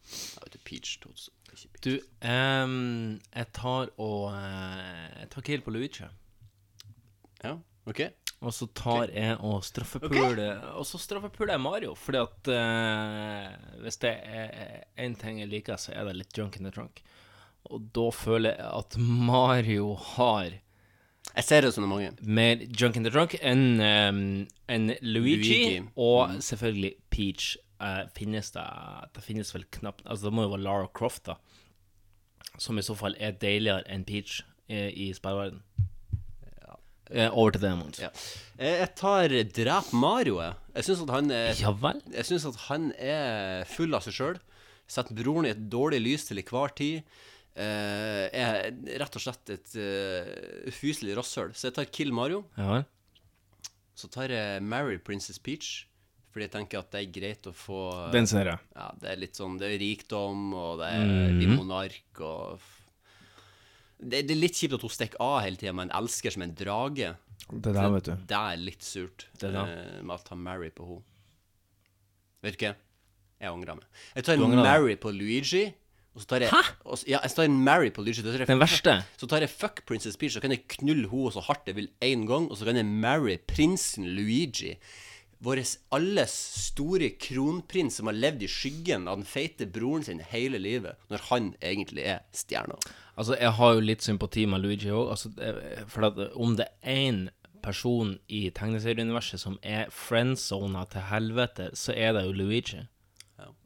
[0.07, 1.33] Jeg vet ikke, Peach Toadstool.
[1.49, 1.65] Peach.
[1.83, 6.03] Du, um, jeg tar og uh, Jeg tar kill på Luigi.
[7.43, 7.99] Ja, ok.
[8.45, 13.97] Og så tar jeg og straffepuler Og så straffepuler jeg Mario, fordi at eh, hvis
[14.03, 17.01] det er én ting jeg liker, så er det litt junk in the trunk.
[17.71, 20.51] Og da føler jeg at Mario har
[21.35, 22.21] Jeg ser resonnementet.
[22.25, 24.21] mer junk in the trunk enn ehm,
[24.69, 25.79] enn Luigi, Luigi.
[25.97, 26.41] og Mm.
[26.41, 27.57] selvfølgelig Peach.
[27.81, 28.63] Eh, finnes det
[29.13, 31.35] Det finnes vel knapt Altså, det må jo være Lara Croft, da.
[32.57, 35.61] Som i så fall er deiligere enn Peach eh, i spillverden.
[37.11, 38.01] Eh, over til det, Mons.
[38.01, 38.09] Ja.
[38.57, 40.83] Eh, Jeg tar Drep Mario, jeg.
[40.87, 42.01] Syns at han er Ja vel?
[42.13, 44.37] Jeg synes at han er full av seg sjøl.
[44.87, 47.17] Setter broren i et dårlig lys til enhver tid.
[47.57, 48.69] Eh, er
[49.01, 51.55] rett og slett et uh, ufyselig rasshøl.
[51.57, 52.43] Så jeg tar Kill Mario.
[52.59, 52.83] Ja?
[53.97, 55.87] Så tar jeg Marry Princess Peach.
[56.31, 57.81] Fordi jeg tenker at det er greit å få
[58.13, 58.61] Den ser jeg.
[58.77, 61.55] Ja, det er litt sånn Det er rikdom, og det er mm -hmm.
[61.57, 62.59] monark, og
[63.99, 66.41] det, det er litt kjipt at hun stikker av hele tida med en elsker som
[66.45, 67.15] en drage.
[67.47, 68.11] Det der, vet du.
[68.27, 69.71] Det er litt surt Det der.
[69.71, 71.03] eh, med at han Mary på henne.
[72.45, 72.73] Vet du hva?
[73.41, 73.85] Jeg angrer meg.
[74.17, 74.55] Jeg tar en?
[74.57, 75.65] Mary på Luigi.
[76.17, 76.49] Og så tar jeg,
[76.89, 78.23] og ja, jeg tar en Mary på Luigi.
[78.25, 79.03] jeg- Den verste?
[79.21, 81.89] Så tar jeg fuck Princess Peach, så kan jeg knulle henne så hardt jeg vil
[82.01, 84.77] én gang, og så kan jeg marry prinsen Luigi.
[85.39, 85.61] Vår
[85.91, 86.31] alles
[86.73, 91.19] store kronprins som har levd i skyggen av den feite broren sin hele livet, når
[91.29, 92.79] han egentlig er stjerna.
[93.17, 95.09] Altså, jeg har jo litt sympati med Luigi òg.
[95.15, 95.31] Altså,
[95.89, 97.23] for at om det er én
[97.65, 102.83] person i tegneserieuniverset som er friendzona til helvete, så er det jo Luigi.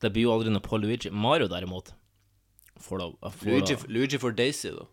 [0.01, 1.11] Det blir jo aldri noe på Luigi.
[1.11, 1.93] Mario, derimot
[2.81, 4.87] får får Luigi, Luigi for Daisy, da.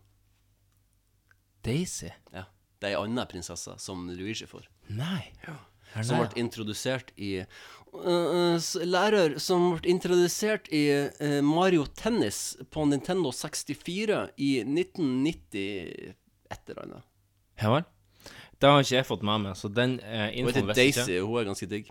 [1.65, 2.11] Daisy?
[2.33, 2.45] Ja.
[2.79, 4.69] Det er ei anna prinsesse som Luigi får.
[4.89, 5.33] Nei.
[5.47, 5.57] Ja.
[6.05, 7.47] Som ble introdusert i
[7.99, 16.15] Lærer som ble introdusert i øh, Mario Tennis på Nintendo 64 i 1990
[16.49, 17.09] et eller annet.
[17.61, 17.87] Ja vel?
[18.59, 21.23] Det har ikke jeg fått med meg, så den uh, infoen visste Daisy, ikke.
[21.23, 21.91] og hun er ganske digg.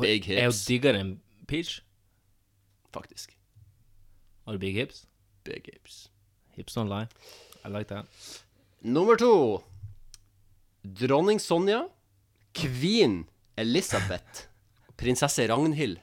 [0.00, 0.40] Big hips.
[0.40, 1.12] Er hun diggere enn
[1.48, 1.78] Peach?
[2.92, 3.32] Faktisk.
[4.44, 5.06] Har du big hips?
[5.44, 6.10] Big hips.
[6.56, 7.08] Hips don't lie.
[7.64, 8.06] I like that.
[8.82, 9.64] Nummer to.
[10.84, 11.88] Dronning Sonja,
[12.54, 13.24] Queen
[13.56, 14.46] Elisabeth,
[14.96, 15.98] prinsesse Ragnhild.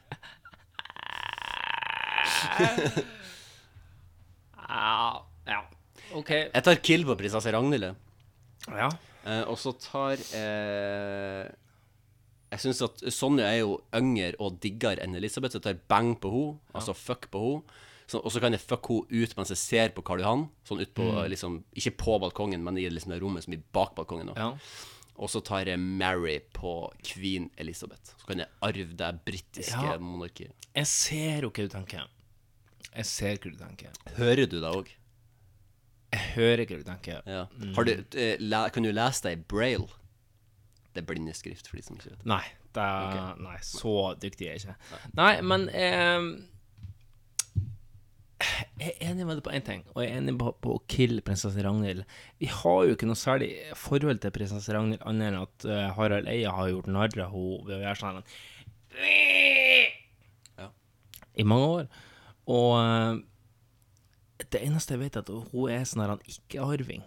[4.58, 5.60] Ja, ja.
[6.18, 6.30] OK.
[6.54, 7.92] Jeg tar kill på prinsesse Ragnhild.
[8.70, 8.90] Ja.
[9.28, 11.48] Eh, og så tar eh,
[12.54, 16.14] Jeg syns at Sonja er jo yngre og diggere enn Elisabeth, så jeg tar bang
[16.22, 17.80] på henne, altså fuck på henne.
[18.20, 20.44] Og så kan jeg fuck henne ut mens jeg ser på Karl Johan.
[20.68, 21.30] Sånn ut på, Mm.
[21.34, 24.30] liksom, ikke på balkongen, men i liksom det rommet som er bak balkongen.
[24.36, 24.40] Også.
[24.40, 24.52] Ja.
[25.22, 28.16] Og så tar jeg Mary på Queen Elizabeth.
[28.18, 29.98] Så kan jeg arve det britiske Ja.
[30.02, 30.52] monarkiet.
[30.74, 32.08] Jeg ser jo hva du tenker.
[32.96, 33.90] Jeg ser hva du tenker.
[34.18, 34.90] Hører du det òg?
[36.14, 37.22] Jeg hører hva du tenker.
[37.26, 37.46] Ja.
[37.58, 37.74] Mm.
[37.76, 39.88] Har du, eh, kan du lese det i braille?
[40.94, 42.26] Det er blindeskrift, for de som ikke vet.
[42.30, 43.42] Nei, det okay.
[43.42, 44.76] nei, så dyktig er jeg ikke.
[45.18, 46.28] Nei, men eh,
[48.80, 50.82] Jeg er enig med deg på én ting, og jeg er enig på, på å
[50.92, 52.04] kille prinsesse Ragnhild.
[52.42, 53.50] Vi har jo ikke noe særlig
[53.80, 57.68] forhold til prinsesse Ragnhild, annet enn at uh, Harald Eia har gjort narr av henne
[57.68, 58.22] ved å gjøre sånn
[60.60, 60.68] Ja.
[61.40, 61.88] i mange år.
[62.54, 63.22] Og uh,
[64.52, 67.04] det eneste jeg vet, er at hun er sånn her ikke-arving.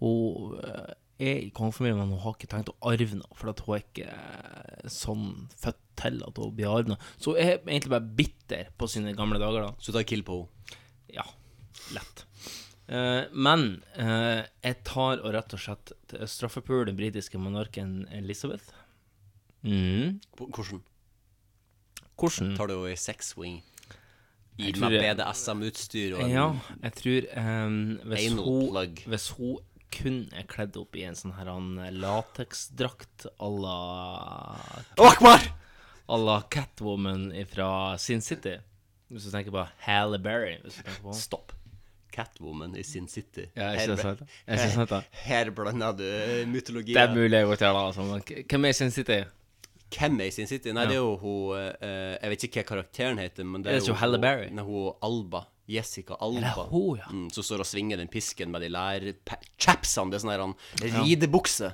[0.00, 3.62] Hun uh, er i kongefamilien, men hun har ikke tenkt å arve noe, for at
[3.64, 6.94] hun er ikke sånn født til at hun blir arv.
[7.16, 9.74] Så hun er egentlig bare bitter på sine gamle dager, da.
[9.80, 10.80] Så du tar kill på henne?
[11.16, 11.26] Ja.
[11.94, 12.24] Lett.
[12.86, 15.94] Uh, men uh, jeg tar og rett og slett
[16.30, 18.70] straffepuler den britiske monarken Elizabeth.
[19.66, 20.20] Mm.
[20.38, 20.84] Hvordan?
[22.16, 22.52] Hvordan?
[22.58, 23.62] Tar du henne i sexwing?
[24.56, 26.44] I med BDSM-utstyr og en Ja,
[26.86, 27.74] jeg tror um,
[28.08, 29.58] hvis, hun, hvis hun
[29.92, 31.50] kun er kledd opp i en sånn her
[31.92, 33.76] lateksdrakt à la
[34.96, 35.44] Akbar!
[36.08, 38.56] À la Catwoman fra Sin City.
[39.10, 40.56] Hvis du tenker på Halle Berry.
[41.02, 41.52] På Stopp.
[42.14, 43.48] Catwoman i Sin City.
[43.56, 44.22] Ja, er ikke Her-?
[44.46, 45.00] Er ikke sant, da?
[45.26, 46.04] Her blander du
[46.50, 46.94] mytologi.
[46.94, 47.72] Det er mulig jeg gjør det.
[47.82, 48.44] Altså.
[48.52, 49.18] Hvem er Sin City?
[49.96, 50.72] Hvem er i Sin City?
[50.74, 50.88] Nei, Ja.
[50.90, 53.86] det er jo hun eh, Jeg vet ikke hva karakteren heter, men det Er er,
[53.90, 54.48] jo Halle Berry?
[54.50, 55.44] Nei, hun Alba.
[55.68, 56.68] Jessica Alba.
[56.70, 57.06] Hun, ja?
[57.10, 60.12] mm, som står og svinger den pisken med de lærchapsene.
[60.14, 60.34] Det er sånn
[60.86, 61.72] her ridebukse.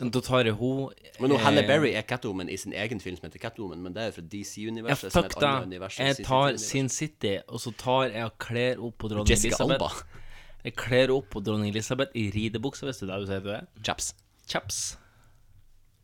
[0.00, 3.26] Da tar jeg hun Men eh, Halle Berry er Catwoman i sin egen film som
[3.28, 5.10] heter Catwoman, men det er fra DC-universet.
[5.10, 5.52] er fuck da.
[5.98, 10.00] Jeg tar Sin City, og så tar jeg og kler opp på dronning Jessica Elisabeth.
[10.00, 10.24] Alba.
[10.64, 13.52] Jeg kler opp på dronning Elisabeth i ridebukse, hvis det er det du sier til
[13.52, 13.84] det.
[13.84, 14.10] Chaps.
[14.48, 14.80] Chaps.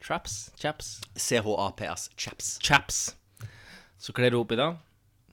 [0.05, 0.37] Traps.
[0.61, 0.93] Chaps.
[1.17, 2.11] C-H-A-P-S.
[2.17, 2.59] Chaps.
[2.63, 3.01] Chaps.
[3.99, 4.69] Så kler hun opp i det,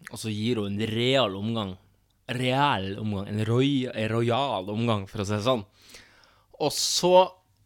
[0.10, 1.76] og så gir hun en real omgang.
[2.32, 3.28] Real omgang.
[3.28, 5.66] En, royal omgang, for å si det sånn.
[6.64, 7.16] Og så,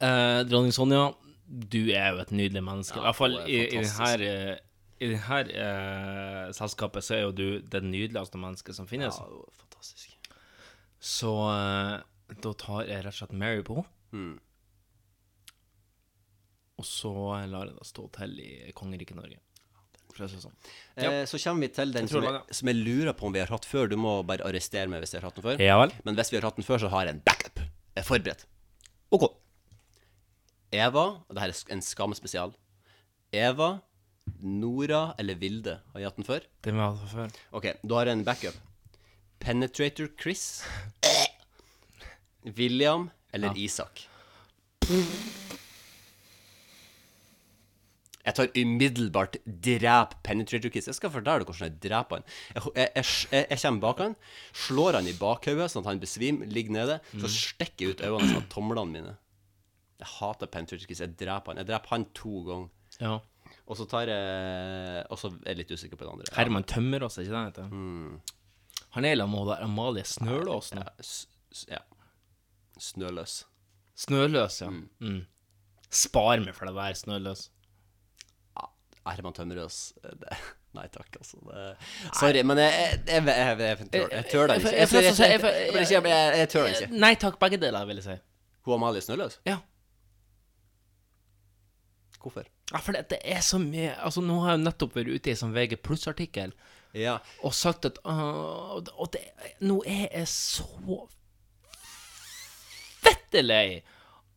[0.03, 1.11] eh, dronning Sonja,
[1.47, 2.99] du er jo et nydelig menneske.
[2.99, 4.57] I hvert fall i, i denne, eh,
[4.99, 9.17] i det her eh, selskapet så er jo du det nydeligste mennesket som finnes.
[9.17, 10.17] Ja, fantastisk.
[10.99, 11.95] Så eh,
[12.43, 13.93] da tar jeg rett og slett Mary på henne.
[14.17, 14.35] Mm.
[16.77, 17.11] Og så
[17.49, 19.41] lar jeg det stå til i kongeriket Norge.
[20.17, 20.41] Sånn.
[20.41, 20.53] sånn.
[20.97, 23.41] Eh, så kommer vi til den Jeg som jeg, som jeg lurer på om vi
[23.43, 23.89] har hatt før.
[23.91, 25.61] Du må bare arrestere meg hvis jeg har hatt den før.
[25.61, 25.77] Ja.
[26.07, 27.61] Men hvis vi har hatt den før, så har jeg en backup.
[27.93, 28.47] Jeg er forberedt.
[29.13, 29.27] OK.
[30.75, 32.53] Eva, og dette er en skam-spesial.
[33.35, 33.77] Eva,
[34.43, 35.77] Nora eller Vilde.
[35.93, 36.47] Har jeg hatt den før?
[36.63, 37.37] Det har jeg hatt før.
[37.59, 38.57] OK, da har jeg en backup.
[39.39, 40.63] Penetrator Chris.
[42.57, 43.67] William eller Ja.
[43.67, 44.07] Isak.
[48.27, 50.87] Jeg tar umiddelbart drep Penetrator Chris.
[50.87, 52.25] Jeg skal fortelle deg hvordan jeg dreper han.
[52.55, 54.15] Jeg, jeg, jeg, jeg, kommer bak han,
[54.67, 56.99] slår han i bakhodet sånn at han besvimer, ligger nede.
[57.21, 59.15] Så stikker jeg ut øynene sånn at tomlene mine.
[59.97, 60.49] Jeg hater
[60.85, 61.01] Chris.
[61.01, 61.61] Jeg dreper han.
[61.63, 62.69] Jeg dreper han to ganger.
[63.01, 63.17] Ja.
[63.67, 66.31] Og så tar jeg Og så er jeg litt usikker på den andre.
[66.35, 67.67] Herman Tømmerås, er ikke det han heter?
[67.71, 68.37] Mm.
[68.97, 70.83] Han er sammen med Amalie Snølås nå.
[71.71, 71.81] Ja.
[72.81, 73.39] Snøløs.
[73.97, 74.69] Snøløs, ja.
[74.69, 75.25] Mm.
[75.89, 77.47] Spar meg for det der, Snøløs.
[78.57, 78.69] Ja,
[79.09, 80.37] Herman Tømmerås eh, det,
[80.77, 81.39] Nei takk, altså.
[81.47, 81.61] Det,
[82.19, 82.99] sorry, men jeg,
[84.29, 84.73] tør det ikke.
[84.75, 86.89] Jeg tør det ikke.
[87.01, 88.17] Nei takk, begge deler, vil jeg si.
[88.67, 89.39] Hun Amalie Snøløs?
[89.47, 89.57] Ja.
[92.27, 92.47] Hvorfor?
[92.73, 95.31] Ja, for det, det er så mye Altså, nå har jeg jo nettopp vært ute
[95.31, 96.51] i en sånn VG pluss-artikkel
[96.97, 97.17] Ja.
[97.45, 99.23] og sagt at Og, og det,
[99.63, 101.05] nå er jeg så
[103.03, 103.83] fette lei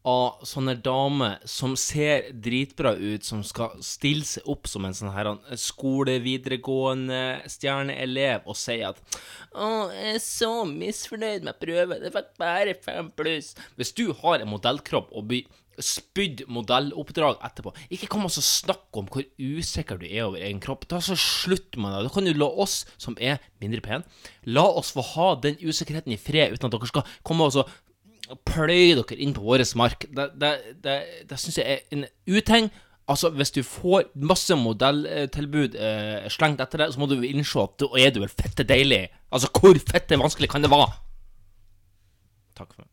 [0.08, 5.12] av sånne damer som ser dritbra ut, som skal stille seg opp som en sånn
[5.12, 5.28] her
[5.60, 7.18] skole-videregående
[7.52, 8.96] stjerneelev og si at
[9.52, 12.00] 'Å, jeg er så misfornøyd med prøven.
[12.00, 15.44] Det fikk bare fem pluss.' Hvis du har en modellkropp og blir
[15.84, 20.86] spydd modelloppdrag etterpå, ikke kom og snakk om hvor usikker du er over egen kropp.
[20.90, 22.06] Da så slutt med det.
[22.06, 24.06] Da kan du la oss som er mindre pen,
[24.48, 27.66] la oss få ha den usikkerheten i fred, uten at dere skal komme og så
[28.46, 30.06] pløye dere inn på vår mark.
[30.06, 30.52] Det, det,
[30.84, 31.00] det,
[31.30, 32.70] det syns jeg er en uting.
[33.10, 37.74] Altså, hvis du får masse modelltilbud eh, slengt etter deg, så må du innse at
[37.82, 39.08] da er du vel fette deilig.
[39.34, 40.92] Altså, hvor fette vanskelig kan det være?
[42.60, 42.89] Takk for meg.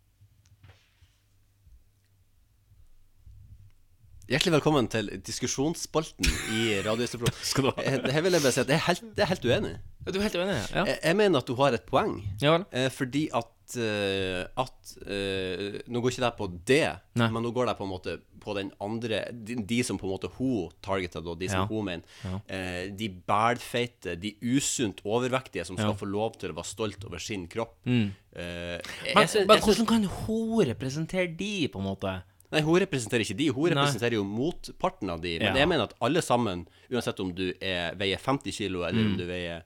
[4.28, 7.30] Hjertelig velkommen til diskusjonsspalten i Radioøstepro.
[7.48, 7.84] Skal du ha.
[7.88, 9.70] Eh, Her vil jeg bare si at jeg er helt, jeg er helt uenig.
[10.04, 10.58] Ja, du er helt uenig?
[10.74, 10.84] Ja.
[10.90, 12.18] Jeg, jeg mener at du har et poeng.
[12.44, 12.58] Ja.
[12.76, 16.82] Eh, fordi at, eh, at eh, Nå går ikke det på det,
[17.24, 17.30] Nei.
[17.32, 20.14] men nå går det på en måte på den andre De, de som på en
[20.18, 22.20] måte hun targeter, da, de som hun mener.
[22.28, 22.44] Ja.
[22.52, 27.24] Eh, de bælfeite, de usunt overvektige som skal få lov til å være stolt over
[27.24, 27.80] sin kropp.
[27.88, 28.10] Mm.
[28.36, 32.20] Men, jeg men hvordan kan hun representere de, på en måte?
[32.52, 33.74] Nei, hun representerer ikke de, hun Nei.
[33.76, 35.38] representerer jo motparten av de.
[35.40, 35.60] Men Ja.
[35.66, 39.12] jeg mener at alle sammen, uansett om du er, veier 50 kilo, eller Mm.
[39.12, 39.64] om du veier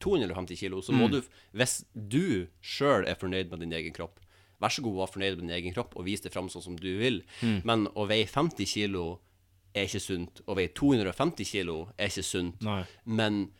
[0.00, 1.10] 250 kilo, så må Mm.
[1.12, 1.22] du,
[1.54, 4.18] hvis du sjøl er fornøyd med din egen kropp,
[4.60, 6.76] vær så god, vær fornøyd med din egen kropp, og vis det fram sånn som
[6.76, 7.22] du vil.
[7.42, 7.62] Mm.
[7.64, 9.20] Men å veie 50 kilo
[9.74, 10.40] er ikke sunt.
[10.46, 12.60] Å veie 250 kilo er ikke sunt.
[12.62, 12.84] Nei.
[13.06, 13.50] Men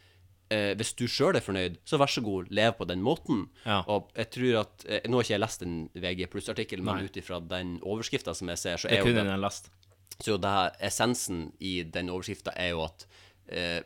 [0.52, 3.47] eh, hvis du sjøl er fornøyd, så vær så god, lev på den måten.
[3.64, 3.78] Ja.
[3.92, 7.16] Og jeg tror at eh, Nå har ikke jeg lest en VG pluss-artikkel, men ut
[7.22, 9.70] ifra den overskrifta som jeg ser, så Det er jo den, lest.
[10.20, 13.06] så det her, essensen i den overskrifta er jo at
[13.48, 13.81] eh,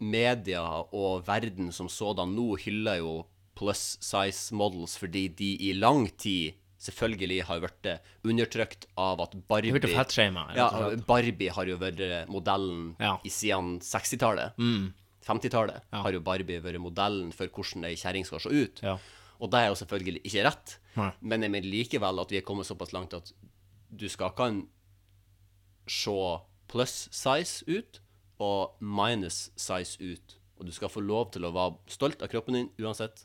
[0.00, 0.62] media
[0.94, 3.12] og verden som sådan nå hyller jo
[3.58, 7.88] plus size models fordi de i lang tid selvfølgelig har vært
[8.22, 10.14] undertrykt av at Barbie Blitt
[10.54, 10.68] Ja.
[11.08, 13.16] Barbie har jo vært modellen Ja.
[13.26, 14.54] i siden 60-tallet.
[14.62, 14.92] Mm.
[15.28, 18.82] 50-tallet har jo Barbie vært modellen for hvordan ei kjerring skal se ut.
[18.84, 18.96] Ja.
[19.38, 21.12] Og det er jo selvfølgelig ikke rett, Nei.
[21.20, 23.30] men jeg mener likevel at vi er kommet såpass langt at
[23.88, 24.64] du skal kan
[25.88, 26.16] se
[26.68, 28.00] pluss size ut
[28.42, 30.36] og minus size ut.
[30.58, 33.24] Og du skal få lov til å være stolt av kroppen din uansett,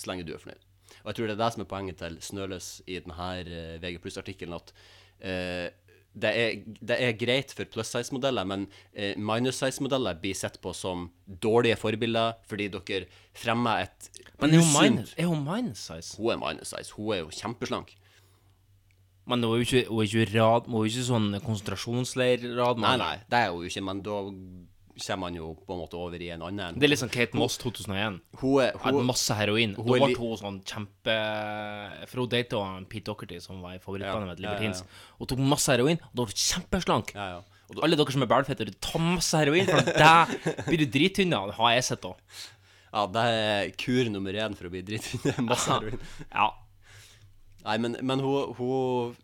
[0.00, 0.64] så lenge du er fornøyd.
[1.02, 4.56] Og jeg tror det er det som er poenget til Snøløs i denne VG pluss-artikkelen,
[4.56, 4.72] at
[5.20, 5.68] eh,
[6.22, 10.74] det, er, det er greit for plus size-modeller, men eh, minus size-modeller blir sett på
[10.76, 16.16] som dårlige forbilder fordi dere fremmer et Men er hun minus, er hun minus size?
[16.18, 16.94] Hun er minus size.
[16.96, 17.94] Hun er jo kjempeslank.
[19.30, 22.80] Men hun er jo ikke, hun er ikke, rad, hun er ikke sånn konsentrasjonsleirrad.
[22.82, 24.20] Nei, nei, det er hun jo ikke, men da
[25.06, 27.36] kommer man jo på en måte over i en annen Det er litt sånn Kate
[27.38, 28.20] Moss 2001.
[28.40, 29.74] Hun er- hun- Hadde masse heroin.
[29.74, 31.14] hun er ble to hun sånn kjempe
[32.08, 34.80] For hun data Pete Docherty, som var i favorittbandet Ja, mitt, ja, ja, Libertines.
[34.84, 35.16] ja.
[35.18, 37.14] Hun tok masse heroin, og da ble hun kjempeslank.
[37.14, 37.40] Ja, ja.
[37.82, 40.26] Alle dere som er bælfetter, ta masse heroin, for der
[40.66, 41.30] blir du drittynn.
[41.30, 42.16] Det har jeg sett òg.
[42.92, 45.44] Ja, det er kur nummer én for å bli drittynn.
[45.46, 46.00] Masse heroin.
[46.34, 46.50] Ja.
[47.64, 49.16] Nei, men, men hun, hun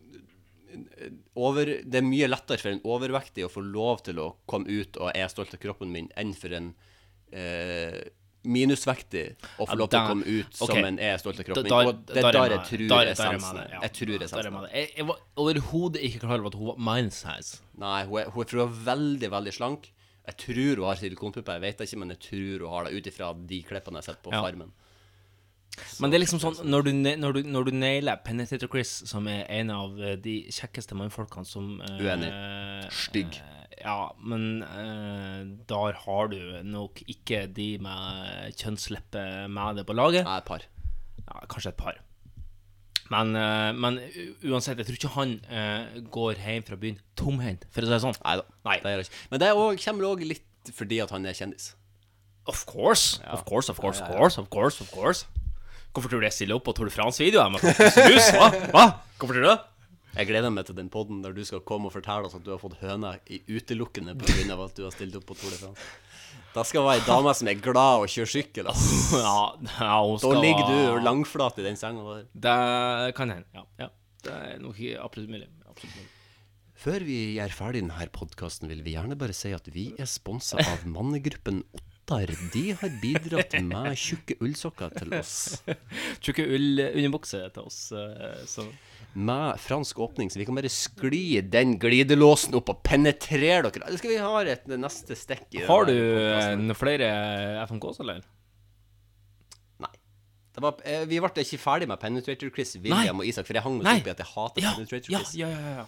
[1.34, 4.98] over, Det er mye lettere for en overvektig å få lov til å komme ut
[5.00, 6.72] og er stolt av kroppen min, enn for en
[7.32, 8.00] eh,
[8.46, 9.24] minusvektig
[9.58, 10.70] å få lov til å komme ut okay.
[10.70, 11.90] som en er stolt av kroppen min.
[11.90, 13.76] Og det er der er jeg tror essensen er.
[13.76, 14.70] Jeg tror essensen er.
[14.72, 17.60] Jeg, jeg var overhodet ikke klar over at hun var minus size.
[17.82, 19.92] Nei, hun er, hun er, hun er veldig, veldig slank.
[20.26, 23.12] Jeg tror hun har silikonpupper, jeg vet ikke, men jeg tror hun har det ut
[23.12, 24.42] ifra de klippene jeg har sett på Ja.
[26.00, 26.90] Men det er liksom sånn Når du,
[27.20, 31.48] når du, når du nailer Penetrator Chris, som er en av eh, de kjekkeste mannfolkene
[31.48, 32.30] som uh, Uenig.
[32.94, 33.38] Stygg.
[33.82, 40.24] Ja, men uh, der har du nok ikke de med kjønnsleppe med det på laget.
[40.26, 40.64] Nei, et par.
[41.26, 42.00] Ja, kanskje et par.
[43.12, 43.30] Men,
[43.78, 44.00] men
[44.42, 48.00] uansett, jeg tror ikke han uh, går hjem fra byen tomhendt, for å si det
[48.02, 48.16] sånn.
[48.24, 48.80] Neida, Nei.
[48.82, 49.20] Det gjør jeg ikke.
[49.30, 51.74] Men det også, kommer òg litt fordi at han er kjendis.
[52.50, 53.32] Of course, Ja.
[53.32, 55.26] of course, of course, Ja, of ja, course, of course, of course.
[55.96, 57.62] Hvorfor tror du jeg stiller opp på Tour de France-videoer med?
[58.36, 58.50] Hva?
[58.74, 58.84] Hva?
[59.16, 59.60] Hvorfor tror du det?
[60.16, 62.50] Jeg gleder meg til den podden der du skal komme og fortelle oss at du
[62.52, 64.56] har fått høna i utelukkende pga.
[64.56, 65.86] at du har stilt opp på Tour de France.
[66.52, 68.68] Da skal det være ei dame som er glad og kjører sykkel.
[68.72, 68.84] ass.
[69.16, 69.40] Ja,
[69.80, 72.28] ja, hun Da ligger du langflat i den senga der.
[72.46, 73.64] Det kan hende, ja.
[73.80, 73.90] ja.
[74.24, 75.48] Det er nok ikke absolutt mulig.
[75.68, 76.12] Absolutt mulig.
[76.86, 80.60] Før vi gjør ferdig denne podkasten, vil vi gjerne bare si at vi er sponsa
[80.60, 81.62] av mannegruppen
[82.06, 82.30] Ottar.
[82.52, 85.32] De har bidratt med tjukke ullsokker til oss.
[86.22, 87.80] Tjukke ullunderbukser til oss.
[87.92, 88.66] eh, Så.
[89.16, 93.86] Med fransk åpning, så vi kan bare skli den glidelåsen opp og penetrere dere.
[93.88, 97.10] Eller skal vi ha et neste stikk i Har du flere
[97.66, 98.22] FMKs, eller?
[100.56, 103.60] Det var, eh, vi ble ikke ferdig med Penetrator Chris, William og Isak, for jeg
[103.66, 105.34] hang meg opp i at jeg hater Ja, Penetrator ja, Chris.
[105.36, 105.84] ja, ja, ja.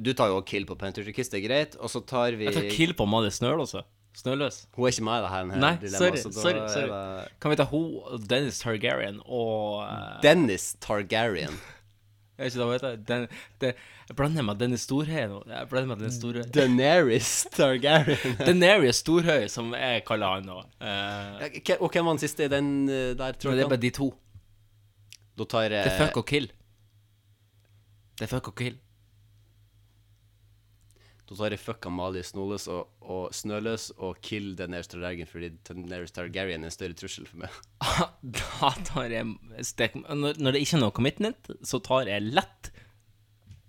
[0.00, 1.76] Du tar jo kill på Penetrator Chris, det er greit.
[1.76, 3.82] Og så tar vi Jeg tar kill på Madde Snøl også.
[4.18, 4.60] Snøløs.
[4.74, 6.32] Hun er ikke med i det her, Nei, dilemmaet, sorry.
[6.34, 6.88] sorry, sorry.
[6.90, 7.90] det- Kan vi ta hun,
[8.30, 11.58] Dennis Targaryen og eh, Dennis Targaryen.
[12.38, 12.96] Jeg vet ikke hva hun heter.
[13.08, 13.24] Den,
[13.62, 13.70] det,
[14.08, 15.38] jeg blander meg Dennis Storhøy nå.
[15.50, 16.44] Jeg blander meg Dennis Storhøy.
[16.54, 18.36] Daenerys Targaryen.
[18.38, 20.58] Daenerys Storhøy, som jeg kaller han nå.
[20.78, 21.80] Uh...
[21.80, 23.58] Og hvem var den siste i den eh, der, tror jeg?
[23.58, 24.12] det er bare de to.
[25.38, 26.46] Da tar jeg Det er fuck og kill.
[28.18, 28.78] Det er fuck og kill.
[31.28, 36.14] Da tar jeg fucka Mali Snåløs og, og Snøløs og kill Daenerys Targaryen fordi Daenerys
[36.16, 37.56] Targaryen er en større trussel for meg.
[38.38, 39.98] Da tar jeg stek...
[40.08, 42.70] Når, det ikke er noe commitment, så tar jeg lett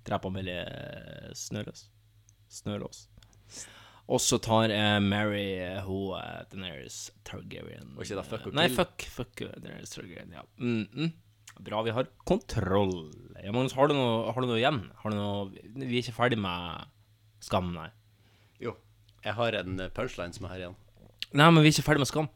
[0.07, 0.61] Dreper Amelie
[1.35, 1.89] Snøløs.
[2.49, 3.07] Snølås.
[4.09, 7.91] Og så tar jeg Mary eh, hun eh, Daenerys Targaryen.
[7.97, 10.45] Og ikke da fuck og Nei, fuck, fuck eh, Daenerys Targaryen, ja.
[10.57, 11.11] Mm -mm.
[11.59, 13.11] Bra, vi har kontroll.
[13.43, 14.79] Ja, Magnus, har du noe, har du noe igjen?
[14.95, 16.87] Har du noe Vi er ikke ferdig med
[17.49, 17.87] Skam, nei.
[18.61, 18.75] Jo.
[19.25, 20.75] Jeg har en eh, punchline som er her igjen.
[21.33, 22.29] Nei, men vi er ikke ferdig med Skam.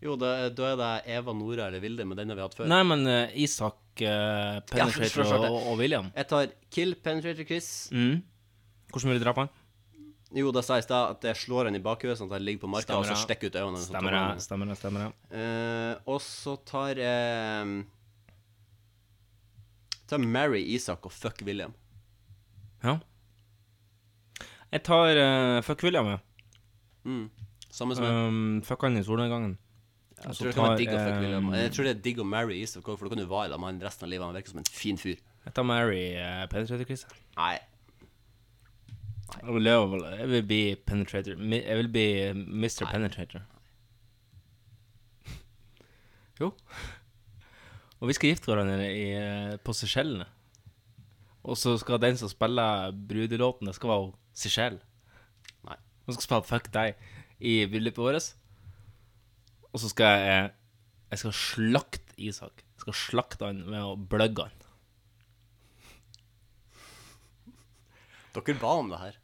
[0.00, 2.68] Jo, da, da er det Eva, Nora eller Vilde, men den har vi hatt før.
[2.72, 5.50] Nei, men eh, Isak, uh, Penetrator forstår det.
[5.52, 6.08] og, og William.
[6.16, 7.68] Jeg tar kill Penetrator Chris.
[7.92, 8.22] Mm.
[8.90, 9.50] Hvordan vil du drepe han?
[10.40, 12.44] Jo, da sa jeg i stad at jeg slår han i bakhuet, sånn at han
[12.46, 13.22] ligger på marka, og så Stemmer det.
[13.26, 13.82] stikker ut øynene.
[13.82, 15.40] sånn at Stemmer han- det, stemmer det, stemmer det.
[15.42, 17.84] Eh, og så tar jeg
[20.10, 21.74] Tar Mary Isak og fuck William.
[22.82, 22.96] Ja.
[24.70, 26.20] Jeg tar uh, fuck William, jeg.
[27.04, 27.26] Mm.
[27.70, 28.28] Samme som jeg.
[28.28, 29.58] Um, fuck han i solnedgangen.
[30.20, 33.08] Jeg tror tar, digg um, Jeg tror det er digg å marry Isak òg, for
[33.08, 34.26] da kan du være sammen med han resten av livet.
[34.26, 35.18] Han virker som en fin fyr.
[35.46, 37.06] Jeg tar Mary uh, Penetrator Chris.
[37.38, 37.56] Nei.
[39.30, 41.38] Jeg vil, jeg vil bli Penetrator.
[41.40, 42.84] Jeg vil bli Mr.
[42.90, 43.46] Penetrator.
[46.40, 46.54] Jo.
[48.00, 50.24] Og vi skal gifte hverandre i, eh, på Seychellene.
[51.44, 54.06] Og så skal den som spiller brudelåten, det skal være
[54.40, 54.82] Seychelles.
[55.66, 55.76] Nei.
[56.06, 57.00] Hun skal spille Fuck deg
[57.40, 58.30] i bryllupet vårt.
[59.70, 60.48] Og så skal jeg
[61.10, 62.62] Jeg skal slakte Isak.
[62.62, 64.56] Jeg skal slakte han med å bløgge han.
[68.30, 69.16] Dere ba om det her.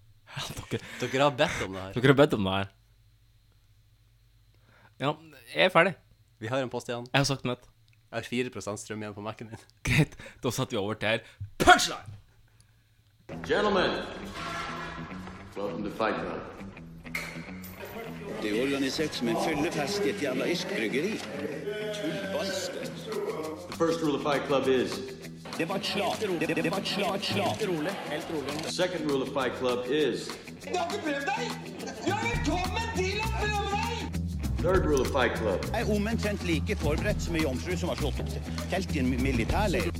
[0.59, 1.95] dere, dere har bedt om det her.
[1.95, 2.73] Dere har bedt om det her.
[4.99, 5.13] Ja,
[5.53, 5.95] jeg er ferdig.
[6.43, 7.07] Vi har en post igjen.
[7.13, 7.63] Jeg har sagt mitt.
[8.11, 9.65] Jeg har 4 strøm igjen på Mac-en din.
[9.87, 11.21] Greit, da setter vi over til her.
[11.63, 12.19] Punchline!
[13.47, 14.01] Gentlemen,
[18.43, 21.13] Det er organisert som en fyllefest i et jævla irsk bryggeri.
[21.97, 22.85] Tullbalster.
[23.71, 24.93] The first rule of Fight Club is
[25.59, 26.13] Det var et slag.
[26.21, 27.19] Det, det, det var et slag.
[27.23, 27.57] Slag.
[27.61, 27.93] Helt rolig.
[28.11, 28.63] Helt rolig.
[28.63, 30.29] the second rule of Fight Club is
[30.65, 31.45] Du har ikke prøvd deg?
[32.07, 33.77] Ja, velkommen til å prøve deg!
[34.67, 35.61] third rule of Fight Club.
[35.73, 38.33] Jeg er omtrent like forberedt som ei jomfru som har slått opp
[38.71, 39.91] telt i en militærleir.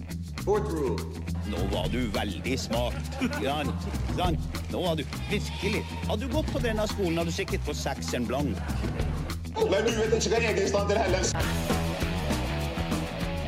[0.43, 0.99] Fourth rule.
[1.47, 2.97] Nå var du veldig smart.
[3.43, 3.61] Ja,
[4.19, 4.39] Jan,
[4.73, 8.13] nå har du virkelig Har du gått på denne skolen, har du sikkert fått seks
[8.19, 8.57] en blank.
[9.57, 11.23] Men du vet ikke hva egenstander heller.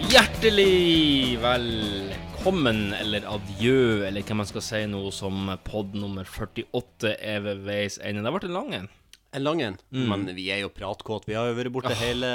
[0.08, 7.42] Hjertelig velkommen, eller adjø, eller hva man skal si nå, som pod nummer 48 er
[7.44, 8.22] ved veis ende.
[8.24, 8.88] Det har vært en lang en.
[9.36, 9.76] En lang en.
[9.92, 10.06] Mm.
[10.08, 11.28] Men vi er jo pratkåte.
[11.28, 12.00] Vi har jo vært borte Ah.
[12.00, 12.30] hele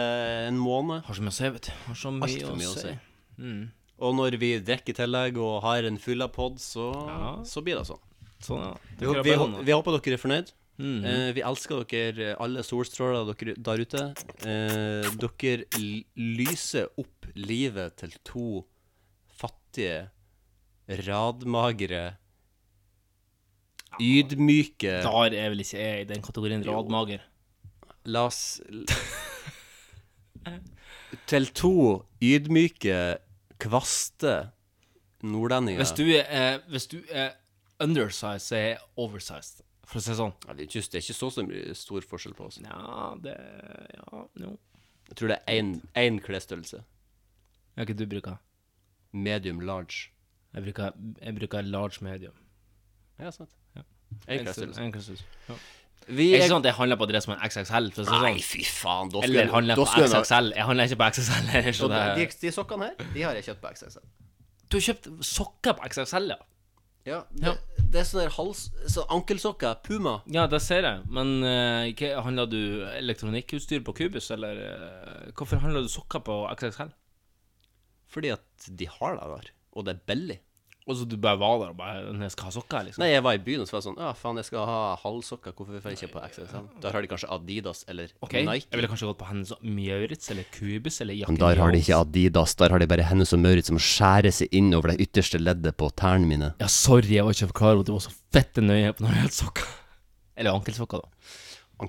[0.51, 1.01] en måned.
[1.07, 1.71] Har så mye å si, vet du.
[1.87, 2.93] Har så mye, Altfor mye å si.
[3.39, 3.63] Mm.
[4.03, 6.91] Og når vi drikker i tillegg og har en fylla pod, så,
[7.47, 8.01] så blir det sånn.
[8.43, 8.73] Sånn, ja.
[8.99, 10.51] Vi, vi, vi håper dere er fornøyd.
[10.81, 11.05] Mhm.
[11.05, 14.03] Eh, vi elsker dere, alle solstråler dere der ute.
[14.41, 15.67] Eh, dere
[16.17, 18.47] lyser opp livet til to
[19.37, 20.09] fattige,
[21.05, 22.17] radmagre,
[24.01, 27.21] ydmyke Der er vel ikke jeg i den kategorien radmager.
[28.09, 28.59] La oss
[31.29, 31.75] Til to
[32.19, 32.97] ydmyke,
[33.61, 34.49] kvaste
[35.23, 37.37] nordlendinger Hvis du er, hvis du er
[37.83, 39.61] undersized, er oversized.
[39.85, 40.33] For å si det sånn.
[40.47, 41.29] Ja, det, er ikke, det er ikke så
[41.75, 42.59] stor- forskjell på oss.
[42.63, 43.35] Ja, det
[43.97, 44.53] Ja, jo.
[45.09, 45.81] Jeg tror det er én-
[46.23, 46.83] klesstørrelse.
[47.75, 48.37] Hva det du bruker?
[49.13, 50.09] Medium large.
[50.53, 52.33] Jeg bruker, jeg bruker large medium.
[53.19, 53.49] Ja, sant.
[53.75, 53.81] Ja.
[54.27, 55.19] Klesstørrelse.
[55.49, 55.55] Ja.
[56.07, 57.91] Vi er ikke sånn at jeg handler på dress med en XXL.
[57.95, 58.41] For å Nei, sånn.
[58.43, 60.49] fy faen, da skulle Eller handler da på XXL.
[60.55, 61.51] Jeg handler ikke på XXL.
[61.93, 64.03] det, de, de sokkene her, de har jeg kjøpt på XXL.
[64.69, 66.37] du har kjøpt sokker på XXL, ja?
[67.03, 67.57] Ja, det,
[67.91, 68.67] det er sånn der hals...
[68.87, 69.75] Så ankelsokker.
[69.83, 70.17] Puma.
[70.31, 71.03] Ja, det ser jeg.
[71.11, 72.59] Men uh, ikke, handler du
[72.95, 76.93] elektronikkutstyr på Cubus, eller uh, Hvorfor handler du sokker på XXL?
[78.13, 80.39] Fordi at de har det der, og det er billig.
[80.83, 82.99] Og så du bare var der og bare «Nei, Jeg skal ha sokker, liksom?
[82.99, 84.79] Nei, jeg var i byen og så var jeg sånn Ja, faen, jeg skal ha
[84.99, 85.53] halvsokker.
[85.55, 86.65] Hvorfor får jeg ikke på XXL?
[86.83, 88.67] Der har de kanskje Adidas eller Ok, Nike.
[88.67, 91.71] jeg ville kanskje gått på Hennes og Mjøritz eller Cubus eller Jakken Men der har
[91.71, 92.55] de ikke Adidas.
[92.59, 95.77] Der har de bare Hennes og Maurits som skjærer seg inn over det ytterste leddet
[95.79, 96.51] på tærne mine.
[96.59, 99.15] Ja, sorry, jeg var ikke klar over at du var så fette nøye på når
[99.15, 99.71] det gjaldt sokker.
[100.35, 101.09] Eller ankelsokker, da.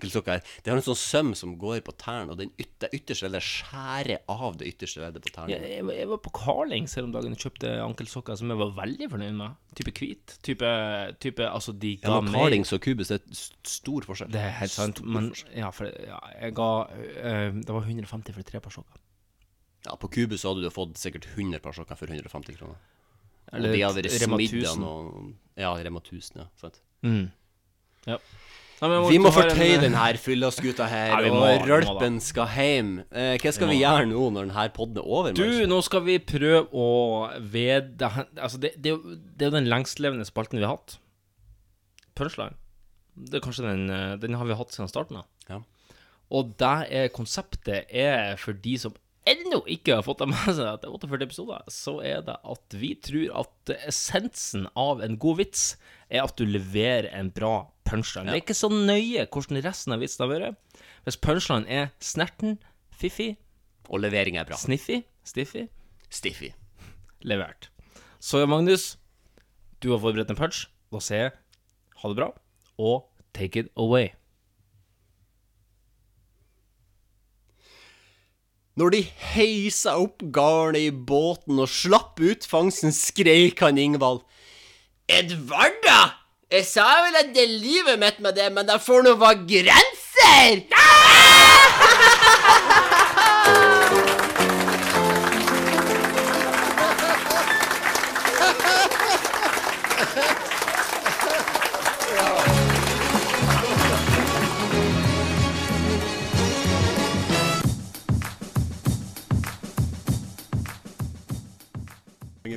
[0.03, 0.41] Her.
[0.63, 4.19] Det har en sånn søm som går på tærne, og den ytter, ytterste leddet skjærer
[4.29, 5.51] av det ytterste leddet på tærne.
[5.55, 8.59] Jeg, jeg, var- jeg var på Carlings her om dagen og kjøpte ankelsokker som jeg
[8.63, 9.57] var veldig fornøyd med.
[9.75, 10.37] Type hvit.
[10.47, 10.73] Type,
[11.21, 14.31] type Altså, de Ja, ga ja, meg Carlings og Cubus er st- stor forskjell.
[14.31, 18.33] Det er helt sant, Stor men ja, for ja, jeg ga uh, Det var 150
[18.35, 19.01] for tre par sokker.
[19.85, 22.77] Ja, på Cubus hadde du fått sikkert 100 par sokker for 150 kroner.
[23.53, 26.47] Eller og de hadde vært smidd av noe Ja, Rema 1000, ja.
[26.59, 26.79] Sant.
[27.05, 27.27] Mm.
[28.09, 28.17] Ja.
[28.85, 32.47] Nei, må Vi må fortøye en- den her fyllaskuta her, Nei, må, og rølpen skal
[32.53, 32.91] hjem.
[33.11, 35.33] Eh, hva skal Vi vi, gjøre nå når denne podden er over?
[35.39, 36.89] Du, nå skal vi prøve å
[37.41, 37.97] ved...
[38.05, 38.93] Altså, det, det,
[39.39, 40.99] det er jo den lengstlevende spalten vi har hatt.
[42.19, 42.57] Punchline.
[43.15, 45.27] Det er kanskje den eh, Den har vi hatt siden starten av.
[45.49, 45.61] Ja.
[46.35, 48.95] Og det er konseptet er for de som
[49.29, 52.91] ennå ikke har fått det med seg etter 48 episoder, så er det at vi
[53.01, 55.63] tror at essensen av en god vits
[56.11, 57.55] er at du leverer en bra
[57.89, 58.29] punchline.
[58.29, 60.83] Det er ikke så nøye hvordan resten av vitsen har vært.
[61.07, 62.59] Hvis punchline er snerten,
[62.95, 63.35] fiffig
[63.93, 64.57] Og levering er bra.
[64.57, 65.67] Sniffy, stiffy,
[66.09, 66.53] Stiffy.
[67.21, 67.69] levert.
[68.21, 68.95] Så Magnus,
[69.83, 70.63] du har forberedt en punch.
[70.93, 71.33] Da sier jeg
[72.01, 72.31] ha det bra,
[72.81, 73.05] og
[73.37, 74.13] take it away.
[78.75, 84.25] Når de heisa opp garnet i båten og slapp ut fangsten, skreik han Ingvald.
[85.07, 86.19] Edvarda!
[86.51, 89.47] Jeg sa vel at det er livet mitt med det, men det får nå være
[89.47, 90.67] grenser!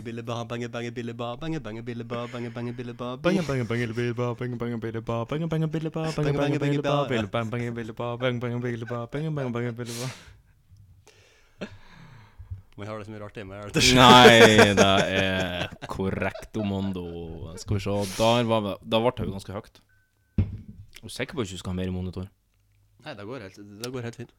[0.01, 3.63] ba, bange, bange, bille, ba, bange, bange, bille, ba, bange, bange, bille, ba, Bange, bange,
[3.67, 7.05] bange, bille, ba, bange, bange, bille, ba, bange, bange, bille, ba, bange, bange, bille, ba,
[7.07, 10.09] bille, bange, bille, ba, bang, bange, bille, ba, bange, bange, bange, bille, ba.
[12.77, 13.95] Men har det så mye rart ikke.
[13.97, 17.05] Nei, det er korrektomondo.
[17.57, 19.81] Skal vi se Der var vi Da ble det jo ganske høyt.
[20.37, 22.29] Er du sikker på at du ikke skal ha mer i monitor?
[23.01, 24.33] Nei, det går helt, det går helt fint.